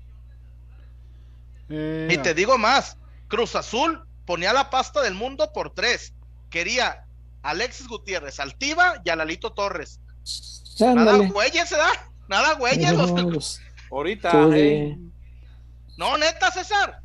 Eh, 1.69 2.09
y 2.11 2.19
te 2.19 2.35
digo 2.35 2.59
más, 2.59 2.99
Cruz 3.29 3.55
Azul 3.57 4.05
ponía 4.27 4.53
la 4.53 4.71
pasta 4.71 5.01
del 5.03 5.15
mundo 5.15 5.51
por 5.53 5.71
tres. 5.75 6.15
Quería 6.51 7.07
Alexis 7.43 7.89
Gutiérrez, 7.89 8.39
Altiva 8.41 8.95
y 9.05 9.11
a 9.11 9.17
Lalito 9.17 9.53
Torres. 9.53 10.01
Nada 10.81 11.17
güeyes, 11.29 11.69
¿se 11.69 11.77
da? 11.77 11.89
Nada 12.29 12.55
güeyes. 12.55 12.93
No, 12.93 13.07
los- 13.07 13.23
pues, 13.33 13.61
Ahorita. 13.91 14.31
ey. 14.47 14.51
de- 14.51 14.99
No, 15.97 16.17
neta, 16.19 16.51
César. 16.51 17.01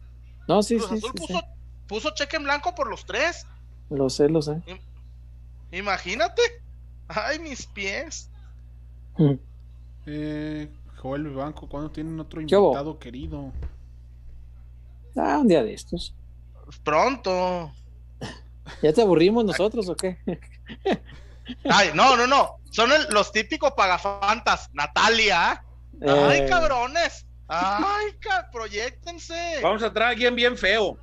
no, 0.48 0.64
sí, 0.64 0.78
Cruz 0.78 0.90
sí, 0.90 0.96
Azul 0.98 1.12
sí, 1.14 1.18
puso, 1.20 1.40
sí. 1.40 1.46
puso 1.88 2.10
cheque 2.12 2.38
en 2.38 2.44
blanco 2.44 2.74
por 2.76 2.90
los 2.90 3.06
tres. 3.06 3.46
Lo 3.90 4.10
sé, 4.10 4.30
lo 4.30 4.42
sé. 4.42 4.62
Imagínate. 5.72 6.42
Ay, 7.08 7.40
mis 7.40 7.66
pies. 7.66 8.30
Mm. 9.18 9.34
eh, 10.06 10.70
Joel 10.98 11.28
Vivanco, 11.28 11.68
¿cuándo 11.68 11.90
tienen 11.92 12.20
otro 12.20 12.40
invitado 12.42 12.98
querido? 13.00 13.52
Ah, 15.22 15.38
un 15.40 15.48
día 15.48 15.64
de 15.64 15.74
estos. 15.74 16.16
Pronto. 16.84 17.72
¿Ya 18.82 18.94
te 18.94 19.02
aburrimos 19.02 19.44
nosotros 19.46 19.90
o 19.90 19.96
qué? 19.96 20.18
Ay, 21.70 21.92
no, 21.94 22.16
no, 22.16 22.28
no. 22.28 22.58
Son 22.72 22.92
el- 22.92 23.08
los 23.10 23.32
típicos 23.32 23.72
pagafantas. 23.74 24.70
Natalia. 24.74 25.64
Ay, 26.02 26.40
Eh, 26.42 26.46
cabrones. 26.48 27.26
Ay, 27.48 28.14
ca- 28.20 28.48
proyectense. 28.52 29.60
Vamos 29.64 29.82
a 29.82 29.92
traer 29.92 30.08
a 30.08 30.12
alguien 30.12 30.36
bien 30.36 30.56
feo. 30.58 30.98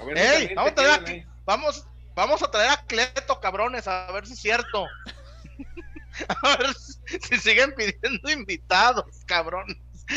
A 0.00 0.04
ver 0.04 0.18
si 0.18 0.24
Ey, 0.48 0.54
vamos 0.54 0.72
a 0.72 0.74
traer 0.74 1.04
quieren, 1.04 1.28
a, 1.28 1.32
vamos, 1.44 1.86
vamos 2.16 2.42
a 2.42 2.50
traer 2.50 2.70
a 2.70 2.76
Cleto, 2.86 3.38
cabrones, 3.40 3.86
a 3.86 4.10
ver 4.10 4.26
si 4.26 4.32
es 4.32 4.40
cierto. 4.40 4.86
a 6.42 6.56
ver 6.56 6.74
si, 6.74 7.18
si 7.20 7.36
siguen 7.38 7.72
pidiendo 7.76 8.30
invitados, 8.30 9.04
cabrones. 9.26 9.76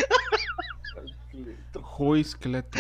eh. 1.48 1.57
Juiz 1.82 2.36
Cleto. 2.36 2.80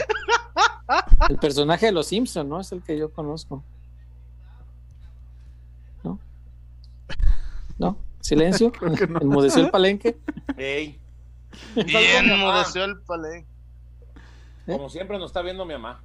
el 1.29 1.37
personaje 1.37 1.87
de 1.87 1.91
los 1.91 2.07
Simpson, 2.07 2.47
¿no? 2.47 2.59
Es 2.61 2.71
el 2.71 2.81
que 2.83 2.97
yo 2.97 3.11
conozco. 3.11 3.63
¿No? 6.03 6.19
¿No? 7.77 7.97
¿Silencio? 8.21 8.71
No. 8.81 9.19
¿Enmudeció 9.19 9.63
el 9.63 9.71
palenque? 9.71 10.17
Ey, 10.57 10.99
Bien 11.75 12.27
mamá. 12.29 12.51
mudeció 12.53 12.83
el 12.85 12.99
palé. 13.01 13.45
como 14.65 14.89
siempre 14.89 15.17
nos 15.17 15.27
está 15.31 15.41
viendo 15.41 15.65
mi 15.65 15.73
mamá. 15.73 16.01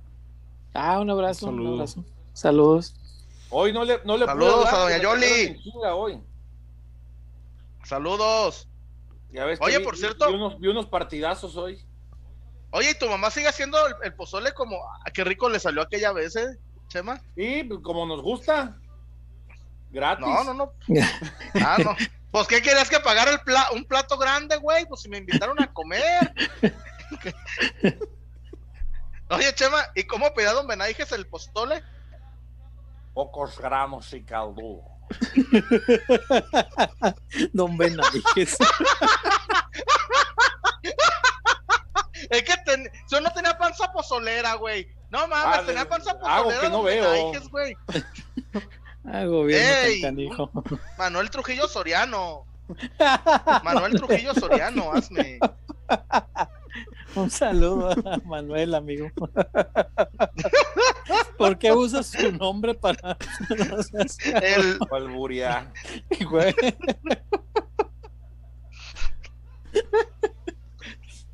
Ah, 0.75 1.01
un 1.01 1.11
abrazo, 1.11 1.47
un, 1.49 1.55
saludo. 1.57 1.73
abrazo. 1.75 2.05
Saludos. 2.33 2.95
Hoy 3.51 3.73
no 3.73 3.85
le, 3.85 4.01
no 4.05 4.17
le 4.17 4.27
Saludos 4.27 4.67
hablar 4.67 4.75
a 4.75 4.79
doña 4.85 4.99
Yoli. 5.03 5.61
hoy. 5.93 6.21
Saludos. 7.85 8.69
Ya 9.33 9.45
ves 9.45 9.59
que 9.59 9.65
Oye, 9.65 9.79
vi- 9.79 9.85
por 9.85 9.97
cierto- 9.97 10.29
Vi 10.29 10.35
unos, 10.35 10.59
vi 10.61 10.69
unos 10.69 10.87
partidazos 10.87 11.57
hoy. 11.57 11.81
Oye, 12.73 12.91
¿y 12.91 12.99
tu 12.99 13.09
mamá 13.09 13.31
sigue 13.31 13.49
haciendo 13.49 13.85
el, 13.87 13.95
el 14.05 14.15
pozole 14.15 14.53
como... 14.53 14.77
ah, 14.85 15.11
qué 15.13 15.25
rico 15.25 15.49
le 15.49 15.59
salió 15.59 15.83
aquella 15.83 16.13
vez, 16.13 16.37
eh, 16.37 16.59
Chema? 16.89 17.21
Y 17.37 17.65
pues, 17.65 17.81
como 17.83 18.07
nos 18.07 18.23
gusta. 18.23 18.77
Gratis. 19.91 20.25
No, 20.25 20.45
no, 20.45 20.55
no. 20.55 20.73
Ah, 21.55 21.79
no. 21.85 21.97
Pues, 22.31 22.47
¿qué 22.47 22.63
querías 22.63 22.89
que 22.89 23.01
pagara 23.01 23.33
el 23.33 23.41
pla 23.41 23.69
un 23.73 23.85
plato 23.85 24.17
grande, 24.17 24.57
güey? 24.57 24.87
Pues 24.87 25.01
si 25.01 25.09
me 25.09 25.19
invitaron 25.19 25.61
a 25.61 25.73
comer. 25.73 26.33
Oye, 29.31 29.55
Chema, 29.55 29.79
¿y 29.95 30.05
cómo 30.05 30.33
pedía 30.33 30.53
Don 30.53 30.67
Benaiges 30.67 31.11
el 31.13 31.27
postole? 31.27 31.83
Pocos 33.15 33.59
gramos 33.59 34.13
y 34.13 34.23
caldo. 34.23 34.83
Don 37.53 37.77
Benaiges. 37.77 38.57
Es 42.31 42.43
que 42.43 42.55
ten... 42.65 42.89
yo 43.11 43.21
no 43.21 43.31
tenía 43.33 43.57
panza 43.59 43.93
pozolera, 43.93 44.55
güey. 44.55 44.89
No 45.11 45.27
mames, 45.27 45.59
Ah, 45.59 45.63
tenía 45.67 45.89
panza 45.89 46.13
algo 46.23 46.45
pozolera. 46.51 46.61
que 46.61 46.69
no 46.71 46.83
veo. 46.83 47.33
Güey. 47.51 47.77
Ah, 49.03 49.23
Ey. 49.23 50.03
tan 50.03 50.11
canijo. 50.15 50.51
Manuel 50.99 51.31
Trujillo 51.31 51.67
Soriano. 51.67 52.45
Manuel 53.65 53.95
Trujillo 53.95 54.35
Soriano, 54.35 54.93
hazme. 54.93 55.39
Un 57.17 57.31
saludo 57.31 57.91
a 57.91 58.19
Manuel, 58.27 58.75
amigo. 58.75 59.09
¿Por 61.39 61.59
qué 61.59 61.73
usas 61.73 62.07
su 62.09 62.31
nombre 62.31 62.75
para.? 62.75 63.17
El, 64.43 64.79
Alburia. 64.93 65.73
Güey. 66.31 66.55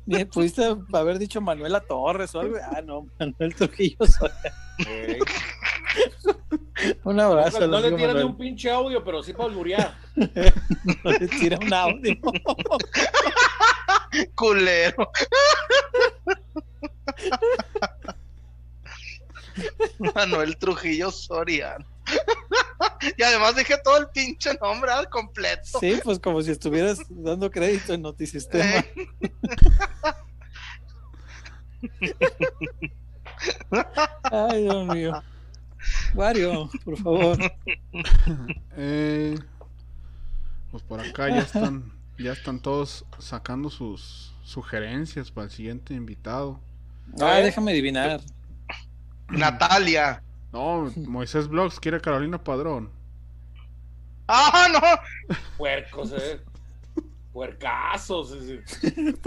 Ni 0.07 0.23
Pudiste 0.25 0.75
haber 0.93 1.19
dicho 1.19 1.41
Manuela 1.41 1.81
Torres 1.81 2.33
o 2.33 2.39
algo. 2.39 2.55
Ah, 2.63 2.81
no, 2.81 3.07
Manuel 3.19 3.53
Trujillo. 3.55 3.97
Eh, 4.87 5.19
Un 7.03 7.19
abrazo. 7.19 7.57
al 7.63 7.69
no 7.71 7.79
le 7.81 7.91
tiran 7.91 8.15
ni 8.17 8.23
un 8.23 8.37
pinche 8.37 8.71
audio, 8.71 9.03
pero 9.03 9.21
sí 9.21 9.33
para 9.33 9.49
alburear. 9.49 9.95
No 11.03 11.11
le 11.11 11.27
tira 11.27 11.57
un 11.59 11.73
audio. 11.73 12.15
culero. 14.35 15.11
Manuel 20.15 20.55
Trujillo 20.57 21.11
Soriano. 21.11 21.85
y 23.17 23.23
además 23.23 23.55
dije 23.55 23.75
todo 23.83 23.97
el 23.97 24.07
pinche 24.09 24.53
nombre 24.61 24.91
al 24.91 25.09
completo. 25.09 25.79
Sí, 25.79 25.99
pues 26.03 26.19
como 26.19 26.41
si 26.41 26.51
estuvieras 26.51 26.99
dando 27.09 27.49
crédito 27.51 27.93
en 27.93 28.03
Notisistema. 28.03 28.63
Eh, 28.65 29.09
Ay, 34.23 34.63
Dios 34.63 34.87
mío. 34.87 35.23
Wario, 36.15 36.69
por 36.83 36.97
favor. 36.97 37.37
Eh, 38.75 39.37
pues 40.71 40.83
por 40.83 40.99
acá 40.99 41.29
ya 41.29 41.39
están, 41.39 41.91
ya 42.17 42.33
están 42.33 42.59
todos 42.59 43.05
sacando 43.19 43.69
sus 43.69 44.33
sugerencias 44.43 45.31
para 45.31 45.45
el 45.45 45.51
siguiente 45.51 45.93
invitado. 45.93 46.59
Ah, 47.21 47.35
déjame 47.35 47.71
adivinar. 47.71 48.21
Natalia. 49.29 50.23
No, 50.51 50.91
Moisés 50.95 51.47
Blogs 51.47 51.79
quiere 51.79 52.01
Carolina 52.01 52.43
Padrón. 52.43 52.89
¡Ah, 54.27 54.67
no! 54.71 55.35
Puercos, 55.57 56.11
eh. 56.13 56.41
Puercazos. 57.31 58.33
eh, 58.33 58.63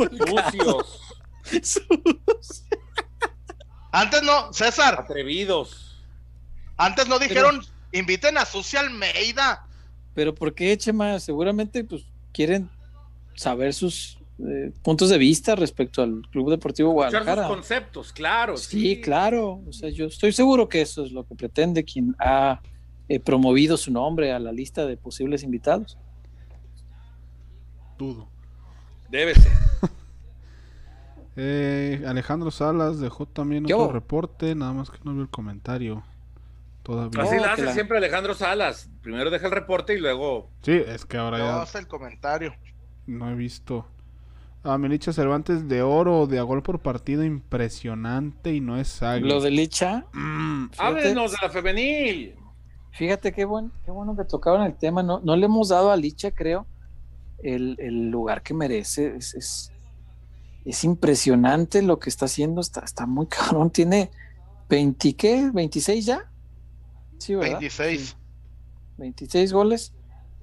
Sucios. 1.51 2.65
Antes 3.93 4.23
no, 4.23 4.53
César, 4.53 5.01
Atrevidos. 5.01 6.01
antes 6.77 7.09
no 7.09 7.19
dijeron 7.19 7.61
inviten 7.93 8.39
a 8.39 8.45
Susi 8.45 8.77
Almeida. 8.77 9.67
Pero 10.15 10.35
¿por 10.35 10.55
qué, 10.55 10.77
Chema? 10.79 11.19
Seguramente 11.19 11.83
pues 11.85 12.05
quieren 12.33 12.71
saber 13.35 13.75
sus 13.75 14.19
eh, 14.39 14.73
puntos 14.83 15.11
de 15.11 15.19
vista 15.19 15.55
respecto 15.57 16.03
al 16.03 16.23
Club 16.31 16.51
Deportivo 16.51 16.91
Escuchar 16.91 17.11
sus 17.11 17.27
Guadalajara. 17.27 17.49
conceptos, 17.49 18.13
claro. 18.13 18.57
Sí, 18.57 19.01
claro. 19.01 19.61
O 19.67 19.73
sea, 19.73 19.91
yo 19.91 20.07
estoy 20.07 20.33
seguro 20.33 20.69
que 20.69 20.81
eso 20.83 21.05
es 21.05 21.13
lo 21.13 21.27
que 21.27 21.35
pretende 21.35 21.85
quien 21.85 22.15
ha 22.21 22.61
eh, 23.09 23.19
promovido 23.19 23.77
su 23.77 23.91
nombre 23.93 24.33
a 24.33 24.39
la 24.39 24.53
lista 24.53 24.87
de 24.87 24.97
posibles 24.97 25.43
invitados. 25.43 25.99
Dudo. 27.99 28.29
Debe 29.11 29.35
ser. 29.35 29.53
Eh, 31.37 32.03
Alejandro 32.07 32.51
Salas 32.51 32.99
dejó 33.01 33.27
también 33.27 33.65
¿Qué 33.65 33.73
otro 33.75 33.87
hubo? 33.87 33.93
reporte, 33.93 34.55
nada 34.55 34.73
más 34.73 34.91
que 34.91 34.99
no 35.05 35.13
vio 35.13 35.23
el 35.23 35.29
comentario 35.29 36.03
todavía. 36.83 37.23
Así 37.23 37.37
Oh, 37.39 37.41
la 37.41 37.53
hace 37.53 37.63
la- 37.65 37.73
siempre 37.73 37.99
Alejandro 37.99 38.35
Salas. 38.35 38.89
Primero 39.03 39.31
deja 39.31 39.47
el 39.47 39.53
reporte 39.53 39.95
y 39.95 39.99
luego. 40.01 40.51
Sí, 40.63 40.73
es 40.73 41.07
que 41.07 41.17
ahora 41.17 41.39
No, 41.39 41.45
ya 41.45 41.63
hasta 41.63 41.79
el 41.79 41.87
comentario. 41.87 42.55
no 43.07 43.31
he 43.31 43.35
visto. 43.35 43.87
A 44.63 44.77
Melicha 44.77 45.13
Cervantes 45.13 45.69
de 45.69 45.81
oro, 45.83 46.27
de 46.27 46.39
a 46.39 46.43
gol 46.43 46.63
por 46.63 46.81
partido, 46.81 47.25
impresionante 47.25 48.53
y 48.53 48.61
no 48.61 48.77
es 48.79 49.03
águila. 49.03 49.35
Lo 49.37 49.41
de 49.41 49.51
Licha, 49.51 50.05
Mm. 50.13 50.67
Háblenos 50.77 51.31
de 51.33 51.39
la 51.43 51.49
femenil. 51.49 52.35
fíjate 52.93 53.33
qué 53.33 53.45
bueno, 53.47 53.71
qué 53.87 53.91
bueno 53.91 54.15
que 54.17 54.25
tocaron 54.25 54.63
el 54.65 54.75
tema. 54.75 55.03
No, 55.03 55.21
no 55.21 55.35
le 55.37 55.47
hemos 55.47 55.69
dado 55.71 55.91
a 55.91 55.97
Licha, 55.97 56.31
creo, 56.33 56.67
el, 57.43 57.77
el 57.79 58.11
lugar 58.11 58.43
que 58.43 58.53
merece. 58.53 59.17
Es, 59.17 59.35
es, 59.35 59.73
es 60.65 60.85
impresionante 60.85 61.83
lo 61.83 61.99
que 61.99 62.11
está 62.11 62.27
haciendo. 62.27 62.61
Está, 62.61 62.81
está 62.85 63.07
muy 63.07 63.27
cabrón. 63.29 63.71
Tiene 63.71 64.11
20, 64.69 65.15
¿qué? 65.15 65.45
¿26 65.47 66.01
ya? 66.05 66.31
Sí, 67.19 67.35
¿verdad? 67.35 67.59
26. 67.61 68.17
26 68.99 69.53
goles 69.53 69.93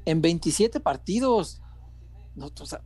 en 0.06 0.22
27 0.22 0.80
partidos. 0.80 1.62
No, 2.36 2.52
o 2.60 2.66
sea, 2.66 2.82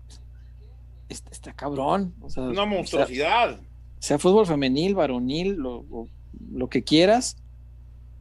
está, 1.09 1.31
está 1.31 1.53
cabrón. 1.53 2.13
O 2.21 2.29
sea, 2.29 2.43
Una 2.43 2.53
sea, 2.55 2.65
monstruosidad. 2.65 3.59
sea 3.99 4.17
fútbol 4.19 4.45
femenil, 4.45 4.95
varonil, 4.95 5.53
lo, 5.55 5.83
lo- 5.83 6.07
lo 6.53 6.69
que 6.69 6.83
quieras, 6.83 7.37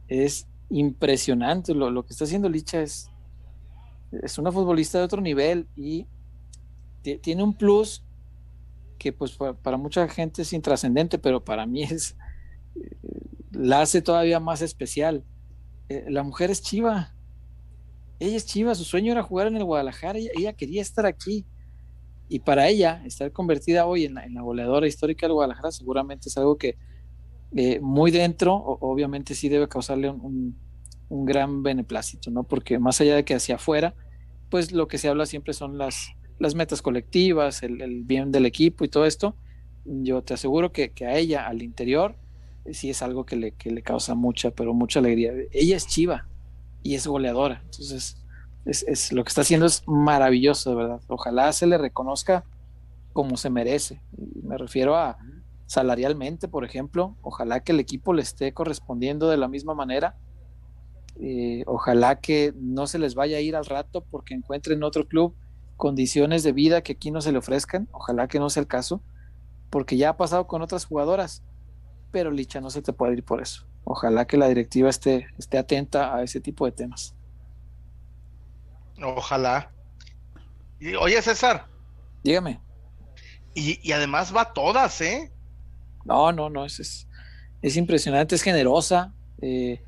es 0.07 0.47
impresionante. 0.69 1.73
Lo, 1.73 1.89
lo 1.89 2.05
que 2.05 2.11
está 2.13 2.25
haciendo 2.25 2.49
Licha 2.49 2.81
es, 2.81 3.09
es 4.11 4.37
una 4.37 4.51
futbolista 4.51 4.97
de 4.97 5.05
otro 5.05 5.21
nivel 5.21 5.67
y 5.77 6.05
ti- 7.01 7.17
tiene 7.17 7.43
un 7.43 7.53
plus 7.53 8.03
que 9.01 9.13
pues 9.13 9.35
pa- 9.37 9.55
para 9.55 9.77
mucha 9.77 10.07
gente 10.09 10.43
es 10.43 10.53
intrascendente, 10.53 11.17
pero 11.19 11.43
para 11.43 11.65
mí 11.65 11.83
es 11.83 12.15
eh, 12.75 12.97
la 13.51 13.81
hace 13.83 14.01
todavía 14.01 14.39
más 14.39 14.61
especial. 14.63 15.25
Eh, 15.89 16.05
la 16.09 16.23
mujer 16.23 16.51
es 16.51 16.61
chiva. 16.63 17.15
Ella 18.19 18.37
es 18.37 18.45
chiva, 18.45 18.75
su 18.75 18.83
sueño 18.83 19.11
era 19.11 19.23
jugar 19.23 19.47
en 19.47 19.57
el 19.57 19.63
Guadalajara, 19.63 20.19
ella, 20.19 20.53
quería 20.53 20.81
estar 20.81 21.05
aquí. 21.05 21.47
Y 22.29 22.39
para 22.41 22.67
ella, 22.69 23.03
estar 23.05 23.31
convertida 23.33 23.85
hoy 23.87 24.05
en 24.05 24.15
la, 24.15 24.25
en 24.25 24.35
la 24.35 24.41
goleadora 24.43 24.87
histórica 24.87 25.27
del 25.27 25.33
Guadalajara 25.35 25.71
seguramente 25.71 26.29
es 26.29 26.37
algo 26.37 26.57
que 26.57 26.77
eh, 27.55 27.79
muy 27.81 28.11
dentro, 28.11 28.55
obviamente 28.55 29.35
sí 29.35 29.49
debe 29.49 29.67
causarle 29.69 30.09
un, 30.09 30.21
un- 30.25 30.61
un 31.09 31.25
gran 31.25 31.63
beneplácito, 31.63 32.31
¿no? 32.31 32.43
Porque 32.45 32.79
más 32.79 33.01
allá 33.01 33.15
de 33.17 33.25
que 33.25 33.35
hacia 33.35 33.55
afuera, 33.55 33.95
pues 34.49 34.71
lo 34.73 34.87
que 34.87 34.97
se 34.99 35.09
habla 35.09 35.25
siempre 35.27 35.53
son 35.53 35.77
las, 35.77 36.07
las 36.41 36.55
metas 36.55 36.81
colectivas, 36.81 37.63
el, 37.63 38.03
bien 38.03 38.31
del 38.31 38.45
equipo 38.45 38.83
y 38.85 38.89
todo 38.89 39.05
esto. 39.05 39.35
Yo 39.85 40.23
te 40.23 40.33
aseguro 40.35 40.71
que, 40.71 40.91
que 40.93 41.05
a 41.05 41.17
ella, 41.17 41.47
al 41.47 41.61
interior, 41.63 42.17
sí 42.71 42.89
es 42.89 43.01
algo 43.01 43.25
que 43.25 43.35
le, 43.35 43.51
que 43.53 43.71
le 43.71 43.83
causa 43.83 44.15
mucha, 44.15 44.51
pero 44.51 44.73
mucha 44.73 44.99
alegría. 44.99 45.33
Ella 45.51 45.77
es 45.77 45.87
chiva 45.87 46.27
y 46.83 46.95
es 46.95 47.07
goleadora. 47.07 47.61
Entonces, 47.65 48.17
es, 48.65 48.83
es- 48.87 49.11
lo 49.13 49.23
que 49.23 49.29
está 49.29 49.41
haciendo 49.41 49.65
es 49.67 49.83
maravilloso, 49.87 50.71
de 50.71 50.75
verdad. 50.77 51.01
Ojalá 51.07 51.51
se 51.53 51.67
le 51.67 51.77
reconozca 51.77 52.45
como 53.13 53.37
se 53.37 53.49
merece. 53.49 54.01
Me 54.43 54.57
refiero 54.57 54.95
a 54.95 55.17
salarialmente, 55.67 56.47
por 56.47 56.65
ejemplo. 56.65 57.17
Ojalá 57.21 57.61
que 57.61 57.71
el 57.73 57.79
equipo 57.79 58.13
le 58.13 58.21
esté 58.23 58.53
correspondiendo 58.53 59.29
de 59.29 59.37
la 59.37 59.47
misma 59.47 59.73
manera. 59.75 60.17
Eh, 61.15 61.63
ojalá 61.67 62.19
que 62.21 62.53
no 62.57 62.87
se 62.87 62.97
les 62.99 63.15
vaya 63.15 63.37
a 63.37 63.41
ir 63.41 63.55
al 63.55 63.65
rato 63.65 64.05
porque 64.09 64.33
encuentren 64.33 64.83
otro 64.83 65.07
club 65.07 65.35
condiciones 65.85 66.43
de 66.43 66.51
vida 66.51 66.83
que 66.83 66.93
aquí 66.93 67.09
no 67.09 67.21
se 67.21 67.31
le 67.31 67.39
ofrezcan. 67.39 67.89
Ojalá 67.91 68.27
que 68.27 68.37
no 68.39 68.51
sea 68.51 68.61
el 68.61 68.67
caso, 68.67 69.01
porque 69.71 69.97
ya 69.97 70.09
ha 70.09 70.17
pasado 70.17 70.45
con 70.45 70.61
otras 70.61 70.85
jugadoras. 70.85 71.43
Pero 72.11 72.29
Licha 72.29 72.61
no 72.61 72.69
se 72.69 72.83
te 72.83 72.93
puede 72.93 73.13
ir 73.13 73.23
por 73.25 73.41
eso. 73.41 73.65
Ojalá 73.83 74.27
que 74.27 74.37
la 74.37 74.47
directiva 74.47 74.89
esté, 74.91 75.25
esté 75.39 75.57
atenta 75.57 76.15
a 76.15 76.21
ese 76.21 76.39
tipo 76.39 76.65
de 76.67 76.71
temas. 76.71 77.15
Ojalá. 79.03 79.71
Y, 80.79 80.93
oye, 80.95 81.19
César, 81.23 81.65
Dígame. 82.23 82.59
y, 83.55 83.79
y 83.87 83.91
además 83.93 84.35
va 84.35 84.53
todas, 84.53 85.01
¿eh? 85.01 85.31
No, 86.05 86.31
no, 86.31 86.49
no, 86.49 86.65
es, 86.65 86.79
es, 86.79 87.07
es 87.61 87.77
impresionante, 87.77 88.35
es 88.35 88.41
generosa. 88.43 89.13
eh, 89.41 89.83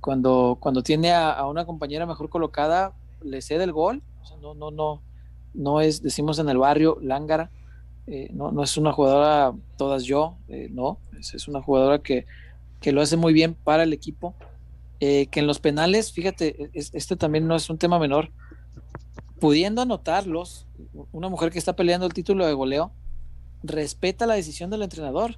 cuando, 0.00 0.58
cuando 0.60 0.82
tiene 0.82 1.12
a, 1.12 1.32
a 1.32 1.48
una 1.48 1.66
compañera 1.66 2.06
mejor 2.06 2.28
colocada, 2.30 2.94
le 3.20 3.42
cede 3.42 3.64
el 3.64 3.72
gol. 3.72 4.02
O 4.22 4.26
sea, 4.26 4.36
no, 4.38 4.54
no, 4.54 4.70
no, 4.70 5.02
no 5.54 5.80
es, 5.80 6.02
decimos 6.02 6.38
en 6.38 6.48
el 6.48 6.58
barrio, 6.58 6.98
lángara. 7.02 7.50
eh, 8.06 8.28
no, 8.32 8.50
no 8.50 8.62
es 8.64 8.76
una 8.76 8.92
jugadora 8.92 9.52
todas 9.76 10.02
yo, 10.04 10.36
eh, 10.48 10.68
no, 10.72 10.98
es, 11.18 11.34
es 11.34 11.46
una 11.48 11.62
jugadora 11.62 12.00
que, 12.00 12.26
que 12.80 12.90
lo 12.92 13.00
hace 13.00 13.16
muy 13.16 13.32
bien 13.32 13.54
para 13.54 13.84
el 13.84 13.92
equipo. 13.92 14.34
eh, 15.04 15.26
que 15.26 15.40
en 15.40 15.48
los 15.48 15.58
penales, 15.58 16.12
fíjate, 16.12 16.70
es- 16.74 16.90
este 16.94 17.16
también 17.16 17.46
no 17.48 17.56
es 17.56 17.68
un 17.70 17.78
tema 17.78 17.98
menor. 17.98 18.30
pudiendo 19.40 19.82
anotarlos, 19.82 20.66
una 21.10 21.28
mujer 21.28 21.50
que 21.50 21.58
está 21.58 21.74
peleando 21.74 22.06
el 22.06 22.12
título 22.14 22.46
de 22.46 22.52
goleo, 22.52 22.92
respeta 23.64 24.24
la 24.26 24.34
decisión 24.34 24.70
del 24.70 24.82
entrenador. 24.82 25.36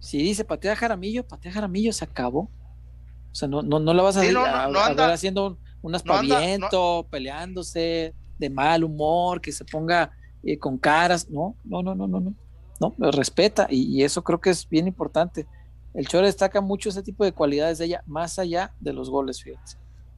Si 0.00 0.16
dice 0.22 0.44
patea 0.44 0.74
Jaramillo, 0.76 1.26
patea 1.26 1.52
Jaramillo, 1.52 1.92
se 1.92 2.04
acabó. 2.04 2.48
O 3.30 3.34
sea, 3.34 3.46
no, 3.48 3.60
no, 3.62 3.80
no 3.80 3.92
la 3.92 4.02
vas 4.02 4.16
a, 4.16 4.22
Sí, 4.24 4.32
no, 4.32 4.44
a- 4.46 4.68
no 4.68 4.78
a 4.78 4.86
anda- 4.86 5.06
ver 5.06 5.12
haciendo 5.14 5.58
un, 5.82 5.94
aspaviento, 5.94 7.06
peleándose, 7.10 8.14
de 8.38 8.50
mal 8.50 8.84
humor, 8.84 9.40
que 9.40 9.52
se 9.52 9.64
ponga 9.64 10.10
eh, 10.42 10.58
con 10.58 10.78
caras. 10.78 11.28
No, 11.30 11.54
no, 11.64 11.82
no, 11.82 11.94
no, 11.94 12.06
no, 12.06 12.20
no. 12.20 12.34
No, 12.80 12.94
respeta 13.10 13.66
y, 13.68 13.82
y 13.96 14.04
eso 14.04 14.22
creo 14.22 14.40
que 14.40 14.50
es 14.50 14.68
bien 14.68 14.86
importante. 14.86 15.46
El 15.94 16.06
Chore 16.06 16.26
destaca 16.26 16.60
mucho 16.60 16.90
ese 16.90 17.02
tipo 17.02 17.24
de 17.24 17.32
cualidades 17.32 17.78
de 17.78 17.86
ella, 17.86 18.02
más 18.06 18.38
allá 18.38 18.72
de 18.78 18.92
los 18.92 19.10
goles, 19.10 19.42
fíjate. 19.42 19.72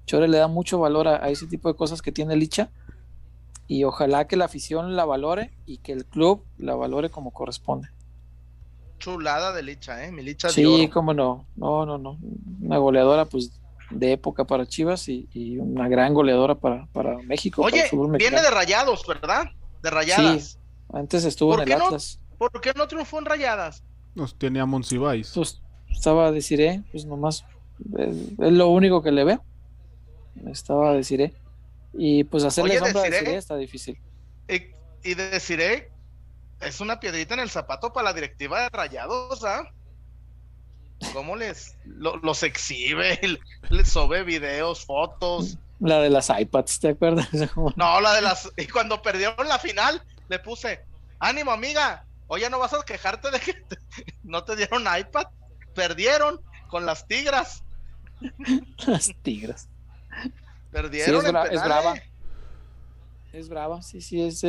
Chore 0.04 0.28
le 0.28 0.36
da 0.38 0.46
mucho 0.48 0.78
valor 0.78 1.08
a, 1.08 1.24
a 1.24 1.30
ese 1.30 1.46
tipo 1.46 1.68
de 1.68 1.74
cosas 1.76 2.02
que 2.02 2.12
tiene 2.12 2.36
Licha 2.36 2.70
y 3.66 3.84
ojalá 3.84 4.26
que 4.26 4.36
la 4.36 4.44
afición 4.46 4.94
la 4.96 5.04
valore 5.06 5.52
y 5.64 5.78
que 5.78 5.92
el 5.92 6.04
club 6.04 6.44
la 6.58 6.74
valore 6.74 7.08
como 7.08 7.30
corresponde. 7.30 7.88
Chulada 8.98 9.52
de 9.54 9.62
Licha, 9.62 10.04
¿eh? 10.04 10.12
Mi 10.12 10.22
Licha 10.22 10.48
de 10.48 10.54
Sí, 10.54 10.64
oro. 10.66 10.92
cómo 10.92 11.14
no. 11.14 11.46
No, 11.56 11.86
no, 11.86 11.96
no. 11.96 12.18
Una 12.60 12.76
goleadora, 12.76 13.24
pues, 13.24 13.59
de 13.90 14.12
época 14.12 14.44
para 14.44 14.66
Chivas 14.66 15.08
y, 15.08 15.28
y 15.32 15.58
una 15.58 15.88
gran 15.88 16.14
goleadora 16.14 16.54
para, 16.54 16.86
para 16.86 17.18
México. 17.18 17.62
Oye, 17.62 17.90
viene 18.18 18.40
de 18.40 18.50
rayados, 18.50 19.06
¿verdad? 19.06 19.44
De 19.82 19.90
rayadas. 19.90 20.58
Antes 20.92 21.24
estuvo 21.24 21.52
¿Por 21.52 21.62
en 21.62 21.72
el 21.72 21.78
no? 21.78 21.86
Atlas. 21.86 22.20
¿Por 22.38 22.60
qué 22.60 22.72
no 22.74 22.88
triunfó 22.88 23.18
en 23.18 23.26
rayadas? 23.26 23.84
Nos 24.14 24.36
tenía 24.38 24.66
Monsiváis. 24.66 25.32
Pues 25.34 25.60
estaba 25.88 26.28
a 26.28 26.32
decir, 26.32 26.82
pues 26.90 27.04
nomás 27.04 27.44
es, 27.98 28.16
es 28.38 28.52
lo 28.52 28.68
único 28.68 29.02
que 29.02 29.12
le 29.12 29.24
veo. 29.24 29.44
Estaba 30.46 30.90
a 30.90 30.94
decir, 30.94 31.34
y 31.92 32.24
pues 32.24 32.44
hacerle 32.44 32.72
Oye, 32.72 32.78
sombra 32.80 33.00
a 33.00 33.04
Desiree. 33.04 33.20
Desiree 33.20 33.38
está 33.38 33.56
difícil. 33.56 33.98
Y, 34.48 35.10
y 35.10 35.14
deciré, 35.14 35.90
es 36.60 36.80
una 36.80 37.00
piedrita 37.00 37.34
en 37.34 37.40
el 37.40 37.50
zapato 37.50 37.92
para 37.92 38.04
la 38.04 38.12
directiva 38.12 38.62
de 38.62 38.68
rayados, 38.70 39.44
¿ah? 39.44 39.72
¿Cómo 41.12 41.34
les 41.36 41.76
lo- 41.84 42.16
los 42.18 42.42
exhibe? 42.42 43.18
Les 43.70 43.88
sube 43.88 44.22
videos, 44.24 44.84
fotos. 44.84 45.58
La 45.78 45.98
de 46.00 46.10
las 46.10 46.28
iPads, 46.30 46.80
¿te 46.80 46.88
acuerdas? 46.90 47.28
No, 47.76 48.00
la 48.00 48.12
de 48.14 48.20
las. 48.22 48.50
Y 48.56 48.66
cuando 48.66 49.00
perdieron 49.00 49.48
la 49.48 49.58
final, 49.58 50.02
le 50.28 50.38
puse: 50.38 50.80
ánimo, 51.18 51.50
amiga. 51.52 52.04
Oye, 52.26 52.48
no 52.50 52.58
vas 52.58 52.74
a 52.74 52.82
quejarte 52.84 53.30
de 53.30 53.40
que 53.40 53.54
te- 53.54 53.78
no 54.22 54.44
te 54.44 54.56
dieron 54.56 54.82
iPad. 54.98 55.24
Perdieron 55.74 56.40
con 56.68 56.84
las 56.86 57.06
tigras. 57.06 57.64
Las 58.86 59.12
tigras. 59.22 59.68
Perdieron 60.70 61.22
Sí, 61.22 61.26
es 61.26 61.32
bra- 61.32 61.48
es 61.50 61.64
brava. 61.64 61.94
Es 63.32 63.48
brava, 63.48 63.80
sí, 63.82 64.00
sí, 64.00 64.20
es 64.22 64.42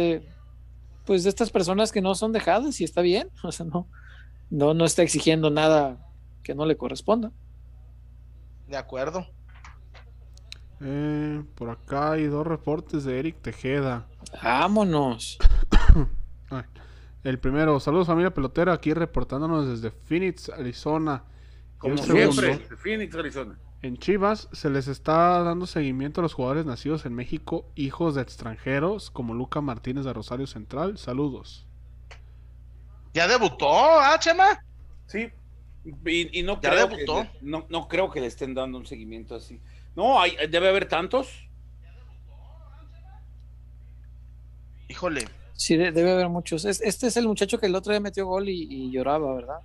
pues 1.06 1.24
de 1.24 1.30
estas 1.30 1.50
personas 1.52 1.92
que 1.92 2.02
no 2.02 2.14
son 2.16 2.32
dejadas 2.32 2.80
y 2.82 2.84
está 2.84 3.02
bien, 3.02 3.30
o 3.44 3.52
sea, 3.52 3.66
no, 3.66 3.88
no, 4.50 4.74
no 4.74 4.86
está 4.86 5.02
exigiendo 5.04 5.50
nada 5.50 5.98
que 6.44 6.56
no 6.56 6.66
le 6.66 6.78
corresponda. 6.78 7.32
De 8.68 8.78
acuerdo. 8.78 9.28
Eh, 10.82 11.44
por 11.56 11.70
acá 11.70 12.14
hay 12.14 12.26
dos 12.26 12.46
reportes 12.46 13.04
de 13.04 13.20
Eric 13.20 13.42
Tejeda. 13.42 14.08
Vámonos. 14.42 15.38
El 17.24 17.38
primero, 17.38 17.80
saludos 17.80 18.08
familia 18.08 18.34
pelotera, 18.34 18.74
aquí 18.74 18.94
reportándonos 18.94 19.68
desde 19.68 19.92
Phoenix, 19.92 20.50
Arizona. 20.50 21.24
Como 21.78 21.98
segundo, 21.98 22.32
siempre, 22.32 22.78
Phoenix, 22.78 23.16
Arizona. 23.16 23.60
En 23.84 23.98
Chivas 23.98 24.48
se 24.52 24.70
les 24.70 24.88
está 24.88 25.44
dando 25.44 25.68
seguimiento 25.68 26.22
a 26.22 26.24
los 26.24 26.34
jugadores 26.34 26.66
nacidos 26.66 27.06
en 27.06 27.14
México, 27.14 27.66
hijos 27.76 28.16
de 28.16 28.22
extranjeros, 28.22 29.12
como 29.12 29.34
Luca 29.36 29.62
Martínez 29.62 30.06
de 30.06 30.14
Rosario 30.14 30.48
Central. 30.48 30.98
Saludos. 30.98 31.68
¿Ya 33.14 33.28
debutó, 33.28 33.70
ah, 33.70 34.18
Chema? 34.20 34.64
Sí. 35.06 35.32
Y, 35.84 36.40
y 36.40 36.44
no, 36.44 36.60
Ya 36.62 36.70
creo 36.72 36.90
que, 36.90 37.06
no, 37.42 37.66
no 37.70 37.88
creo 37.88 38.12
que 38.12 38.22
le 38.22 38.28
estén 38.28 38.54
dando 38.54 38.78
un 38.78 38.86
seguimiento 38.86 39.36
así. 39.36 39.60
No, 39.96 40.22
hay, 40.22 40.36
debe 40.50 40.70
haber 40.70 40.88
tantos. 40.88 41.28
Híjole. 44.88 45.28
Sí, 45.54 45.78
de- 45.78 45.92
debe 45.92 46.12
haber 46.12 46.30
muchos. 46.30 46.66
Es- 46.66 46.82
este 46.82 47.08
es 47.08 47.18
el 47.18 47.28
muchacho 47.28 47.60
que 47.60 47.68
el 47.68 47.76
otro 47.76 47.92
día 47.94 48.00
metió 48.00 48.26
gol 48.26 48.50
y, 48.50 48.68
y 48.70 48.92
lloraba, 48.92 49.34
¿verdad? 49.36 49.60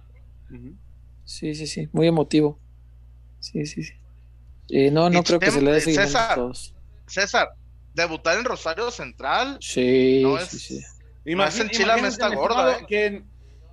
Sí, 1.25 1.55
sí, 1.55 1.67
sí, 1.67 1.89
muy 1.93 2.07
emotivo. 2.07 2.59
Sí, 3.41 3.67
sí, 3.67 3.83
sí. 3.83 3.93
Eh, 4.69 4.91
no, 4.91 5.11
no 5.11 5.21
Y 5.21 5.23
creo 5.23 5.39
que 5.41 5.51
se 5.51 5.61
le 5.61 5.73
dé 5.73 5.79
Chem- 5.79 5.85
seguimiento 5.85 6.19
a 6.19 6.21
César. 6.23 6.35
todos. 6.37 6.75
César, 7.07 7.49
debutar 7.95 8.39
en 8.39 8.45
Rosario 8.45 8.91
Central. 8.91 9.59
Sí, 9.61 10.21
No 10.23 10.39
sí, 10.39 10.57
es- 10.57 10.63
sí. 11.25 11.35
Más 11.35 11.59
en 11.59 11.69
Chile 11.71 11.93
me 12.01 12.09
está 12.09 12.29
gorda, 12.35 12.71
estimado, 12.73 12.87
que 12.87 13.07
en- 13.07 13.25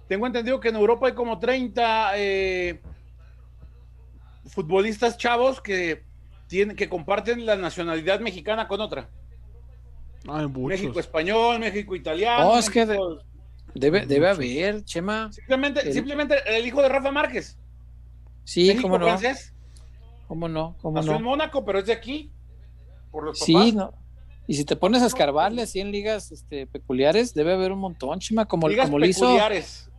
tengo 0.08 0.28
entendido 0.28 0.60
que 0.60 0.70
en 0.70 0.76
Europa 0.76 1.08
hay 1.08 1.14
como 1.14 1.40
30 1.40 2.12
eh, 2.18 2.82
futbolistas 4.46 5.18
chavos 5.18 5.62
que 5.62 6.04
tienen 6.48 6.76
que 6.76 6.90
comparten 6.90 7.46
la 7.46 7.56
nacionalidad 7.56 8.20
mexicana 8.20 8.68
con 8.68 8.82
otra. 8.82 9.10
Ay, 10.28 10.48
México 10.48 10.90
muchos. 10.90 10.98
español, 11.06 11.60
México 11.60 11.96
italiano. 11.96 12.50
Oh, 12.52 12.58
es 12.60 12.70
que 12.70 12.86
de- 12.86 12.98
México- 12.98 13.24
Debe, 13.76 14.06
debe 14.06 14.30
haber, 14.30 14.84
Chema. 14.86 15.32
simplemente, 15.32 15.82
el- 15.88 15.94
simplemente 15.94 16.36
el 16.46 16.66
hijo 16.68 16.82
de 16.84 16.90
Rafa 16.90 17.12
Márquez. 17.12 17.58
Sí, 18.44 18.68
México 18.68 18.84
cómo 18.84 19.00
no. 19.00 19.06
francés. 19.08 19.54
¿Cómo 20.28 20.48
no? 20.48 20.76
¿Cómo 20.82 20.96
Nació 20.98 21.14
no? 21.14 21.18
en 21.18 21.24
Mónaco, 21.24 21.66
pero 21.66 21.80
es 21.80 21.86
de 21.88 21.94
aquí. 21.94 22.32
Por 23.12 23.24
los 23.24 23.40
Sí, 23.40 23.54
papás. 23.54 23.74
no. 23.74 23.94
Y 24.46 24.56
si 24.56 24.66
te 24.66 24.76
pones 24.76 25.02
a 25.02 25.08
escarbarle 25.08 25.64
así 25.64 25.80
en 25.80 25.92
ligas 25.92 26.32
este, 26.32 26.68
peculiares, 26.68 27.34
debe 27.34 27.54
haber 27.54 27.72
un 27.72 27.80
montón, 27.80 28.20
Chima, 28.20 28.46
como, 28.46 28.68
Ligas 28.70 28.86
como 28.88 29.00
lo 29.00 29.06
hizo. 29.08 29.22
peculiares. 29.22 29.90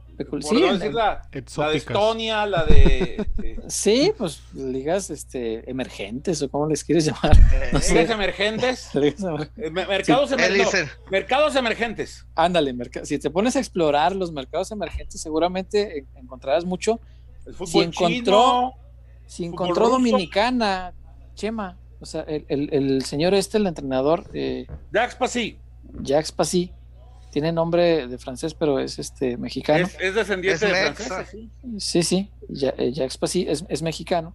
Sí, 0.43 0.61
no 0.61 0.73
decir 0.75 0.95
la, 0.95 1.23
la 1.57 1.69
de. 1.71 1.77
Estonia, 1.77 2.47
la 2.47 2.65
de. 2.65 3.17
este, 3.19 3.57
sí, 3.69 4.13
pues 4.17 4.43
ligas 4.55 5.11
este, 5.11 5.69
emergentes 5.71 6.41
o 6.43 6.49
como 6.51 6.69
les 6.69 6.85
quieres 6.85 7.05
llamar. 7.07 7.37
Eh, 7.53 7.81
sé. 7.81 7.95
ligas 7.95 8.11
emergentes. 8.11 8.91
Ligas 8.95 9.21
emer- 9.21 9.51
eh, 9.57 9.71
me- 9.71 9.87
Mercados, 9.87 10.33
él 10.33 10.39
emer- 10.39 10.49
no, 10.51 10.65
dice, 10.65 10.89
mercados 11.11 11.57
emergentes. 11.57 12.27
Ándale, 12.35 12.75
si 13.05 13.19
te 13.19 13.31
pones 13.31 13.57
a 13.57 13.59
explorar 13.59 14.15
los 14.15 14.33
mercados 14.33 14.71
emergentes, 14.71 15.21
seguramente 15.21 15.99
en- 15.99 16.07
encontrarás 16.17 16.65
mucho. 16.65 17.01
El 17.47 17.55
fútbol 17.55 17.85
encontró- 17.85 18.09
chino. 18.09 18.73
Si 19.27 19.45
encontró. 19.45 19.89
Dominicana, 19.89 20.93
Chema, 21.35 21.79
o 22.01 22.07
sea, 22.07 22.23
el, 22.23 22.45
el- 22.49 22.73
el 22.73 23.05
señor 23.05 23.35
este, 23.35 23.59
el 23.59 23.67
entrenador, 23.67 24.25
eh, 24.35 24.67
Dax 24.93 25.15
Pasi. 25.15 25.59
Jacques 26.01 26.33
Passy, 26.33 26.73
tiene 27.35 27.53
nombre 27.53 28.07
de 28.07 28.17
francés, 28.19 28.55
pero 28.55 28.79
es 28.79 28.99
este 28.99 29.37
mexicano. 29.37 29.85
Es, 29.87 29.97
es 30.01 30.15
descendiente 30.15 30.55
Es 30.55 30.61
de 30.61 30.69
mexa. 30.69 31.05
franceses. 31.05 31.29
sí. 31.31 31.51
Sí, 31.79 32.03
sí, 32.03 32.31
Ja- 32.61 32.75
eh, 32.79 32.93
Jacques 32.93 33.19
Passy 33.19 33.45
es, 33.49 33.65
es 33.69 33.83
mexicano 33.83 34.35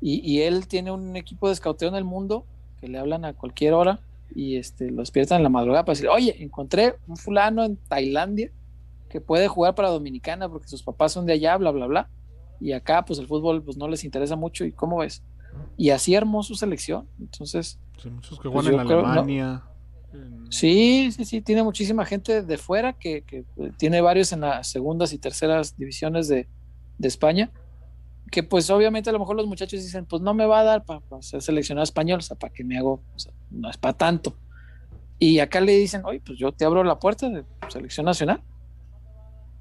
y, 0.00 0.20
y 0.28 0.42
él 0.42 0.66
tiene 0.66 0.90
un 0.90 1.14
equipo 1.16 1.46
de 1.48 1.52
escauteo 1.52 1.88
en 1.90 1.94
el 1.94 2.04
mundo 2.04 2.46
que 2.80 2.88
le 2.88 2.98
hablan 2.98 3.24
a 3.26 3.34
cualquier 3.34 3.74
hora 3.74 4.00
y 4.34 4.56
este, 4.56 4.90
lo 4.90 5.02
despiertan 5.02 5.36
en 5.38 5.42
la 5.42 5.48
madrugada 5.50 5.84
para 5.84 5.92
decir, 5.94 6.08
oye, 6.08 6.42
encontré 6.42 6.94
un 7.06 7.16
fulano 7.16 7.64
en 7.64 7.76
Tailandia 7.76 8.50
que 9.10 9.20
puede 9.20 9.46
jugar 9.48 9.74
para 9.74 9.90
Dominicana 9.90 10.48
porque 10.48 10.68
sus 10.68 10.82
papás 10.82 11.12
son 11.12 11.26
de 11.26 11.34
allá, 11.34 11.56
bla, 11.58 11.70
bla, 11.70 11.86
bla. 11.86 12.08
Y 12.60 12.72
acá, 12.72 13.04
pues 13.04 13.18
el 13.18 13.26
fútbol 13.26 13.62
pues, 13.62 13.76
no 13.76 13.88
les 13.88 14.04
interesa 14.04 14.36
mucho. 14.36 14.64
¿Y 14.64 14.72
cómo 14.72 14.98
ves? 14.98 15.22
Y 15.76 15.90
así 15.90 16.14
armó 16.16 16.42
su 16.42 16.54
selección. 16.54 17.06
Entonces, 17.20 17.78
Sí, 18.02 18.10
muchos 18.10 18.38
que 18.38 18.48
Pues 18.48 18.64
juegan 18.66 18.80
en 18.82 18.88
yo 18.88 19.02
creo- 19.02 19.14
no. 19.14 19.62
En- 20.12 20.50
Sí, 20.50 21.12
sí, 21.12 21.24
sí, 21.24 21.40
tiene 21.42 21.62
muchísima 21.62 22.04
gente 22.04 22.42
de 22.42 22.58
fuera 22.58 22.94
que, 22.94 23.24
eh, 23.30 23.44
tiene 23.76 24.00
varios 24.00 24.32
en 24.32 24.40
las 24.40 24.68
segundas 24.68 25.12
y 25.12 25.18
terceras 25.18 25.76
divisiones 25.76 26.28
de, 26.28 26.48
España, 27.00 27.50
que 28.30 28.42
pues 28.42 28.68
obviamente 28.70 29.08
a 29.08 29.12
lo 29.12 29.20
mejor 29.20 29.36
los 29.36 29.46
muchachos 29.46 29.80
dicen, 29.80 30.04
pues 30.04 30.20
no 30.20 30.34
me 30.34 30.46
va 30.46 30.60
a 30.60 30.64
dar 30.64 30.84
para 30.84 31.00
ser 31.20 31.40
seleccionado 31.42 31.84
español, 31.84 32.18
o 32.18 32.22
sea, 32.22 32.36
para 32.36 32.52
que 32.52 32.64
me 32.64 32.76
hago, 32.76 33.00
no 33.50 33.70
es 33.70 33.76
para 33.76 33.96
tanto. 33.96 34.34
Y 35.20 35.38
acá 35.38 35.60
le 35.60 35.76
dicen, 35.76 36.02
oye, 36.04 36.20
pues 36.24 36.38
yo 36.38 36.50
te 36.50 36.64
abro 36.64 36.82
la 36.82 36.98
puerta 36.98 37.28
de 37.28 37.44
selección 37.68 38.06
nacional. 38.06 38.42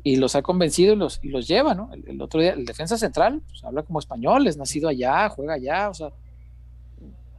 Y 0.04 0.16
los 0.16 0.36
ha 0.36 0.42
convencido 0.42 0.94
y 0.94 0.96
los, 0.96 1.20
y 1.22 1.30
los 1.30 1.48
lleva, 1.48 1.76
¿no? 1.76 1.94
El, 1.94 2.08
el 2.08 2.22
otro 2.22 2.42
día, 2.42 2.54
el 2.54 2.66
defensa 2.66 2.98
central, 2.98 3.42
pues 3.48 3.64
habla 3.64 3.84
como 3.84 4.00
español, 4.00 4.48
es 4.48 4.58
nacido 4.58 4.90
allá, 4.90 5.30
juega 5.30 5.54
allá, 5.54 5.90
o 5.90 5.94
sea, 5.94 6.10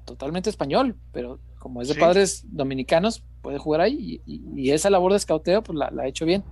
totalmente 0.05 0.49
español, 0.51 0.95
pero 1.13 1.41
como 1.59 1.83
es 1.83 1.89
de 1.89 1.95
Sí. 1.95 2.01
padres 2.01 2.43
dominicanos, 2.45 3.23
puede 3.43 3.59
jugar 3.59 3.81
ahí 3.81 4.21
y, 4.27 4.71
esa 4.71 4.91
labor 4.91 5.13
de 5.13 5.19
escauteo, 5.19 5.63
pues 5.63 5.79
la, 5.79 5.91
la 5.91 6.03
ha 6.05 6.07
hecho 6.07 6.25
bien. 6.27 6.45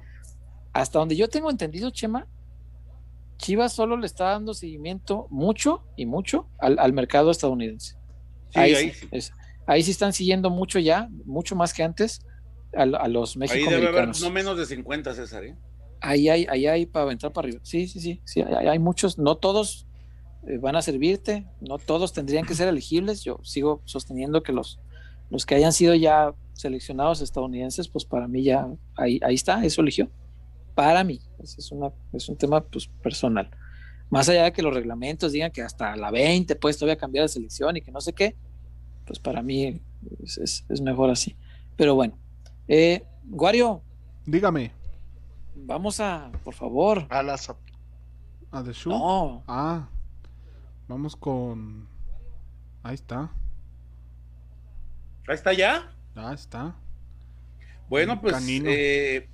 Hasta 0.72 0.98
donde 0.98 1.16
yo 1.16 1.28
tengo 1.28 1.50
entendido, 1.50 1.90
Chema, 1.90 2.26
Chivas 3.38 3.72
solo 3.74 3.96
le 3.96 4.06
está 4.06 4.30
dando 4.30 4.54
seguimiento 4.54 5.26
mucho 5.30 5.84
y 5.96 6.06
mucho 6.06 6.48
al, 6.58 6.78
al 6.78 6.92
mercado 6.92 7.30
estadounidense. 7.30 7.96
Sí, 8.50 8.58
ahí, 8.60 8.74
ahí, 8.74 8.90
sí, 8.92 9.08
es- 9.10 9.32
ahí 9.66 9.82
sí 9.82 9.90
están 9.90 10.12
siguiendo 10.12 10.48
mucho 10.50 10.78
ya, 10.78 11.08
mucho 11.24 11.54
más 11.54 11.74
que 11.74 11.82
antes, 11.82 12.20
a, 12.74 12.82
a 12.82 13.08
los 13.08 13.36
ahí 13.36 13.64
debe 13.66 13.88
haber 13.88 14.08
no 14.20 14.30
menos 14.30 14.56
de 14.56 14.66
50, 14.66 15.14
César. 15.14 15.44
¿eh? 15.44 15.56
Ahí 16.00 16.28
hay, 16.28 16.46
ahí 16.48 16.66
hay 16.66 16.86
para 16.86 17.04
aventar 17.04 17.32
para 17.32 17.46
arriba. 17.46 17.60
Sí, 17.62 17.86
sí, 17.88 18.00
sí, 18.00 18.22
sí, 18.24 18.40
hay, 18.42 18.66
hay 18.68 18.78
muchos, 18.78 19.18
no 19.18 19.36
todos 19.36 19.86
eh, 20.46 20.58
van 20.58 20.76
a 20.76 20.82
servirte, 20.82 21.46
no 21.60 21.78
todos 21.78 22.12
tendrían 22.12 22.46
que 22.46 22.54
ser 22.54 22.68
elegibles. 22.68 23.22
Yo 23.24 23.40
sigo 23.42 23.82
sosteniendo 23.84 24.42
que 24.42 24.52
los, 24.52 24.78
los 25.30 25.46
que 25.46 25.54
hayan 25.54 25.72
sido 25.72 25.94
ya 25.94 26.34
seleccionados 26.52 27.20
estadounidenses, 27.20 27.88
pues 27.88 28.04
para 28.04 28.26
mí 28.28 28.42
ya 28.42 28.68
ahí, 28.96 29.20
ahí 29.22 29.34
está, 29.34 29.64
eso 29.64 29.82
eligió. 29.82 30.08
Para 30.74 31.04
mí, 31.04 31.20
es, 31.42 31.70
una, 31.72 31.90
es 32.12 32.28
un 32.28 32.36
tema 32.36 32.62
pues, 32.62 32.88
personal. 33.02 33.50
Más 34.10 34.28
allá 34.28 34.44
de 34.44 34.52
que 34.52 34.62
los 34.62 34.74
reglamentos 34.74 35.32
digan 35.32 35.50
que 35.50 35.62
hasta 35.62 35.96
la 35.96 36.10
20 36.10 36.54
puedes 36.56 36.78
todavía 36.78 36.96
cambiar 36.96 37.24
de 37.24 37.28
selección 37.28 37.76
y 37.76 37.82
que 37.82 37.90
no 37.90 38.00
sé 38.00 38.12
qué, 38.12 38.36
pues 39.04 39.18
para 39.18 39.42
mí 39.42 39.80
es, 40.22 40.64
es, 40.68 40.80
mejor 40.80 41.10
así. 41.10 41.36
Pero 41.76 41.94
bueno, 41.94 42.16
eh, 42.68 43.04
Guario. 43.24 43.82
Dígame. 44.24 44.72
Vamos 45.54 46.00
a, 46.00 46.30
por 46.44 46.54
favor. 46.54 47.06
A 47.08 47.22
las. 47.22 47.50
¿A 48.50 48.62
The 48.62 48.72
Show? 48.72 48.92
No. 48.92 49.44
Ah. 49.46 49.88
Vamos 50.88 51.16
con. 51.16 51.88
Ahí 52.82 52.94
está. 52.94 53.30
Ahí 55.28 55.34
está 55.34 55.52
ya. 55.52 55.90
Ahí 56.14 56.34
está. 56.34 56.74
Bueno, 57.88 58.20
pues 58.20 58.36
eh, 58.48 59.28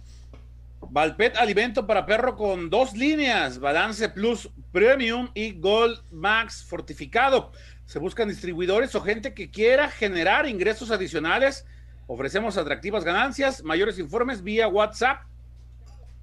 Valpet 0.80 1.36
Alimento 1.36 1.86
para 1.86 2.04
Perro 2.04 2.36
con 2.36 2.68
dos 2.68 2.94
líneas, 2.94 3.58
Balance 3.58 4.08
Plus 4.10 4.50
Premium 4.72 5.28
y 5.34 5.52
Gold 5.58 6.02
Max 6.10 6.64
Fortificado. 6.64 7.52
Se 7.86 7.98
buscan 7.98 8.28
distribuidores 8.28 8.94
o 8.94 9.00
gente 9.00 9.32
que 9.34 9.50
quiera 9.50 9.90
generar 9.90 10.46
ingresos 10.46 10.90
adicionales. 10.90 11.66
Ofrecemos 12.06 12.56
atractivas 12.56 13.04
ganancias, 13.04 13.62
mayores 13.62 13.98
informes 13.98 14.42
vía 14.42 14.68
WhatsApp. 14.68 15.22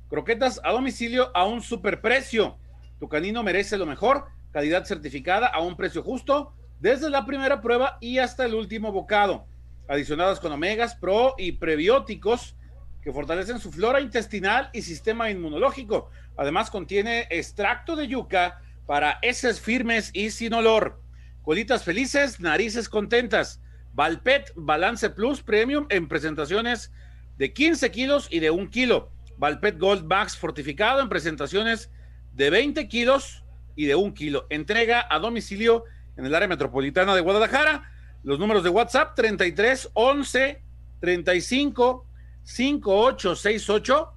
Croquetas 0.09 0.59
a 0.63 0.71
domicilio 0.71 1.31
a 1.35 1.45
un 1.45 1.61
superprecio. 1.61 2.57
Tu 2.99 3.07
canino 3.07 3.43
merece 3.43 3.77
lo 3.77 3.85
mejor, 3.85 4.25
calidad 4.51 4.85
certificada 4.85 5.47
a 5.47 5.61
un 5.61 5.75
precio 5.75 6.03
justo, 6.03 6.53
desde 6.79 7.09
la 7.09 7.25
primera 7.25 7.61
prueba 7.61 7.97
y 8.01 8.17
hasta 8.17 8.45
el 8.45 8.55
último 8.55 8.91
bocado. 8.91 9.45
Adicionadas 9.89 10.39
con 10.39 10.51
omegas, 10.51 10.95
pro 10.95 11.33
y 11.35 11.53
prebióticos 11.53 12.55
que 13.01 13.11
fortalecen 13.11 13.59
su 13.59 13.71
flora 13.71 13.99
intestinal 13.99 14.69
y 14.71 14.83
sistema 14.83 15.31
inmunológico. 15.31 16.11
Además 16.37 16.69
contiene 16.69 17.27
extracto 17.31 17.95
de 17.95 18.07
yuca 18.07 18.61
para 18.85 19.17
heces 19.23 19.59
firmes 19.59 20.11
y 20.13 20.29
sin 20.29 20.53
olor. 20.53 21.01
Colitas 21.41 21.83
felices, 21.83 22.39
narices 22.39 22.87
contentas. 22.87 23.61
Valpet 23.93 24.53
Balance 24.55 25.09
Plus 25.09 25.41
Premium 25.41 25.87
en 25.89 26.07
presentaciones 26.07 26.91
de 27.39 27.51
15 27.51 27.89
kilos 27.89 28.27
y 28.29 28.41
de 28.41 28.51
1 28.51 28.69
kilo. 28.69 29.11
Valpet 29.37 29.79
Gold 29.79 30.05
Max 30.05 30.37
fortificado 30.37 31.01
en 31.01 31.09
presentaciones 31.09 31.89
de 32.33 32.51
20 32.51 32.87
kilos 32.87 33.43
y 33.75 33.87
de 33.87 33.95
1 33.95 34.13
kilo. 34.13 34.45
Entrega 34.51 35.07
a 35.09 35.17
domicilio 35.17 35.85
en 36.15 36.27
el 36.27 36.35
área 36.35 36.47
metropolitana 36.47 37.15
de 37.15 37.21
Guadalajara. 37.21 37.91
Los 38.23 38.39
números 38.39 38.63
de 38.63 38.69
WhatsApp 38.69 39.15
33 39.15 39.89
11 39.93 40.61
35 40.99 42.05
5868 42.43 44.13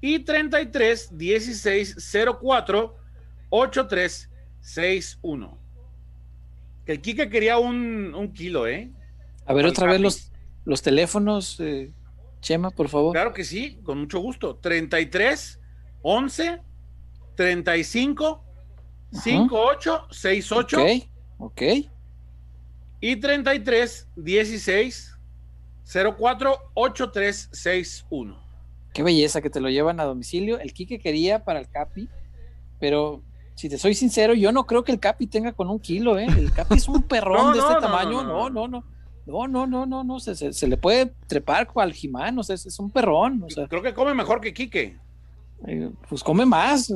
y 0.00 0.20
33 0.20 1.18
16 1.18 1.96
04 2.40 2.96
8361. 3.50 5.58
Que 6.84 6.92
el 6.92 7.00
Kike 7.00 7.28
quería 7.28 7.58
un, 7.58 8.14
un 8.14 8.32
kilo, 8.32 8.66
¿eh? 8.66 8.90
A 9.46 9.54
ver, 9.54 9.66
otra 9.66 9.90
vez 9.90 10.00
los, 10.00 10.32
los 10.64 10.82
teléfonos, 10.82 11.58
eh, 11.60 11.92
Chema, 12.40 12.70
por 12.70 12.88
favor. 12.88 13.12
Claro 13.12 13.32
que 13.32 13.44
sí, 13.44 13.80
con 13.82 13.98
mucho 13.98 14.20
gusto. 14.20 14.56
33 14.56 15.60
11 16.02 16.60
35 17.36 18.44
58 19.12 20.06
68. 20.10 20.80
Ok, 20.80 20.88
ok. 21.38 21.62
Y 23.00 23.16
33 23.16 24.08
16 24.16 25.16
048361. 25.84 28.50
Qué 28.92 29.02
belleza 29.02 29.40
que 29.40 29.50
te 29.50 29.60
lo 29.60 29.70
llevan 29.70 30.00
a 30.00 30.04
domicilio. 30.04 30.58
El 30.58 30.72
Quique 30.72 30.98
quería 30.98 31.44
para 31.44 31.60
el 31.60 31.68
Capi, 31.68 32.08
pero 32.78 33.22
si 33.54 33.68
te 33.68 33.78
soy 33.78 33.94
sincero, 33.94 34.34
yo 34.34 34.52
no 34.52 34.66
creo 34.66 34.84
que 34.84 34.92
el 34.92 35.00
Capi 35.00 35.26
tenga 35.26 35.52
con 35.52 35.68
un 35.68 35.78
kilo, 35.78 36.18
¿eh? 36.18 36.26
El 36.26 36.52
Capi 36.52 36.76
es 36.76 36.88
un 36.88 37.02
perrón 37.08 37.52
de 37.52 37.60
este 37.60 37.74
tamaño. 37.80 38.22
No, 38.22 38.50
no, 38.50 38.68
no. 38.68 38.84
No, 39.26 39.46
no, 39.46 39.66
no, 39.66 39.86
no, 39.86 40.02
no. 40.02 40.18
Se, 40.18 40.34
se, 40.34 40.66
le 40.66 40.76
puede 40.76 41.12
trepar 41.26 41.68
cual 41.68 41.92
Jimán, 41.92 42.38
o 42.38 42.42
sea, 42.42 42.54
es, 42.54 42.78
un 42.78 42.90
perrón. 42.90 43.42
O 43.44 43.50
sea, 43.50 43.68
creo 43.68 43.82
que 43.82 43.94
come 43.94 44.14
mejor 44.14 44.40
que 44.40 44.52
Quique. 44.52 44.98
Eh, 45.66 45.90
pues 46.08 46.22
come 46.22 46.46
más, 46.46 46.92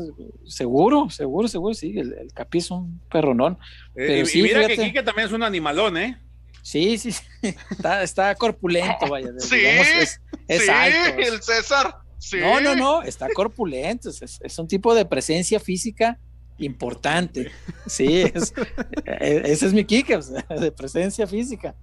seguro, 0.46 1.10
seguro, 1.10 1.48
seguro, 1.48 1.74
sí. 1.74 1.98
El, 1.98 2.32
Capi 2.32 2.58
es 2.58 2.70
un 2.70 3.00
perronón. 3.10 3.58
Eh, 3.94 4.24
y, 4.32 4.42
mira 4.42 4.66
que 4.66 4.76
Quique 4.76 5.02
también 5.02 5.28
es 5.28 5.32
un 5.32 5.42
animalón, 5.42 5.96
¿eh? 5.96 6.18
Sí, 6.62 6.96
sí, 6.96 7.14
Está, 7.70 8.02
está 8.02 8.34
corpulento, 8.34 9.06
vaya. 9.08 9.28
Sí, 9.38 9.56
es, 9.64 10.20
sí, 10.48 10.70
alto. 10.70 11.20
el 11.20 11.42
César. 11.42 11.98
Sí. 12.18 12.38
No, 12.40 12.58
no, 12.60 12.74
no, 12.74 13.02
está 13.02 13.28
corpulento. 13.34 14.08
Es, 14.08 14.58
un 14.58 14.66
tipo 14.66 14.94
de 14.94 15.04
presencia 15.04 15.60
física 15.60 16.18
importante. 16.56 17.52
Sí, 17.86 18.22
es, 18.22 18.54
e, 19.04 19.42
ese 19.44 19.66
es 19.66 19.74
mi 19.74 19.84
Kike, 19.84 20.18
de 20.58 20.72
presencia 20.72 21.26
física. 21.26 21.74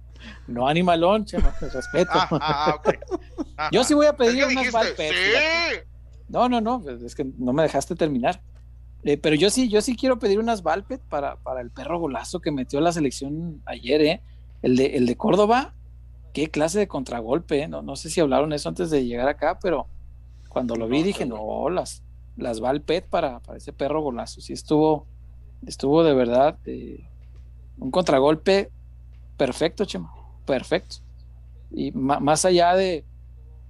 No 0.48 0.66
animalón, 0.66 1.24
chema, 1.24 1.54
respeto. 1.60 2.10
Ah, 2.14 2.28
ah, 2.40 2.74
okay. 2.78 2.98
Yo 3.70 3.84
sí 3.84 3.94
voy 3.94 4.06
a 4.06 4.16
pedir 4.16 4.46
unas 4.46 4.72
Valpet. 4.72 5.12
Sí. 5.12 5.91
No, 6.28 6.48
no, 6.48 6.60
no, 6.60 6.82
es 6.88 7.14
que 7.14 7.24
no 7.38 7.52
me 7.52 7.62
dejaste 7.62 7.94
terminar. 7.94 8.40
Eh, 9.04 9.16
pero 9.18 9.34
yo 9.34 9.50
sí, 9.50 9.68
yo 9.68 9.82
sí 9.82 9.96
quiero 9.96 10.18
pedir 10.18 10.38
unas 10.38 10.62
Valpet 10.62 11.00
para, 11.02 11.36
para 11.36 11.60
el 11.60 11.70
perro 11.70 11.98
golazo 11.98 12.40
que 12.40 12.52
metió 12.52 12.80
la 12.80 12.92
selección 12.92 13.60
ayer, 13.66 14.00
¿eh? 14.02 14.22
El 14.62 14.76
de, 14.76 14.96
el 14.96 15.06
de 15.06 15.16
Córdoba, 15.16 15.74
qué 16.32 16.50
clase 16.50 16.78
de 16.78 16.86
contragolpe, 16.88 17.62
¿eh? 17.62 17.68
no, 17.68 17.82
no 17.82 17.96
sé 17.96 18.10
si 18.10 18.20
hablaron 18.20 18.52
eso 18.52 18.68
antes 18.68 18.90
de 18.90 19.04
llegar 19.04 19.28
acá, 19.28 19.58
pero 19.60 19.88
cuando 20.48 20.76
lo 20.76 20.86
vi 20.86 21.02
dije, 21.02 21.26
no, 21.26 21.68
las, 21.68 22.02
las 22.36 22.62
va 22.62 22.70
al 22.70 22.82
pet 22.82 23.06
para, 23.08 23.40
para 23.40 23.58
ese 23.58 23.72
perro 23.72 24.02
golazo. 24.02 24.40
Sí 24.40 24.52
estuvo, 24.52 25.06
estuvo 25.66 26.04
de 26.04 26.14
verdad 26.14 26.58
eh, 26.66 27.04
un 27.78 27.90
contragolpe 27.90 28.70
perfecto, 29.36 29.84
Chema, 29.84 30.12
perfecto. 30.46 30.96
Y 31.70 31.90
más 31.92 32.44
allá 32.44 32.74
de, 32.74 33.04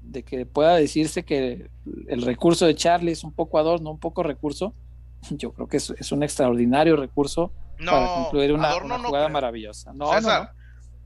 de, 0.02 0.22
que 0.22 0.46
pueda 0.46 0.76
decirse 0.76 1.24
que 1.24 1.70
el 2.08 2.22
recurso 2.22 2.66
de 2.66 2.74
Charlie 2.74 3.12
es 3.12 3.24
un 3.24 3.32
poco 3.32 3.58
adorno, 3.58 3.90
un 3.90 3.98
poco 3.98 4.22
recurso, 4.22 4.74
yo 5.30 5.52
creo 5.52 5.68
que 5.68 5.78
es, 5.78 5.90
es 5.90 6.12
un 6.12 6.22
extraordinario 6.22 6.96
recurso 6.96 7.52
para 7.84 8.06
concluir 8.14 8.52
una, 8.52 8.70
jugada 8.72 9.28
maravillosa. 9.28 9.92
No, 9.92 10.20
no, 10.20 10.48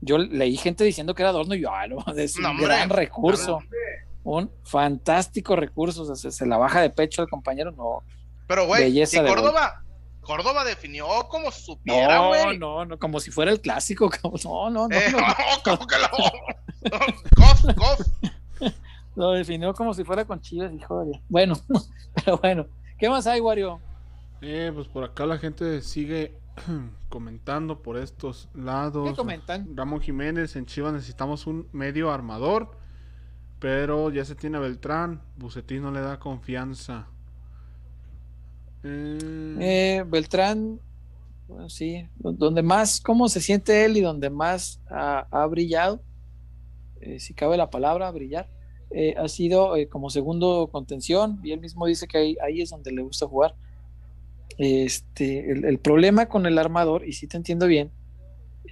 yo 0.01 0.17
leí 0.17 0.57
gente 0.57 0.83
diciendo 0.83 1.15
que 1.15 1.23
era 1.23 1.29
adorno 1.29 1.55
y 1.55 1.61
yo, 1.61 1.71
ah, 1.73 1.87
no, 1.87 2.03
es 2.17 2.37
un 2.37 2.57
gran 2.57 2.89
recurso. 2.89 3.59
un 4.23 4.51
fantástico 4.63 5.55
recurso. 5.55 6.15
se, 6.15 6.45
la 6.45 6.57
baja 6.57 6.81
de 6.81 6.89
pecho 6.89 7.21
el 7.21 7.29
compañero, 7.29 7.71
no. 7.71 8.03
Pero, 8.47 8.65
güey, 8.67 9.01
y 9.01 9.05
Córdoba, 9.05 9.83
Córdoba 10.21 10.63
definió 10.63 11.07
como 11.29 11.51
si 11.51 11.63
supiera, 11.63 12.17
No, 12.17 12.53
no, 12.53 12.85
no, 12.85 12.99
como 12.99 13.19
si 13.19 13.31
fuera 13.31 13.51
el 13.51 13.59
clásico. 13.59 14.09
no, 14.43 14.69
no, 14.69 14.87
no. 14.87 14.95
Eh, 14.95 15.11
no. 15.11 15.19
como 15.63 15.87
que 15.87 15.95
lo. 15.97 16.07
Lo 19.17 19.31
definió 19.31 19.73
como 19.73 19.95
si 19.95 20.03
fuera 20.03 20.25
con 20.25 20.39
Chivas, 20.39 20.71
hijo 20.71 21.03
de. 21.03 21.19
Bueno, 21.27 21.55
pero 22.13 22.37
bueno. 22.37 22.67
¿Qué 22.99 23.09
más 23.09 23.25
hay, 23.25 23.41
Wario? 23.41 23.79
Eh, 24.41 24.71
pues 24.73 24.87
por 24.87 25.03
acá 25.03 25.25
la 25.25 25.39
gente 25.39 25.81
sigue 25.81 26.35
comentando 27.09 27.81
por 27.81 27.97
estos 27.97 28.47
lados. 28.53 29.09
¿Qué 29.09 29.15
comentan? 29.15 29.75
Ramón 29.75 30.01
Jiménez, 30.01 30.55
en 30.55 30.67
Chivas 30.67 30.93
necesitamos 30.93 31.47
un 31.47 31.67
medio 31.71 32.11
armador, 32.11 32.77
pero 33.57 34.11
ya 34.11 34.23
se 34.23 34.35
tiene 34.35 34.59
Beltrán, 34.59 35.23
Bucetín 35.35 35.81
no 35.81 35.89
le 35.89 36.01
da 36.01 36.19
confianza. 36.19 37.07
Eh, 38.83 39.57
eh, 39.59 40.05
Beltrán, 40.07 40.79
bueno, 41.47 41.69
sí, 41.69 42.07
donde 42.17 42.61
más, 42.61 43.01
cómo 43.01 43.29
se 43.29 43.41
siente 43.41 43.83
él 43.83 43.97
y 43.97 44.01
donde 44.01 44.29
más 44.29 44.79
ha, 44.91 45.43
brillado, 45.47 46.03
eh, 47.01 47.19
si 47.19 47.33
cabe 47.33 47.57
la 47.57 47.71
palabra, 47.71 48.11
brillar, 48.11 48.47
ha 49.17 49.27
sido 49.27 49.73
como 49.89 50.09
segundo 50.09 50.69
contención 50.71 51.39
y 51.43 51.51
él 51.51 51.59
mismo 51.59 51.85
dice 51.85 52.07
que 52.07 52.17
ahí, 52.17 52.37
ahí 52.41 52.61
es 52.61 52.69
donde 52.69 52.91
le 52.91 53.01
gusta 53.01 53.27
jugar 53.27 53.53
este, 54.57 55.51
el, 55.51 55.77
problema 55.79 56.27
con 56.27 56.45
el 56.45 56.57
armador, 56.57 57.07
y 57.07 57.13
si 57.13 57.27
te 57.27 57.37
entiendo 57.37 57.67
bien, 57.67 57.91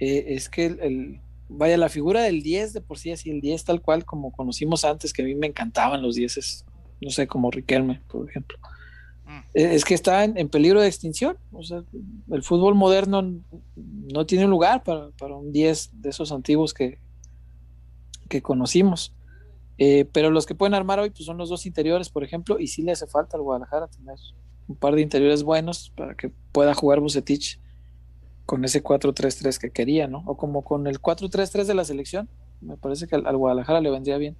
eh, 0.00 0.24
es 0.28 0.48
que 0.48 0.66
el, 0.66 1.20
vaya, 1.48 1.76
la 1.76 1.88
figura 1.88 2.22
del 2.22 2.42
10 2.42 2.72
de 2.72 2.80
por 2.80 2.98
sí, 2.98 3.12
así 3.12 3.30
el 3.30 3.40
10 3.40 3.64
tal 3.64 3.80
cual 3.80 4.04
como 4.04 4.32
conocimos 4.32 4.84
antes, 4.84 5.12
que 5.12 5.22
a 5.22 5.24
mí 5.24 5.34
me 5.34 5.46
encantaban 5.46 6.02
los 6.02 6.16
10, 6.16 6.64
no 7.02 7.10
sé, 7.10 7.26
como 7.28 7.50
Riquelme, 7.50 8.00
por 8.08 8.28
ejemplo. 8.28 8.58
Mm. 9.26 9.38
Eh, 9.54 9.74
es 9.74 9.84
que 9.84 9.94
está 9.94 10.24
en, 10.24 10.48
peligro 10.48 10.80
de 10.80 10.88
extinción. 10.88 11.38
O 11.52 11.62
sea, 11.62 11.84
el 12.30 12.42
fútbol 12.42 12.74
moderno 12.74 13.40
no 13.76 14.26
tiene 14.26 14.46
lugar 14.46 14.82
para, 14.82 15.10
un 15.36 15.52
10 15.52 15.90
de 16.00 16.10
esos 16.10 16.32
antiguos 16.32 16.74
que, 16.74 16.98
que 18.28 18.42
conocimos. 18.42 19.12
Eh, 19.78 20.06
pero 20.12 20.30
los 20.30 20.46
que 20.46 20.54
pueden 20.54 20.74
armar 20.74 20.98
hoy 21.00 21.10
pues 21.10 21.24
son 21.26 21.36
los 21.36 21.48
dos 21.50 21.66
interiores, 21.66 22.08
por 22.08 22.24
ejemplo, 22.24 22.58
y 22.58 22.66
sí 22.68 22.82
le 22.82 22.92
hace 22.92 23.06
falta 23.06 23.36
al 23.36 23.42
Guadalajara 23.42 23.88
tener 23.88 24.16
un 24.68 24.76
par 24.76 24.94
de 24.94 25.02
interiores 25.02 25.42
buenos 25.42 25.92
para 25.96 26.14
que 26.14 26.30
pueda 26.52 26.74
jugar 26.74 27.00
Bucetich 27.00 27.60
con 28.46 28.64
ese 28.64 28.82
4-3-3 28.82 29.58
que 29.58 29.70
quería, 29.70 30.06
¿no? 30.08 30.22
O 30.26 30.36
como 30.36 30.62
con 30.62 30.86
el 30.86 31.00
4-3-3 31.00 31.64
de 31.64 31.74
la 31.74 31.84
selección, 31.84 32.28
Me 32.60 32.76
parece 32.76 33.06
que 33.06 33.14
al, 33.16 33.26
al 33.26 33.36
Guadalajara 33.36 33.80
le 33.80 33.90
vendría 33.90 34.16
bien. 34.18 34.36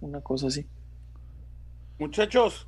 Una 0.00 0.20
cosa 0.20 0.46
así. 0.46 0.66
Muchachos, 1.98 2.66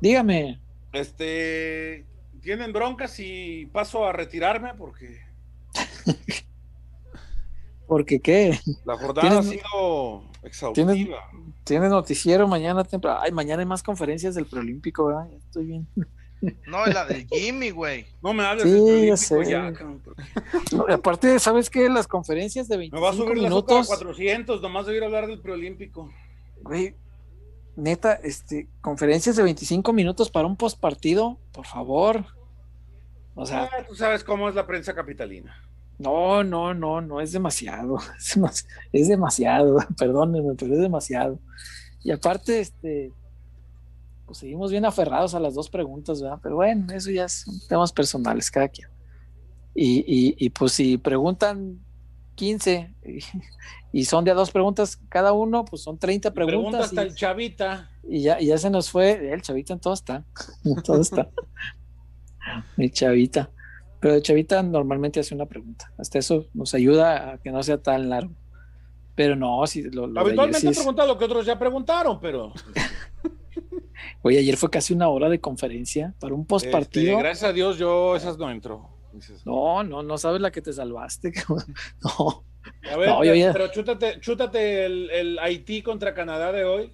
Dígame. 0.00 0.60
este, 0.92 2.06
¿tienen 2.40 2.72
broncas 2.72 3.10
si 3.10 3.66
paso 3.72 4.06
a 4.06 4.12
retirarme? 4.12 4.72
Porque 4.74 5.18
Porque 7.90 8.20
qué? 8.20 8.56
la 8.84 8.96
jornada 8.96 9.38
ha 9.38 9.42
¿Tienes- 9.42 9.50
sido 9.50 10.22
exhaustiva. 10.44 10.94
Tiene 11.64 11.88
noticiero 11.88 12.46
mañana 12.46 12.84
temprano. 12.84 13.18
Ay, 13.20 13.32
mañana 13.32 13.60
hay 13.62 13.66
más 13.66 13.82
conferencias 13.82 14.36
del 14.36 14.46
preolímpico, 14.46 15.06
¿verdad? 15.06 15.28
Ya 15.28 15.36
estoy 15.38 15.66
bien. 15.66 15.88
No, 16.68 16.86
es 16.86 16.94
la 16.94 17.04
del 17.04 17.26
Jimmy, 17.26 17.70
güey. 17.70 18.06
No 18.22 18.32
me 18.32 18.44
hables 18.44 18.62
Sí, 18.62 18.70
del 18.70 18.80
ya 19.08 19.14
preolímpico 19.16 19.16
sé. 19.16 19.50
ya, 19.50 20.76
No, 20.76 20.86
aparte, 20.94 21.36
¿sabes 21.40 21.68
qué? 21.68 21.88
Las 21.90 22.06
conferencias 22.06 22.68
de 22.68 22.76
25 22.76 22.96
Me 22.96 23.02
va 23.02 23.10
a 23.10 23.12
subir 23.12 23.36
la 23.42 23.48
azúcar 23.48 23.74
a 23.74 23.80
minutos. 23.80 23.86
400, 23.88 24.62
nomás 24.62 24.86
de 24.86 24.96
ir 24.96 25.02
a 25.02 25.06
hablar 25.06 25.26
del 25.26 25.40
preolímpico. 25.40 26.10
Güey, 26.62 26.94
neta, 27.74 28.14
este, 28.22 28.68
conferencias 28.80 29.34
de 29.34 29.42
25 29.42 29.92
minutos 29.92 30.30
para 30.30 30.46
un 30.46 30.56
postpartido, 30.56 31.38
por 31.52 31.66
favor. 31.66 32.24
O 33.34 33.44
sea, 33.46 33.64
Ah, 33.64 33.84
tú 33.88 33.96
sabes 33.96 34.22
cómo 34.24 34.48
es 34.48 34.54
la 34.54 34.66
prensa 34.66 34.94
capitalina. 34.94 35.56
No, 36.00 36.42
no, 36.44 36.74
no, 36.74 37.00
no 37.00 37.20
es 37.20 37.32
demasiado. 37.32 37.98
Es, 38.18 38.36
demas- 38.36 38.66
es 38.92 39.08
demasiado, 39.08 39.78
perdónenme, 39.98 40.54
pero 40.56 40.74
es 40.74 40.80
demasiado. 40.80 41.38
Y 42.02 42.10
aparte, 42.10 42.60
este, 42.60 43.12
pues 44.26 44.38
seguimos 44.38 44.70
bien 44.70 44.84
aferrados 44.84 45.34
a 45.34 45.40
las 45.40 45.54
dos 45.54 45.68
preguntas, 45.68 46.22
¿verdad? 46.22 46.38
Pero 46.42 46.56
bueno, 46.56 46.92
eso 46.94 47.10
ya 47.10 47.28
son 47.28 47.54
temas 47.68 47.92
personales, 47.92 48.50
cada 48.50 48.68
quien. 48.68 48.88
Y, 49.74 49.98
y, 50.00 50.34
y 50.38 50.50
pues 50.50 50.72
si 50.72 50.96
preguntan 50.98 51.78
15 52.34 52.94
y, 53.92 54.04
son 54.04 54.24
de 54.24 54.30
a 54.30 54.34
dos 54.34 54.50
preguntas 54.50 54.98
cada 55.08 55.32
uno, 55.32 55.64
pues 55.64 55.82
son 55.82 55.98
30 55.98 56.32
Pregunta 56.32 56.56
preguntas. 56.56 56.84
hasta 56.86 57.04
y- 57.04 57.08
el 57.08 57.14
chavita. 57.14 57.90
y 58.08 58.22
ya, 58.22 58.40
y 58.40 58.46
ya 58.46 58.56
se 58.58 58.70
nos 58.70 58.90
fue, 58.90 59.32
el 59.32 59.42
chavita 59.42 59.74
en 59.74 59.80
todo 59.80 59.92
está, 59.94 60.24
en 60.64 60.82
todo 60.82 61.00
está. 61.02 61.28
Mi 62.76 62.90
chavita. 62.90 63.50
Pero 64.00 64.14
el 64.14 64.22
chavita 64.22 64.62
normalmente 64.62 65.20
hace 65.20 65.34
una 65.34 65.46
pregunta. 65.46 65.92
Hasta 65.98 66.18
eso 66.18 66.46
nos 66.54 66.72
ayuda 66.74 67.32
a 67.32 67.38
que 67.38 67.50
no 67.52 67.62
sea 67.62 67.78
tan 67.78 68.08
largo. 68.08 68.32
Pero 69.14 69.36
no, 69.36 69.66
si 69.66 69.82
lo, 69.82 70.08
de 70.08 70.18
Habitualmente 70.20 70.66
es- 70.68 70.76
pregunta 70.78 71.04
lo 71.04 71.18
que 71.18 71.24
otros 71.26 71.44
ya 71.44 71.58
preguntaron, 71.58 72.18
pero 72.20 72.52
Oye, 74.22 74.38
ayer 74.38 74.56
fue 74.56 74.70
casi 74.70 74.92
una 74.94 75.08
hora 75.08 75.28
de 75.28 75.40
conferencia 75.40 76.14
para 76.20 76.34
un 76.34 76.46
post 76.46 76.66
este, 76.66 76.76
partido. 76.76 77.18
gracias 77.18 77.50
a 77.50 77.52
Dios 77.52 77.78
yo 77.78 78.16
esas 78.16 78.38
no 78.38 78.50
entro. 78.50 78.88
No, 79.44 79.82
no, 79.82 80.02
no 80.02 80.18
sabes 80.18 80.40
la 80.40 80.50
que 80.50 80.62
te 80.62 80.72
salvaste. 80.72 81.32
No, 82.02 82.44
A 82.92 82.96
ver, 82.96 83.08
No, 83.08 83.24
yo 83.24 83.34
ya- 83.34 83.52
pero 83.52 83.68
chútate, 83.68 84.20
chútate 84.20 84.84
el, 84.86 85.10
el 85.10 85.38
Haití 85.38 85.82
contra 85.82 86.14
Canadá 86.14 86.52
de 86.52 86.64
hoy. 86.64 86.92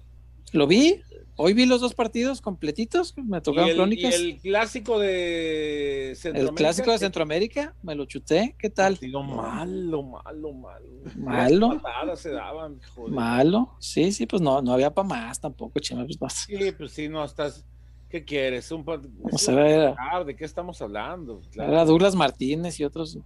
Lo 0.53 0.67
vi. 0.67 1.01
Hoy 1.39 1.53
vi 1.53 1.67
los 1.67 1.81
dos 1.81 1.93
partidos 1.93 2.41
completitos. 2.41 3.13
Me 3.17 3.37
Y 3.37 3.41
tocaron 3.41 3.67
el, 3.69 3.73
y 3.73 3.75
crónicas. 3.77 4.15
el 4.15 4.39
clásico 4.39 4.97
de 4.97 6.09
El 6.09 6.15
Centroamérica. 6.15 6.55
clásico 6.55 6.91
de 6.91 6.97
Centroamérica, 6.97 7.75
me 7.83 7.93
lo 7.93 8.05
chuté. 8.05 8.55
¿Qué 8.57 8.71
tal? 8.71 8.93
Partido 8.93 9.21
malo, 9.21 10.01
malo, 10.01 10.53
malo. 10.53 10.85
Malo. 11.15 12.15
Se 12.15 12.31
daban, 12.31 12.79
joder. 12.95 13.13
Malo. 13.13 13.75
Sí, 13.79 14.11
sí, 14.11 14.25
pues 14.25 14.41
no, 14.41 14.63
no 14.63 14.73
había 14.73 14.91
para 14.91 15.07
más 15.07 15.39
tampoco, 15.39 15.79
chema. 15.79 16.05
Pues 16.05 16.19
más. 16.19 16.33
Sí, 16.47 16.71
pues 16.75 16.91
sí, 16.91 17.07
no 17.07 17.23
estás. 17.23 17.63
¿Qué 18.09 18.23
quieres? 18.23 18.71
Un 18.71 18.83
O 19.31 19.37
sea, 19.37 19.67
era- 19.67 20.23
¿De 20.25 20.35
qué 20.35 20.45
estamos 20.45 20.81
hablando? 20.81 21.41
Claro. 21.51 21.71
Era 21.73 21.85
Douglas 21.85 22.15
Martínez 22.15 22.79
y 22.79 22.83
otros. 22.85 23.19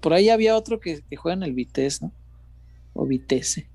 Por 0.00 0.12
ahí 0.12 0.28
había 0.28 0.54
otro 0.56 0.78
que, 0.78 1.02
que 1.02 1.16
juega 1.16 1.34
en 1.34 1.42
el 1.42 1.52
Vitesse, 1.54 2.02
¿no? 2.02 2.12
O 2.92 3.06
Vitesse. 3.06 3.68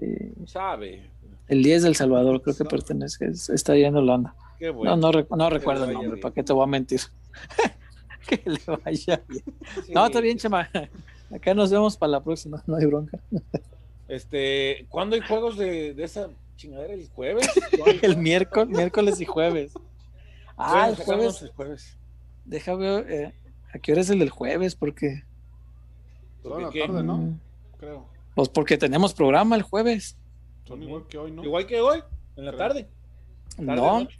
Eh, 0.00 0.32
Sabe. 0.46 1.10
El 1.48 1.62
10 1.62 1.82
del 1.82 1.96
Salvador, 1.96 2.42
creo 2.42 2.56
que 2.56 2.64
pertenece. 2.64 3.26
es- 3.26 3.48
está 3.50 3.72
ahí 3.72 3.84
en 3.84 3.96
Holanda. 3.96 4.34
Qué 4.58 4.70
bueno. 4.70 4.96
No, 4.96 5.12
no, 5.12 5.26
no 5.36 5.50
recuerdo 5.50 5.84
el 5.84 5.92
nombre, 5.92 6.10
bien. 6.12 6.20
¿para 6.20 6.34
qué 6.34 6.42
te 6.42 6.52
voy 6.52 6.64
a 6.64 6.66
mentir? 6.66 7.00
que 8.28 8.42
le 8.44 8.60
vaya 8.84 9.22
bien. 9.28 9.44
Sí. 9.86 9.92
No, 9.92 10.06
está 10.06 10.20
bien, 10.20 10.36
Chema. 10.38 10.68
Acá 11.34 11.54
nos 11.54 11.70
vemos 11.70 11.96
para 11.96 12.12
la 12.12 12.24
próxima, 12.24 12.62
no 12.66 12.76
hay 12.76 12.86
bronca. 12.86 13.18
Este, 14.08 14.86
¿cuándo 14.88 15.14
hay 15.16 15.22
juegos 15.22 15.58
de, 15.58 15.92
de 15.94 16.04
esa 16.04 16.28
chingadera? 16.56 16.94
¿El 16.94 17.08
jueves? 17.10 17.48
El 18.02 18.16
miércoles, 18.16 18.68
miércoles 18.68 19.20
y 19.20 19.24
jueves. 19.26 19.72
Ah, 20.56 20.72
Bueno, 20.72 20.88
el 20.98 21.04
jueves. 21.04 21.42
el 21.42 21.48
jueves. 21.50 21.96
Deja 22.44 22.74
ver 22.74 23.12
eh, 23.12 23.32
a 23.72 23.78
qué 23.78 23.92
hora 23.92 24.00
es 24.00 24.10
el 24.10 24.18
del 24.18 24.30
jueves, 24.30 24.74
porque. 24.74 25.22
Toda 26.42 26.62
la 26.62 26.70
tarde, 26.70 27.02
¿no? 27.02 27.18
Mm, 27.18 27.40
Creo. 27.78 28.06
Pues 28.34 28.48
porque 28.48 28.78
tenemos 28.78 29.12
programa 29.14 29.54
el 29.56 29.62
jueves. 29.62 30.16
Son 30.68 30.82
igual 30.82 31.06
que 31.08 31.18
hoy, 31.18 31.32
¿no? 31.32 31.42
Igual 31.42 31.66
que 31.66 31.80
hoy, 31.80 32.00
en 32.36 32.44
la 32.44 32.52
Creo. 32.52 32.58
tarde. 32.68 32.88
tarde, 33.56 33.64
No, 33.80 34.00
noche. 34.00 34.16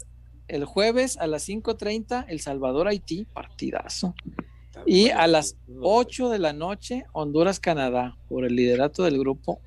el 0.48 0.64
jueves 0.64 1.16
a 1.18 1.26
las 1.26 1.42
5:30 1.48 2.24
El 2.28 2.40
Salvador 2.40 2.88
Haití, 2.88 3.24
partidazo. 3.32 4.14
Y 4.86 5.10
a 5.10 5.26
las 5.26 5.56
8 5.80 6.28
de 6.30 6.38
la 6.38 6.52
noche 6.52 7.04
Honduras 7.12 7.58
Canadá 7.60 8.16
por 8.28 8.44
el 8.44 8.54
liderato 8.56 9.02
del 9.04 9.18
grupo 9.18 9.60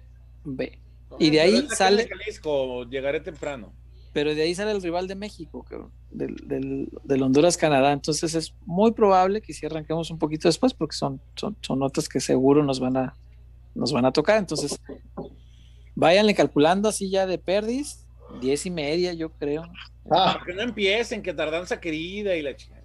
B. 0.44 0.80
Y 1.20 1.30
de 1.30 1.42
ahí 1.42 1.68
sale- 1.70 2.08
Jalisco, 2.08 2.86
llegaré 2.86 3.20
temprano. 3.20 3.74
Pero 4.14 4.34
de 4.36 4.42
ahí 4.42 4.56
sale 4.56 4.72
el 4.72 4.82
rival 4.82 5.08
de 5.08 5.16
México, 5.16 5.66
del, 6.12 6.36
del, 6.48 6.90
del 7.04 7.24
Honduras 7.24 7.56
Canadá. 7.58 7.92
Entonces 7.94 8.34
es 8.36 8.54
muy 8.66 8.92
probable 8.94 9.42
que 9.42 9.54
si 9.54 9.66
arranquemos 9.66 10.10
un 10.12 10.18
poquito 10.18 10.48
después 10.48 10.74
porque 10.74 10.96
son, 10.96 11.22
son, 11.36 11.56
son 11.62 11.80
notas 11.80 12.10
que 12.10 12.20
seguro 12.20 12.64
nos 12.64 12.80
van 12.80 12.98
a 12.98 13.16
nos 13.76 13.94
van 13.94 14.06
a 14.06 14.12
tocar. 14.12 14.38
Entonces 14.38 14.80
váyanle 15.96 16.34
calculando 16.36 16.90
así 16.90 17.10
ya 17.10 17.26
de 17.26 17.38
perdis, 17.38 18.06
diez 18.40 18.66
y 18.66 18.72
media 18.72 19.14
yo 19.14 19.30
creo. 19.32 19.64
Ah, 20.10 20.34
Para 20.34 20.46
que 20.46 20.54
no 20.54 20.62
empiecen, 20.62 21.22
que 21.22 21.34
tardanza 21.34 21.80
querida 21.80 22.36
y 22.36 22.42
la 22.42 22.56
chingada. 22.56 22.82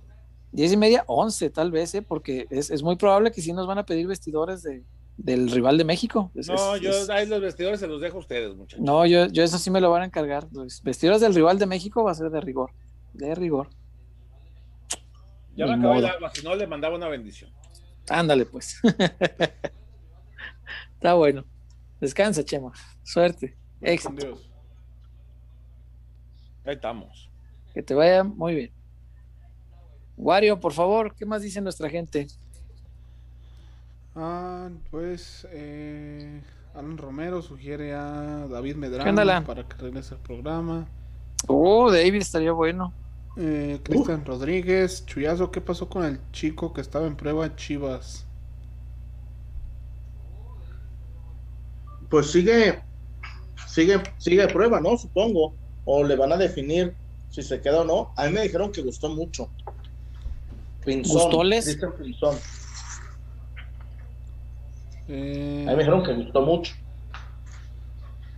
Diez 0.52 0.72
y 0.72 0.76
media, 0.76 1.04
once 1.06 1.50
tal 1.50 1.70
vez, 1.70 1.94
¿eh? 1.94 2.02
porque 2.02 2.46
es, 2.50 2.70
es 2.70 2.82
muy 2.82 2.96
probable 2.96 3.30
que 3.30 3.42
sí 3.42 3.52
nos 3.52 3.66
van 3.66 3.78
a 3.78 3.84
pedir 3.84 4.06
vestidores 4.06 4.62
de, 4.62 4.84
del 5.16 5.50
rival 5.50 5.76
de 5.76 5.84
México. 5.84 6.30
Es- 6.34 6.48
No, 6.48 6.76
es- 6.76 6.82
yo 6.82 6.90
es- 6.90 7.10
ahí 7.10 7.26
los 7.26 7.40
vestidores 7.40 7.80
se 7.80 7.86
los 7.86 8.00
dejo 8.00 8.16
a 8.16 8.20
ustedes, 8.20 8.54
muchachos. 8.56 8.84
no, 8.84 9.04
yo, 9.06 9.26
yo 9.26 9.42
eso 9.42 9.58
sí 9.58 9.70
me 9.70 9.80
lo 9.80 9.90
van 9.90 10.02
a 10.02 10.06
encargar. 10.06 10.46
Los 10.52 10.82
vestidores 10.82 11.20
del 11.20 11.34
rival 11.34 11.58
de 11.58 11.66
México 11.66 12.04
va 12.04 12.12
a 12.12 12.14
ser 12.14 12.30
de 12.30 12.40
rigor. 12.40 12.70
De 13.12 13.34
rigor. 13.34 13.68
ya 15.56 15.66
me 15.66 15.74
el 15.74 15.80
modo. 15.80 16.06
agua, 16.06 16.30
si 16.34 16.42
no 16.42 16.54
le 16.54 16.66
mandaba 16.66 16.94
una 16.96 17.08
bendición. 17.08 17.50
Ándale, 18.08 18.46
pues. 18.46 18.80
Está 20.94 21.14
bueno. 21.14 21.44
Descansa, 22.00 22.44
Chema. 22.44 22.72
Suerte. 23.06 23.56
Éxito. 23.80 24.14
Dios. 24.14 24.50
Ahí 26.64 26.74
estamos. 26.74 27.30
Que 27.72 27.80
te 27.80 27.94
vaya 27.94 28.24
muy 28.24 28.54
bien. 28.56 28.72
Wario, 30.16 30.58
por 30.58 30.72
favor, 30.72 31.14
¿qué 31.14 31.24
más 31.24 31.42
dice 31.42 31.60
nuestra 31.60 31.88
gente? 31.88 32.26
Ah, 34.16 34.70
pues 34.90 35.46
eh, 35.52 36.42
Alan 36.74 36.98
Romero 36.98 37.42
sugiere 37.42 37.94
a 37.94 38.48
David 38.48 38.76
¿Qué 38.80 39.08
onda, 39.08 39.24
Medrano 39.24 39.46
para 39.46 39.68
que 39.68 39.76
regrese 39.76 40.14
al 40.14 40.20
programa. 40.22 40.88
Oh, 41.46 41.92
David 41.92 42.16
estaría 42.16 42.50
bueno. 42.50 42.92
Eh, 43.36 43.78
Cristian 43.84 44.24
Rodríguez, 44.24 45.06
Chuyazo, 45.06 45.52
¿qué 45.52 45.60
pasó 45.60 45.88
con 45.88 46.04
el 46.04 46.18
chico 46.32 46.72
que 46.72 46.80
estaba 46.80 47.06
en 47.06 47.14
prueba 47.14 47.46
en 47.46 47.54
Chivas? 47.54 48.26
pues 52.08 52.30
sigue, 52.30 52.82
sigue, 53.76 54.00
sigue 54.18 54.40
de 54.46 54.48
prueba, 54.52 54.80
¿no? 54.80 54.96
Supongo. 54.96 55.54
O 55.84 56.02
le 56.02 56.16
van 56.16 56.32
a 56.32 56.36
definir 56.36 56.94
si 57.30 57.42
se 57.42 57.60
queda 57.60 57.82
o 57.82 57.84
no. 57.84 58.12
A 58.16 58.26
mí 58.26 58.32
me 58.32 58.40
dijeron 58.42 58.72
que 58.72 58.80
gustó 58.82 59.08
mucho. 59.10 59.48
Pinzón, 60.84 61.22
¿Gustóles? 61.22 61.78
Pinzón. 62.00 62.36
Eh, 65.08 65.64
A 65.66 65.70
mí 65.70 65.76
me 65.76 65.78
dijeron 65.78 66.02
que 66.02 66.14
gustó 66.14 66.42
mucho. 66.42 66.74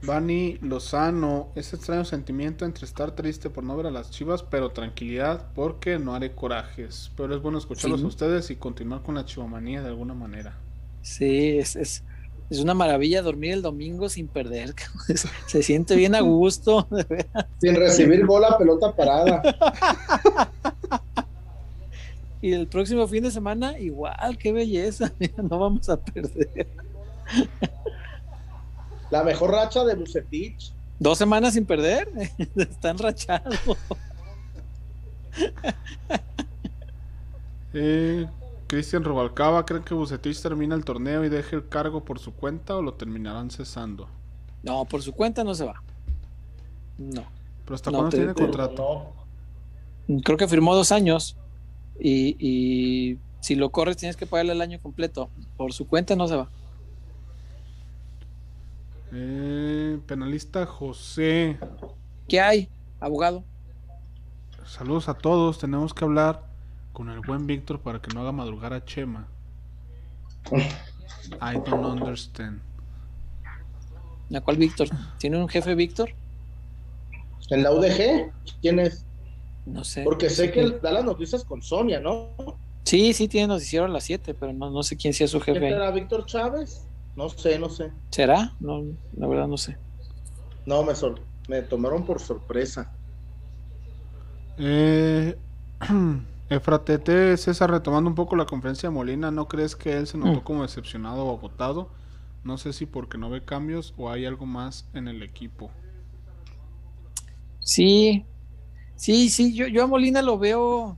Bani 0.03 0.59
Lozano, 0.61 1.49
ese 1.57 1.77
extraño 1.77 2.05
sentimiento 2.05 2.65
entre 2.65 2.85
estar 2.85 3.13
triste 3.13 3.51
por 3.51 3.65
no 3.65 3.77
ver 3.77 3.87
a 3.87 3.91
las 3.91 4.11
chivas, 4.11 4.43
pero 4.45 4.71
tranquilidad 4.71 5.47
porque 5.55 5.99
no 5.99 6.15
haré 6.15 6.35
corajes. 6.35 7.11
Pero 7.17 7.35
es 7.35 7.43
bueno 7.43 7.59
escucharlos 7.59 8.01
Sí. 8.01 8.05
a 8.05 8.09
ustedes 8.09 8.51
y 8.51 8.57
continuar 8.57 9.03
con 9.03 9.15
la 9.17 9.25
chivomanía 9.25 9.83
de 9.83 9.89
alguna 9.89 10.15
manera. 10.15 10.57
Sí, 11.03 11.59
es, 11.59 11.75
es, 11.75 12.05
es 12.51 12.61
una 12.61 12.75
maravilla 12.75 13.23
dormir 13.23 13.53
el 13.53 13.63
domingo 13.63 14.09
sin 14.09 14.29
perder. 14.29 14.75
Se 15.47 15.63
siente 15.63 15.97
bien 15.97 16.15
a 16.15 16.21
gusto. 16.21 16.89
Sin 17.61 17.75
recibir 17.75 18.25
gol 18.27 18.45
a 18.45 18.57
pelota 18.57 18.95
parada. 18.95 19.43
Y 22.41 22.53
el 22.53 22.69
próximo 22.69 23.09
fin 23.09 23.25
de 23.25 23.33
semana, 23.33 23.81
igual, 23.81 24.39
qué 24.39 24.53
belleza. 24.53 25.13
No 25.43 25.59
vamos 25.59 25.89
a 25.89 25.97
perder. 25.97 26.69
La 29.11 29.25
mejor 29.25 29.51
racha 29.51 29.85
de 29.85 29.97
Bucetich. 29.97 30.73
Dos 31.01 31.19
semanas 31.19 31.55
sin 31.55 31.67
perder. 31.67 32.09
Está 32.55 32.91
enrachado. 32.91 33.51
Eh, 37.75 38.27
Cristian 38.69 39.03
Rubalcaba, 39.03 39.65
¿creen 39.67 39.83
que 39.83 39.95
Bucetich 39.95 40.41
termina 40.43 40.75
el 40.75 40.85
torneo 40.85 41.25
y 41.25 41.31
deje 41.31 41.57
el 41.57 41.69
cargo 41.69 42.05
por 42.05 42.19
su 42.19 42.35
cuenta 42.35 42.77
o 42.77 42.83
lo 42.83 42.95
terminarán 42.95 43.51
cesando? 43.51 44.09
No, 44.63 44.85
por 44.85 45.03
su 45.03 45.13
cuenta 45.15 45.43
no 45.43 45.55
se 45.55 45.65
va. 45.65 45.83
No. 46.99 47.25
¿Pero 47.65 47.75
hasta 47.75 47.91
No, 47.91 47.99
cuándo 47.99 48.17
tiene 48.17 48.35
contrato? 48.35 49.15
No, 50.07 50.21
Creo 50.23 50.37
que 50.37 50.49
firmó 50.49 50.75
dos 50.75 50.93
años 50.93 51.37
y, 51.99 52.37
y 52.39 53.19
si 53.41 53.55
lo 53.55 53.71
corres 53.71 53.97
tienes 53.97 54.17
que 54.17 54.27
pagarle 54.27 54.53
el 54.53 54.61
año 54.61 54.81
completo. 54.81 55.31
Por 55.57 55.73
su 55.73 55.87
cuenta 55.89 56.15
no 56.17 56.29
se 56.29 56.37
va. 56.37 56.51
Eh, 59.13 59.99
penalista 60.07 60.67
José. 60.67 61.59
¿Qué 62.29 62.41
hay, 62.41 62.71
abogado? 63.01 63.45
Saludos 64.67 65.09
a 65.09 65.15
todos. 65.15 65.59
Tenemos 65.59 65.95
que 65.95 66.05
hablar 66.05 66.48
con 66.99 67.09
el 67.11 67.21
buen 67.21 67.47
Víctor 67.47 67.79
para 67.81 68.01
que 68.03 68.13
no 68.13 68.23
haga 68.23 68.33
madrugar 68.33 68.73
a 68.73 68.85
Chema. 68.85 69.29
I 70.51 71.55
don't 71.65 71.85
understand. 71.87 72.61
¿A 74.35 74.41
cuál 74.41 74.57
Víctor? 74.57 74.89
¿Tiene 75.17 75.39
un 75.41 75.49
jefe 75.49 75.77
Víctor? 75.77 76.11
en 77.51 77.63
la 77.63 77.71
UDG, 77.73 78.31
¿quién 78.61 78.81
es? 78.81 79.07
No 79.65 79.85
sé. 79.85 80.03
Porque 80.03 80.29
sé 80.29 80.51
que 80.51 80.61
él 80.61 80.81
da 80.83 80.91
las 80.93 81.05
noticias 81.05 81.45
con 81.45 81.63
Sonia, 81.63 82.01
¿no? 82.01 82.31
Sí, 82.85 83.13
sí, 83.15 83.29
tiene, 83.29 83.47
nos 83.47 83.63
hicieron 83.63 83.89
a 83.91 83.93
las 83.95 84.05
7, 84.05 84.35
pero 84.35 84.53
no, 84.53 84.69
no 84.71 84.83
sé 84.83 84.97
quién 84.97 85.15
sea 85.15 85.29
su 85.29 85.39
¿Quién 85.41 85.55
jefe. 85.55 85.69
era 85.69 85.91
Víctor 85.93 86.27
Chávez? 86.27 86.85
No 87.17 87.29
sé, 87.31 87.59
no 87.61 87.71
sé. 87.71 87.93
¿Será? 88.11 88.55
No, 88.61 88.83
la 89.17 89.27
verdad 89.29 89.47
no 89.47 89.57
sé. 89.57 89.79
No, 90.67 90.83
me, 90.83 90.95
sor- 90.97 91.21
me 91.49 91.63
tomaron 91.63 92.05
por 92.05 92.19
sorpresa. 92.21 92.93
Eh, 94.59 95.39
Efratete, 96.51 97.37
César, 97.37 97.71
retomando 97.71 98.09
un 98.09 98.15
poco 98.17 98.35
la 98.35 98.47
conferencia 98.47 98.89
de 98.89 98.95
Molina, 98.95 99.31
¿no 99.31 99.49
crees 99.49 99.77
que 99.77 99.97
él 99.99 100.07
se 100.07 100.17
notó 100.17 100.41
Mm. 100.41 100.45
como 100.45 100.63
decepcionado 100.63 101.27
o 101.27 101.37
agotado? 101.37 101.91
No 102.43 102.57
sé 102.57 102.73
si 102.73 102.87
porque 102.87 103.19
no 103.19 103.29
ve 103.29 103.45
cambios 103.45 103.93
o 103.99 104.11
hay 104.11 104.25
algo 104.25 104.47
más 104.47 104.89
en 104.95 105.09
el 105.09 105.23
equipo. 105.23 105.71
Sí, 107.61 108.25
sí, 108.97 109.29
sí, 109.29 109.55
yo, 109.55 109.67
yo 109.67 109.85
a 109.85 109.87
Molina 109.87 110.23
lo 110.23 110.39
veo 110.39 110.97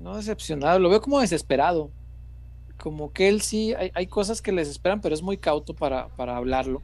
no 0.00 0.16
decepcionado, 0.16 0.78
lo 0.78 0.88
veo 0.88 1.00
como 1.00 1.20
desesperado. 1.20 1.90
Como 2.78 3.12
que 3.12 3.28
él 3.28 3.42
sí, 3.42 3.74
hay, 3.74 3.92
hay 3.94 4.06
cosas 4.06 4.40
que 4.40 4.50
les 4.52 4.68
esperan, 4.68 5.00
pero 5.02 5.14
es 5.14 5.22
muy 5.22 5.36
cauto 5.36 5.74
para, 5.74 6.08
para 6.16 6.36
hablarlo. 6.36 6.82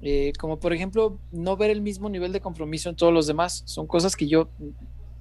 Eh, 0.00 0.32
como 0.38 0.58
por 0.58 0.72
ejemplo, 0.72 1.18
no 1.30 1.56
ver 1.56 1.70
el 1.70 1.82
mismo 1.82 2.08
nivel 2.08 2.32
de 2.32 2.40
compromiso 2.40 2.88
en 2.88 2.96
todos 2.96 3.12
los 3.12 3.26
demás. 3.26 3.62
Son 3.66 3.86
cosas 3.86 4.16
que 4.16 4.26
yo 4.26 4.48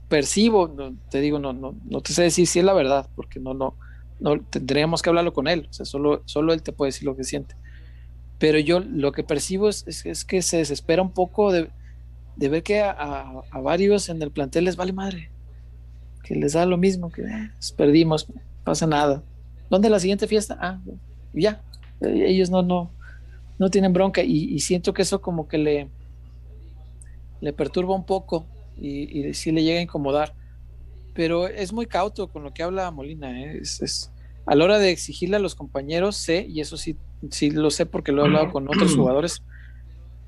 percibo, 0.08 0.68
no, 0.70 0.98
te 1.10 1.22
digo, 1.22 1.40
no, 1.40 1.54
no, 1.54 1.80
no 1.84 2.02
te 2.02 2.14
sé 2.14 2.24
decir 2.24 2.48
si 2.48 2.60
es 2.60 2.66
la 2.66 2.74
verdad, 2.74 3.10
porque 3.16 3.40
no, 3.40 3.54
no, 3.54 3.78
no 4.20 4.44
tendríamos 4.46 5.02
que 5.02 5.10
hablarlo 5.10 5.34
con 5.34 5.48
él. 5.48 5.68
O 5.70 5.74
sea, 5.74 5.86
solo, 5.86 6.24
solo 6.26 6.54
él 6.54 6.64
te 6.64 6.74
puede 6.74 6.90
decir 6.90 7.06
lo 7.08 7.16
que 7.16 7.24
siente. 7.24 7.56
Pero 8.38 8.60
yo 8.60 8.80
lo 8.82 9.12
que 9.14 9.24
percibo 9.24 9.70
es, 9.70 9.86
es- 9.88 10.26
que 10.26 10.42
se 10.42 10.58
desespera 10.58 11.02
un 11.02 11.14
poco 11.14 11.52
de, 11.52 11.74
de 12.36 12.50
ver 12.50 12.64
que 12.64 12.82
a, 12.82 12.92
a- 13.52 13.62
varios 13.62 14.10
en 14.10 14.22
el 14.22 14.32
plantel 14.32 14.66
les 14.66 14.76
vale 14.78 14.94
madre, 14.94 15.34
que 16.24 16.36
les 16.36 16.54
da 16.54 16.66
lo 16.66 16.78
mismo, 16.78 17.12
que 17.12 17.22
eh, 17.24 17.52
perdimos, 17.78 18.28
pasa 18.64 18.88
nada. 18.88 19.26
¿Dónde 19.70 19.90
la 19.90 20.00
siguiente 20.00 20.28
fiesta? 20.28 20.58
Ah, 20.62 20.82
ya, 21.34 21.66
Eh, 22.02 22.26
ellos 22.30 22.50
no, 22.50 22.62
no, 22.64 22.96
no 23.60 23.70
tienen 23.72 23.94
bronca 23.94 24.24
y, 24.24 24.54
y 24.56 24.60
siento 24.62 24.94
que 24.94 25.04
eso 25.04 25.22
como 25.22 25.48
que 25.48 25.58
le, 25.60 25.94
le 27.40 27.54
perturba 27.54 27.96
un 27.96 28.06
poco 28.06 28.52
y, 28.76 29.28
y 29.30 29.34
sí 29.34 29.52
le 29.52 29.64
llega 29.64 29.80
a 29.80 29.84
incomodar. 29.84 30.36
Pero 31.14 31.48
es 31.48 31.74
muy 31.74 31.88
cauto 31.88 32.30
con 32.30 32.44
lo 32.44 32.54
que 32.54 32.64
habla 32.64 32.92
Molina, 32.92 33.42
¿eh? 33.44 33.60
es, 33.62 33.82
es- 33.82 34.12
a 34.48 34.56
la 34.56 34.66
hora 34.66 34.80
de 34.80 34.92
exigirle 34.92 35.38
a 35.38 35.40
los 35.40 35.56
compañeros, 35.56 36.18
sé, 36.18 36.46
y 36.50 36.62
eso 36.62 36.78
sí, 36.78 37.00
sí 37.32 37.52
lo 37.52 37.72
sé 37.72 37.86
porque 37.88 38.12
lo 38.12 38.22
he 38.22 38.26
hablado 38.26 38.50
con 38.50 38.70
otros 38.70 38.96
jugadores, 38.96 39.44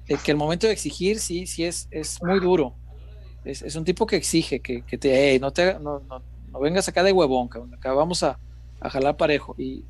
eh, 0.07 0.17
que 0.23 0.31
el 0.31 0.37
momento 0.37 0.67
de 0.67 0.73
exigir 0.73 1.19
sí, 1.19 1.47
sí 1.47 1.65
es, 1.65 1.87
es 1.91 2.17
muy 2.23 2.39
duro. 2.39 2.79
Es, 3.43 3.61
es 3.63 3.75
un 3.75 3.85
tipo 3.85 4.05
que 4.07 4.17
exige, 4.17 4.61
que, 4.61 4.83
que 4.85 4.97
te, 4.97 5.31
"Ey, 5.33 5.39
no, 5.39 5.51
te 5.53 5.75
no, 5.79 6.01
no, 6.01 6.25
no 6.47 6.59
vengas 6.61 6.87
acá 6.89 7.03
de 7.03 7.13
huevón, 7.13 7.49
cabrón, 7.49 7.73
acá 7.75 7.93
vamos 7.93 8.23
a, 8.23 8.39
a 8.81 8.89
jalar 8.89 9.17
parejo. 9.17 9.55
Y 9.57 9.87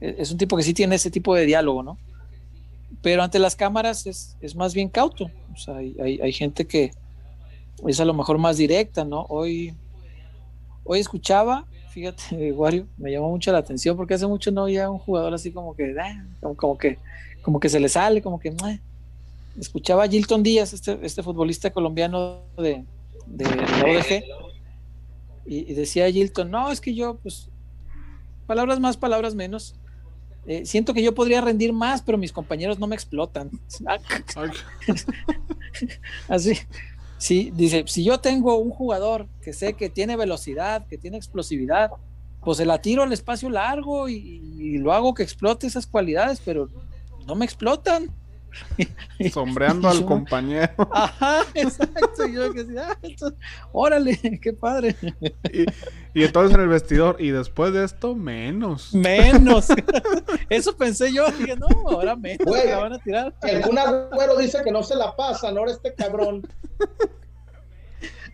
e- 0.00 0.16
es 0.18 0.30
un 0.32 0.38
tipo 0.38 0.56
que 0.56 0.62
sí 0.64 0.74
tiene 0.74 0.96
ese 0.96 1.10
tipo 1.12 1.34
de 1.34 1.46
diálogo, 1.46 1.82
¿no? 1.82 2.00
Pero 3.02 3.22
ante 3.22 3.38
las 3.38 3.56
cámaras 3.56 4.06
es, 4.06 4.36
es 4.40 4.56
más 4.56 4.74
bien 4.74 4.88
cauto. 4.90 5.34
O 5.52 5.56
sea, 5.56 5.76
hay, 5.76 5.96
hay, 6.02 6.20
hay 6.20 6.32
gente 6.32 6.66
que 6.66 6.96
es 7.86 8.00
a 8.00 8.04
lo 8.04 8.14
mejor 8.14 8.38
más 8.38 8.56
directa, 8.56 9.04
¿no? 9.04 9.22
Hoy, 9.28 9.74
hoy 10.84 11.00
escuchaba, 11.00 11.66
fíjate, 11.90 12.52
Wario, 12.52 12.86
me 12.96 13.10
llamó 13.10 13.30
mucho 13.30 13.52
la 13.52 13.58
atención 13.58 13.96
porque 13.96 14.14
hace 14.14 14.26
mucho 14.26 14.50
no 14.50 14.62
había 14.64 14.90
un 14.90 14.98
jugador 14.98 15.32
así 15.34 15.52
como 15.52 15.74
que, 15.74 15.94
"Ah", 16.00 16.24
como, 16.40 16.56
como 16.56 16.78
que, 16.78 16.98
como 17.42 17.60
que 17.60 17.68
se 17.68 17.80
le 17.80 17.88
sale, 17.88 18.20
como 18.22 18.38
que, 18.38 18.50
"Mua". 18.50 18.78
escuchaba 19.58 20.04
a 20.04 20.08
Gilton 20.08 20.42
Díaz, 20.42 20.72
este, 20.72 20.98
este 21.02 21.22
futbolista 21.22 21.70
colombiano 21.70 22.42
de, 22.56 22.84
de 23.26 23.44
la 23.44 23.84
ODG, 23.84 24.22
y, 25.46 25.70
y 25.70 25.74
decía 25.74 26.10
Gilton, 26.10 26.50
no, 26.50 26.70
es 26.70 26.80
que 26.80 26.94
yo, 26.94 27.16
pues, 27.16 27.50
palabras 28.46 28.78
más, 28.80 28.96
palabras 28.96 29.34
menos. 29.34 29.74
eh, 30.46 30.64
siento 30.64 30.94
que 30.94 31.02
yo 31.02 31.14
podría 31.14 31.40
rendir 31.40 31.72
más, 31.72 32.00
pero 32.02 32.16
mis 32.16 32.32
compañeros 32.32 32.78
no 32.78 32.86
me 32.86 32.94
explotan. 32.94 33.50
Así. 36.28 36.54
Sí, 37.20 37.52
dice, 37.54 37.84
si 37.86 38.02
yo 38.02 38.18
tengo 38.18 38.56
un 38.56 38.70
jugador 38.70 39.28
que 39.42 39.52
sé 39.52 39.74
que 39.74 39.90
tiene 39.90 40.16
velocidad, 40.16 40.86
que 40.86 40.96
tiene 40.96 41.18
explosividad, 41.18 41.90
pues 42.42 42.56
se 42.56 42.64
la 42.64 42.80
tiro 42.80 43.02
al 43.02 43.12
espacio 43.12 43.50
largo 43.50 44.08
y, 44.08 44.16
y 44.16 44.78
lo 44.78 44.94
hago 44.94 45.12
que 45.12 45.22
explote 45.22 45.66
esas 45.66 45.86
cualidades, 45.86 46.40
pero 46.42 46.68
no 47.26 47.34
me 47.34 47.44
explotan. 47.44 48.10
sombreando 49.32 49.88
al 49.88 50.00
Yo- 50.00 50.06
compañero. 50.06 50.72
Ajá, 50.92 51.42
exacto. 51.54 52.26
y 52.26 52.34
Yo 52.34 52.52
que 52.52 52.64
decía, 52.64 52.88
"Ah, 52.90 52.98
esto- 53.02 53.32
órale, 53.72 54.18
qué 54.42 54.52
padre. 54.52 54.96
Y, 55.52 55.64
y 56.20 56.24
entonces 56.24 56.54
en 56.54 56.62
el 56.62 56.68
vestidor, 56.68 57.16
y 57.18 57.30
después 57.30 57.72
de 57.72 57.84
esto, 57.84 58.14
menos. 58.14 58.94
Menos. 58.94 59.68
Eso 60.48 60.76
pensé 60.76 61.12
yo. 61.12 61.30
Dije, 61.32 61.56
no, 61.56 61.66
ahora 61.88 62.16
menos. 62.16 62.46
Güey. 62.46 62.68
La 62.68 62.78
van 62.78 62.92
a 62.94 62.98
tirar. 62.98 63.34
El 63.42 63.62
Kun 63.62 63.78
Agüero 63.78 64.36
dice 64.36 64.58
que 64.64 64.70
no 64.72 64.82
se 64.82 64.96
la 64.96 65.14
pasan, 65.16 65.56
ahora 65.58 65.72
este 65.72 65.94
cabrón. 65.94 66.42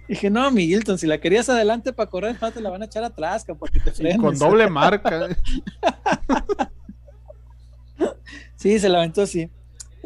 Dije, 0.09 0.31
no, 0.31 0.49
Miguelton, 0.53 0.99
si 0.99 1.07
la 1.09 1.19
querías 1.19 1.49
adelante 1.49 1.93
para 1.93 2.09
correr, 2.09 2.37
no 2.41 2.53
te 2.53 2.61
la 2.61 2.71
van 2.71 2.81
a 2.83 2.85
echar 2.85 3.03
atrás, 3.03 3.45
cabrón, 3.45 3.59
para 3.59 3.73
que 3.73 3.81
te 3.81 3.91
Y 3.91 3.93
frenes. 3.95 4.19
con 4.19 4.39
doble 4.39 4.71
marca. 4.71 5.29
Sí, 8.55 8.79
se 8.79 8.89
la 8.89 8.99
aventó 8.99 9.23
así. 9.23 9.51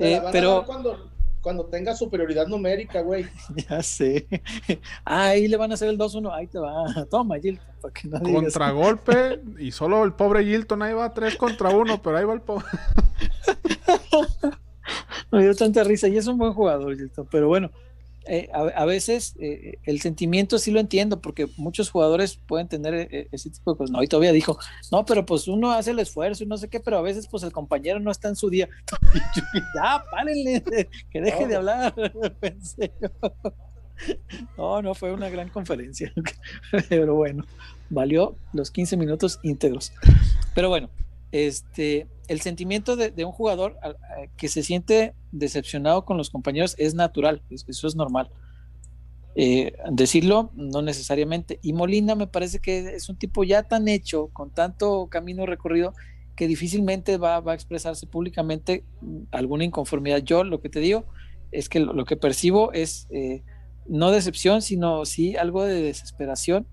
Eh, 0.00 0.20
pero 0.32 0.56
dar 0.56 0.64
cuando, 0.66 1.10
cuando 1.42 1.66
tenga 1.66 1.94
superioridad 1.94 2.46
numérica, 2.46 3.02
güey. 3.02 3.26
ya 3.68 3.82
sé. 3.82 4.26
Ah, 5.04 5.28
ahí 5.28 5.48
le 5.48 5.56
van 5.56 5.70
a 5.70 5.74
hacer 5.74 5.88
el 5.88 5.98
2-1. 5.98 6.32
Ahí 6.32 6.46
te 6.46 6.58
va. 6.58 6.84
Toma, 7.10 7.38
Gilton, 7.38 7.66
para 7.80 7.94
que 7.94 8.08
no 8.08 8.18
digas. 8.18 8.42
Contragolpe. 8.42 9.40
Y 9.58 9.70
solo 9.72 10.04
el 10.04 10.12
pobre 10.12 10.44
Gilton 10.44 10.82
ahí 10.82 10.94
va 10.94 11.12
3 11.12 11.36
contra 11.36 11.70
1, 11.70 12.02
pero 12.02 12.16
ahí 12.16 12.24
va 12.24 12.34
el 12.34 12.40
pobre. 12.40 12.66
Me 15.30 15.42
dio 15.42 15.54
tanta 15.54 15.84
risa 15.84 16.08
y 16.08 16.16
es 16.16 16.26
un 16.26 16.38
buen 16.38 16.52
jugador, 16.52 16.96
Gilton, 16.96 17.28
pero 17.30 17.46
bueno, 17.48 17.70
eh, 18.26 18.50
a, 18.52 18.60
a 18.60 18.84
veces 18.84 19.34
eh, 19.40 19.78
el 19.84 20.00
sentimiento 20.00 20.58
sí 20.58 20.70
lo 20.70 20.80
entiendo 20.80 21.20
porque 21.20 21.48
muchos 21.56 21.90
jugadores 21.90 22.38
pueden 22.46 22.68
tener 22.68 22.94
eh, 22.94 23.28
ese 23.32 23.50
tipo 23.50 23.72
de 23.72 23.78
cosas. 23.78 23.92
No, 23.92 24.02
y 24.02 24.08
todavía 24.08 24.32
dijo, 24.32 24.58
no, 24.92 25.04
pero 25.04 25.24
pues 25.24 25.48
uno 25.48 25.72
hace 25.72 25.92
el 25.92 25.98
esfuerzo 25.98 26.44
y 26.44 26.46
no 26.46 26.58
sé 26.58 26.68
qué, 26.68 26.80
pero 26.80 26.98
a 26.98 27.02
veces 27.02 27.26
pues 27.28 27.42
el 27.42 27.52
compañero 27.52 27.98
no 27.98 28.10
está 28.10 28.28
en 28.28 28.36
su 28.36 28.50
día. 28.50 28.68
Ya, 29.74 30.04
párenle, 30.10 30.62
que 31.10 31.20
deje 31.20 31.46
de 31.46 31.56
hablar. 31.56 31.94
No, 34.56 34.80
no, 34.80 34.94
fue 34.94 35.12
una 35.12 35.28
gran 35.28 35.50
conferencia, 35.50 36.10
pero 36.88 37.16
bueno, 37.16 37.44
valió 37.90 38.34
los 38.54 38.70
15 38.70 38.96
minutos 38.96 39.38
íntegros. 39.42 39.92
Pero 40.54 40.70
bueno, 40.70 40.88
este, 41.32 42.08
el 42.28 42.40
sentimiento 42.40 42.96
de, 42.96 43.10
de 43.10 43.24
un 43.24 43.32
jugador 43.32 43.76
a- 43.82 43.94
que 44.36 44.48
se 44.48 44.62
siente 44.62 45.14
decepcionado 45.32 46.04
con 46.04 46.16
los 46.16 46.30
compañeros 46.30 46.74
es 46.78 46.94
natural, 46.94 47.42
es- 47.50 47.64
eso 47.68 47.86
es 47.86 47.96
normal. 47.96 48.30
Eh, 49.36 49.72
decirlo, 49.92 50.50
no 50.54 50.82
necesariamente. 50.82 51.60
Y 51.62 51.72
Molina 51.72 52.14
me 52.14 52.26
parece 52.26 52.58
que 52.58 52.94
es 52.96 53.08
un 53.08 53.16
tipo 53.16 53.44
ya 53.44 53.62
tan 53.62 53.86
hecho, 53.88 54.28
con 54.32 54.50
tanto 54.50 55.06
camino 55.08 55.46
recorrido, 55.46 55.94
que 56.36 56.48
difícilmente 56.48 57.16
va, 57.16 57.40
va 57.40 57.52
a 57.52 57.54
expresarse 57.54 58.06
públicamente 58.06 58.84
alguna 59.30 59.64
inconformidad. 59.64 60.18
Yo 60.18 60.42
lo 60.42 60.60
que 60.60 60.68
te 60.68 60.80
digo 60.80 61.04
es 61.52 61.68
que 61.68 61.80
lo, 61.80 61.92
lo 61.92 62.04
que 62.04 62.16
percibo 62.16 62.72
es 62.72 63.06
eh, 63.10 63.42
no 63.86 64.10
decepción, 64.10 64.62
sino 64.62 65.04
sí 65.04 65.36
algo 65.36 65.64
de 65.64 65.82
desesperación 65.82 66.66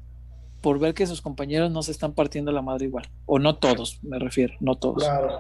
por 0.68 0.80
ver 0.80 0.94
que 0.94 1.08
sus 1.08 1.22
compañeros 1.22 1.72
no 1.72 1.82
se 1.82 1.92
están 1.92 2.12
partiendo 2.12 2.52
la 2.52 2.62
madre 2.62 2.88
igual. 2.88 3.10
O 3.26 3.40
no 3.40 3.56
todos, 3.56 4.04
me 4.04 4.20
refiero, 4.20 4.54
no 4.60 4.76
todos. 4.76 5.02
Claro. 5.02 5.40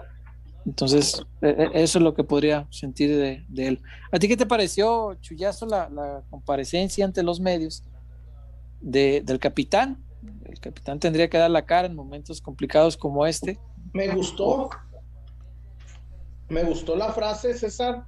Entonces, 0.65 1.21
eh, 1.41 1.53
eh, 1.57 1.69
eso 1.73 1.99
es 1.99 2.01
lo 2.01 2.13
que 2.13 2.23
podría 2.23 2.65
sentir 2.69 3.09
de, 3.09 3.43
de 3.49 3.67
él. 3.67 3.81
¿A 4.13 4.19
ti 4.19 4.29
qué 4.29 4.37
te 4.37 4.45
pareció, 4.45 5.15
Chuyazo, 5.15 5.65
la, 5.65 5.89
la 5.89 6.23
comparecencia 6.29 7.03
ante 7.03 7.23
los 7.23 7.41
medios 7.41 7.83
de, 8.79 9.21
del 9.21 9.37
capitán 9.37 10.01
El 10.45 10.61
capitán 10.61 10.97
tendría 10.97 11.29
que 11.29 11.37
dar 11.37 11.51
la 11.51 11.65
cara 11.65 11.87
en 11.87 11.95
momentos 11.97 12.39
complicados 12.39 12.95
como 12.95 13.25
este. 13.25 13.59
Me 13.91 14.07
gustó. 14.07 14.69
Me 16.47 16.63
gustó 16.63 16.95
la 16.95 17.11
frase, 17.11 17.53
César, 17.53 18.05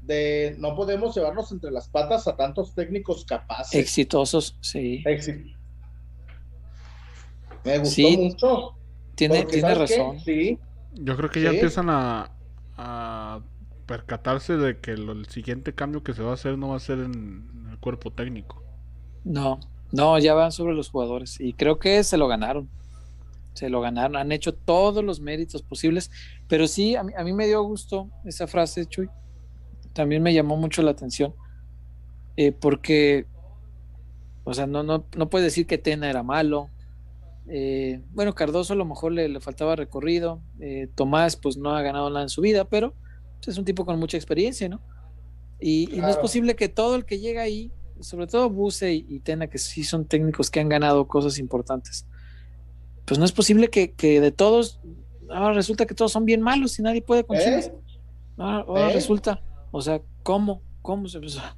de 0.00 0.56
no 0.58 0.74
podemos 0.74 1.14
llevarnos 1.14 1.52
entre 1.52 1.70
las 1.70 1.86
patas 1.86 2.26
a 2.26 2.34
tantos 2.34 2.74
técnicos 2.74 3.26
capaces. 3.26 3.78
Exitosos, 3.78 4.56
sí. 4.62 5.02
Éxito. 5.04 5.63
Me 7.64 7.78
gustó 7.78 7.90
Sí, 7.92 8.16
mucho. 8.16 8.78
Tiene, 9.14 9.40
porque, 9.40 9.52
tiene 9.52 9.74
razón. 9.74 10.20
Sí, 10.20 10.58
Yo 10.92 11.16
creo 11.16 11.30
que 11.30 11.42
ya 11.42 11.50
Sí. 11.50 11.56
empiezan 11.56 11.90
a, 11.90 12.36
a 12.76 13.40
percatarse 13.86 14.56
de 14.56 14.80
que 14.80 14.96
lo- 14.96 15.12
el 15.12 15.26
siguiente 15.28 15.74
cambio 15.74 16.02
que 16.02 16.14
se 16.14 16.22
va 16.22 16.30
a 16.32 16.34
hacer 16.34 16.56
no 16.58 16.68
va 16.70 16.76
a 16.76 16.80
ser 16.80 16.98
en 17.00 17.68
el 17.70 17.78
cuerpo 17.80 18.12
técnico. 18.12 18.64
No, 19.22 19.58
no, 19.90 20.18
ya 20.18 20.34
van 20.34 20.52
sobre 20.52 20.74
los 20.74 20.90
jugadores 20.90 21.40
y 21.40 21.54
creo 21.54 21.78
que 21.78 22.04
se 22.04 22.16
lo 22.18 22.28
ganaron. 22.28 22.70
Se 23.54 23.70
lo 23.70 23.80
ganaron, 23.82 24.16
han 24.16 24.32
hecho 24.32 24.54
todos 24.54 25.04
los 25.04 25.20
méritos 25.20 25.62
posibles, 25.62 26.10
pero 26.48 26.68
sí, 26.68 26.96
a 26.96 27.04
mí, 27.04 27.12
a 27.16 27.24
mí 27.24 27.32
me 27.34 27.46
dio 27.46 27.62
gusto 27.64 28.12
esa 28.24 28.46
frase, 28.48 28.86
Chuy. 28.86 29.12
También 29.94 30.22
me 30.22 30.34
llamó 30.34 30.56
mucho 30.56 30.82
la 30.82 30.92
atención, 30.92 31.34
eh, 32.36 32.52
porque, 32.52 33.28
o 34.44 34.54
sea, 34.54 34.66
no, 34.66 34.82
no, 34.82 35.08
no 35.16 35.30
puedes 35.30 35.46
decir 35.46 35.66
que 35.66 35.78
Tena 35.78 36.10
era 36.10 36.22
malo. 36.22 36.73
Eh, 37.48 38.00
bueno, 38.12 38.34
Cardoso 38.34 38.72
a 38.72 38.76
lo 38.76 38.84
mejor 38.84 39.12
le, 39.12 39.28
le 39.28 39.40
faltaba 39.40 39.76
recorrido. 39.76 40.40
eh, 40.60 40.88
Tomás, 40.94 41.36
pues 41.36 41.56
no 41.56 41.70
ha 41.76 41.82
ganado 41.82 42.08
nada 42.10 42.22
en 42.22 42.28
su 42.28 42.40
vida, 42.40 42.64
pero 42.64 42.94
pues, 43.36 43.48
es 43.48 43.58
un 43.58 43.64
tipo 43.64 43.84
con 43.84 43.98
mucha 43.98 44.16
experiencia, 44.16 44.68
¿no? 44.68 44.80
Y, 45.60 45.94
y 45.94 46.00
no 46.00 46.08
es 46.08 46.16
posible 46.16 46.56
que 46.56 46.68
todo 46.68 46.96
el 46.96 47.04
que 47.04 47.20
llega 47.20 47.42
ahí, 47.42 47.70
sobre 48.00 48.26
todo 48.26 48.50
Buse 48.50 48.92
y, 48.92 49.06
y 49.08 49.20
Tena, 49.20 49.46
que 49.46 49.58
sí 49.58 49.84
son 49.84 50.04
técnicos 50.04 50.50
que 50.50 50.60
han 50.60 50.68
ganado 50.68 51.06
cosas 51.06 51.38
importantes, 51.38 52.06
pues 53.04 53.18
no 53.18 53.24
es 53.24 53.32
posible 53.32 53.68
que, 53.68 53.92
que 53.92 54.20
de 54.20 54.32
todos, 54.32 54.80
ahora 55.30 55.54
resulta 55.54 55.86
que 55.86 55.94
todos 55.94 56.12
son 56.12 56.24
bien 56.24 56.40
malos 56.40 56.78
y 56.78 56.82
nadie 56.82 57.02
puede 57.02 57.24
con. 57.24 57.36
¿Eh? 57.36 57.72
Ahora, 58.36 58.64
ahora 58.66 58.90
¿Eh? 58.90 58.94
resulta, 58.94 59.42
o 59.70 59.80
sea, 59.80 60.00
¿cómo? 60.22 60.62
¿Cómo 60.82 61.08
se 61.08 61.26
sea, 61.28 61.56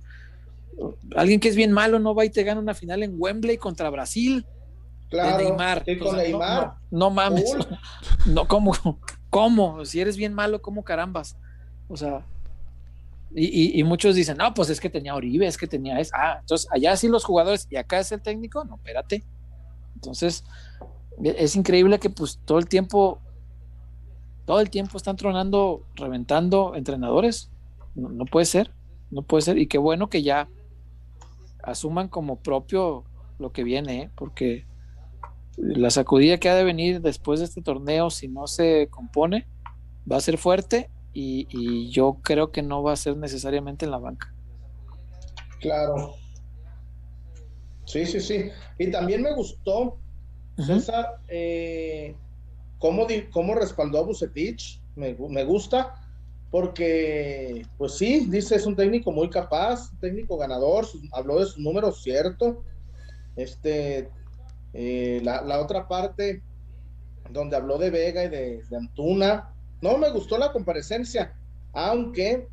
Alguien 1.16 1.40
que 1.40 1.48
es 1.48 1.56
bien 1.56 1.72
malo 1.72 1.98
no 1.98 2.14
va 2.14 2.24
y 2.24 2.30
te 2.30 2.42
gana 2.44 2.60
una 2.60 2.74
final 2.74 3.02
en 3.02 3.14
Wembley 3.16 3.56
contra 3.56 3.88
Brasil 3.90 4.44
Claro. 5.08 5.38
de 5.38 5.44
Neymar. 5.44 5.84
Con 5.84 6.08
O 6.08 6.10
sea, 6.10 6.12
no- 6.12 6.22
Neymar. 6.22 6.64
No, 6.90 6.98
no 6.98 7.10
mames. 7.10 7.54
Cool. 7.54 7.78
No, 8.34 8.48
¿cómo? 8.48 8.72
¿Cómo? 9.30 9.84
Si 9.84 10.00
eres 10.00 10.16
bien 10.16 10.34
malo, 10.34 10.60
¿cómo 10.60 10.82
carambas? 10.82 11.36
O 11.88 11.96
sea, 11.96 12.26
y, 13.34 13.44
y- 13.46 13.78
y 13.80 13.84
muchos 13.84 14.14
dicen, 14.16 14.36
no, 14.36 14.52
pues 14.54 14.68
es 14.70 14.80
que 14.80 14.90
tenía 14.90 15.14
Oribe, 15.14 15.46
es 15.46 15.56
que 15.56 15.66
tenía 15.68 16.00
eso. 16.00 16.10
Ah, 16.14 16.38
entonces 16.40 16.66
allá 16.72 16.96
sí 16.96 17.06
los 17.08 17.24
jugadores 17.24 17.66
y 17.70 17.76
acá 17.76 18.00
es 18.00 18.10
el 18.10 18.20
técnico. 18.22 18.64
No, 18.64 18.76
espérate. 18.76 19.22
Entonces, 19.94 20.44
e- 21.22 21.36
es 21.38 21.54
increíble 21.54 21.98
que 22.00 22.10
pues 22.10 22.40
todo 22.44 22.58
el 22.58 22.66
tiempo, 22.66 23.20
todo 24.44 24.60
el 24.60 24.70
tiempo 24.70 24.96
están 24.96 25.16
tronando, 25.16 25.84
reventando 25.94 26.74
entrenadores. 26.74 27.50
No, 27.94 28.08
no 28.08 28.24
puede 28.24 28.46
ser, 28.46 28.72
no 29.10 29.22
puede 29.22 29.42
ser. 29.42 29.58
Y 29.58 29.68
qué 29.68 29.78
bueno 29.78 30.08
que 30.08 30.22
ya 30.24 30.48
asuman 31.62 32.08
como 32.08 32.36
propio 32.40 33.04
lo 33.38 33.52
que 33.52 33.62
viene, 33.64 34.02
¿eh? 34.02 34.10
porque 34.16 34.65
la 35.56 35.90
sacudida 35.90 36.38
que 36.38 36.48
ha 36.48 36.54
de 36.54 36.64
venir 36.64 37.00
después 37.00 37.40
de 37.40 37.46
este 37.46 37.62
torneo, 37.62 38.10
si 38.10 38.28
no 38.28 38.46
se 38.46 38.88
compone, 38.90 39.46
va 40.10 40.16
a 40.16 40.20
ser 40.20 40.38
fuerte 40.38 40.90
y, 41.12 41.46
y 41.50 41.90
yo 41.90 42.18
creo 42.22 42.52
que 42.52 42.62
no 42.62 42.82
va 42.82 42.92
a 42.92 42.96
ser 42.96 43.16
necesariamente 43.16 43.84
en 43.84 43.90
la 43.90 43.98
banca. 43.98 44.32
Claro. 45.60 46.14
Sí, 47.86 48.04
sí, 48.04 48.20
sí. 48.20 48.50
Y 48.78 48.90
también 48.90 49.22
me 49.22 49.34
gustó, 49.34 49.98
César, 50.58 51.20
eh, 51.28 52.14
cómo, 52.78 53.06
di- 53.06 53.28
cómo 53.30 53.54
respaldó 53.54 53.98
a 53.98 54.02
Bucetich. 54.02 54.82
Me, 54.96 55.16
gu- 55.16 55.28
me 55.28 55.44
gusta, 55.44 55.94
porque, 56.50 57.62
pues 57.78 57.96
sí, 57.96 58.26
dice, 58.28 58.56
es 58.56 58.66
un 58.66 58.74
técnico 58.76 59.12
muy 59.12 59.30
capaz, 59.30 59.90
un 59.92 59.98
técnico 59.98 60.36
ganador, 60.36 60.84
sus- 60.86 61.02
habló 61.12 61.38
de 61.38 61.46
sus 61.46 61.58
números, 61.58 62.02
cierto. 62.02 62.64
Este, 63.36 64.10
eh, 64.78 65.20
la, 65.24 65.40
la 65.42 65.60
otra 65.60 65.88
parte, 65.88 66.42
donde 67.30 67.56
habló 67.56 67.78
de 67.78 67.90
Vega 67.90 68.24
y 68.24 68.28
de, 68.28 68.62
de 68.68 68.76
Antuna, 68.76 69.50
no 69.80 69.96
me 69.96 70.10
gustó 70.10 70.36
la 70.38 70.52
comparecencia, 70.52 71.34
aunque, 71.72 72.46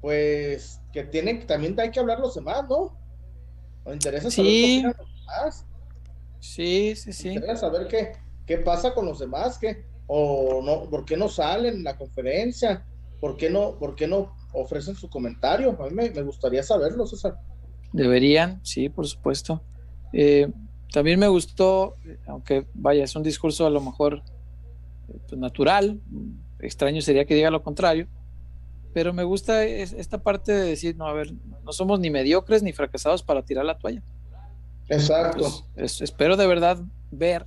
pues, 0.00 0.80
que 0.92 1.04
tienen, 1.04 1.46
también 1.46 1.78
hay 1.80 1.90
que 1.90 2.00
hablar 2.00 2.20
los 2.20 2.34
demás, 2.34 2.64
¿no? 2.68 2.96
Me 3.84 3.92
interesa 3.94 4.30
saber 4.30 4.50
Sí. 4.52 4.82
qué 4.82 4.86
los 4.86 5.20
demás. 5.20 5.66
Sí, 6.38 6.94
sí, 6.96 7.08
Me 7.08 7.12
sí. 7.12 7.28
interesa 7.30 7.56
saber 7.62 7.88
qué, 7.88 8.12
qué 8.46 8.58
pasa 8.58 8.94
con 8.94 9.06
los 9.06 9.18
demás, 9.18 9.58
qué, 9.58 9.84
o 10.06 10.60
no, 10.62 10.88
por 10.88 11.04
qué 11.04 11.16
no 11.16 11.28
salen 11.28 11.74
en 11.76 11.84
la 11.84 11.96
conferencia, 11.96 12.84
por 13.20 13.36
qué 13.36 13.50
no, 13.50 13.76
por 13.78 13.94
qué 13.94 14.06
no 14.06 14.32
ofrecen 14.52 14.94
su 14.94 15.08
comentario. 15.10 15.76
A 15.80 15.88
mí 15.88 15.94
me, 15.94 16.10
me 16.10 16.22
gustaría 16.22 16.62
saberlo, 16.62 17.06
César. 17.06 17.36
Deberían, 17.92 18.60
sí, 18.64 18.88
por 18.88 19.06
supuesto. 19.06 19.62
Eh, 20.12 20.48
también 20.92 21.18
me 21.20 21.28
gustó, 21.28 21.96
aunque 22.26 22.66
vaya, 22.74 23.04
es 23.04 23.14
un 23.16 23.22
discurso 23.22 23.66
a 23.66 23.70
lo 23.70 23.80
mejor 23.80 24.22
pues, 25.28 25.38
natural, 25.40 26.00
extraño 26.58 27.00
sería 27.02 27.24
que 27.24 27.34
diga 27.34 27.50
lo 27.50 27.62
contrario, 27.62 28.06
pero 28.92 29.12
me 29.12 29.22
gusta 29.24 29.64
es- 29.64 29.92
esta 29.92 30.18
parte 30.18 30.52
de 30.52 30.66
decir, 30.66 30.96
no, 30.96 31.06
a 31.06 31.12
ver, 31.12 31.32
no 31.64 31.72
somos 31.72 32.00
ni 32.00 32.10
mediocres 32.10 32.62
ni 32.62 32.72
fracasados 32.72 33.22
para 33.22 33.42
tirar 33.44 33.64
la 33.64 33.78
toalla. 33.78 34.02
Exacto. 34.88 35.38
Pues, 35.38 35.64
es- 35.76 36.00
espero 36.00 36.36
de 36.36 36.46
verdad 36.46 36.78
ver 37.10 37.46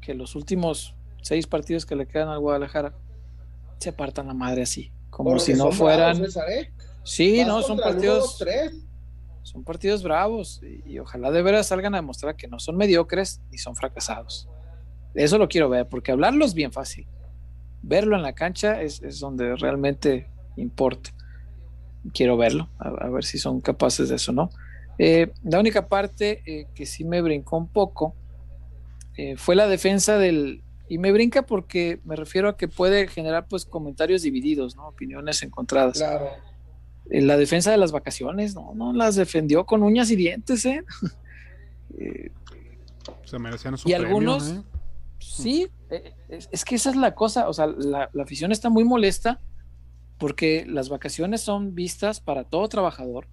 que 0.00 0.14
los 0.14 0.34
últimos 0.34 0.96
seis 1.22 1.46
partidos 1.46 1.86
que 1.86 1.94
le 1.94 2.06
quedan 2.08 2.28
al 2.28 2.40
Guadalajara 2.40 2.94
se 3.78 3.90
apartan 3.90 4.26
la 4.26 4.34
madre 4.34 4.62
así, 4.62 4.90
como 5.10 5.30
Porque 5.30 5.44
si 5.44 5.54
no 5.54 5.70
fueran. 5.70 6.16
César, 6.16 6.50
¿eh? 6.50 6.72
sí, 7.04 7.38
Vas 7.38 7.46
no, 7.48 7.62
son 7.62 7.74
uno, 7.74 7.82
partidos, 7.84 8.18
dos, 8.20 8.38
tres. 8.38 8.72
Son 9.42 9.64
partidos 9.64 10.02
bravos 10.02 10.60
y, 10.86 10.98
ojalá 10.98 11.30
de 11.30 11.42
veras 11.42 11.68
salgan 11.68 11.94
a 11.94 11.98
demostrar 11.98 12.36
que 12.36 12.48
no 12.48 12.58
son 12.58 12.76
mediocres 12.76 13.40
ni 13.50 13.58
son 13.58 13.76
fracasados. 13.76 14.48
Eso 15.14 15.38
lo 15.38 15.48
quiero 15.48 15.68
ver, 15.68 15.88
porque 15.88 16.12
hablarlo 16.12 16.44
es 16.44 16.54
bien 16.54 16.72
fácil. 16.72 17.06
Verlo 17.82 18.16
en 18.16 18.22
la 18.22 18.32
cancha 18.32 18.80
es, 18.80 19.02
es 19.02 19.18
donde 19.20 19.56
realmente 19.56 20.30
importa. 20.56 21.10
Quiero 22.14 22.36
verlo, 22.36 22.68
a, 22.78 22.88
a 22.88 23.08
ver 23.10 23.24
si 23.24 23.38
son 23.38 23.60
capaces 23.60 24.08
de 24.08 24.16
eso, 24.16 24.32
¿no? 24.32 24.50
Eh, 24.98 25.32
la 25.42 25.58
única 25.58 25.88
parte 25.88 26.42
eh, 26.46 26.66
que 26.74 26.86
sí 26.86 27.04
me 27.04 27.22
brincó 27.22 27.56
un 27.56 27.68
poco 27.68 28.14
eh, 29.16 29.36
fue 29.36 29.56
la 29.56 29.66
defensa 29.66 30.18
del... 30.18 30.62
Y 30.88 30.98
me 30.98 31.10
brinca 31.10 31.42
porque 31.42 32.00
me 32.04 32.16
refiero 32.16 32.50
a 32.50 32.56
que 32.56 32.68
puede 32.68 33.08
generar 33.08 33.46
pues 33.48 33.64
comentarios 33.64 34.22
divididos, 34.22 34.76
¿no? 34.76 34.88
Opiniones 34.88 35.42
encontradas. 35.42 35.96
Claro. 35.98 36.28
En 37.14 37.26
la 37.26 37.36
defensa 37.36 37.70
de 37.70 37.76
las 37.76 37.92
vacaciones, 37.92 38.54
no, 38.54 38.72
no 38.74 38.92
las 38.94 39.16
defendió 39.16 39.66
con 39.66 39.82
uñas 39.82 40.10
y 40.10 40.16
dientes, 40.16 40.64
¿eh? 40.66 40.84
Eh, 41.98 42.30
Se 43.26 43.38
merecían 43.38 43.76
su 43.76 43.86
Y 43.86 43.92
premio, 43.92 44.08
algunos- 44.08 44.48
¿eh? 44.50 44.62
Sí, 45.18 45.68
eh, 45.90 46.14
es, 46.30 46.48
es 46.50 46.64
que 46.64 46.74
esa 46.76 46.88
es 46.88 46.96
la 46.96 47.14
cosa, 47.14 47.48
o 47.48 47.52
sea, 47.52 47.66
la, 47.66 48.08
la 48.14 48.22
afición 48.22 48.50
está 48.50 48.70
muy 48.70 48.82
molesta 48.84 49.40
porque 50.18 50.64
las 50.66 50.88
vacaciones 50.88 51.42
son 51.42 51.74
vistas 51.74 52.20
para 52.20 52.44
todo 52.44 52.66
trabajador, 52.68 53.26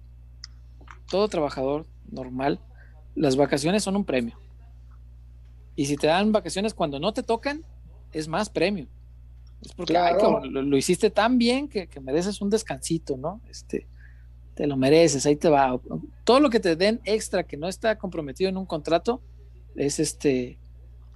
todo 1.08 1.26
trabajador 1.28 1.86
normal, 2.10 2.60
las 3.14 3.36
vacaciones 3.36 3.82
son 3.82 3.96
un 3.96 4.04
premio. 4.04 4.38
Y 5.74 5.86
si 5.86 5.96
te 5.96 6.08
dan 6.08 6.32
vacaciones 6.32 6.74
cuando 6.74 7.00
no 7.00 7.12
te 7.14 7.22
tocan, 7.22 7.64
es 8.12 8.28
más 8.28 8.50
premio. 8.50 8.88
Es 9.62 9.72
porque 9.74 9.96
ay, 9.96 10.14
Claro. 10.14 10.18
cabrón, 10.34 10.52
lo, 10.52 10.62
lo 10.62 10.76
hiciste 10.76 11.10
tan 11.10 11.38
bien 11.38 11.68
que, 11.68 11.86
que 11.86 12.00
mereces 12.00 12.40
un 12.40 12.50
descansito, 12.50 13.16
¿no? 13.16 13.40
Este, 13.48 13.86
te 14.54 14.66
lo 14.66 14.76
mereces, 14.76 15.26
ahí 15.26 15.36
te 15.36 15.48
va. 15.48 15.80
Todo 16.24 16.40
lo 16.40 16.50
que 16.50 16.60
te 16.60 16.76
den 16.76 17.00
extra 17.04 17.44
que 17.44 17.56
no 17.56 17.68
está 17.68 17.96
comprometido 17.98 18.48
en 18.50 18.56
un 18.56 18.66
contrato 18.66 19.22
es 19.76 19.98
este 20.00 20.58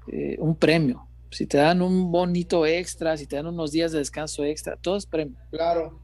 eh, 0.09 0.37
un 0.39 0.55
premio. 0.57 1.07
Si 1.31 1.47
te 1.47 1.57
dan 1.59 1.83
un 1.83 2.13
bonito 2.13 2.65
extra, 2.65 3.17
si 3.17 3.27
te 3.27 3.37
dan 3.37 3.47
unos 3.47 3.73
días 3.73 3.91
de 3.93 3.99
descanso 3.99 4.45
extra, 4.45 4.77
todo 4.77 4.97
es 4.97 5.07
premio. 5.07 5.37
Claro. 5.51 5.99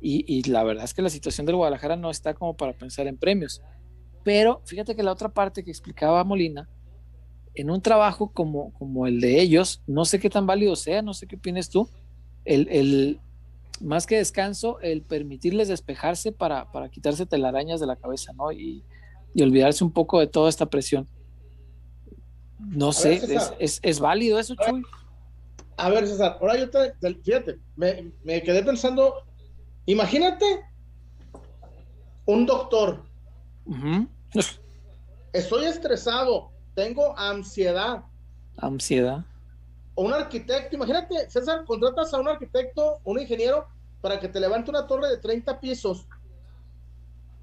Y, 0.00 0.24
y 0.32 0.42
la 0.44 0.62
verdad 0.62 0.84
es 0.84 0.94
que 0.94 1.02
la 1.02 1.08
situación 1.10 1.46
del 1.46 1.56
Guadalajara 1.56 1.96
no 1.96 2.10
está 2.10 2.34
como 2.34 2.56
para 2.56 2.72
pensar 2.74 3.06
en 3.06 3.16
premios. 3.16 3.62
Pero 4.24 4.60
fíjate 4.66 4.94
que 4.94 5.02
la 5.02 5.12
otra 5.12 5.30
parte 5.30 5.64
que 5.64 5.70
explicaba 5.70 6.22
Molina, 6.22 6.68
en 7.58 7.70
un 7.70 7.82
trabajo 7.82 8.30
como, 8.32 8.72
como 8.74 9.06
el 9.06 9.20
de 9.20 9.40
ellos, 9.40 9.82
no 9.86 10.04
sé 10.04 10.20
qué 10.20 10.30
tan 10.30 10.46
válido 10.46 10.76
sea, 10.76 11.02
no 11.02 11.12
sé 11.12 11.26
qué 11.26 11.36
opinas 11.36 11.68
tú, 11.70 11.90
el, 12.44 12.68
el 12.70 13.20
más 13.80 14.06
que 14.06 14.16
descanso, 14.16 14.80
el 14.80 15.02
permitirles 15.02 15.68
despejarse 15.68 16.32
para, 16.32 16.70
para 16.70 16.88
quitarse 16.88 17.26
telarañas 17.26 17.80
de 17.80 17.86
la 17.86 17.96
cabeza, 17.96 18.32
¿no? 18.32 18.52
Y, 18.52 18.84
y 19.34 19.42
olvidarse 19.42 19.82
un 19.82 19.92
poco 19.92 20.20
de 20.20 20.28
toda 20.28 20.48
esta 20.48 20.66
presión. 20.66 21.08
No 22.58 22.92
sé, 22.92 23.20
ver, 23.20 23.30
es, 23.30 23.52
es, 23.58 23.80
es 23.82 24.00
válido 24.00 24.38
eso, 24.38 24.54
Chuy? 24.54 24.82
A 25.76 25.90
ver, 25.90 26.06
César, 26.06 26.38
ahora 26.40 26.56
yo 26.58 26.70
te, 26.70 26.92
te- 27.00 27.14
fíjate, 27.14 27.58
me, 27.76 28.12
me 28.24 28.42
quedé 28.42 28.62
pensando, 28.64 29.14
imagínate 29.86 30.44
un 32.26 32.46
doctor, 32.46 33.04
estoy 35.32 35.66
estresado, 35.66 36.52
tengo 36.78 37.18
ansiedad. 37.18 38.04
Ansiedad. 38.56 39.24
O 39.96 40.04
un 40.04 40.12
arquitecto, 40.14 40.76
imagínate, 40.76 41.28
César, 41.28 41.64
contratas 41.64 42.14
a 42.14 42.20
un 42.20 42.28
arquitecto, 42.28 43.00
un 43.02 43.18
ingeniero, 43.18 43.66
para 44.00 44.20
que 44.20 44.28
te 44.28 44.38
levante 44.38 44.70
una 44.70 44.86
torre 44.86 45.08
de 45.08 45.16
30 45.16 45.58
pisos. 45.58 46.06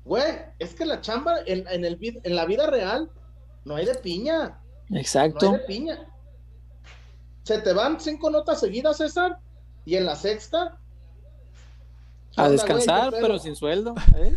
Güey, 0.05 0.23
es 0.57 0.73
que 0.73 0.85
la 0.85 1.01
chamba 1.01 1.39
en, 1.45 1.67
en 1.67 1.83
el, 1.83 1.99
en 2.23 2.33
la 2.33 2.45
vida 2.45 2.65
real 2.67 3.11
no 3.65 3.75
hay 3.75 3.85
de 3.85 3.95
piña. 3.95 4.57
Exacto. 4.91 5.47
No 5.47 5.51
hay 5.51 5.59
de 5.59 5.65
piña. 5.65 6.07
Se 7.43 7.59
te 7.59 7.73
van 7.73 7.99
cinco 7.99 8.29
notas 8.29 8.61
seguidas, 8.61 8.95
César, 8.95 9.39
y 9.83 9.97
en 9.97 10.05
la 10.05 10.15
sexta. 10.15 10.77
¿qué 12.33 12.41
A 12.41 12.49
descansar, 12.49 13.11
pero 13.11 13.37
sin 13.37 13.57
sueldo. 13.57 13.95
¿eh? 14.15 14.33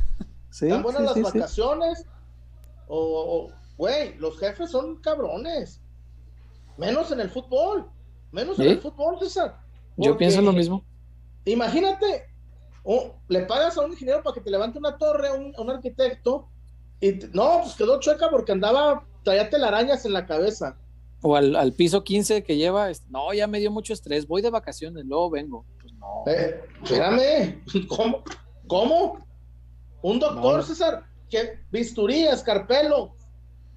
Sí, 0.51 0.67
¿Están 0.67 0.83
buenas 0.83 1.03
sí, 1.03 1.07
las 1.07 1.15
sí, 1.15 1.21
sí. 1.21 1.39
vacaciones? 1.39 2.05
O, 2.89 3.47
o- 3.47 3.68
güey, 3.79 4.15
los 4.19 4.39
jefes 4.39 4.71
son 4.71 4.97
cabrones. 5.01 5.81
Menos 6.77 7.11
en 7.13 7.21
el 7.21 7.31
fútbol. 7.31 7.89
Menos 8.33 8.59
en 8.59 8.69
el 8.69 8.79
fútbol, 8.81 9.19
César. 9.21 9.59
Yo 9.97 10.19
pienso 10.19 10.43
lo 10.43 10.53
mismo. 10.53 10.85
Imagínate, 11.47 12.27
le 13.29 13.41
pagas 13.47 13.79
a 13.79 13.83
un 13.83 13.93
ingeniero 13.93 14.23
para 14.23 14.35
que 14.35 14.41
te 14.41 14.51
levante 14.51 14.79
una 14.79 14.99
torre, 14.99 15.29
a 15.29 15.33
un, 15.35 15.71
arquitecto, 15.71 16.49
y 17.01 17.13
te- 17.13 17.29
no, 17.29 17.61
pues 17.63 17.75
quedó 17.75 17.99
chueca 18.01 18.29
porque 18.31 18.53
andaba, 18.53 19.07
traía 19.25 19.49
telarañas 19.49 20.05
en 20.05 20.13
la 20.13 20.27
cabeza. 20.27 20.77
O 21.23 21.35
al, 21.35 21.57
al 21.57 21.73
piso 21.73 22.05
15 22.05 22.45
que 22.45 22.57
lleva, 22.57 22.91
no, 23.09 23.33
ya 23.33 23.47
me 23.47 23.59
dio 23.61 23.71
mucho 23.71 23.93
estrés, 23.93 24.27
voy 24.29 24.43
de 24.43 24.51
vacaciones, 24.51 25.05
luego 25.05 25.31
vengo. 25.31 25.65
Pues 25.81 25.93
no. 25.95 26.23
Eh, 26.27 26.61
espérame, 26.83 27.65
¿cómo? 27.89 28.23
¿Cómo? 28.67 29.27
Un 30.03 30.21
doctor, 30.21 30.59
No. 30.59 30.63
César, 30.63 31.05
que 31.29 31.59
bisturí, 31.73 32.25
escarpelo. 32.25 33.17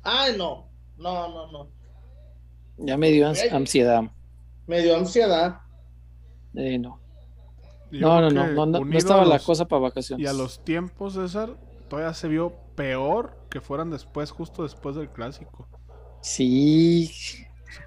Ay, 0.03 0.35
no, 0.37 0.67
no, 0.97 1.29
no, 1.29 1.51
no. 1.51 1.67
Ya 2.77 2.97
me 2.97 3.09
dio 3.11 3.27
ans- 3.29 3.51
ansiedad. 3.51 4.03
Me 4.67 4.81
dio 4.81 4.97
ansiedad. 4.97 5.59
Eh, 6.55 6.77
no. 6.79 6.99
No, 7.91 8.21
no, 8.21 8.29
no, 8.29 8.47
no, 8.47 8.65
no, 8.65 8.85
no 8.85 8.97
estaba 8.97 9.25
la 9.25 9.39
cosa 9.39 9.65
para 9.67 9.81
vacaciones. 9.81 10.23
Y 10.23 10.27
a 10.27 10.33
los 10.33 10.63
tiempos, 10.63 11.13
César, 11.13 11.57
todavía 11.89 12.13
se 12.13 12.27
vio 12.29 12.53
peor 12.75 13.37
que 13.49 13.59
fueran 13.59 13.89
después, 13.91 14.31
justo 14.31 14.63
después 14.63 14.95
del 14.95 15.09
clásico. 15.09 15.67
Sí. 16.21 17.11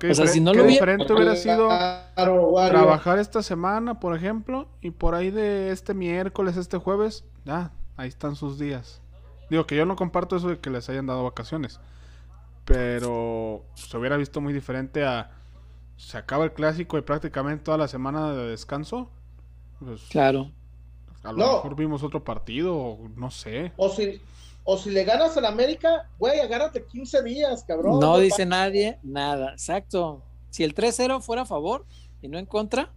Qué, 0.00 0.10
O 0.10 0.14
sea, 0.14 0.26
si 0.26 0.40
no 0.40 0.52
lo 0.52 0.62
hubiera- 0.64 0.72
diferente 0.72 1.12
hubiera 1.12 1.36
sido 1.36 1.68
Claro, 1.68 2.52
trabajar 2.68 3.18
esta 3.18 3.42
semana, 3.42 4.00
por 4.00 4.16
ejemplo, 4.16 4.68
y 4.80 4.90
por 4.90 5.14
ahí 5.14 5.30
de 5.30 5.70
este 5.70 5.94
miércoles, 5.94 6.56
este 6.56 6.78
jueves, 6.78 7.24
ya, 7.44 7.72
ahí 7.96 8.08
están 8.08 8.34
sus 8.36 8.58
días. 8.58 9.02
Digo 9.50 9.66
que 9.66 9.76
yo 9.76 9.84
no 9.86 9.94
comparto 9.96 10.36
eso 10.36 10.48
de 10.48 10.58
que 10.58 10.70
les 10.70 10.88
hayan 10.88 11.06
dado 11.06 11.22
vacaciones, 11.24 11.80
pero 12.64 13.64
se 13.74 13.96
hubiera 13.96 14.16
visto 14.16 14.40
muy 14.40 14.52
diferente 14.52 15.04
a 15.04 15.30
se 15.96 16.18
acaba 16.18 16.44
el 16.44 16.52
clásico 16.52 16.98
y 16.98 17.02
prácticamente 17.02 17.64
toda 17.64 17.78
la 17.78 17.88
semana 17.88 18.32
de 18.32 18.48
descanso. 18.48 19.10
Pues, 19.78 20.02
Claro. 20.10 20.50
a 21.22 21.32
lo 21.32 21.38
No. 21.38 21.52
mejor 21.56 21.76
vimos 21.76 22.02
otro 22.02 22.24
partido, 22.24 22.98
no 23.16 23.30
sé. 23.30 23.72
O 23.76 23.88
si, 23.90 24.20
o 24.64 24.76
si 24.76 24.90
le 24.90 25.04
ganas 25.04 25.36
al 25.36 25.44
América, 25.46 26.08
güey, 26.18 26.40
agárrate 26.40 26.84
15 26.84 27.22
días, 27.22 27.64
cabrón. 27.64 28.00
No 28.00 28.18
dice 28.18 28.44
nadie 28.44 28.98
nada. 29.02 29.52
Exacto. 29.52 30.22
Si 30.50 30.64
el 30.64 30.74
3-0 30.74 31.20
fuera 31.20 31.42
a 31.42 31.46
favor 31.46 31.84
y 32.22 32.28
no 32.28 32.38
en 32.38 32.46
contra, 32.46 32.90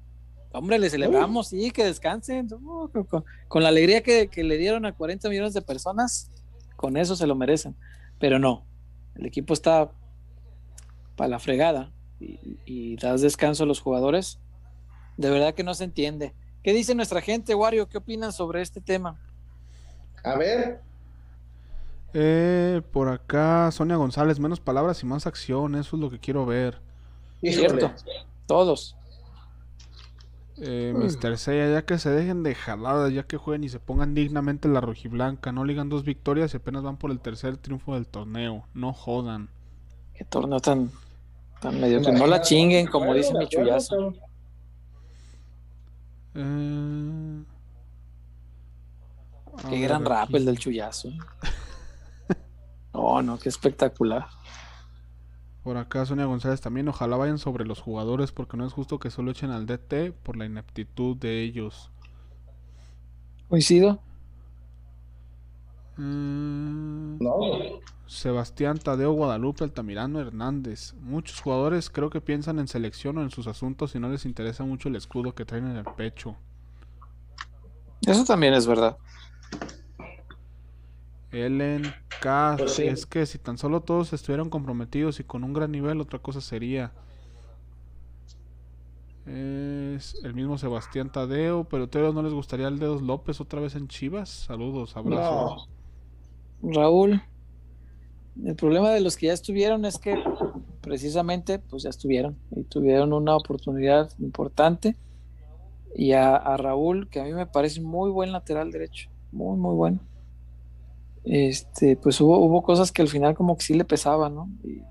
hombre, 0.53 0.80
le 0.80 0.89
celebramos, 0.89 1.49
sí, 1.49 1.72
que 1.72 1.84
descansen. 1.85 2.48
Con, 2.49 3.03
con- 3.06 3.26
con 3.48 3.64
la 3.64 3.69
alegría 3.69 4.02
que, 4.02 4.27
que 4.27 4.44
le 4.44 4.57
dieron 4.57 4.85
a 4.85 4.94
40 4.94 5.30
millones 5.30 5.53
de 5.53 5.61
personas, 5.61 6.30
con 6.76 6.98
eso 6.98 7.15
se 7.15 7.27
lo 7.27 7.35
merecen. 7.35 7.76
Pero 8.19 8.39
no, 8.39 8.64
el 9.18 9.26
equipo 9.26 9.53
está 9.53 9.91
para 11.15 11.30
la 11.30 11.39
fregada 11.39 11.91
y, 12.19 12.60
y 12.65 12.95
das 12.98 13.22
descanso 13.22 13.64
a 13.64 13.68
los 13.68 13.80
jugadores. 13.81 14.39
De 15.18 15.30
verdad 15.30 15.53
que 15.53 15.64
no 15.64 15.73
se 15.73 15.84
entiende. 15.85 16.34
¿Qué 16.64 16.73
dice 16.73 16.94
nuestra 16.95 17.22
gente, 17.22 17.56
Wario? 17.56 17.88
¿Qué 17.89 17.98
opinan 17.98 18.34
sobre 18.34 18.61
este 18.61 18.81
tema? 18.81 19.19
A 20.23 20.35
ver, 20.38 20.81
Eh, 22.14 22.81
por 22.91 23.10
acá, 23.10 23.69
Sonia 23.72 23.95
González, 23.98 24.39
menos 24.39 24.60
palabras 24.60 25.03
y 25.03 25.06
más 25.06 25.27
acción, 25.27 25.76
eso 25.76 25.95
es 25.95 26.02
lo 26.02 26.10
que 26.10 26.19
quiero 26.19 26.45
ver. 26.45 26.81
híjole. 27.41 27.91
Cierto. 27.91 27.94
Todos. 28.45 28.97
Eh, 30.59 30.93
Mr. 30.95 31.38
Seiya, 31.38 31.71
ya 31.71 31.85
que 31.85 31.99
se 31.99 32.09
dejen 32.09 32.41
de 32.43 32.55
jaladas, 32.55 33.13
ya 33.13 33.23
que 33.23 33.38
jueguen 33.38 33.63
y 33.63 33.69
se 33.69 33.79
pongan 33.79 34.15
dignamente 34.15 34.67
la 34.67 34.81
rojiblanca, 34.81 35.51
no 35.51 35.63
ligan 35.65 35.89
dos 35.89 36.03
victorias 36.03 36.53
y 36.53 36.57
apenas 36.57 36.84
van 36.84 36.97
por 36.97 37.11
el 37.11 37.19
tercer 37.19 37.57
triunfo 37.57 37.93
del 37.93 38.07
torneo, 38.07 38.65
no 38.73 38.91
jodan. 38.93 39.49
Qué 40.15 40.25
torneo 40.25 40.59
tan, 40.59 40.91
tan 41.61 41.79
medio 41.79 42.01
que 42.01 42.11
no 42.11 42.25
la 42.25 42.41
chinguen, 42.41 42.88
como 42.88 43.13
dice 43.13 43.34
mi 43.38 43.47
chullazo. 43.47 44.13
Eh, 46.34 47.43
Qué 49.69 49.79
ver, 49.79 49.81
gran 49.81 50.05
rap 50.05 50.23
aquí. 50.29 50.38
el 50.38 50.45
del 50.45 50.57
chullazo. 50.59 51.09
Oh, 52.99 53.21
no, 53.21 53.38
qué 53.38 53.49
espectacular. 53.49 54.25
Por 55.68 55.76
acá 55.76 56.06
Sonia 56.06 56.23
González 56.23 56.61
también, 56.61 56.88
ojalá 56.88 57.18
vayan 57.18 57.39
sobre 57.39 57.65
los 57.65 57.81
jugadores 57.81 58.31
porque 58.31 58.56
no 58.56 58.65
es 58.65 58.72
justo 58.72 58.99
que 58.99 59.11
solo 59.11 59.31
echen 59.31 59.49
al 59.49 59.65
DT 59.65 60.14
por 60.14 60.38
la 60.38 60.45
ineptitud 60.45 61.18
de 61.18 61.44
ellos. 61.44 61.91
Coincido. 63.49 63.99
Mm, 65.98 67.18
No, 67.19 67.81
Sebastián 68.06 68.77
Tadeo 68.77 69.11
Guadalupe 69.11 69.65
Altamirano 69.65 70.22
Hernández. 70.22 70.94
Muchos 71.02 71.41
jugadores 71.41 71.89
creo 71.89 72.10
que 72.10 72.22
piensan 72.22 72.60
en 72.60 72.69
selección 72.69 73.18
o 73.18 73.22
en 73.22 73.30
sus 73.30 73.48
asuntos 73.48 73.94
y 73.94 73.99
no 73.99 74.07
les 74.07 74.23
interesa 74.23 74.64
mucho 74.64 74.88
el 74.88 74.95
escudo 74.95 75.35
que 75.35 75.44
traen 75.44 75.68
en 75.69 75.76
el 75.76 75.85
pecho. 75.98 76.38
Eso 78.03 78.23
también 78.23 78.53
es 78.53 78.65
verdad. 78.65 78.95
Ellen 81.45 81.84
K. 82.22 82.55
Pues 82.57 82.73
sí. 82.73 82.84
Es 82.84 83.05
que 83.05 83.26
si 83.26 83.38
tan 83.38 83.57
solo 83.57 83.81
todos 83.81 84.14
estuvieran 84.14 84.49
comprometidos 84.49 85.19
y 85.19 85.23
con 85.23 85.43
un 85.43 85.53
gran 85.53 85.72
nivel, 85.72 86.01
otra 86.01 86.19
cosa 86.19 86.41
sería. 86.41 86.91
Es 89.26 90.15
el 90.23 90.34
mismo 90.34 90.57
Sebastián 90.57 91.11
Tadeo, 91.11 91.65
pero 91.65 91.84
a 91.84 91.85
ustedes 91.85 92.14
no 92.14 92.23
les 92.23 92.34
gustaría 92.34 92.68
el 92.69 92.80
Dedos 92.80 93.01
López 93.01 93.41
otra 93.41 93.59
vez 93.59 93.76
en 93.76 93.89
Chivas. 93.89 94.30
Saludos, 94.30 94.95
abrazos. 94.95 95.68
Raúl, 96.61 97.22
el 98.43 98.55
problema 98.55 98.91
de 98.91 99.01
los 99.01 99.18
que 99.18 99.27
ya 99.27 99.34
estuvieron 99.34 99.84
es 99.84 99.97
que 99.97 100.15
precisamente 100.81 101.59
pues 101.59 101.84
ya 101.84 101.89
estuvieron 101.89 102.38
y 102.55 102.64
tuvieron 102.64 103.11
una 103.11 103.35
oportunidad 103.35 104.09
importante. 104.19 104.95
Y 105.93 106.14
a, 106.14 106.35
a 106.35 106.55
Raúl, 106.55 107.09
que 107.09 107.19
a 107.19 107.23
mí 107.23 107.34
me 107.34 107.47
parece 107.47 107.81
muy 107.81 108.09
buen 108.11 108.31
lateral 108.31 108.72
derecho, 108.72 109.09
muy, 109.31 109.57
muy 109.57 109.76
bueno. 109.76 109.99
Este, 111.30 111.98
pues 111.98 112.22
hubo, 112.22 112.38
hubo 112.40 112.64
cosas 112.64 112.91
que 112.91 113.02
al 113.02 113.10
final 113.10 113.36
como 113.36 113.58
que 113.58 113.64
sí 113.66 113.74
le 113.74 113.86
pesaban, 113.86 114.36
¿no? 114.36 114.49
Y 114.64 114.82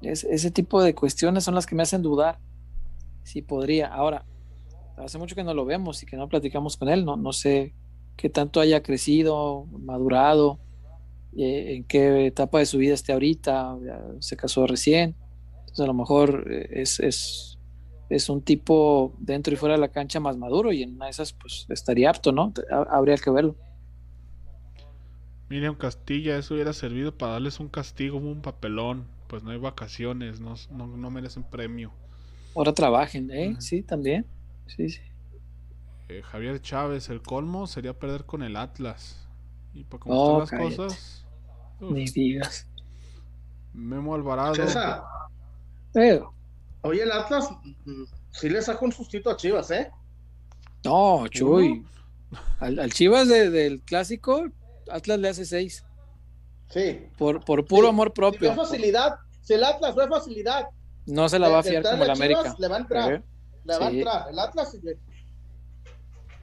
es- 0.00 0.24
ese 0.24 0.50
tipo 0.50 0.82
de 0.82 0.94
cuestiones 0.94 1.44
son 1.44 1.54
las 1.54 1.66
que 1.66 1.74
me 1.74 1.82
hacen 1.82 2.02
dudar 2.02 2.38
si 3.22 3.42
podría. 3.42 3.88
Ahora, 3.88 4.24
hace 4.96 5.18
mucho 5.18 5.34
que 5.34 5.44
no 5.44 5.54
lo 5.54 5.64
vemos 5.64 6.02
y 6.02 6.06
que 6.06 6.16
no 6.16 6.28
platicamos 6.28 6.76
con 6.76 6.88
él, 6.88 7.04
no, 7.04 7.16
no 7.16 7.32
sé 7.32 7.74
qué 8.16 8.30
tanto 8.30 8.60
haya 8.60 8.82
crecido, 8.82 9.66
madurado, 9.80 10.60
eh, 11.36 11.76
en 11.76 11.84
qué 11.84 12.26
etapa 12.26 12.58
de 12.60 12.66
su 12.66 12.78
vida 12.78 12.94
esté 12.94 13.12
ahorita, 13.12 13.76
se 14.20 14.36
casó 14.36 14.66
recién, 14.66 15.16
entonces 15.60 15.84
a 15.84 15.86
lo 15.86 15.94
mejor 15.94 16.46
eh, 16.52 16.68
es, 16.82 17.00
es, 17.00 17.58
es 18.08 18.28
un 18.30 18.42
tipo 18.42 19.14
dentro 19.18 19.52
y 19.52 19.56
fuera 19.56 19.74
de 19.76 19.80
la 19.80 19.90
cancha 19.90 20.20
más 20.20 20.36
maduro 20.38 20.72
y 20.72 20.82
en 20.82 20.94
una 20.96 21.06
de 21.06 21.10
esas 21.12 21.32
pues 21.34 21.66
estaría 21.68 22.10
apto, 22.10 22.32
¿no? 22.32 22.52
Ha- 22.70 22.86
Habría 22.96 23.16
que 23.16 23.30
verlo. 23.30 23.56
Miriam 25.48 25.74
Castilla, 25.76 26.36
eso 26.38 26.54
hubiera 26.54 26.72
servido 26.72 27.16
para 27.16 27.32
darles 27.32 27.60
un 27.60 27.68
castigo, 27.68 28.18
un 28.18 28.42
papelón. 28.42 29.06
Pues 29.28 29.42
no 29.42 29.50
hay 29.50 29.58
vacaciones, 29.58 30.40
no, 30.40 30.54
no, 30.70 30.86
no 30.86 31.10
merecen 31.10 31.42
premio. 31.44 31.92
Ahora 32.54 32.72
trabajen, 32.72 33.30
¿eh? 33.32 33.56
Sí, 33.58 33.82
también. 33.82 34.24
Sí, 34.66 34.88
sí. 34.88 35.00
Eh, 36.08 36.22
Javier 36.22 36.60
Chávez, 36.62 37.08
el 37.10 37.20
colmo 37.22 37.66
sería 37.66 37.98
perder 37.98 38.24
con 38.24 38.42
el 38.42 38.56
Atlas. 38.56 39.26
Y 39.74 39.84
para 39.84 40.00
cómo 40.00 40.14
No, 40.14 40.42
están 40.44 40.58
las 40.60 40.76
cállate. 40.76 40.76
cosas. 40.76 41.26
uf, 41.80 41.90
Ni 41.92 42.04
digas. 42.06 42.66
Memo 43.74 44.14
Alvarado. 44.14 44.54
César, 44.54 45.02
Pero, 45.92 46.32
oye, 46.82 47.02
el 47.02 47.12
Atlas 47.12 47.50
mm, 47.84 48.04
sí 48.30 48.48
le 48.48 48.62
sacó 48.62 48.84
un 48.86 48.92
sustito 48.92 49.28
a 49.30 49.36
Chivas, 49.36 49.70
¿eh? 49.70 49.90
no, 50.84 51.26
Chuy. 51.28 51.84
Al, 52.60 52.78
al 52.78 52.92
Chivas 52.92 53.28
de- 53.28 53.50
del 53.50 53.82
clásico, 53.82 54.46
Atlas 54.90 55.18
le 55.18 55.28
hace 55.28 55.44
seis. 55.44 55.84
Sí. 56.70 57.06
Por, 57.16 57.44
por 57.44 57.64
puro 57.66 57.82
Sí, 57.82 57.88
amor 57.88 58.08
Si 58.08 58.12
propio. 58.14 58.50
ve 58.50 58.56
facilidad, 58.56 59.16
si 59.42 59.54
el 59.54 59.64
Atlas 59.64 59.94
ve 59.94 60.08
facilidad, 60.08 60.66
No 61.06 61.28
se 61.28 61.38
la 61.38 61.48
va 61.48 61.60
a 61.60 61.62
fiar 61.62 61.82
como 61.84 62.02
el 62.02 62.10
a 62.10 62.12
América. 62.14 62.42
Chivas, 62.42 62.58
le 62.58 62.68
va 62.68 62.76
a 62.76 62.78
entrar. 62.80 63.12
¿Eh? 63.12 63.22
le 63.64 63.78
va 63.78 63.86
a 63.86 63.90
Sí. 63.90 63.96
entrar. 63.98 64.26
El 64.30 64.38
Atlas 64.38 64.70
sí 64.72 64.78
le- 64.82 64.98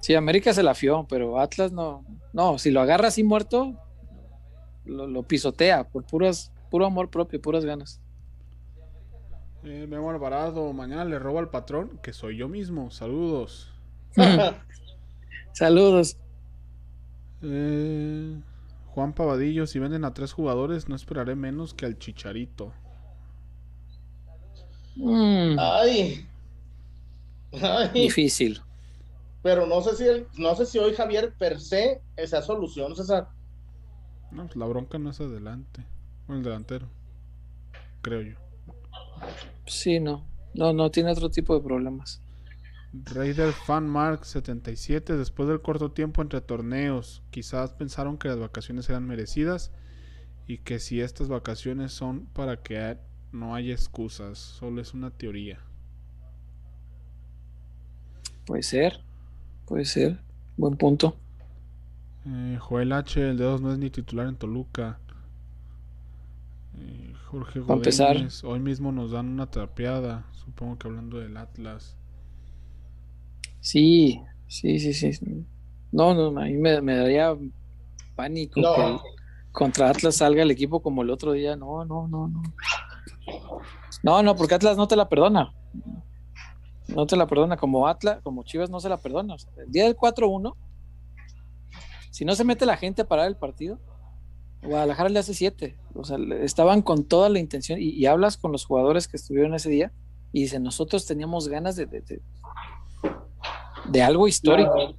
Sí, 0.01 0.15
América 0.15 0.53
se 0.53 0.63
la 0.63 0.73
fió, 0.75 1.05
pero 1.09 1.39
Atlas 1.39 1.71
no. 1.71 2.05
No, 2.33 2.57
si 2.57 2.71
lo 2.71 2.81
agarra 2.81 3.07
así 3.09 3.23
muerto, 3.23 3.73
lo, 4.85 5.07
lo 5.07 5.23
pisotea 5.23 5.85
por 5.85 6.05
puras 6.05 6.51
puro 6.69 6.85
amor 6.85 7.09
propio, 7.09 7.41
puras 7.41 7.63
ganas. 7.65 8.01
Eh, 9.63 9.85
Memo 9.87 10.09
Alvarado, 10.09 10.73
mañana 10.73 11.05
le 11.05 11.19
robo 11.19 11.39
al 11.39 11.49
patrón, 11.49 11.99
que 12.03 12.11
soy 12.11 12.35
yo 12.37 12.49
mismo. 12.49 12.91
Saludos. 12.91 13.71
Saludos. 15.53 16.17
Eh, 17.43 18.39
Juan 18.87 19.13
Pavadillo, 19.13 19.67
si 19.67 19.79
venden 19.79 20.05
a 20.05 20.13
tres 20.13 20.33
jugadores, 20.33 20.87
no 20.87 20.95
esperaré 20.95 21.35
menos 21.35 21.73
que 21.73 21.85
al 21.85 21.97
Chicharito. 21.97 22.71
Mm, 24.95 25.57
Ay. 25.59 26.27
Ay. 27.61 27.89
difícil. 27.93 28.61
Pero 29.41 29.67
no 29.67 29.81
sé 29.81 29.95
si 29.95 30.05
el- 30.05 30.27
no 30.37 30.55
sé 30.55 30.65
si 30.65 30.79
hoy 30.79 30.93
Javier 30.93 31.33
per 31.37 31.59
se 31.59 32.01
esa 32.15 32.41
solución, 32.41 32.95
César. 32.95 33.27
No, 34.31 34.45
pues 34.45 34.55
la 34.55 34.65
bronca 34.65 34.97
no 34.97 35.09
es 35.09 35.19
adelante. 35.19 35.85
Bueno, 36.27 36.39
el 36.39 36.43
delantero. 36.45 36.87
Creo 38.01 38.21
yo. 38.21 38.35
Sí, 39.67 39.99
no. 39.99 40.23
No, 40.53 40.73
no 40.73 40.89
tiene 40.91 41.11
otro 41.11 41.29
tipo 41.29 41.55
de 41.55 41.61
problemas. 41.61 42.22
Raider 42.93 43.53
Fan 43.53 43.87
Mark 43.89 44.23
77, 44.23 45.17
después 45.17 45.49
del 45.49 45.61
corto 45.61 45.91
tiempo 45.91 46.21
entre 46.21 46.41
torneos, 46.41 47.23
quizás 47.31 47.73
pensaron 47.73 48.19
que 48.19 48.27
las 48.27 48.37
vacaciones 48.37 48.87
eran 48.87 49.07
merecidas 49.07 49.71
y 50.45 50.59
que 50.59 50.77
si 50.77 51.01
estas 51.01 51.27
vacaciones 51.27 51.91
son 51.91 52.27
para 52.27 52.57
que 52.57 52.97
no 53.31 53.55
haya 53.55 53.73
excusas, 53.73 54.37
solo 54.37 54.79
es 54.79 54.93
una 54.93 55.09
teoría. 55.09 55.59
Puede 58.45 58.61
ser. 58.61 58.99
Puede 59.65 59.85
ser. 59.85 60.19
Buen 60.55 60.77
punto. 60.77 61.17
Eh, 62.27 62.57
Joel 62.59 62.91
H, 62.91 63.29
el 63.29 63.37
dedos 63.37 63.59
no 63.59 63.71
es 63.71 63.79
ni 63.79 63.89
titular 63.89 64.27
en 64.27 64.35
Toluca. 64.35 64.99
Eh, 66.77 67.13
Jorge 67.25 67.61
Pa' 67.61 67.73
empezar. 67.73 68.13
Godínez, 68.13 68.43
hoy 68.43 68.59
mismo 68.59 68.91
nos 68.91 69.11
dan 69.11 69.29
una 69.29 69.49
trapeada, 69.49 70.27
supongo 70.33 70.77
que 70.77 70.87
hablando 70.87 71.17
del 71.17 71.37
Atlas. 71.37 71.97
Sí, 73.63 74.21
sí, 74.47 74.77
sí, 74.79 74.93
sí. 74.93 75.19
No, 75.91 76.13
no, 76.13 76.39
a 76.41 76.45
mí 76.45 76.53
me, 76.55 76.81
me 76.81 76.95
daría 76.97 77.33
pánico 78.15 78.59
No. 78.59 78.75
que 78.75 78.99
contra 79.53 79.89
Atlas 79.89 80.17
salga 80.17 80.41
el 80.43 80.51
equipo 80.51 80.81
como 80.81 81.01
el 81.01 81.09
otro 81.09 81.31
día. 81.31 81.55
No, 81.55 81.85
no, 81.85 82.07
no, 82.09 82.27
no. 82.27 82.43
No, 84.03 84.21
no, 84.21 84.35
porque 84.35 84.55
Atlas 84.55 84.75
no 84.75 84.87
te 84.87 84.95
la 84.97 85.07
perdona. 85.07 85.53
No 86.89 87.05
te 87.07 87.15
la 87.15 87.25
perdona. 87.25 87.55
Como 87.55 87.87
Atlas, 87.87 88.19
como 88.21 88.43
Chivas 88.43 88.69
no 88.69 88.79
se 88.81 88.89
la 88.89 88.97
perdona. 88.97 89.35
O 89.35 89.39
sea, 89.39 89.49
el 89.57 89.71
día 89.71 89.85
del 89.85 89.95
4-1, 89.95 90.55
si 92.11 92.25
no 92.25 92.35
se 92.35 92.43
mete 92.43 92.65
la 92.65 92.75
gente 92.75 93.03
a 93.03 93.07
parar 93.07 93.27
el 93.27 93.37
partido, 93.37 93.79
Guadalajara 94.61 95.07
le 95.09 95.19
hace 95.19 95.33
7. 95.33 95.77
O 95.95 96.03
sea, 96.03 96.17
estaban 96.41 96.81
con 96.81 97.05
toda 97.05 97.29
la 97.29 97.39
intención 97.39 97.79
y, 97.81 97.91
y 97.91 98.05
hablas 98.07 98.35
con 98.35 98.51
los 98.51 98.65
jugadores 98.65 99.07
que 99.07 99.15
estuvieron 99.17 99.53
ese 99.53 99.69
día 99.69 99.93
y 100.33 100.41
dicen, 100.41 100.63
nosotros 100.63 101.05
teníamos 101.05 101.47
ganas 101.47 101.75
de, 101.75 101.85
de- 101.85 102.01
de- 102.01 102.21
de 103.85 104.01
algo 104.01 104.27
histórico. 104.27 104.95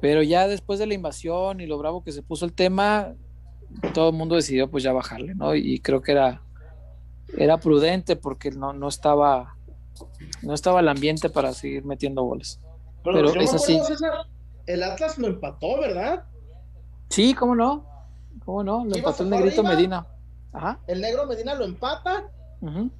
Pero 0.00 0.22
ya 0.22 0.48
después 0.48 0.78
de 0.78 0.86
la 0.86 0.94
invasión 0.94 1.60
y 1.60 1.66
lo 1.66 1.76
bravo 1.78 2.02
que 2.02 2.12
se 2.12 2.22
puso 2.22 2.44
el 2.44 2.52
tema, 2.52 3.14
todo 3.92 4.10
el 4.10 4.16
mundo 4.16 4.36
decidió 4.36 4.70
pues 4.70 4.82
ya 4.82 4.92
bajarle, 4.92 5.34
¿no? 5.34 5.54
Y 5.54 5.80
creo 5.80 6.00
que 6.00 6.12
era, 6.12 6.42
era 7.36 7.58
prudente 7.58 8.16
porque 8.16 8.50
no, 8.50 8.72
no 8.72 8.88
estaba 8.88 9.56
no 10.42 10.54
estaba 10.54 10.80
el 10.80 10.88
ambiente 10.88 11.28
para 11.28 11.52
seguir 11.52 11.84
metiendo 11.84 12.22
goles. 12.22 12.60
Pero 13.04 13.26
yo 13.26 13.34
me 13.34 13.44
es 13.44 13.54
así. 13.54 13.78
César, 13.84 14.26
el 14.66 14.82
Atlas 14.82 15.18
lo 15.18 15.26
empató, 15.26 15.80
¿verdad? 15.80 16.24
Sí, 17.08 17.34
¿cómo 17.34 17.54
no? 17.54 17.86
¿Cómo 18.44 18.62
no? 18.62 18.84
Lo 18.84 18.96
empató 18.96 19.22
el 19.22 19.30
negrito 19.30 19.60
arriba. 19.60 19.74
Medina. 19.74 20.06
Ajá. 20.52 20.80
El 20.86 21.00
negro 21.00 21.26
Medina 21.26 21.54
lo 21.54 21.64
empata 21.64 22.30
ujú. 22.60 22.90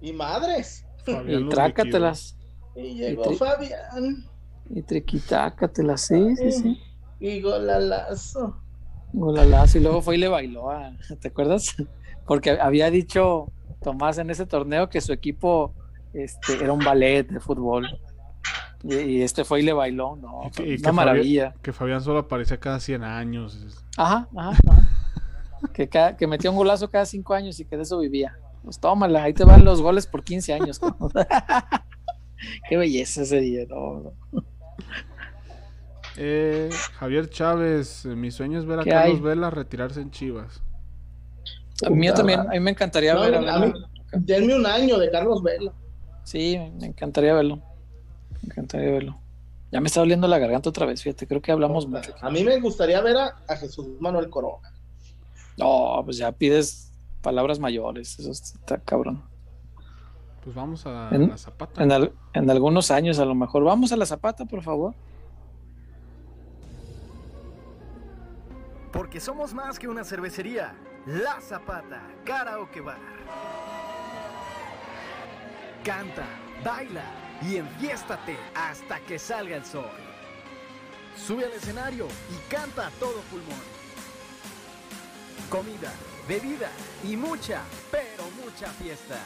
y 0.00 0.12
madres. 0.12 0.86
Fabián 1.04 1.46
Y 1.46 1.48
trácatelas. 1.48 2.36
Y 2.76 2.94
llegó 2.94 3.24
tri- 3.24 3.36
Fabián 3.38 4.24
Y 4.70 4.82
triquitácatelas, 4.82 6.00
sí, 6.02 6.36
sí, 6.36 6.52
sí. 6.52 6.78
y 7.20 7.40
golalazo. 7.40 8.56
Golalazo, 9.12 9.78
y 9.78 9.80
luego 9.82 10.02
fue 10.02 10.16
y 10.16 10.18
le 10.18 10.28
bailó 10.28 10.70
a, 10.70 10.92
¿te 11.20 11.28
acuerdas? 11.28 11.74
Porque 12.26 12.50
había 12.50 12.90
dicho 12.90 13.46
Tomás 13.82 14.18
en 14.18 14.30
ese 14.30 14.46
torneo 14.46 14.88
que 14.88 15.00
su 15.00 15.12
equipo 15.12 15.72
este, 16.14 16.54
era 16.62 16.72
un 16.72 16.80
ballet 16.84 17.24
de 17.28 17.38
fútbol. 17.40 17.86
Y, 18.82 18.94
y 18.96 19.22
este 19.22 19.44
fue 19.44 19.60
y 19.60 19.62
le 19.62 19.72
bailó, 19.72 20.16
no, 20.16 20.42
Y 20.46 20.50
que- 20.50 20.76
que 20.82 20.92
maravilla. 20.92 21.46
Fabián, 21.50 21.62
que 21.62 21.72
Fabián 21.72 22.00
solo 22.02 22.18
aparecía 22.20 22.58
cada 22.58 22.80
100 22.80 23.02
años. 23.04 23.82
Ajá, 23.96 24.28
ajá, 24.36 24.50
ajá. 24.68 24.88
Que, 25.72 25.88
cada- 25.88 26.14
que 26.16 26.26
metía 26.26 26.50
un 26.50 26.56
golazo 26.56 26.90
cada 26.90 27.06
cinco 27.06 27.32
años 27.32 27.58
y 27.60 27.64
que 27.64 27.76
de 27.76 27.84
eso 27.84 27.98
vivía. 27.98 28.36
Pues 28.62 28.78
tómala, 28.78 29.22
ahí 29.22 29.32
te 29.32 29.44
van 29.44 29.64
los 29.64 29.80
goles 29.80 30.06
por 30.06 30.22
15 30.24 30.52
años. 30.52 30.78
Qué 32.68 32.76
belleza 32.76 33.22
ese 33.22 33.40
día, 33.40 33.64
no, 33.68 34.00
no. 34.32 34.44
Eh, 36.16 36.70
Javier 36.98 37.28
Chávez, 37.28 38.04
eh, 38.04 38.08
mi 38.14 38.30
sueño 38.30 38.58
es 38.58 38.66
ver 38.66 38.80
a 38.80 38.84
¿Qué 38.84 38.90
Carlos 38.90 39.16
hay? 39.16 39.20
Vela 39.22 39.50
retirarse 39.50 40.00
en 40.00 40.10
Chivas. 40.10 40.62
A 41.84 41.90
mí 41.90 42.06
Puta 42.06 42.18
también, 42.18 42.40
a 42.40 42.44
mí 42.44 42.60
me 42.60 42.70
encantaría 42.70 43.14
No, 43.14 43.20
ver 43.22 43.34
a 43.34 43.38
a 43.38 43.40
Vela. 43.40 43.58
mí- 43.66 43.72
Denme 44.16 44.54
un 44.54 44.64
año 44.64 44.96
de 44.98 45.10
Carlos 45.10 45.42
Vela. 45.42 45.72
Sí, 46.22 46.56
me 46.78 46.86
encantaría 46.86 47.34
verlo. 47.34 47.56
Me 48.42 48.46
encantaría 48.46 48.90
verlo. 48.92 49.18
Ya 49.72 49.80
me 49.80 49.88
está 49.88 49.98
doliendo 50.00 50.28
la 50.28 50.38
garganta 50.38 50.68
otra 50.68 50.86
vez, 50.86 51.02
fíjate, 51.02 51.26
creo 51.26 51.42
que 51.42 51.50
hablamos 51.50 51.88
mucho. 51.88 52.14
A 52.20 52.30
mí 52.30 52.44
me 52.44 52.60
gustaría 52.60 53.00
ver 53.00 53.16
a, 53.16 53.34
a 53.48 53.56
Jesús 53.56 53.88
Manuel 53.98 54.30
Corona. 54.30 54.72
No, 55.56 56.00
pues 56.04 56.16
ya 56.16 56.30
pides 56.30 56.92
palabras 57.22 57.58
mayores, 57.58 58.16
eso 58.20 58.30
está 58.30 58.78
cabrón. 58.78 59.24
Pues 60.44 60.54
vamos 60.54 60.84
a 60.86 61.08
En- 61.10 61.28
la 61.30 61.38
Zapata. 61.38 61.82
En, 61.82 61.90
al- 61.90 62.12
en 62.34 62.50
algunos 62.50 62.90
años 62.90 63.18
a 63.18 63.24
lo 63.24 63.34
mejor. 63.34 63.64
Vamos 63.64 63.90
a 63.92 63.96
la 63.96 64.04
zapata, 64.06 64.44
por 64.44 64.62
favor. 64.62 64.94
Porque 68.92 69.20
somos 69.20 69.52
más 69.54 69.78
que 69.78 69.88
una 69.88 70.04
cervecería. 70.04 70.74
La 71.06 71.40
Zapata, 71.40 72.02
Karaoke 72.24 72.80
Bar. 72.80 72.98
Canta, 75.84 76.24
baila 76.64 77.02
y 77.42 77.56
enfiéstate 77.56 78.36
hasta 78.54 79.00
que 79.00 79.18
salga 79.18 79.56
el 79.56 79.64
sol. 79.64 79.84
Sube 81.16 81.44
al 81.44 81.52
escenario 81.52 82.06
y 82.30 82.50
canta 82.50 82.86
a 82.86 82.90
todo 82.92 83.20
pulmón. 83.30 83.60
Comida, 85.50 85.92
bebida 86.26 86.68
y 87.02 87.16
mucha, 87.16 87.60
pero 87.90 88.24
mucha 88.42 88.68
fiesta. 88.72 89.16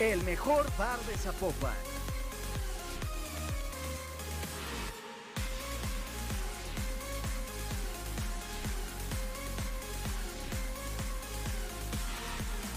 El 0.00 0.24
mejor 0.24 0.64
bar 0.78 0.98
de 1.00 1.14
Zapopan. 1.14 1.74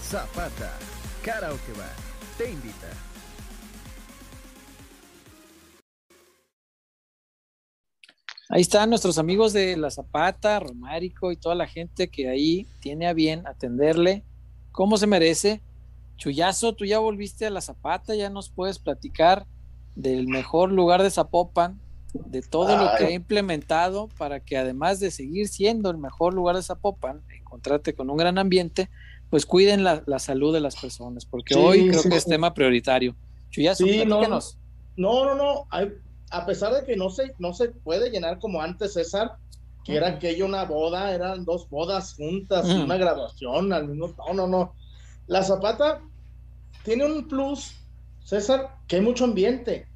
Zapata, 0.02 0.78
Karaoke 1.24 1.72
Bar, 1.78 1.88
te 2.36 2.50
invita. 2.50 2.74
Ahí 8.50 8.60
están 8.60 8.90
nuestros 8.90 9.16
amigos 9.16 9.54
de 9.54 9.78
La 9.78 9.90
Zapata, 9.90 10.60
Romárico 10.60 11.32
y 11.32 11.36
toda 11.36 11.54
la 11.54 11.66
gente 11.66 12.10
que 12.10 12.28
ahí 12.28 12.68
tiene 12.80 13.06
a 13.06 13.14
bien 13.14 13.46
atenderle 13.46 14.24
como 14.72 14.98
se 14.98 15.06
merece. 15.06 15.62
Chuyazo, 16.16 16.74
tú 16.74 16.84
ya 16.84 16.98
volviste 16.98 17.46
a 17.46 17.50
La 17.50 17.60
Zapata, 17.60 18.14
ya 18.14 18.30
nos 18.30 18.48
puedes 18.48 18.78
platicar 18.78 19.46
del 19.94 20.26
mejor 20.28 20.72
lugar 20.72 21.02
de 21.02 21.10
Zapopan, 21.10 21.80
de 22.12 22.42
todo 22.42 22.76
lo 22.76 22.90
que 22.96 23.06
ha 23.06 23.10
implementado 23.10 24.08
para 24.18 24.40
que 24.40 24.56
además 24.56 25.00
de 25.00 25.10
seguir 25.10 25.48
siendo 25.48 25.90
el 25.90 25.98
mejor 25.98 26.34
lugar 26.34 26.56
de 26.56 26.62
Zapopan, 26.62 27.22
encontrarte 27.36 27.94
con 27.94 28.08
un 28.10 28.16
gran 28.16 28.38
ambiente, 28.38 28.88
pues 29.30 29.46
cuiden 29.46 29.82
la, 29.82 30.02
la 30.06 30.18
salud 30.20 30.54
de 30.54 30.60
las 30.60 30.76
personas, 30.76 31.26
porque 31.26 31.54
Sí, 31.54 31.60
hoy 31.60 31.88
creo 31.88 32.02
sí, 32.02 32.08
que 32.08 32.16
es 32.16 32.24
tema 32.24 32.54
prioritario. 32.54 33.16
Chuyazo, 33.50 33.84
no. 34.06 34.40
No, 34.96 35.24
no, 35.24 35.34
no. 35.34 35.66
hay- 35.70 35.92
a 36.30 36.46
pesar 36.46 36.72
de 36.72 36.84
que 36.84 36.96
no 36.96 37.10
se, 37.10 37.34
no 37.38 37.52
se 37.52 37.68
puede 37.68 38.10
llenar 38.10 38.38
como 38.38 38.60
antes, 38.60 38.94
César, 38.94 39.36
que 39.84 39.94
era 39.96 40.08
aquello 40.08 40.46
una 40.46 40.64
boda, 40.64 41.14
eran 41.14 41.44
dos 41.44 41.68
bodas 41.68 42.14
juntas, 42.14 42.68
una 42.68 42.96
graduación 42.96 43.72
al 43.72 43.88
mismo 43.88 44.14
No, 44.26 44.34
no, 44.34 44.46
no. 44.46 44.74
La 45.26 45.42
Zapata 45.42 46.00
tiene 46.84 47.06
un 47.06 47.28
plus, 47.28 47.76
César, 48.24 48.76
que 48.86 48.96
hay 48.96 49.02
mucho 49.02 49.24
ambiente. 49.24 49.86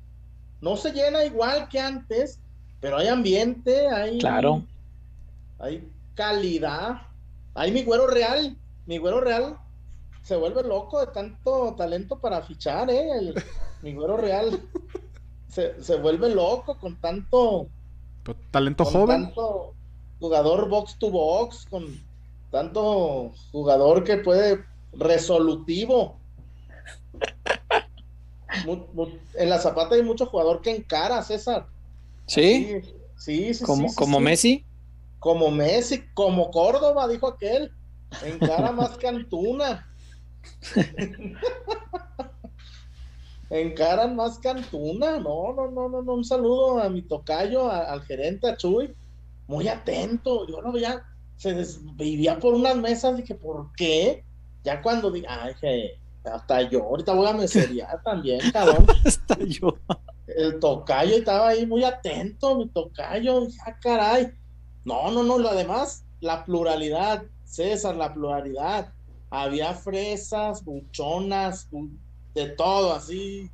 No 0.61 0.77
se 0.77 0.93
llena 0.93 1.25
igual 1.25 1.69
que 1.69 1.79
antes, 1.81 2.41
pero 2.81 2.99
hay 2.99 3.09
ambiente, 3.09 3.89
hay. 3.89 4.19
Claro. 4.19 4.65
Hay 5.59 5.89
calidad. 6.15 7.03
Ahí 7.55 7.73
mi 7.73 7.85
güero 7.85 8.07
real, 8.07 8.57
mi 8.87 8.99
güero 8.99 9.21
real 9.21 9.59
se 10.23 10.37
vuelve 10.37 10.63
loco 10.63 11.01
de 11.01 11.07
tanto 11.09 11.75
talento 11.77 12.19
para 12.19 12.43
fichar, 12.43 12.91
¿eh? 12.91 13.11
El, 13.19 13.35
mi 13.83 13.95
güero 13.95 14.17
real 14.17 14.61
se, 15.49 15.83
se 15.83 15.97
vuelve 15.97 16.35
loco 16.35 16.79
con 16.79 16.97
tanto 17.01 17.69
Pero 18.25 18.39
talento 18.51 18.85
con 18.85 18.93
joven. 18.93 19.25
tanto 19.25 19.75
jugador 20.21 20.69
box 20.69 20.97
to 20.99 21.11
box, 21.11 21.67
con 21.71 21.85
tanto 22.51 23.33
jugador 23.53 24.05
que 24.05 24.19
puede 24.19 24.65
resolutivo. 24.93 26.19
En 29.35 29.51
la 29.51 29.59
zapata 29.59 29.95
hay 29.95 30.03
mucho 30.03 30.27
jugador 30.27 30.63
que 30.63 30.75
encara, 30.75 31.23
César. 31.23 31.67
Sí, 32.27 32.81
sí, 33.17 33.53
sí, 33.55 33.65
como, 33.65 33.89
sí, 33.89 33.95
como 33.95 34.19
sí. 34.19 34.25
Messi. 34.25 34.65
Como 35.19 35.51
Messi, 35.51 36.03
como 36.15 36.51
Córdoba, 36.51 37.07
dijo 37.09 37.29
aquel. 37.29 37.71
Encara 38.25 38.73
más 38.73 38.97
que 38.97 39.07
Antuna. 39.07 39.87
Encaran 43.51 44.17
más 44.17 44.39
que 44.39 44.49
Antuna. 44.49 45.19
No, 45.19 45.53
no, 45.55 45.71
no, 45.71 45.89
no, 45.89 46.03
no. 46.03 46.15
Un 46.15 46.25
saludo 46.25 46.79
a 46.81 46.89
mi 46.89 47.03
tocayo, 47.03 47.71
a- 47.71 47.85
al 47.93 48.03
gerente, 48.03 48.49
a 48.49 48.57
Chuy. 48.57 48.95
Muy 49.47 49.69
atento. 49.69 50.47
Yo 50.47 50.61
lo 50.61 50.73
veía, 50.73 51.03
se 51.37 51.55
desvivía 51.55 52.39
por 52.39 52.55
unas 52.55 52.77
mesas. 52.77 53.17
Dije, 53.17 53.35
¿por 53.35 53.73
qué? 53.77 54.25
Ya 54.69 54.83
cuando 54.83 55.11
dije, 55.11 55.27
ay, 55.29 55.55
que 55.59 55.99
hasta 56.25 56.61
yo, 56.69 56.83
ahorita 56.83 57.15
voy 57.15 57.27
a 57.27 57.33
mesería 57.33 57.89
también, 58.05 58.39
cabrón. 58.53 58.87
Hasta 59.07 59.39
yo. 59.45 59.79
El 60.27 60.59
tocayo 60.61 61.17
estaba 61.17 61.49
ahí 61.49 61.65
muy 61.65 61.85
atento, 61.85 62.55
mi 62.59 62.69
tocayo, 62.69 63.47
dije, 63.47 63.59
ah, 63.67 63.75
caray. 63.81 64.31
No, 64.85 65.11
no, 65.11 65.23
no, 65.23 65.39
lo 65.39 65.49
además, 65.49 66.05
la 66.21 66.45
pluralidad, 66.45 67.23
César, 67.45 67.97
la 67.97 68.13
pluralidad. 68.13 68.93
Había 69.31 69.73
fresas, 69.73 70.63
buchonas, 70.65 71.71
bu- 71.71 71.97
de 72.35 72.51
todo, 72.51 72.93
así, 72.93 73.51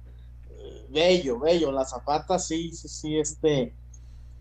eh, 0.50 0.86
bello, 0.90 1.38
bello. 1.38 1.70
La 1.70 1.84
zapata, 1.84 2.40
sí, 2.40 2.72
sí, 2.72 2.88
sí, 2.88 3.18
este, 3.18 3.72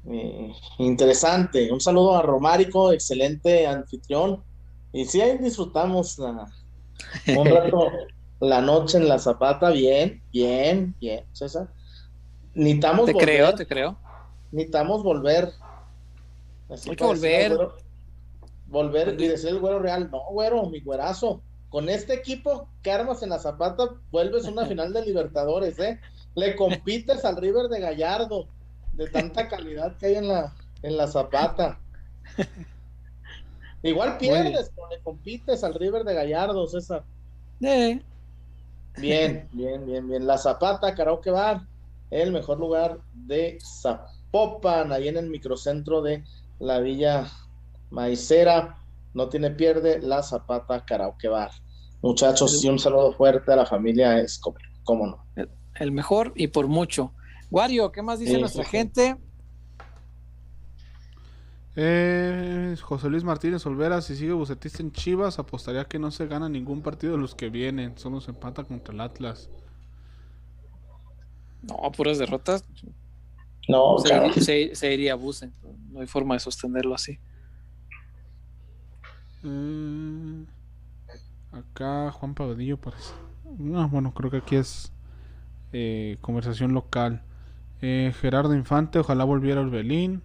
eh, 0.10 0.52
interesante. 0.80 1.72
Un 1.72 1.82
saludo 1.82 2.16
a 2.18 2.24
Romárico, 2.24 2.91
excelente 2.91 3.68
anfitrión. 3.68 4.44
Y 4.91 5.06
sí, 5.06 5.22
ahí 5.22 5.38
disfrutamos 5.38 6.18
la, 6.20 6.48
un 7.38 7.45
rato 7.49 7.91
la 8.40 8.61
noche 8.61 8.98
en 8.98 9.07
la 9.07 9.20
zapata, 9.20 9.70
bien, 9.72 10.22
bien, 10.32 10.95
bien, 10.99 11.26
César. 11.32 11.68
Necesitamos 12.53 13.06
Te 13.06 13.14
volver, 13.14 13.28
creo, 13.28 13.56
te 13.56 13.65
creo. 13.68 13.98
necesitamos 14.52 15.03
volver. 15.03 15.52
Así 16.70 16.90
Hay 16.90 16.95
que 16.95 17.03
volver. 17.03 17.52
güero- 17.56 17.76
volver 18.68 19.15
y 19.22 19.28
decir 19.28 19.49
el 19.49 19.60
güero 19.60 19.80
real, 19.80 20.10
no, 20.11 20.22
güero, 20.32 20.65
mi 20.70 20.80
güerazo. 20.82 21.41
Con 21.70 21.90
este 21.90 22.14
equipo 22.14 22.68
que 22.82 22.91
armas 22.91 23.22
en 23.24 23.30
la 23.30 23.40
zapata, 23.40 23.90
vuelves 24.11 24.45
a 24.45 24.52
una 24.52 24.65
final 24.65 24.94
de 24.94 25.06
Libertadores, 25.06 25.78
¿eh? 25.80 25.99
Le 26.36 26.56
compites 26.56 27.24
al 27.26 27.38
River 27.38 27.68
de 27.68 27.80
Gallardo, 27.80 28.48
de 28.94 29.07
tanta 29.10 29.48
calidad 29.48 29.95
que 29.98 30.07
hay 30.07 30.15
en 30.15 30.28
la, 30.28 30.53
en 30.82 30.98
la 30.98 31.07
zapata. 31.07 31.80
Igual 33.84 34.18
pierdes, 34.18 34.72
pero 34.76 34.89
le 34.89 34.99
compites 35.01 35.64
al 35.64 35.73
River 35.73 36.03
de 36.03 36.14
Gallardo, 36.14 36.65
César. 36.68 37.03
Eh, 37.61 38.01
Bien, 38.97 39.47
bien, 39.53 39.85
bien, 39.85 40.07
bien. 40.07 40.26
La 40.26 40.38
Zapata, 40.38 40.95
Karaoke 40.95 41.31
Bar, 41.31 41.61
el 42.11 42.31
mejor 42.31 42.60
lugar 42.60 42.99
de 43.14 43.57
Zapopan, 43.61 44.91
ahí 44.91 45.07
en 45.07 45.18
el 45.18 45.30
microcentro 45.30 46.01
de 46.01 46.23
la 46.60 46.80
Villa 46.80 47.30
Maicera. 47.89 48.77
No 49.14 49.30
tiene 49.30 49.51
pierde 49.51 50.01
la 50.01 50.23
Zapata 50.23 50.85
Karaoke 50.85 51.27
Bar. 51.27 51.51
Muchachos, 52.01 52.64
y 52.64 52.69
un 52.69 52.80
saludo 52.80 53.14
fuerte 53.14 53.51
a 53.51 53.55
la 53.55 53.65
familia 53.65 54.19
Escobar. 54.19 54.61
¿Cómo 54.84 55.07
no? 55.07 55.26
el 55.76 55.91
mejor 55.91 56.34
y 56.35 56.47
por 56.47 56.68
mucho. 56.68 57.14
Wario, 57.49 57.91
¿qué 57.91 58.01
más 58.01 58.19
dice 58.19 58.35
Sí, 58.35 58.39
nuestra 58.39 58.64
sí, 58.64 58.69
gente? 58.69 59.18
Eh, 61.76 62.76
José 62.82 63.10
Luis 63.10 63.24
Martínez 63.24 63.66
Olvera, 63.66 64.02
si 64.02 64.16
sigue 64.16 64.34
Bucetista 64.34 64.84
en 64.84 64.91
Chivas, 64.91 65.40
apostaría 65.40 65.86
que 65.86 65.98
no 66.00 66.12
se 66.12 66.28
gana 66.28 66.48
ningún 66.50 66.82
partido 66.82 67.14
de 67.14 67.20
los 67.20 67.34
que 67.36 67.50
vienen. 67.50 67.98
Solo 67.98 68.22
se 68.22 68.32
empata 68.32 68.64
contra 68.64 68.94
el 68.94 69.02
Atlas. 69.02 69.50
No, 71.64 71.91
puras 71.95 72.18
derrotas. 72.20 72.64
No, 73.68 73.98
Se, 74.00 74.10
cabrón. 74.10 74.34
se- 74.34 74.76
se 74.76 74.94
iría 74.94 75.14
a 75.14 75.16
Buse. 75.16 75.50
No 75.91 76.02
hay 76.02 76.08
forma 76.08 76.36
de 76.36 76.40
sostenerlo 76.41 76.94
así. 76.94 77.18
Eh, 79.44 80.45
acá 81.52 82.12
Juan 82.12 82.34
Pavadillo 82.34 82.78
parece. 82.78 83.14
No, 83.58 83.88
bueno, 83.90 84.14
creo 84.14 84.30
que 84.32 84.38
aquí 84.38 84.56
es 84.56 84.91
eh, 85.72 86.18
conversación 86.22 86.74
local. 86.74 87.24
Eh, 87.82 88.14
Gerardo 88.20 88.56
Infante, 88.56 89.00
ojalá 89.00 89.24
volviera 89.24 89.62
Orbelín. 89.62 90.22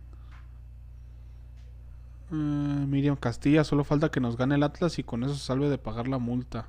Eh, 2.31 2.35
Miriam 2.35 3.17
Castilla, 3.17 3.65
solo 3.65 3.85
falta 3.85 4.11
que 4.11 4.21
nos 4.21 4.37
gane 4.37 4.55
el 4.57 4.63
Atlas 4.63 4.99
y 4.99 5.05
con 5.05 5.25
eso 5.25 5.35
se 5.35 5.45
salve 5.45 5.69
de 5.71 5.79
pagar 5.79 6.09
la 6.09 6.19
multa. 6.19 6.69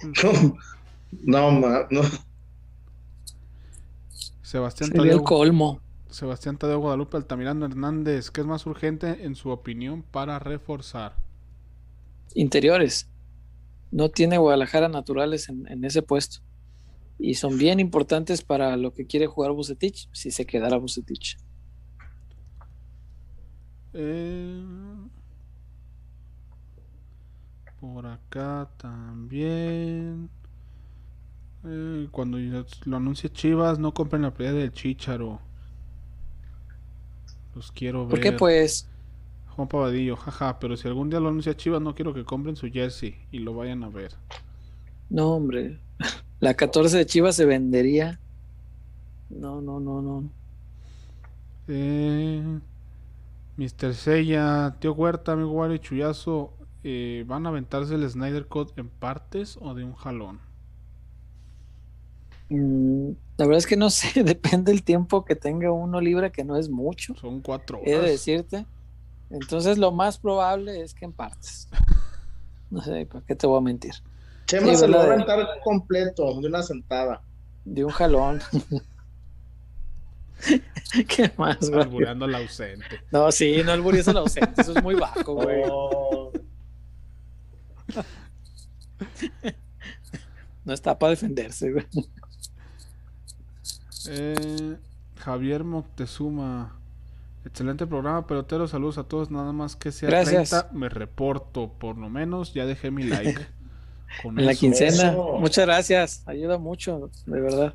No, 1.22 1.52
ma- 1.52 1.86
no. 1.90 2.02
Sebastián 4.42 4.90
Sería 4.90 5.12
el 5.12 5.18
Tadeo, 5.18 5.24
colmo. 5.24 5.80
Sebastián 6.10 6.58
Tadeo 6.58 6.78
Guadalupe 6.80 7.16
Altamirano 7.16 7.66
Hernández, 7.66 8.30
¿qué 8.30 8.40
es 8.40 8.46
más 8.46 8.66
urgente 8.66 9.24
en 9.24 9.34
su 9.36 9.50
opinión 9.50 10.02
para 10.02 10.38
reforzar? 10.38 11.14
Interiores. 12.34 13.08
No 13.90 14.10
tiene 14.10 14.38
Guadalajara 14.38 14.88
naturales 14.88 15.48
en, 15.48 15.66
en 15.68 15.84
ese 15.84 16.02
puesto. 16.02 16.38
Y 17.18 17.34
son 17.34 17.58
bien 17.58 17.78
importantes 17.80 18.42
para 18.42 18.76
lo 18.76 18.92
que 18.92 19.06
quiere 19.06 19.26
jugar 19.26 19.52
Bucetich, 19.52 20.08
si 20.12 20.30
se 20.32 20.46
quedara 20.46 20.78
Bucetich. 20.78 21.36
Eh, 23.94 24.62
por 27.80 28.06
acá 28.06 28.68
también. 28.76 30.28
Eh, 31.64 32.08
cuando 32.10 32.38
lo 32.38 32.96
anuncie 32.96 33.30
Chivas, 33.30 33.78
no 33.78 33.94
compren 33.94 34.22
la 34.22 34.34
playa 34.34 34.52
del 34.52 34.72
Chicharo. 34.72 35.40
Los 37.54 37.70
quiero 37.70 38.00
ver. 38.06 38.10
¿Por 38.10 38.20
qué 38.20 38.32
pues? 38.32 38.88
Juan 39.50 39.68
Pavadillo, 39.68 40.16
jaja, 40.16 40.58
pero 40.58 40.76
si 40.76 40.88
algún 40.88 41.08
día 41.08 41.20
lo 41.20 41.28
anuncia 41.28 41.56
Chivas, 41.56 41.80
no 41.80 41.94
quiero 41.94 42.12
que 42.12 42.24
compren 42.24 42.56
su 42.56 42.68
jersey 42.68 43.14
y 43.30 43.38
lo 43.38 43.54
vayan 43.54 43.84
a 43.84 43.88
ver. 43.88 44.12
No, 45.08 45.30
hombre. 45.34 45.78
La 46.40 46.54
14 46.54 46.98
de 46.98 47.06
Chivas 47.06 47.36
se 47.36 47.44
vendería. 47.44 48.18
No, 49.30 49.62
no, 49.62 49.78
no, 49.78 50.02
no. 50.02 50.30
Eh, 51.68 52.60
Mr. 53.56 53.94
Sella, 53.94 54.76
Tío 54.80 54.92
Huerta, 54.94 55.32
amigo 55.32 55.52
Wario 55.52 55.76
y 55.76 55.80
Chuyazo, 55.80 56.54
eh, 56.82 57.24
¿van 57.26 57.46
a 57.46 57.50
aventarse 57.50 57.94
el 57.94 58.08
Snyder 58.08 58.46
Cut 58.48 58.76
en 58.78 58.88
partes 58.90 59.58
o 59.60 59.74
de 59.74 59.84
un 59.84 59.94
jalón? 59.94 60.40
Mm, 62.48 63.10
la 63.38 63.46
verdad 63.46 63.58
es 63.58 63.66
que 63.66 63.76
no 63.76 63.90
sé, 63.90 64.22
depende 64.24 64.72
del 64.72 64.84
tiempo 64.84 65.24
que 65.24 65.36
tenga 65.36 65.72
uno 65.72 66.00
libre, 66.00 66.32
que 66.32 66.44
no 66.44 66.56
es 66.56 66.68
mucho, 66.68 67.14
Son 67.14 67.40
cuatro 67.40 67.80
he 67.84 67.96
de 67.96 68.00
horas. 68.00 68.10
decirte. 68.10 68.66
Entonces 69.30 69.78
lo 69.78 69.92
más 69.92 70.18
probable 70.18 70.82
es 70.82 70.94
que 70.94 71.04
en 71.06 71.12
partes. 71.12 71.68
No 72.70 72.82
sé, 72.82 73.06
¿para 73.06 73.24
qué 73.24 73.36
te 73.36 73.46
voy 73.46 73.58
a 73.58 73.60
mentir? 73.60 73.92
Chema 74.46 74.74
Sí, 74.74 74.76
se 74.76 74.88
lo 74.88 74.98
va 74.98 75.04
a 75.04 75.06
aventar 75.06 75.46
completo, 75.62 76.40
de 76.40 76.48
una 76.48 76.62
sentada. 76.62 77.22
De 77.64 77.84
un 77.84 77.90
jalón. 77.90 78.40
¿Qué 81.08 81.32
más, 81.36 81.68
güey? 81.70 81.82
Albureando 81.82 82.24
al 82.26 82.34
ausente. 82.34 83.00
No, 83.10 83.30
sí, 83.32 83.62
no 83.64 83.72
alburies 83.72 84.08
al 84.08 84.18
ausente, 84.18 84.60
eso 84.62 84.76
es 84.76 84.82
muy 84.82 84.94
bajo, 84.94 85.34
güey. 85.34 85.62
Oh, 85.70 86.32
No 90.64 90.72
está 90.72 90.98
para 90.98 91.10
defenderse, 91.10 91.72
güey. 91.72 91.86
Eh, 94.08 94.76
Javier 95.18 95.64
Moctezuma. 95.64 96.78
Excelente 97.44 97.86
programa, 97.86 98.26
pelotero. 98.26 98.66
Saludos 98.66 98.96
a 98.96 99.04
todos. 99.04 99.30
Nada 99.30 99.52
más 99.52 99.76
que 99.76 99.92
sea 99.92 100.08
Gracias. 100.08 100.50
30, 100.50 100.70
me 100.72 100.88
reporto. 100.88 101.70
Por 101.78 101.98
lo 101.98 102.08
menos 102.08 102.54
ya 102.54 102.64
dejé 102.64 102.90
mi 102.90 103.02
like. 103.04 103.46
Con 104.22 104.38
En 104.38 104.46
la 104.46 104.52
eso, 104.52 104.60
quincena. 104.60 105.10
eso. 105.10 105.36
Muchas 105.38 105.66
gracias, 105.66 106.22
ayuda 106.26 106.56
mucho, 106.56 107.10
de 107.26 107.40
verdad. 107.40 107.74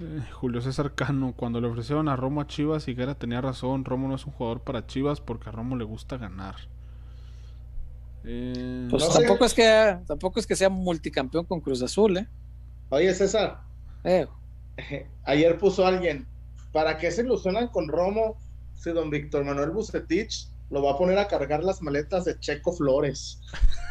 Eh, 0.00 0.22
Julio 0.32 0.60
César 0.60 0.94
Cano. 0.94 1.34
Cuando 1.36 1.60
le 1.60 1.68
ofrecieron 1.68 2.08
a 2.08 2.16
Romo 2.16 2.40
a 2.40 2.46
Chivas, 2.46 2.88
Higuera 2.88 3.14
tenía 3.14 3.40
razón. 3.40 3.84
Romo 3.84 4.08
no 4.08 4.14
es 4.14 4.26
un 4.26 4.32
jugador 4.32 4.60
para 4.62 4.86
Chivas 4.86 5.20
porque 5.20 5.48
a 5.48 5.52
Romo 5.52 5.76
le 5.76 5.84
gusta 5.84 6.16
ganar. 6.16 6.56
Eh, 8.24 8.86
Pues 8.90 9.02
No 9.04 9.10
sé. 9.10 9.18
tampoco 9.20 9.44
es 9.44 9.54
que 9.54 9.98
tampoco 10.06 10.40
es 10.40 10.46
que 10.46 10.56
sea 10.56 10.68
multicampeón 10.68 11.44
con 11.44 11.60
Cruz 11.60 11.82
Azul, 11.82 12.16
¿eh? 12.18 12.28
Oye, 12.90 13.14
César, 13.14 13.60
Eh, 14.04 14.26
ayer 15.24 15.58
puso 15.58 15.86
alguien, 15.86 16.26
¿para 16.72 16.96
qué 16.98 17.10
se 17.10 17.22
ilusionan 17.22 17.68
con 17.68 17.88
Romo 17.88 18.36
si 18.74 18.90
don 18.90 19.10
Víctor 19.10 19.44
Manuel 19.44 19.70
Bucetich 19.70 20.48
lo 20.70 20.82
va 20.82 20.92
a 20.92 20.96
poner 20.98 21.18
a 21.18 21.28
cargar 21.28 21.62
las 21.64 21.82
maletas 21.82 22.24
de 22.24 22.38
Checo 22.38 22.72
Flores. 22.72 23.40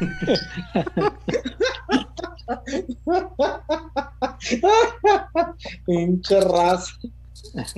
Pinche 5.86 6.40
raza 6.40 6.92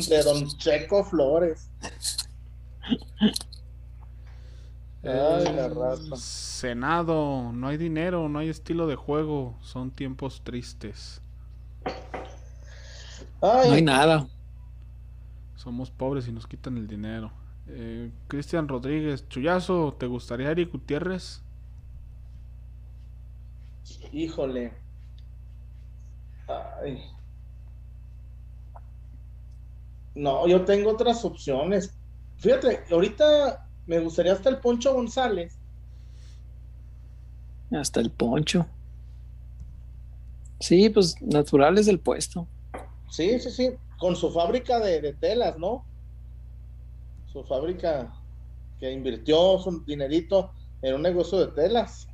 de 0.08 0.22
Don 0.22 0.46
Checo 0.56 1.04
Flores. 1.04 1.68
Ay, 5.04 5.52
la 5.54 5.68
raza. 5.68 6.16
Senado, 6.16 7.52
no 7.52 7.66
hay 7.68 7.76
dinero, 7.76 8.28
no 8.28 8.38
hay 8.38 8.48
estilo 8.48 8.86
de 8.86 8.96
juego, 8.96 9.56
son 9.60 9.90
tiempos 9.90 10.42
tristes. 10.44 11.20
Ay, 13.40 13.68
No 13.68 13.74
hay 13.74 13.82
nada. 13.82 14.28
Somos 15.56 15.90
pobres 15.90 16.28
y 16.28 16.32
nos 16.32 16.46
quitan 16.46 16.76
el 16.76 16.86
dinero. 16.86 17.32
Eh, 17.68 18.10
Cristian 18.28 18.68
Rodríguez, 18.68 19.28
Chuyazo, 19.28 19.94
¿te 19.98 20.06
gustaría 20.06 20.50
Eric 20.50 20.72
Gutiérrez? 20.72 21.42
Híjole. 24.12 24.72
Ay. 26.48 27.02
No, 30.14 30.46
yo 30.46 30.64
tengo 30.64 30.90
otras 30.90 31.24
opciones. 31.24 31.96
Fíjate, 32.36 32.84
ahorita 32.90 33.66
me 33.86 34.00
gustaría 34.00 34.32
hasta 34.32 34.50
el 34.50 34.58
Poncho 34.58 34.92
González. 34.94 35.58
Hasta 37.70 38.00
el 38.00 38.10
poncho. 38.10 38.66
Sí, 40.60 40.90
pues 40.90 41.20
naturales 41.22 41.86
del 41.86 41.98
puesto. 41.98 42.46
Sí, 43.08 43.38
sí, 43.40 43.50
sí, 43.50 43.70
con 43.98 44.14
su 44.14 44.30
fábrica 44.30 44.78
de, 44.78 45.00
de 45.00 45.14
telas, 45.14 45.58
¿no? 45.58 45.84
Su 47.32 47.42
fábrica 47.44 48.12
que 48.78 48.92
invirtió 48.92 49.58
su 49.58 49.82
dinerito 49.84 50.52
en 50.82 50.96
un 50.96 51.02
negocio 51.02 51.38
de 51.38 51.48
telas. 51.48 52.08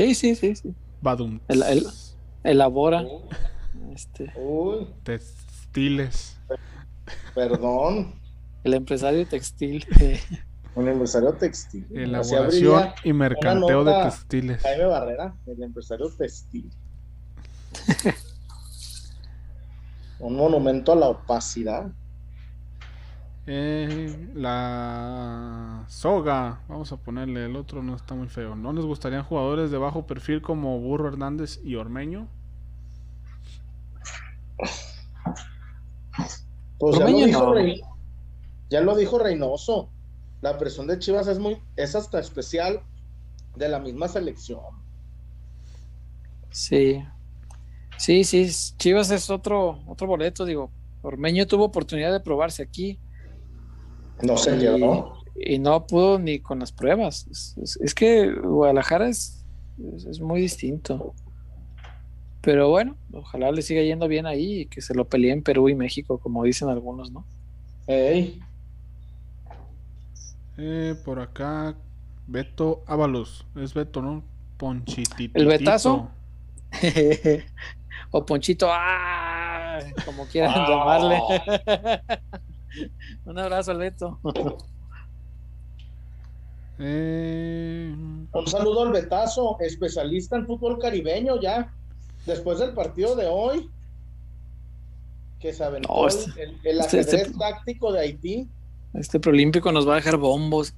Sí, 0.00 0.14
sí, 0.14 0.34
sí, 0.34 0.56
sí. 0.56 0.74
Badum. 1.02 1.40
El- 1.46 1.62
el- 1.62 1.86
Elabora. 2.42 3.04
Este, 3.92 4.32
Uy, 4.34 4.86
Textiles. 5.02 6.38
perdón, 7.34 8.14
el 8.64 8.72
empresario 8.74 9.26
textil. 9.26 9.84
eh, 10.00 10.18
un 10.74 10.88
empresario 10.88 11.34
textil. 11.34 11.86
Elaboración 11.94 12.92
y 13.04 13.12
mercanteo 13.12 13.84
de 13.84 13.92
textiles. 14.04 14.62
Jaime 14.62 14.86
Barrera, 14.86 15.34
el 15.46 15.62
empresario 15.62 16.08
textil. 16.08 16.70
un 20.18 20.34
monumento 20.34 20.92
a 20.92 20.96
la 20.96 21.08
opacidad. 21.08 21.92
Eh, 23.52 24.30
la 24.34 25.84
soga, 25.88 26.60
vamos 26.68 26.92
a 26.92 26.98
ponerle, 26.98 27.46
el 27.46 27.56
otro 27.56 27.82
no 27.82 27.96
está 27.96 28.14
muy 28.14 28.28
feo. 28.28 28.54
¿No 28.54 28.72
les 28.72 28.84
gustarían 28.84 29.24
jugadores 29.24 29.72
de 29.72 29.78
bajo 29.78 30.06
perfil 30.06 30.40
como 30.40 30.78
Burro 30.78 31.08
Hernández 31.08 31.58
y 31.64 31.74
Ormeño? 31.74 32.28
Pues 36.78 36.98
ya 36.98 37.08
lo, 37.08 37.20
dijo 37.24 37.46
no. 37.46 37.54
Rey- 37.54 37.82
ya 38.70 38.80
lo 38.82 38.96
dijo 38.96 39.18
Reynoso. 39.18 39.90
La 40.40 40.58
presión 40.58 40.86
de 40.86 40.98
Chivas 40.98 41.26
es 41.28 41.38
muy, 41.38 41.62
es 41.76 41.94
hasta 41.94 42.18
especial 42.20 42.82
de 43.56 43.68
la 43.68 43.78
misma 43.80 44.08
selección. 44.08 44.60
Sí. 46.50 47.04
Sí, 47.96 48.24
sí. 48.24 48.48
Chivas 48.78 49.10
es 49.10 49.30
otro, 49.30 49.82
otro 49.86 50.06
boleto, 50.06 50.44
digo. 50.44 50.72
Ormeño 51.02 51.46
tuvo 51.46 51.64
oportunidad 51.64 52.12
de 52.12 52.20
probarse 52.20 52.62
aquí 52.62 53.00
No 54.22 54.36
se 54.36 54.56
y, 54.56 54.60
quedó. 54.60 55.14
y 55.36 55.58
no 55.58 55.86
pudo 55.86 56.18
ni 56.18 56.40
con 56.40 56.58
las 56.60 56.72
pruebas. 56.72 57.26
Es, 57.30 57.56
es- 57.62 57.76
es 57.80 57.94
que 57.94 58.32
Guadalajara 58.32 59.08
es, 59.08 59.44
es, 59.96 60.04
es 60.06 60.20
muy 60.20 60.40
distinto. 60.42 61.14
Pero 62.42 62.70
bueno, 62.70 62.96
ojalá 63.12 63.50
le 63.52 63.60
siga 63.62 63.82
yendo 63.82 64.08
bien 64.08 64.26
ahí 64.26 64.60
y 64.62 64.66
que 64.66 64.80
se 64.80 64.94
lo 64.94 65.04
pelee 65.06 65.32
en 65.32 65.42
Perú 65.42 65.68
y 65.68 65.74
México, 65.74 66.18
como 66.18 66.42
dicen 66.44 66.68
algunos, 66.70 67.10
¿no? 67.12 67.24
Ey, 67.86 68.40
Eh, 70.56 70.94
por 71.04 71.20
acá, 71.20 71.74
Beto 72.26 72.82
Ábalos. 72.86 73.46
Es 73.56 73.72
Beto, 73.74 74.02
¿no? 74.02 74.22
Ponchitito. 74.58 75.38
¿El 75.38 75.46
Betazo? 75.46 76.10
o 78.10 78.24
Ponchito, 78.26 78.68
¡ah! 78.70 79.78
como 80.04 80.26
quieran 80.26 80.52
Ah. 80.54 80.66
llamarle. 80.68 81.18
Un 83.24 83.38
abrazo 83.38 83.70
al 83.72 83.78
Beto. 83.78 84.18
Eh, 86.78 87.94
un 88.32 88.46
saludo 88.46 88.82
al 88.84 88.92
Betazo, 88.92 89.58
especialista 89.60 90.36
en 90.36 90.46
fútbol 90.46 90.78
caribeño 90.78 91.40
ya. 91.40 91.72
Después 92.26 92.58
del 92.58 92.72
partido 92.74 93.16
de 93.16 93.26
hoy, 93.26 93.70
que 95.40 95.52
se 95.52 95.64
aventó 95.64 95.88
No, 95.92 96.02
el- 96.08 96.14
este- 96.14 96.42
el, 96.42 96.50
el 96.64 96.80
este- 96.80 97.00
ajedrez 97.00 97.22
este- 97.26 97.38
táctico 97.38 97.92
de 97.92 98.00
Haití. 98.00 98.48
Este 98.94 99.20
preolímpico 99.20 99.70
nos 99.72 99.86
va 99.88 99.92
a 99.94 99.96
dejar 99.96 100.16
bombos. 100.16 100.74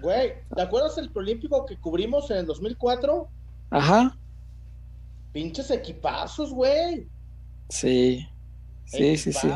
Güey, 0.00 0.32
¿te 0.54 0.62
acuerdas 0.62 0.98
el 0.98 1.10
preolímpico 1.10 1.64
que 1.64 1.76
cubrimos 1.76 2.30
en 2.30 2.38
el 2.38 2.46
2004? 2.46 3.28
Ajá, 3.70 4.16
Pinches 5.32 5.70
equipazos, 5.70 6.52
güey. 6.52 7.06
sí. 7.68 8.28
Sí, 8.84 9.16
sí, 9.16 9.32
sí. 9.32 9.48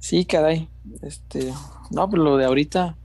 Sí, 0.00 0.24
caray. 0.24 0.68
Este, 1.02 1.52
no, 1.90 2.10
pero 2.10 2.22
lo 2.24 2.36
de 2.36 2.46
ahorita, 2.46 2.96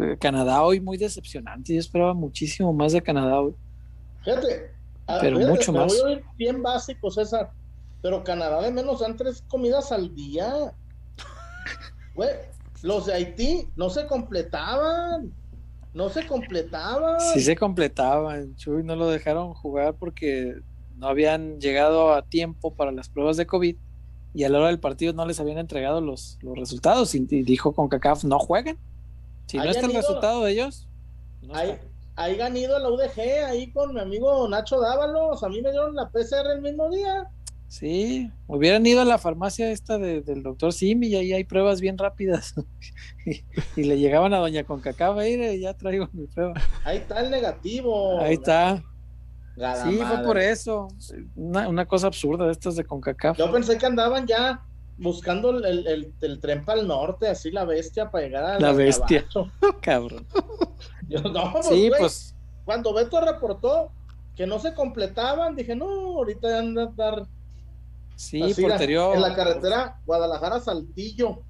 eh, 0.00 0.16
Canadá 0.18 0.62
hoy 0.62 0.80
muy 0.80 0.96
decepcionante. 0.96 1.74
Yo 1.74 1.80
esperaba 1.80 2.14
muchísimo 2.14 2.72
más 2.72 2.92
de 2.92 3.02
Canadá 3.02 3.40
hoy. 3.40 3.54
Fíjate. 4.24 4.70
a- 5.06 5.18
Pero 5.20 5.36
fíjate, 5.38 5.54
mucho 5.54 5.72
más. 5.72 5.92
Voy 6.02 6.14
a 6.14 6.20
bien 6.36 6.62
básico, 6.62 7.10
César. 7.10 7.50
Pero 8.02 8.24
Canadá 8.24 8.62
de 8.62 8.70
menos 8.70 9.00
dan 9.00 9.16
tres 9.16 9.44
comidas 9.48 9.92
al 9.92 10.14
día. 10.14 10.72
Güey, 12.14 12.30
los 12.82 13.06
de 13.06 13.14
Haití 13.14 13.68
no 13.76 13.90
se 13.90 14.06
completaban. 14.06 15.32
No 15.92 16.08
se 16.08 16.24
completaban. 16.26 17.18
Sí 17.34 17.40
se 17.40 17.56
completaban. 17.56 18.54
Chuy 18.56 18.84
no 18.84 18.94
lo 18.94 19.08
dejaron 19.08 19.54
jugar 19.54 19.94
porque 19.94 20.54
no 20.96 21.08
habían 21.08 21.58
llegado 21.60 22.14
a 22.14 22.22
tiempo 22.22 22.74
para 22.74 22.92
las 22.92 23.08
pruebas 23.08 23.36
de 23.36 23.46
COVID 23.46 23.76
y 24.34 24.44
a 24.44 24.48
la 24.48 24.58
hora 24.58 24.68
del 24.68 24.80
partido 24.80 25.12
no 25.12 25.26
les 25.26 25.40
habían 25.40 25.58
entregado 25.58 26.00
los, 26.00 26.38
los 26.42 26.56
resultados 26.58 27.14
y, 27.14 27.26
y 27.30 27.42
dijo 27.42 27.72
con 27.72 27.88
CACAF 27.88 28.24
no 28.24 28.38
jueguen. 28.38 28.78
Si 29.46 29.56
no 29.56 29.64
está 29.64 29.86
el 29.86 29.92
ido- 29.92 30.00
resultado 30.00 30.44
de 30.44 30.52
ellos, 30.52 30.88
no 31.42 31.54
ahí 31.54 32.36
ido 32.56 32.76
a 32.76 32.78
la 32.80 32.88
UDG, 32.90 33.18
ahí 33.48 33.70
con 33.72 33.94
mi 33.94 34.00
amigo 34.00 34.46
Nacho 34.48 34.78
Dávalos. 34.80 35.42
A 35.42 35.48
mí 35.48 35.60
me 35.62 35.70
dieron 35.70 35.94
la 35.96 36.08
PCR 36.10 36.46
el 36.54 36.60
mismo 36.62 36.88
día. 36.90 37.28
Sí, 37.68 38.28
hubieran 38.48 38.84
ido 38.84 39.00
a 39.00 39.04
la 39.04 39.16
farmacia 39.16 39.70
esta 39.70 39.96
de- 39.96 40.22
del 40.22 40.42
doctor 40.42 40.72
Simi 40.72 41.06
y 41.06 41.14
ahí 41.16 41.32
hay 41.32 41.44
pruebas 41.44 41.80
bien 41.80 41.96
rápidas. 41.98 42.54
y, 43.26 43.42
y 43.80 43.84
le 43.84 43.98
llegaban 43.98 44.34
a 44.34 44.38
doña 44.38 44.64
Concacaf, 44.64 45.16
mire, 45.16 45.58
ya 45.58 45.74
traigo 45.74 46.08
mi 46.12 46.26
prueba. 46.26 46.54
Ahí 46.84 46.98
está 46.98 47.20
el 47.20 47.30
negativo. 47.30 48.20
Ahí 48.20 48.34
está. 48.34 48.82
Gada 49.60 49.84
Sí, 49.84 49.98
fue 49.98 50.18
por 50.24 50.38
eso. 50.38 50.88
Una, 51.36 51.68
una 51.68 51.86
cosa 51.86 52.06
absurda 52.06 52.46
de 52.46 52.52
estas 52.52 52.76
de 52.76 52.84
Concacaf. 52.84 53.36
Yo 53.38 53.52
pensé 53.52 53.76
que 53.76 53.84
andaban 53.86 54.26
ya 54.26 54.62
buscando 54.96 55.50
el, 55.50 55.64
el, 55.64 55.86
el- 55.86 56.14
el 56.22 56.40
tren 56.40 56.64
para 56.64 56.80
el 56.80 56.88
norte, 56.88 57.28
así 57.28 57.50
la 57.50 57.64
bestia 57.64 58.10
para 58.10 58.24
llegar 58.24 58.44
a 58.44 58.58
La 58.58 58.72
bestia. 58.72 59.26
Cabrón. 59.82 60.26
Yo, 61.08 61.20
no, 61.20 61.52
pues, 61.52 61.66
Sí, 61.66 61.90
pues 61.98 62.34
cuando 62.64 62.94
Beto 62.94 63.20
reportó 63.20 63.92
que 64.34 64.46
no 64.46 64.58
se 64.58 64.72
completaban, 64.74 65.54
dije, 65.56 65.76
no, 65.76 65.86
ahorita 65.86 66.58
anda 66.58 66.84
a 66.84 66.92
dar 66.96 67.26
sí, 68.16 68.42
así, 68.42 68.64
en 68.64 69.20
la 69.20 69.34
carretera 69.34 70.00
Guadalajara-Saltillo. 70.06 71.42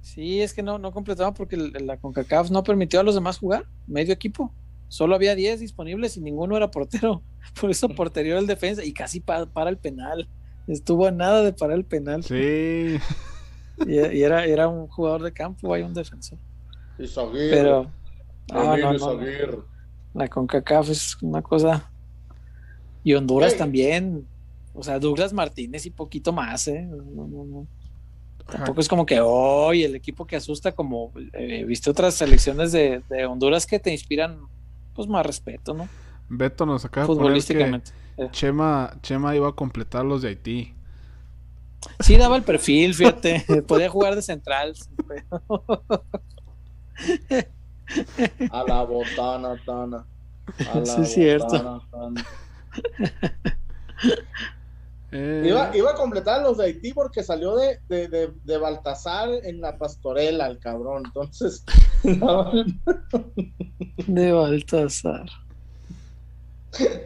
Sí, 0.00 0.40
es 0.42 0.52
que 0.52 0.62
no, 0.64 0.78
no 0.78 0.90
completaban 0.92 1.34
porque 1.34 1.56
la 1.56 1.96
CONCACAF 1.96 2.50
no 2.50 2.64
permitió 2.64 2.98
a 2.98 3.04
los 3.04 3.14
demás 3.14 3.38
jugar, 3.38 3.66
medio 3.86 4.12
equipo. 4.12 4.52
Solo 4.92 5.14
había 5.14 5.34
10 5.34 5.58
disponibles 5.60 6.18
y 6.18 6.20
ninguno 6.20 6.54
era 6.54 6.70
portero. 6.70 7.22
Por 7.58 7.70
eso 7.70 7.88
porterió 7.88 8.36
el 8.38 8.46
defensa 8.46 8.84
y 8.84 8.92
casi 8.92 9.20
pa- 9.20 9.46
para 9.46 9.70
el 9.70 9.78
penal. 9.78 10.28
Estuvo 10.66 11.06
a 11.06 11.10
nada 11.10 11.42
de 11.42 11.54
parar 11.54 11.78
el 11.78 11.84
penal. 11.86 12.22
sí. 12.22 12.98
Y, 13.86 13.94
y 13.94 14.22
era, 14.22 14.44
era 14.44 14.68
un 14.68 14.86
jugador 14.86 15.22
de 15.22 15.32
campo, 15.32 15.72
hay 15.72 15.82
un 15.82 15.94
defensor. 15.94 16.38
Y 16.98 17.06
Zaguirre, 17.08 17.50
Pero 17.50 17.90
no, 18.52 18.74
Emilio 18.74 18.92
no, 18.92 19.14
no, 19.16 19.64
la 20.14 20.28
CONCACAF 20.28 20.90
es 20.90 21.16
una 21.22 21.40
cosa. 21.42 21.90
Y 23.02 23.14
Honduras 23.14 23.56
también. 23.56 24.24
O 24.74 24.82
sea, 24.84 24.98
Douglas 25.00 25.32
Martínez 25.32 25.84
y 25.86 25.90
poquito 25.90 26.32
más, 26.32 26.68
¿eh? 26.68 26.82
No, 26.82 27.26
no, 27.26 27.44
no. 27.44 27.66
Ajá. 28.46 28.58
Tampoco 28.58 28.80
es 28.82 28.88
como 28.88 29.04
que 29.06 29.20
hoy 29.20 29.82
el 29.82 29.96
equipo 29.96 30.26
que 30.26 30.36
asusta, 30.36 30.70
como 30.72 31.10
eh, 31.32 31.64
viste 31.64 31.90
otras 31.90 32.14
selecciones 32.14 32.70
de, 32.72 33.02
de 33.08 33.24
Honduras 33.26 33.66
que 33.66 33.80
te 33.80 33.90
inspiran 33.90 34.38
pues 34.94 35.08
más 35.08 35.24
respeto, 35.26 35.74
¿no? 35.74 35.88
Beto 36.28 36.64
nos 36.66 36.84
acaba 36.84 37.02
de 37.04 37.08
poner 37.08 37.18
que 37.18 37.24
Futbolísticamente. 37.24 37.90
Eh, 38.16 38.28
Chema, 38.30 38.94
Chema 39.02 39.34
iba 39.36 39.48
a 39.48 39.52
completar 39.52 40.04
los 40.04 40.22
de 40.22 40.28
Haití. 40.28 40.74
Sí, 42.00 42.16
daba 42.16 42.36
el 42.36 42.42
perfil, 42.42 42.94
fíjate. 42.94 43.44
Podía 43.66 43.88
jugar 43.88 44.14
de 44.14 44.22
central. 44.22 44.74
A 48.50 48.64
la 48.66 48.82
botana, 48.84 49.60
Tana. 49.66 50.06
A 50.72 50.78
la 50.78 50.86
Sí, 50.86 51.02
es 51.02 51.12
cierto. 51.12 51.46
botana, 51.46 51.80
Tana. 51.90 52.26
Eh, 55.14 55.44
Iba, 55.46 55.76
iba 55.76 55.90
a 55.90 55.94
completar 55.94 56.40
los 56.42 56.56
de 56.56 56.64
Haití 56.64 56.94
porque 56.94 57.22
salió 57.22 57.54
de, 57.56 57.80
de, 57.88 58.08
de, 58.08 58.32
de 58.44 58.56
Baltasar 58.56 59.28
en 59.42 59.60
la 59.60 59.76
pastorela, 59.76 60.46
el 60.46 60.58
cabrón. 60.58 61.02
Entonces, 61.04 61.64
De 64.06 64.32
Baltasar. 64.32 65.26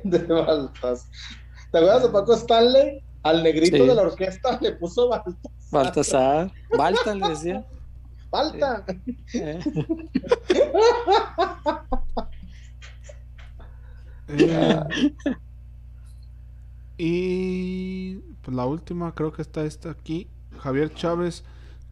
de 0.05 0.19
Baltasar. 0.27 1.11
¿Te 1.73 1.79
acuerdas 1.79 2.03
de 2.05 2.09
Paco 2.11 2.35
Stanley? 2.35 3.03
Al 3.23 3.43
negrito 3.43 3.77
Sí. 3.77 3.87
de 3.87 3.95
la 3.95 4.03
orquesta 4.03 4.59
le 4.61 4.73
puso 4.73 5.09
Baltasar. 5.09 5.53
Baltasar. 5.71 6.53
Balta 6.77 7.15
le 7.15 7.29
decía. 7.29 7.65
Balta. 8.31 8.85
Eh, 9.35 9.61
eh, 14.29 14.81
y 16.99 18.15
pues 18.43 18.57
la 18.57 18.67
última, 18.67 19.15
creo 19.15 19.33
que 19.33 19.43
está 19.43 19.65
esta 19.65 19.91
aquí. 19.91 20.29
Javier 20.59 20.93
Chávez, 20.95 21.45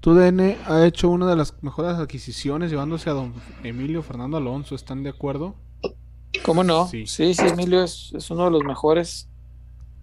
TUDN 0.04 0.56
ha 0.66 0.84
hecho 0.86 1.08
una 1.08 1.26
de 1.26 1.34
las 1.34 1.54
mejores 1.62 1.94
adquisiciones 1.94 2.70
llevándose 2.70 3.08
a 3.08 3.14
don 3.14 3.32
Emilio 3.62 4.02
Fernando 4.02 4.36
Alonso. 4.36 4.74
¿Están 4.74 5.02
de 5.02 5.08
acuerdo? 5.08 5.54
¿Cómo 6.44 6.62
no? 6.62 6.86
Sí. 6.88 7.06
Sí, 7.06 7.32
sí, 7.32 7.46
Emilio 7.46 7.82
es, 7.82 8.12
es 8.14 8.30
uno 8.30 8.44
de 8.44 8.50
los 8.50 8.64
mejores 8.64 9.28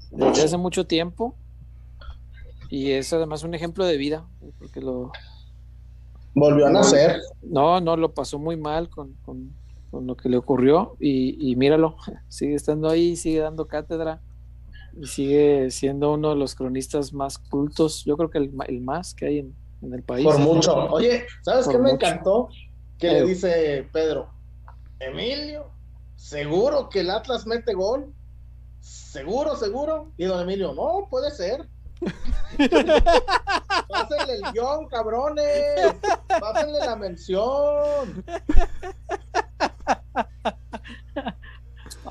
desde 0.10 0.44
hace 0.44 0.58
mucho 0.58 0.88
tiempo. 0.88 1.36
Y 2.72 2.90
es 2.92 3.14
además 3.14 3.44
un 3.44 3.54
ejemplo 3.54 3.86
de 3.86 3.98
vida, 3.98 4.26
porque 4.58 4.82
lo, 4.82 5.12
Volvió 6.34 6.66
a 6.66 6.72
nacer. 6.72 7.20
no, 7.44 7.80
no 7.80 7.96
lo 7.96 8.12
pasó 8.14 8.40
muy 8.40 8.58
mal 8.58 8.90
con, 8.90 9.14
con- 9.24 9.52
con 9.92 10.08
lo 10.08 10.16
que 10.16 10.30
le 10.30 10.38
ocurrió 10.38 10.96
y, 11.02 11.52
y 11.52 11.56
míralo, 11.58 11.98
sigue 12.30 12.56
estando 12.56 12.90
ahí, 12.90 13.18
sigue 13.18 13.40
dando 13.40 13.68
cátedra 13.68 14.22
y 15.00 15.06
sigue 15.06 15.70
siendo 15.70 16.14
uno 16.14 16.30
de 16.30 16.38
los 16.38 16.56
cronistas 16.56 17.12
más 17.14 17.38
cultos, 17.38 18.04
yo 18.06 18.16
creo 18.18 18.30
que 18.32 18.38
el, 18.40 18.52
ma- 18.54 18.64
el 18.66 18.80
más 18.82 19.14
que 19.14 19.26
hay 19.26 19.40
en, 19.40 19.54
en 19.82 19.94
el 19.94 20.04
país. 20.04 20.26
Por 20.26 20.38
mucho. 20.40 20.76
Oye, 20.92 21.26
¿sabes 21.42 21.66
Por 21.66 21.74
qué 21.74 21.80
me 21.80 21.92
mucho. 21.92 22.06
encantó? 22.06 22.50
Que 22.98 23.12
le 23.12 23.24
dice 23.24 23.88
Pedro, 23.92 24.30
Emilio, 25.00 25.72
¿seguro 26.16 26.90
que 26.90 27.00
el 27.00 27.10
Atlas 27.10 27.48
mete 27.48 27.74
gol? 27.74 28.14
¿Seguro, 28.80 29.56
seguro? 29.56 30.12
Y 30.18 30.26
don 30.26 30.40
Emilio, 30.42 30.74
no, 30.74 31.08
puede 31.10 31.32
ser. 31.32 31.68
Pásenle 33.90 34.34
el 34.36 34.42
guion, 34.54 34.88
cabrones. 34.88 35.96
Pásenle 36.28 36.80
la 36.80 36.96
mención. 36.96 38.24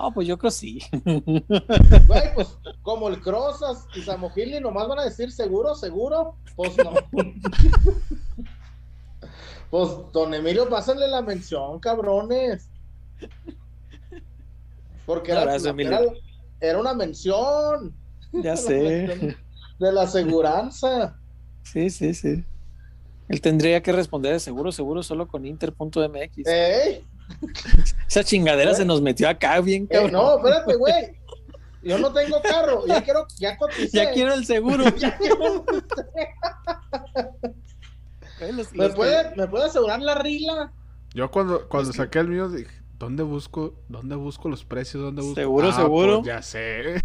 No, 0.00 0.14
pues 0.14 0.26
yo 0.26 0.38
creo 0.38 0.50
sí. 0.50 0.80
Güey, 1.04 2.34
pues 2.34 2.58
como 2.82 3.08
el 3.08 3.20
Crozas 3.20 3.86
y 3.94 4.00
Samogili 4.00 4.58
nomás 4.60 4.88
van 4.88 5.00
a 5.00 5.04
decir 5.04 5.30
seguro, 5.30 5.74
seguro. 5.74 6.36
Pues 6.56 6.76
no. 6.78 6.94
Pues 9.70 9.88
don 10.12 10.34
Emilio, 10.34 10.68
pásenle 10.68 11.06
la 11.06 11.22
mención, 11.22 11.78
cabrones. 11.78 12.68
Porque 15.06 15.30
era, 15.30 15.42
abrazo, 15.42 15.72
era, 15.78 16.00
era 16.60 16.80
una 16.80 16.92
mención 16.92 17.94
Ya 18.32 18.56
sé. 18.56 19.36
de 19.78 19.92
la 19.92 20.02
aseguranza. 20.02 21.16
Sí, 21.62 21.88
sí, 21.88 22.14
sí. 22.14 22.44
Él 23.28 23.40
tendría 23.40 23.80
que 23.80 23.92
responder 23.92 24.32
de 24.32 24.40
seguro, 24.40 24.72
seguro, 24.72 25.04
solo 25.04 25.28
con 25.28 25.46
inter.mx. 25.46 26.48
¿Eh? 26.48 27.04
Esa 28.08 28.24
chingadera 28.24 28.74
se 28.74 28.84
nos 28.84 29.00
metió 29.00 29.28
acá 29.28 29.60
bien, 29.60 29.84
Eh, 29.84 29.88
cabrón. 29.94 30.12
no, 30.12 30.36
espérate, 30.38 30.76
güey. 30.76 30.94
Yo 31.82 31.98
no 31.98 32.12
tengo 32.12 32.42
carro. 32.42 32.86
Ya 32.86 33.02
quiero, 33.02 33.26
ya 33.38 33.56
coticé. 33.56 33.88
ya 33.96 34.10
quiero 34.12 34.34
el 34.34 34.44
seguro. 34.44 34.84
Ya 34.98 35.16
quiero- 35.16 35.64
los- 38.52 38.72
¿Me 38.72 38.78
los 38.78 38.90
que- 38.90 38.96
puede, 38.96 39.36
¿Me 39.36 39.46
puede 39.48 39.64
asegurar 39.66 40.00
la 40.00 40.14
rila? 40.16 40.72
Yo 41.14 41.30
cuando, 41.30 41.68
cuando 41.68 41.92
saqué 41.92 42.18
el 42.20 42.28
mío 42.28 42.48
dije, 42.48 42.70
¿dónde 42.98 43.22
busco, 43.22 43.74
dónde 43.88 44.14
busco 44.16 44.48
los 44.48 44.64
precios? 44.64 45.02
¿Dónde 45.02 45.22
busco? 45.22 45.34
Seguro, 45.36 45.68
Ah, 45.68 45.72
seguro. 45.72 46.16
pues 46.22 46.26
ya 46.26 46.42
sé. 46.42 47.00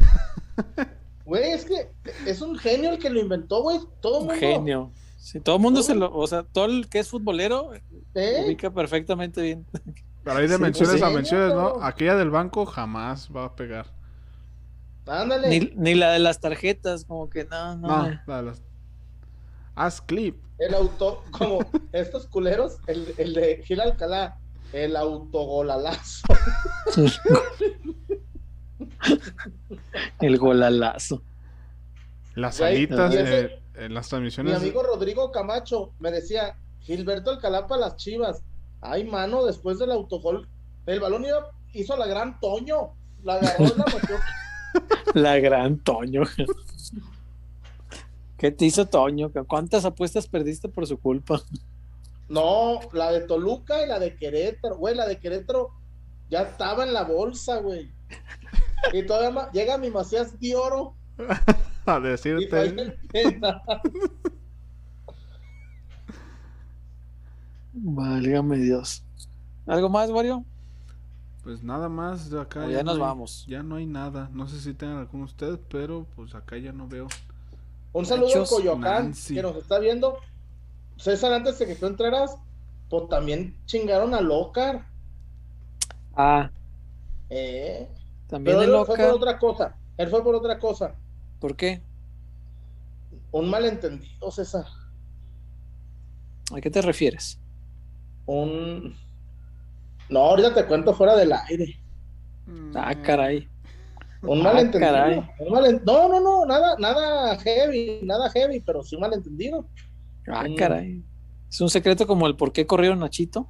Güey, 1.25 1.51
es 1.53 1.65
que 1.65 1.89
es 2.25 2.41
un 2.41 2.55
genio 2.57 2.91
el 2.91 2.99
que 2.99 3.09
lo 3.09 3.19
inventó, 3.19 3.61
güey. 3.63 3.79
Todo 4.01 4.19
Un 4.19 4.25
mundo. 4.27 4.39
genio. 4.39 4.91
Sí, 5.17 5.39
todo 5.39 5.55
el 5.55 5.61
mundo 5.61 5.81
se 5.81 5.95
lo, 5.95 6.13
o 6.15 6.27
sea, 6.27 6.43
todo 6.43 6.65
el 6.65 6.87
que 6.87 6.99
es 6.99 7.09
futbolero 7.09 7.71
¿Eh? 8.13 8.43
ubica 8.45 8.69
perfectamente 8.71 9.41
bien. 9.41 9.65
Pero 10.25 10.37
hay 10.39 10.47
de 10.47 10.55
Sí, 10.57 10.61
menciones 10.61 10.99
pues 10.99 11.03
a 11.03 11.09
menciones, 11.15 11.53
¿no? 11.53 11.81
Aquella 11.83 12.15
del 12.17 12.29
banco 12.31 12.65
jamás 12.65 13.29
va 13.33 13.45
a 13.45 13.55
pegar. 13.55 13.85
Ándale. 15.07 15.47
Ni, 15.47 15.71
ni 15.75 15.93
la 15.95 16.11
de 16.11 16.19
las 16.19 16.41
tarjetas, 16.41 17.05
como 17.05 17.29
que 17.29 17.45
no, 17.45 17.75
no. 17.77 17.87
No, 17.87 18.07
eh. 18.09 18.19
la 18.25 18.37
de 18.37 18.43
las... 18.43 18.61
Haz 19.75 20.01
clip. 20.01 20.41
El 20.57 20.73
auto, 20.73 21.23
como 21.31 21.59
estos 21.91 22.27
culeros, 22.27 22.77
el, 22.87 23.13
el 23.17 23.33
de 23.33 23.61
Gil 23.63 23.79
Alcalá, 23.81 24.37
el 24.73 24.95
autogolalazo. 24.95 26.23
El 30.19 30.37
golalazo. 30.37 31.21
Las 32.35 32.59
Güey, 32.59 32.75
alitas 32.75 33.13
y 33.13 33.17
ese- 33.17 33.45
eh, 33.45 33.59
en 33.75 33.93
las 33.93 34.05
Mi 34.05 34.09
transmisiones. 34.09 34.55
amigo 34.57 34.83
Rodrigo 34.83 35.31
Camacho 35.31 35.91
me 35.99 36.11
decía, 36.11 36.57
Gilberto 36.81 37.29
Alcalá 37.31 37.67
para 37.67 37.81
las 37.81 37.95
chivas. 37.97 38.41
Ay, 38.91 39.05
mano, 39.05 39.45
después 39.45 39.79
del 39.79 39.91
autogol, 39.91 40.47
el 40.85 40.99
balón 40.99 41.25
iba, 41.25 41.51
hizo 41.73 41.95
la 41.97 42.07
gran 42.07 42.39
Toño. 42.39 42.93
La 43.23 43.35
agarró 43.35 43.65
la 43.75 43.85
metió. 43.85 44.15
La 45.13 45.39
gran 45.39 45.77
Toño. 45.79 46.23
¿Qué 48.37 48.51
te 48.51 48.65
hizo 48.65 48.85
Toño? 48.85 49.31
¿Cuántas 49.47 49.85
apuestas 49.85 50.27
perdiste 50.27 50.67
por 50.67 50.85
su 50.85 50.99
culpa? 50.99 51.41
No, 52.27 52.81
la 52.91 53.11
de 53.13 53.21
Toluca 53.21 53.81
y 53.81 53.87
la 53.87 53.99
de 53.99 54.17
Querétaro. 54.17 54.75
Güey, 54.77 54.93
la 54.95 55.07
de 55.07 55.17
Querétaro 55.17 55.71
ya 56.29 56.41
estaba 56.41 56.83
en 56.83 56.91
la 56.91 57.03
bolsa, 57.03 57.59
güey. 57.59 57.89
Y 58.91 59.03
todavía 59.03 59.49
llega 59.53 59.77
mi 59.77 59.89
Macías 59.89 60.37
de 60.37 60.55
oro 60.55 60.95
A 61.85 61.99
y 61.99 62.01
decirte. 62.01 62.47
falla 62.49 62.81
el 62.81 62.93
penal. 63.07 63.61
Válgame 67.75 68.57
Dios. 68.57 69.03
¿Algo 69.67 69.89
más, 69.89 70.09
Wario? 70.09 70.43
Pues 71.43 71.61
nada 71.61 71.89
más 71.89 72.29
de 72.29 72.41
acá. 72.41 72.65
O 72.65 72.69
ya 72.69 72.77
no 72.79 72.83
nos 72.85 72.95
hay- 72.95 72.99
vamos. 73.01 73.45
Ya 73.47 73.63
no 73.63 73.75
hay 73.75 73.85
nada. 73.85 74.29
No 74.33 74.47
sé 74.47 74.59
si 74.59 74.73
tengan 74.73 74.97
alguno 74.97 75.25
ustedes, 75.25 75.59
pero 75.69 76.05
pues 76.15 76.33
acá 76.35 76.57
ya 76.57 76.71
no 76.71 76.87
veo. 76.87 77.07
Un 77.93 78.05
saludo 78.05 78.29
Hechos, 78.29 78.51
a 78.51 78.55
Coyoacán 78.55 79.05
Nancy. 79.05 79.35
que 79.35 79.41
nos 79.41 79.55
está 79.57 79.79
viendo. 79.79 80.17
César, 80.97 81.33
antes 81.33 81.59
de 81.59 81.67
que 81.67 81.75
tú 81.75 81.85
entraras, 81.85 82.37
pues 82.89 83.07
también 83.09 83.55
chingaron 83.65 84.13
a 84.13 84.21
Locar. 84.21 84.85
Ah, 86.15 86.49
Eh. 87.29 87.89
también 88.27 88.57
Pero 88.57 88.61
el 88.73 88.79
él 88.79 88.85
fue 88.85 88.95
por 88.97 89.09
otra 89.15 89.37
cosa. 89.37 89.75
Él 89.97 90.09
fue 90.09 90.23
por 90.23 90.35
otra 90.35 90.59
cosa. 90.59 90.95
¿Por 91.39 91.55
qué? 91.55 91.81
Un 93.31 93.49
malentendido, 93.49 94.31
César. 94.31 94.65
¿A 96.55 96.61
qué 96.61 96.69
te 96.71 96.81
refieres? 96.81 97.39
Un. 98.25 98.95
No, 100.09 100.19
ahorita 100.19 100.53
te 100.53 100.65
cuento 100.65 100.93
fuera 100.93 101.15
del 101.15 101.31
aire. 101.33 101.79
Ah, 102.75 102.93
caray. 103.01 103.47
Un 104.21 104.41
Ah, 104.41 104.53
malentendido. 104.53 104.91
caray. 104.93 105.17
Un 105.39 105.49
malen- 105.53 105.81
No, 105.85 106.09
no, 106.09 106.19
no, 106.19 106.45
nada, 106.45 106.75
nada 106.79 107.37
heavy, 107.39 107.99
nada 108.03 108.29
heavy, 108.31 108.59
pero 108.59 108.83
sí 108.83 108.95
un 108.95 109.01
malentendido. 109.01 109.65
Ah, 110.27 110.43
Mm. 110.47 110.55
caray. 110.55 111.03
Es 111.49 111.61
un 111.61 111.69
secreto 111.69 112.05
como 112.07 112.25
el 112.27 112.35
por 112.35 112.51
qué 112.51 112.65
corrieron 112.65 113.03
a 113.03 113.09
Chito. 113.09 113.47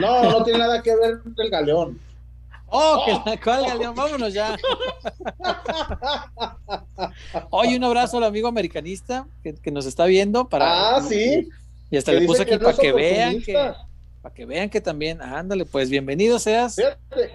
No, 0.00 0.30
no 0.30 0.42
tiene 0.44 0.58
nada 0.60 0.82
que 0.82 0.94
ver 0.96 1.20
con 1.22 1.34
el 1.36 1.50
galeón. 1.50 1.98
¡Oh, 2.74 3.02
que 3.04 3.30
la 3.30 3.38
cual, 3.38 3.66
Galeón! 3.66 3.94
Vámonos 3.94 4.32
ya. 4.32 4.56
Oye, 7.50 7.76
un 7.76 7.84
abrazo 7.84 8.18
al 8.18 8.24
amigo 8.24 8.48
americanista 8.48 9.26
que, 9.42 9.54
que 9.54 9.70
nos 9.70 9.86
está 9.86 10.06
viendo. 10.06 10.48
Para, 10.48 10.96
Ah, 10.96 11.00
sí. 11.02 11.48
Y 11.92 11.96
hasta 11.98 12.12
le 12.12 12.26
puse 12.26 12.42
aquí 12.42 12.56
para 12.58 12.76
que 12.76 12.90
vean 12.92 13.40
que, 13.42 13.52
para 14.22 14.34
que 14.34 14.46
vean 14.46 14.70
que 14.70 14.80
también, 14.80 15.20
ándale, 15.22 15.64
pues 15.66 15.90
bienvenido 15.90 16.38
seas. 16.38 16.74
Fíjate, 16.74 17.32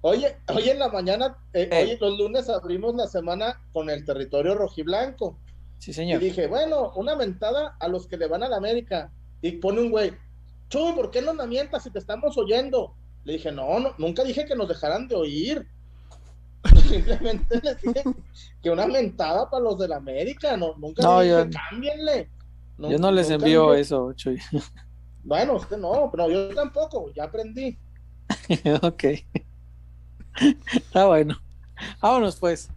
Oye, 0.00 0.36
hoy 0.54 0.70
en 0.70 0.78
la 0.78 0.88
mañana, 0.88 1.36
eh, 1.52 1.68
Eh. 1.72 1.84
hoy 1.84 1.98
los 2.00 2.16
lunes 2.18 2.48
abrimos 2.48 2.94
la 2.94 3.08
semana 3.08 3.60
con 3.72 3.90
el 3.90 4.04
territorio 4.04 4.54
rojiblanco. 4.54 5.36
Sí, 5.78 5.90
Y 5.90 5.94
señor. 5.94 6.20
dije, 6.20 6.46
bueno, 6.46 6.92
una 6.94 7.16
mentada 7.16 7.76
a 7.80 7.88
los 7.88 8.06
que 8.06 8.16
le 8.16 8.28
van 8.28 8.44
a 8.44 8.48
la 8.48 8.56
América. 8.58 9.10
Y 9.42 9.52
pone 9.52 9.80
un 9.80 9.90
güey, 9.90 10.12
Chuy, 10.68 10.92
¿por 10.92 11.10
qué 11.10 11.20
no 11.20 11.32
nos 11.32 11.48
mientas 11.48 11.82
si 11.82 11.90
te 11.90 11.98
estamos 11.98 12.38
oyendo? 12.38 12.94
Le 13.24 13.32
dije, 13.34 13.50
no, 13.50 13.80
no, 13.80 13.94
nunca 13.98 14.22
dije 14.22 14.44
que 14.46 14.54
nos 14.54 14.68
dejaran 14.68 15.08
de 15.08 15.16
oír. 15.16 15.66
simplemente 16.88 17.60
les 17.62 17.80
dije 17.82 18.02
que 18.62 18.70
una 18.70 18.86
mentada 18.86 19.50
para 19.50 19.64
los 19.64 19.78
del 19.78 19.92
América, 19.92 20.56
no, 20.56 20.74
nunca 20.76 21.02
No, 21.02 21.20
dije, 21.20 21.34
yo- 21.34 21.50
cámbienle. 21.50 22.30
No, 22.78 22.90
Yo 22.90 22.98
no 22.98 23.10
les 23.10 23.28
envío 23.30 23.74
eso, 23.74 24.12
Chuy. 24.14 24.38
Bueno, 25.24 25.56
usted 25.56 25.76
no, 25.76 26.08
pero 26.10 26.30
yo 26.30 26.54
tampoco, 26.54 27.12
ya 27.12 27.24
aprendí. 27.24 27.76
ok. 28.82 29.04
Está 30.74 31.06
bueno. 31.06 31.36
Vámonos 32.00 32.36
pues. 32.36 32.70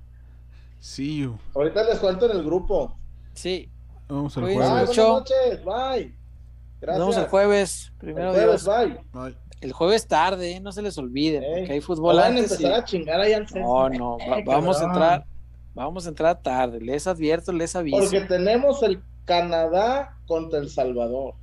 See 0.79 1.19
you. 1.19 1.37
Ahorita 1.55 1.83
les 1.83 1.99
cuento 1.99 2.29
en 2.29 2.37
el 2.37 2.43
grupo. 2.43 2.95
Sí, 3.33 3.69
Vamos 4.09 4.35
al 4.35 4.43
Cuídense 4.43 4.67
Bye, 4.67 4.69
jueves. 4.85 4.97
buenas 4.97 5.13
noches, 5.13 5.63
bye. 5.63 6.15
Gracias. 6.81 6.99
vemos 6.99 7.17
el 7.17 7.25
jueves. 7.27 7.91
El 7.93 7.97
Primero 7.99 8.31
jueves, 8.31 8.63
Dios. 8.65 8.77
bye. 8.77 8.99
Bye. 9.13 9.37
El 9.61 9.71
jueves 9.73 10.07
tarde, 10.07 10.53
¿eh? 10.55 10.59
no 10.59 10.71
se 10.71 10.81
les 10.81 10.97
olvide, 10.97 11.37
Ey, 11.37 11.59
porque 11.59 11.73
hay 11.73 11.79
No 11.79 11.85
fútbol 11.85 12.15
van 12.17 12.23
a 12.25 12.27
antes. 12.39 12.51
y- 12.51 12.53
empezar 12.63 12.73
a 12.73 12.83
chingar 12.83 13.21
ahí 13.21 13.33
al 13.33 13.47
centro. 13.47 13.61
No, 13.89 13.89
no, 13.89 14.17
va- 14.17 14.39
Eh, 14.39 14.43
vamos 14.45 14.81
a 14.81 14.85
entrar, 14.87 15.25
vamos 15.75 16.05
a 16.07 16.09
entrar 16.09 16.41
tarde. 16.41 16.81
Les 16.81 17.05
advierto, 17.07 17.51
les 17.53 17.75
aviso. 17.75 17.99
Porque 17.99 18.21
tenemos 18.21 18.81
el 18.83 19.01
Canadá 19.25 20.17
contra 20.27 20.59
El 20.59 20.69
Salvador. 20.69 21.35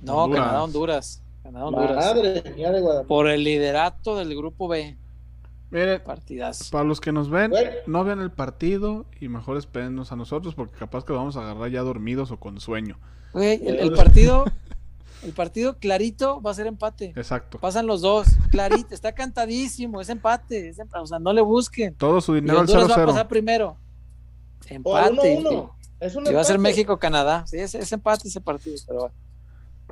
No, 0.00 0.24
Honduras. 0.24 0.44
Canadá, 0.44 0.62
Honduras. 0.64 1.22
Canadá, 1.42 1.66
Honduras. 1.66 1.96
Madre 1.96 2.54
mía 2.56 2.70
de 2.72 2.80
Guadalupe. 2.80 3.08
Por 3.08 3.28
el 3.28 3.44
liderato 3.44 4.16
del 4.16 4.34
grupo 4.36 4.68
B. 4.68 4.96
Miren, 5.70 6.02
Partidazo. 6.04 6.70
para 6.70 6.84
los 6.84 7.00
que 7.00 7.10
nos 7.10 7.30
ven, 7.30 7.52
no 7.86 8.04
vean 8.04 8.20
el 8.20 8.30
partido 8.30 9.06
y 9.20 9.28
mejor 9.28 9.56
espérennos 9.56 10.12
a 10.12 10.16
nosotros 10.16 10.54
porque 10.54 10.76
capaz 10.78 11.04
que 11.04 11.12
lo 11.12 11.18
vamos 11.18 11.36
a 11.36 11.40
agarrar 11.40 11.68
ya 11.70 11.80
dormidos 11.82 12.30
o 12.30 12.38
con 12.38 12.60
sueño. 12.60 12.96
Güey, 13.32 13.60
el, 13.66 13.76
el 13.80 13.92
partido, 13.96 14.44
el 15.24 15.32
partido 15.32 15.76
clarito 15.78 16.40
va 16.40 16.52
a 16.52 16.54
ser 16.54 16.68
empate. 16.68 17.12
Exacto. 17.16 17.58
Pasan 17.58 17.86
los 17.88 18.02
dos, 18.02 18.28
clarito, 18.50 18.94
está 18.94 19.12
cantadísimo, 19.12 20.00
es 20.00 20.08
empate, 20.10 20.68
es 20.68 20.78
o 20.94 21.06
sea, 21.06 21.18
no 21.18 21.32
le 21.32 21.40
busquen. 21.40 21.94
Todo 21.94 22.20
su 22.20 22.36
Y 22.36 22.40
dinero 22.40 22.60
al 22.60 22.66
Honduras 22.68 22.90
va 22.90 22.94
a 22.94 22.98
0-0. 22.98 23.06
pasar 23.06 23.28
primero. 23.28 23.70
O 23.70 24.68
Empate. 24.68 25.42
1-1. 26.04 26.06
Es 26.06 26.16
un 26.16 26.26
Y 26.26 26.32
va 26.34 26.40
a 26.40 26.44
ser. 26.44 26.58
México-Canadá. 26.58 27.46
Sí, 27.46 27.58
es, 27.58 27.74
es 27.74 27.92
empate 27.92 28.28
ese 28.28 28.40
partido, 28.40 28.76
pero 28.86 29.00
bueno, 29.00 29.14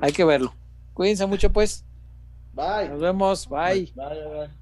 hay 0.00 0.12
que 0.12 0.24
verlo. 0.24 0.54
Cuídense 0.94 1.26
mucho, 1.26 1.50
pues. 1.52 1.84
Bye. 2.52 2.88
Nos 2.90 3.00
vemos. 3.00 3.48
Bye, 3.48 3.92
bye, 3.94 4.06
bye. 4.06 4.61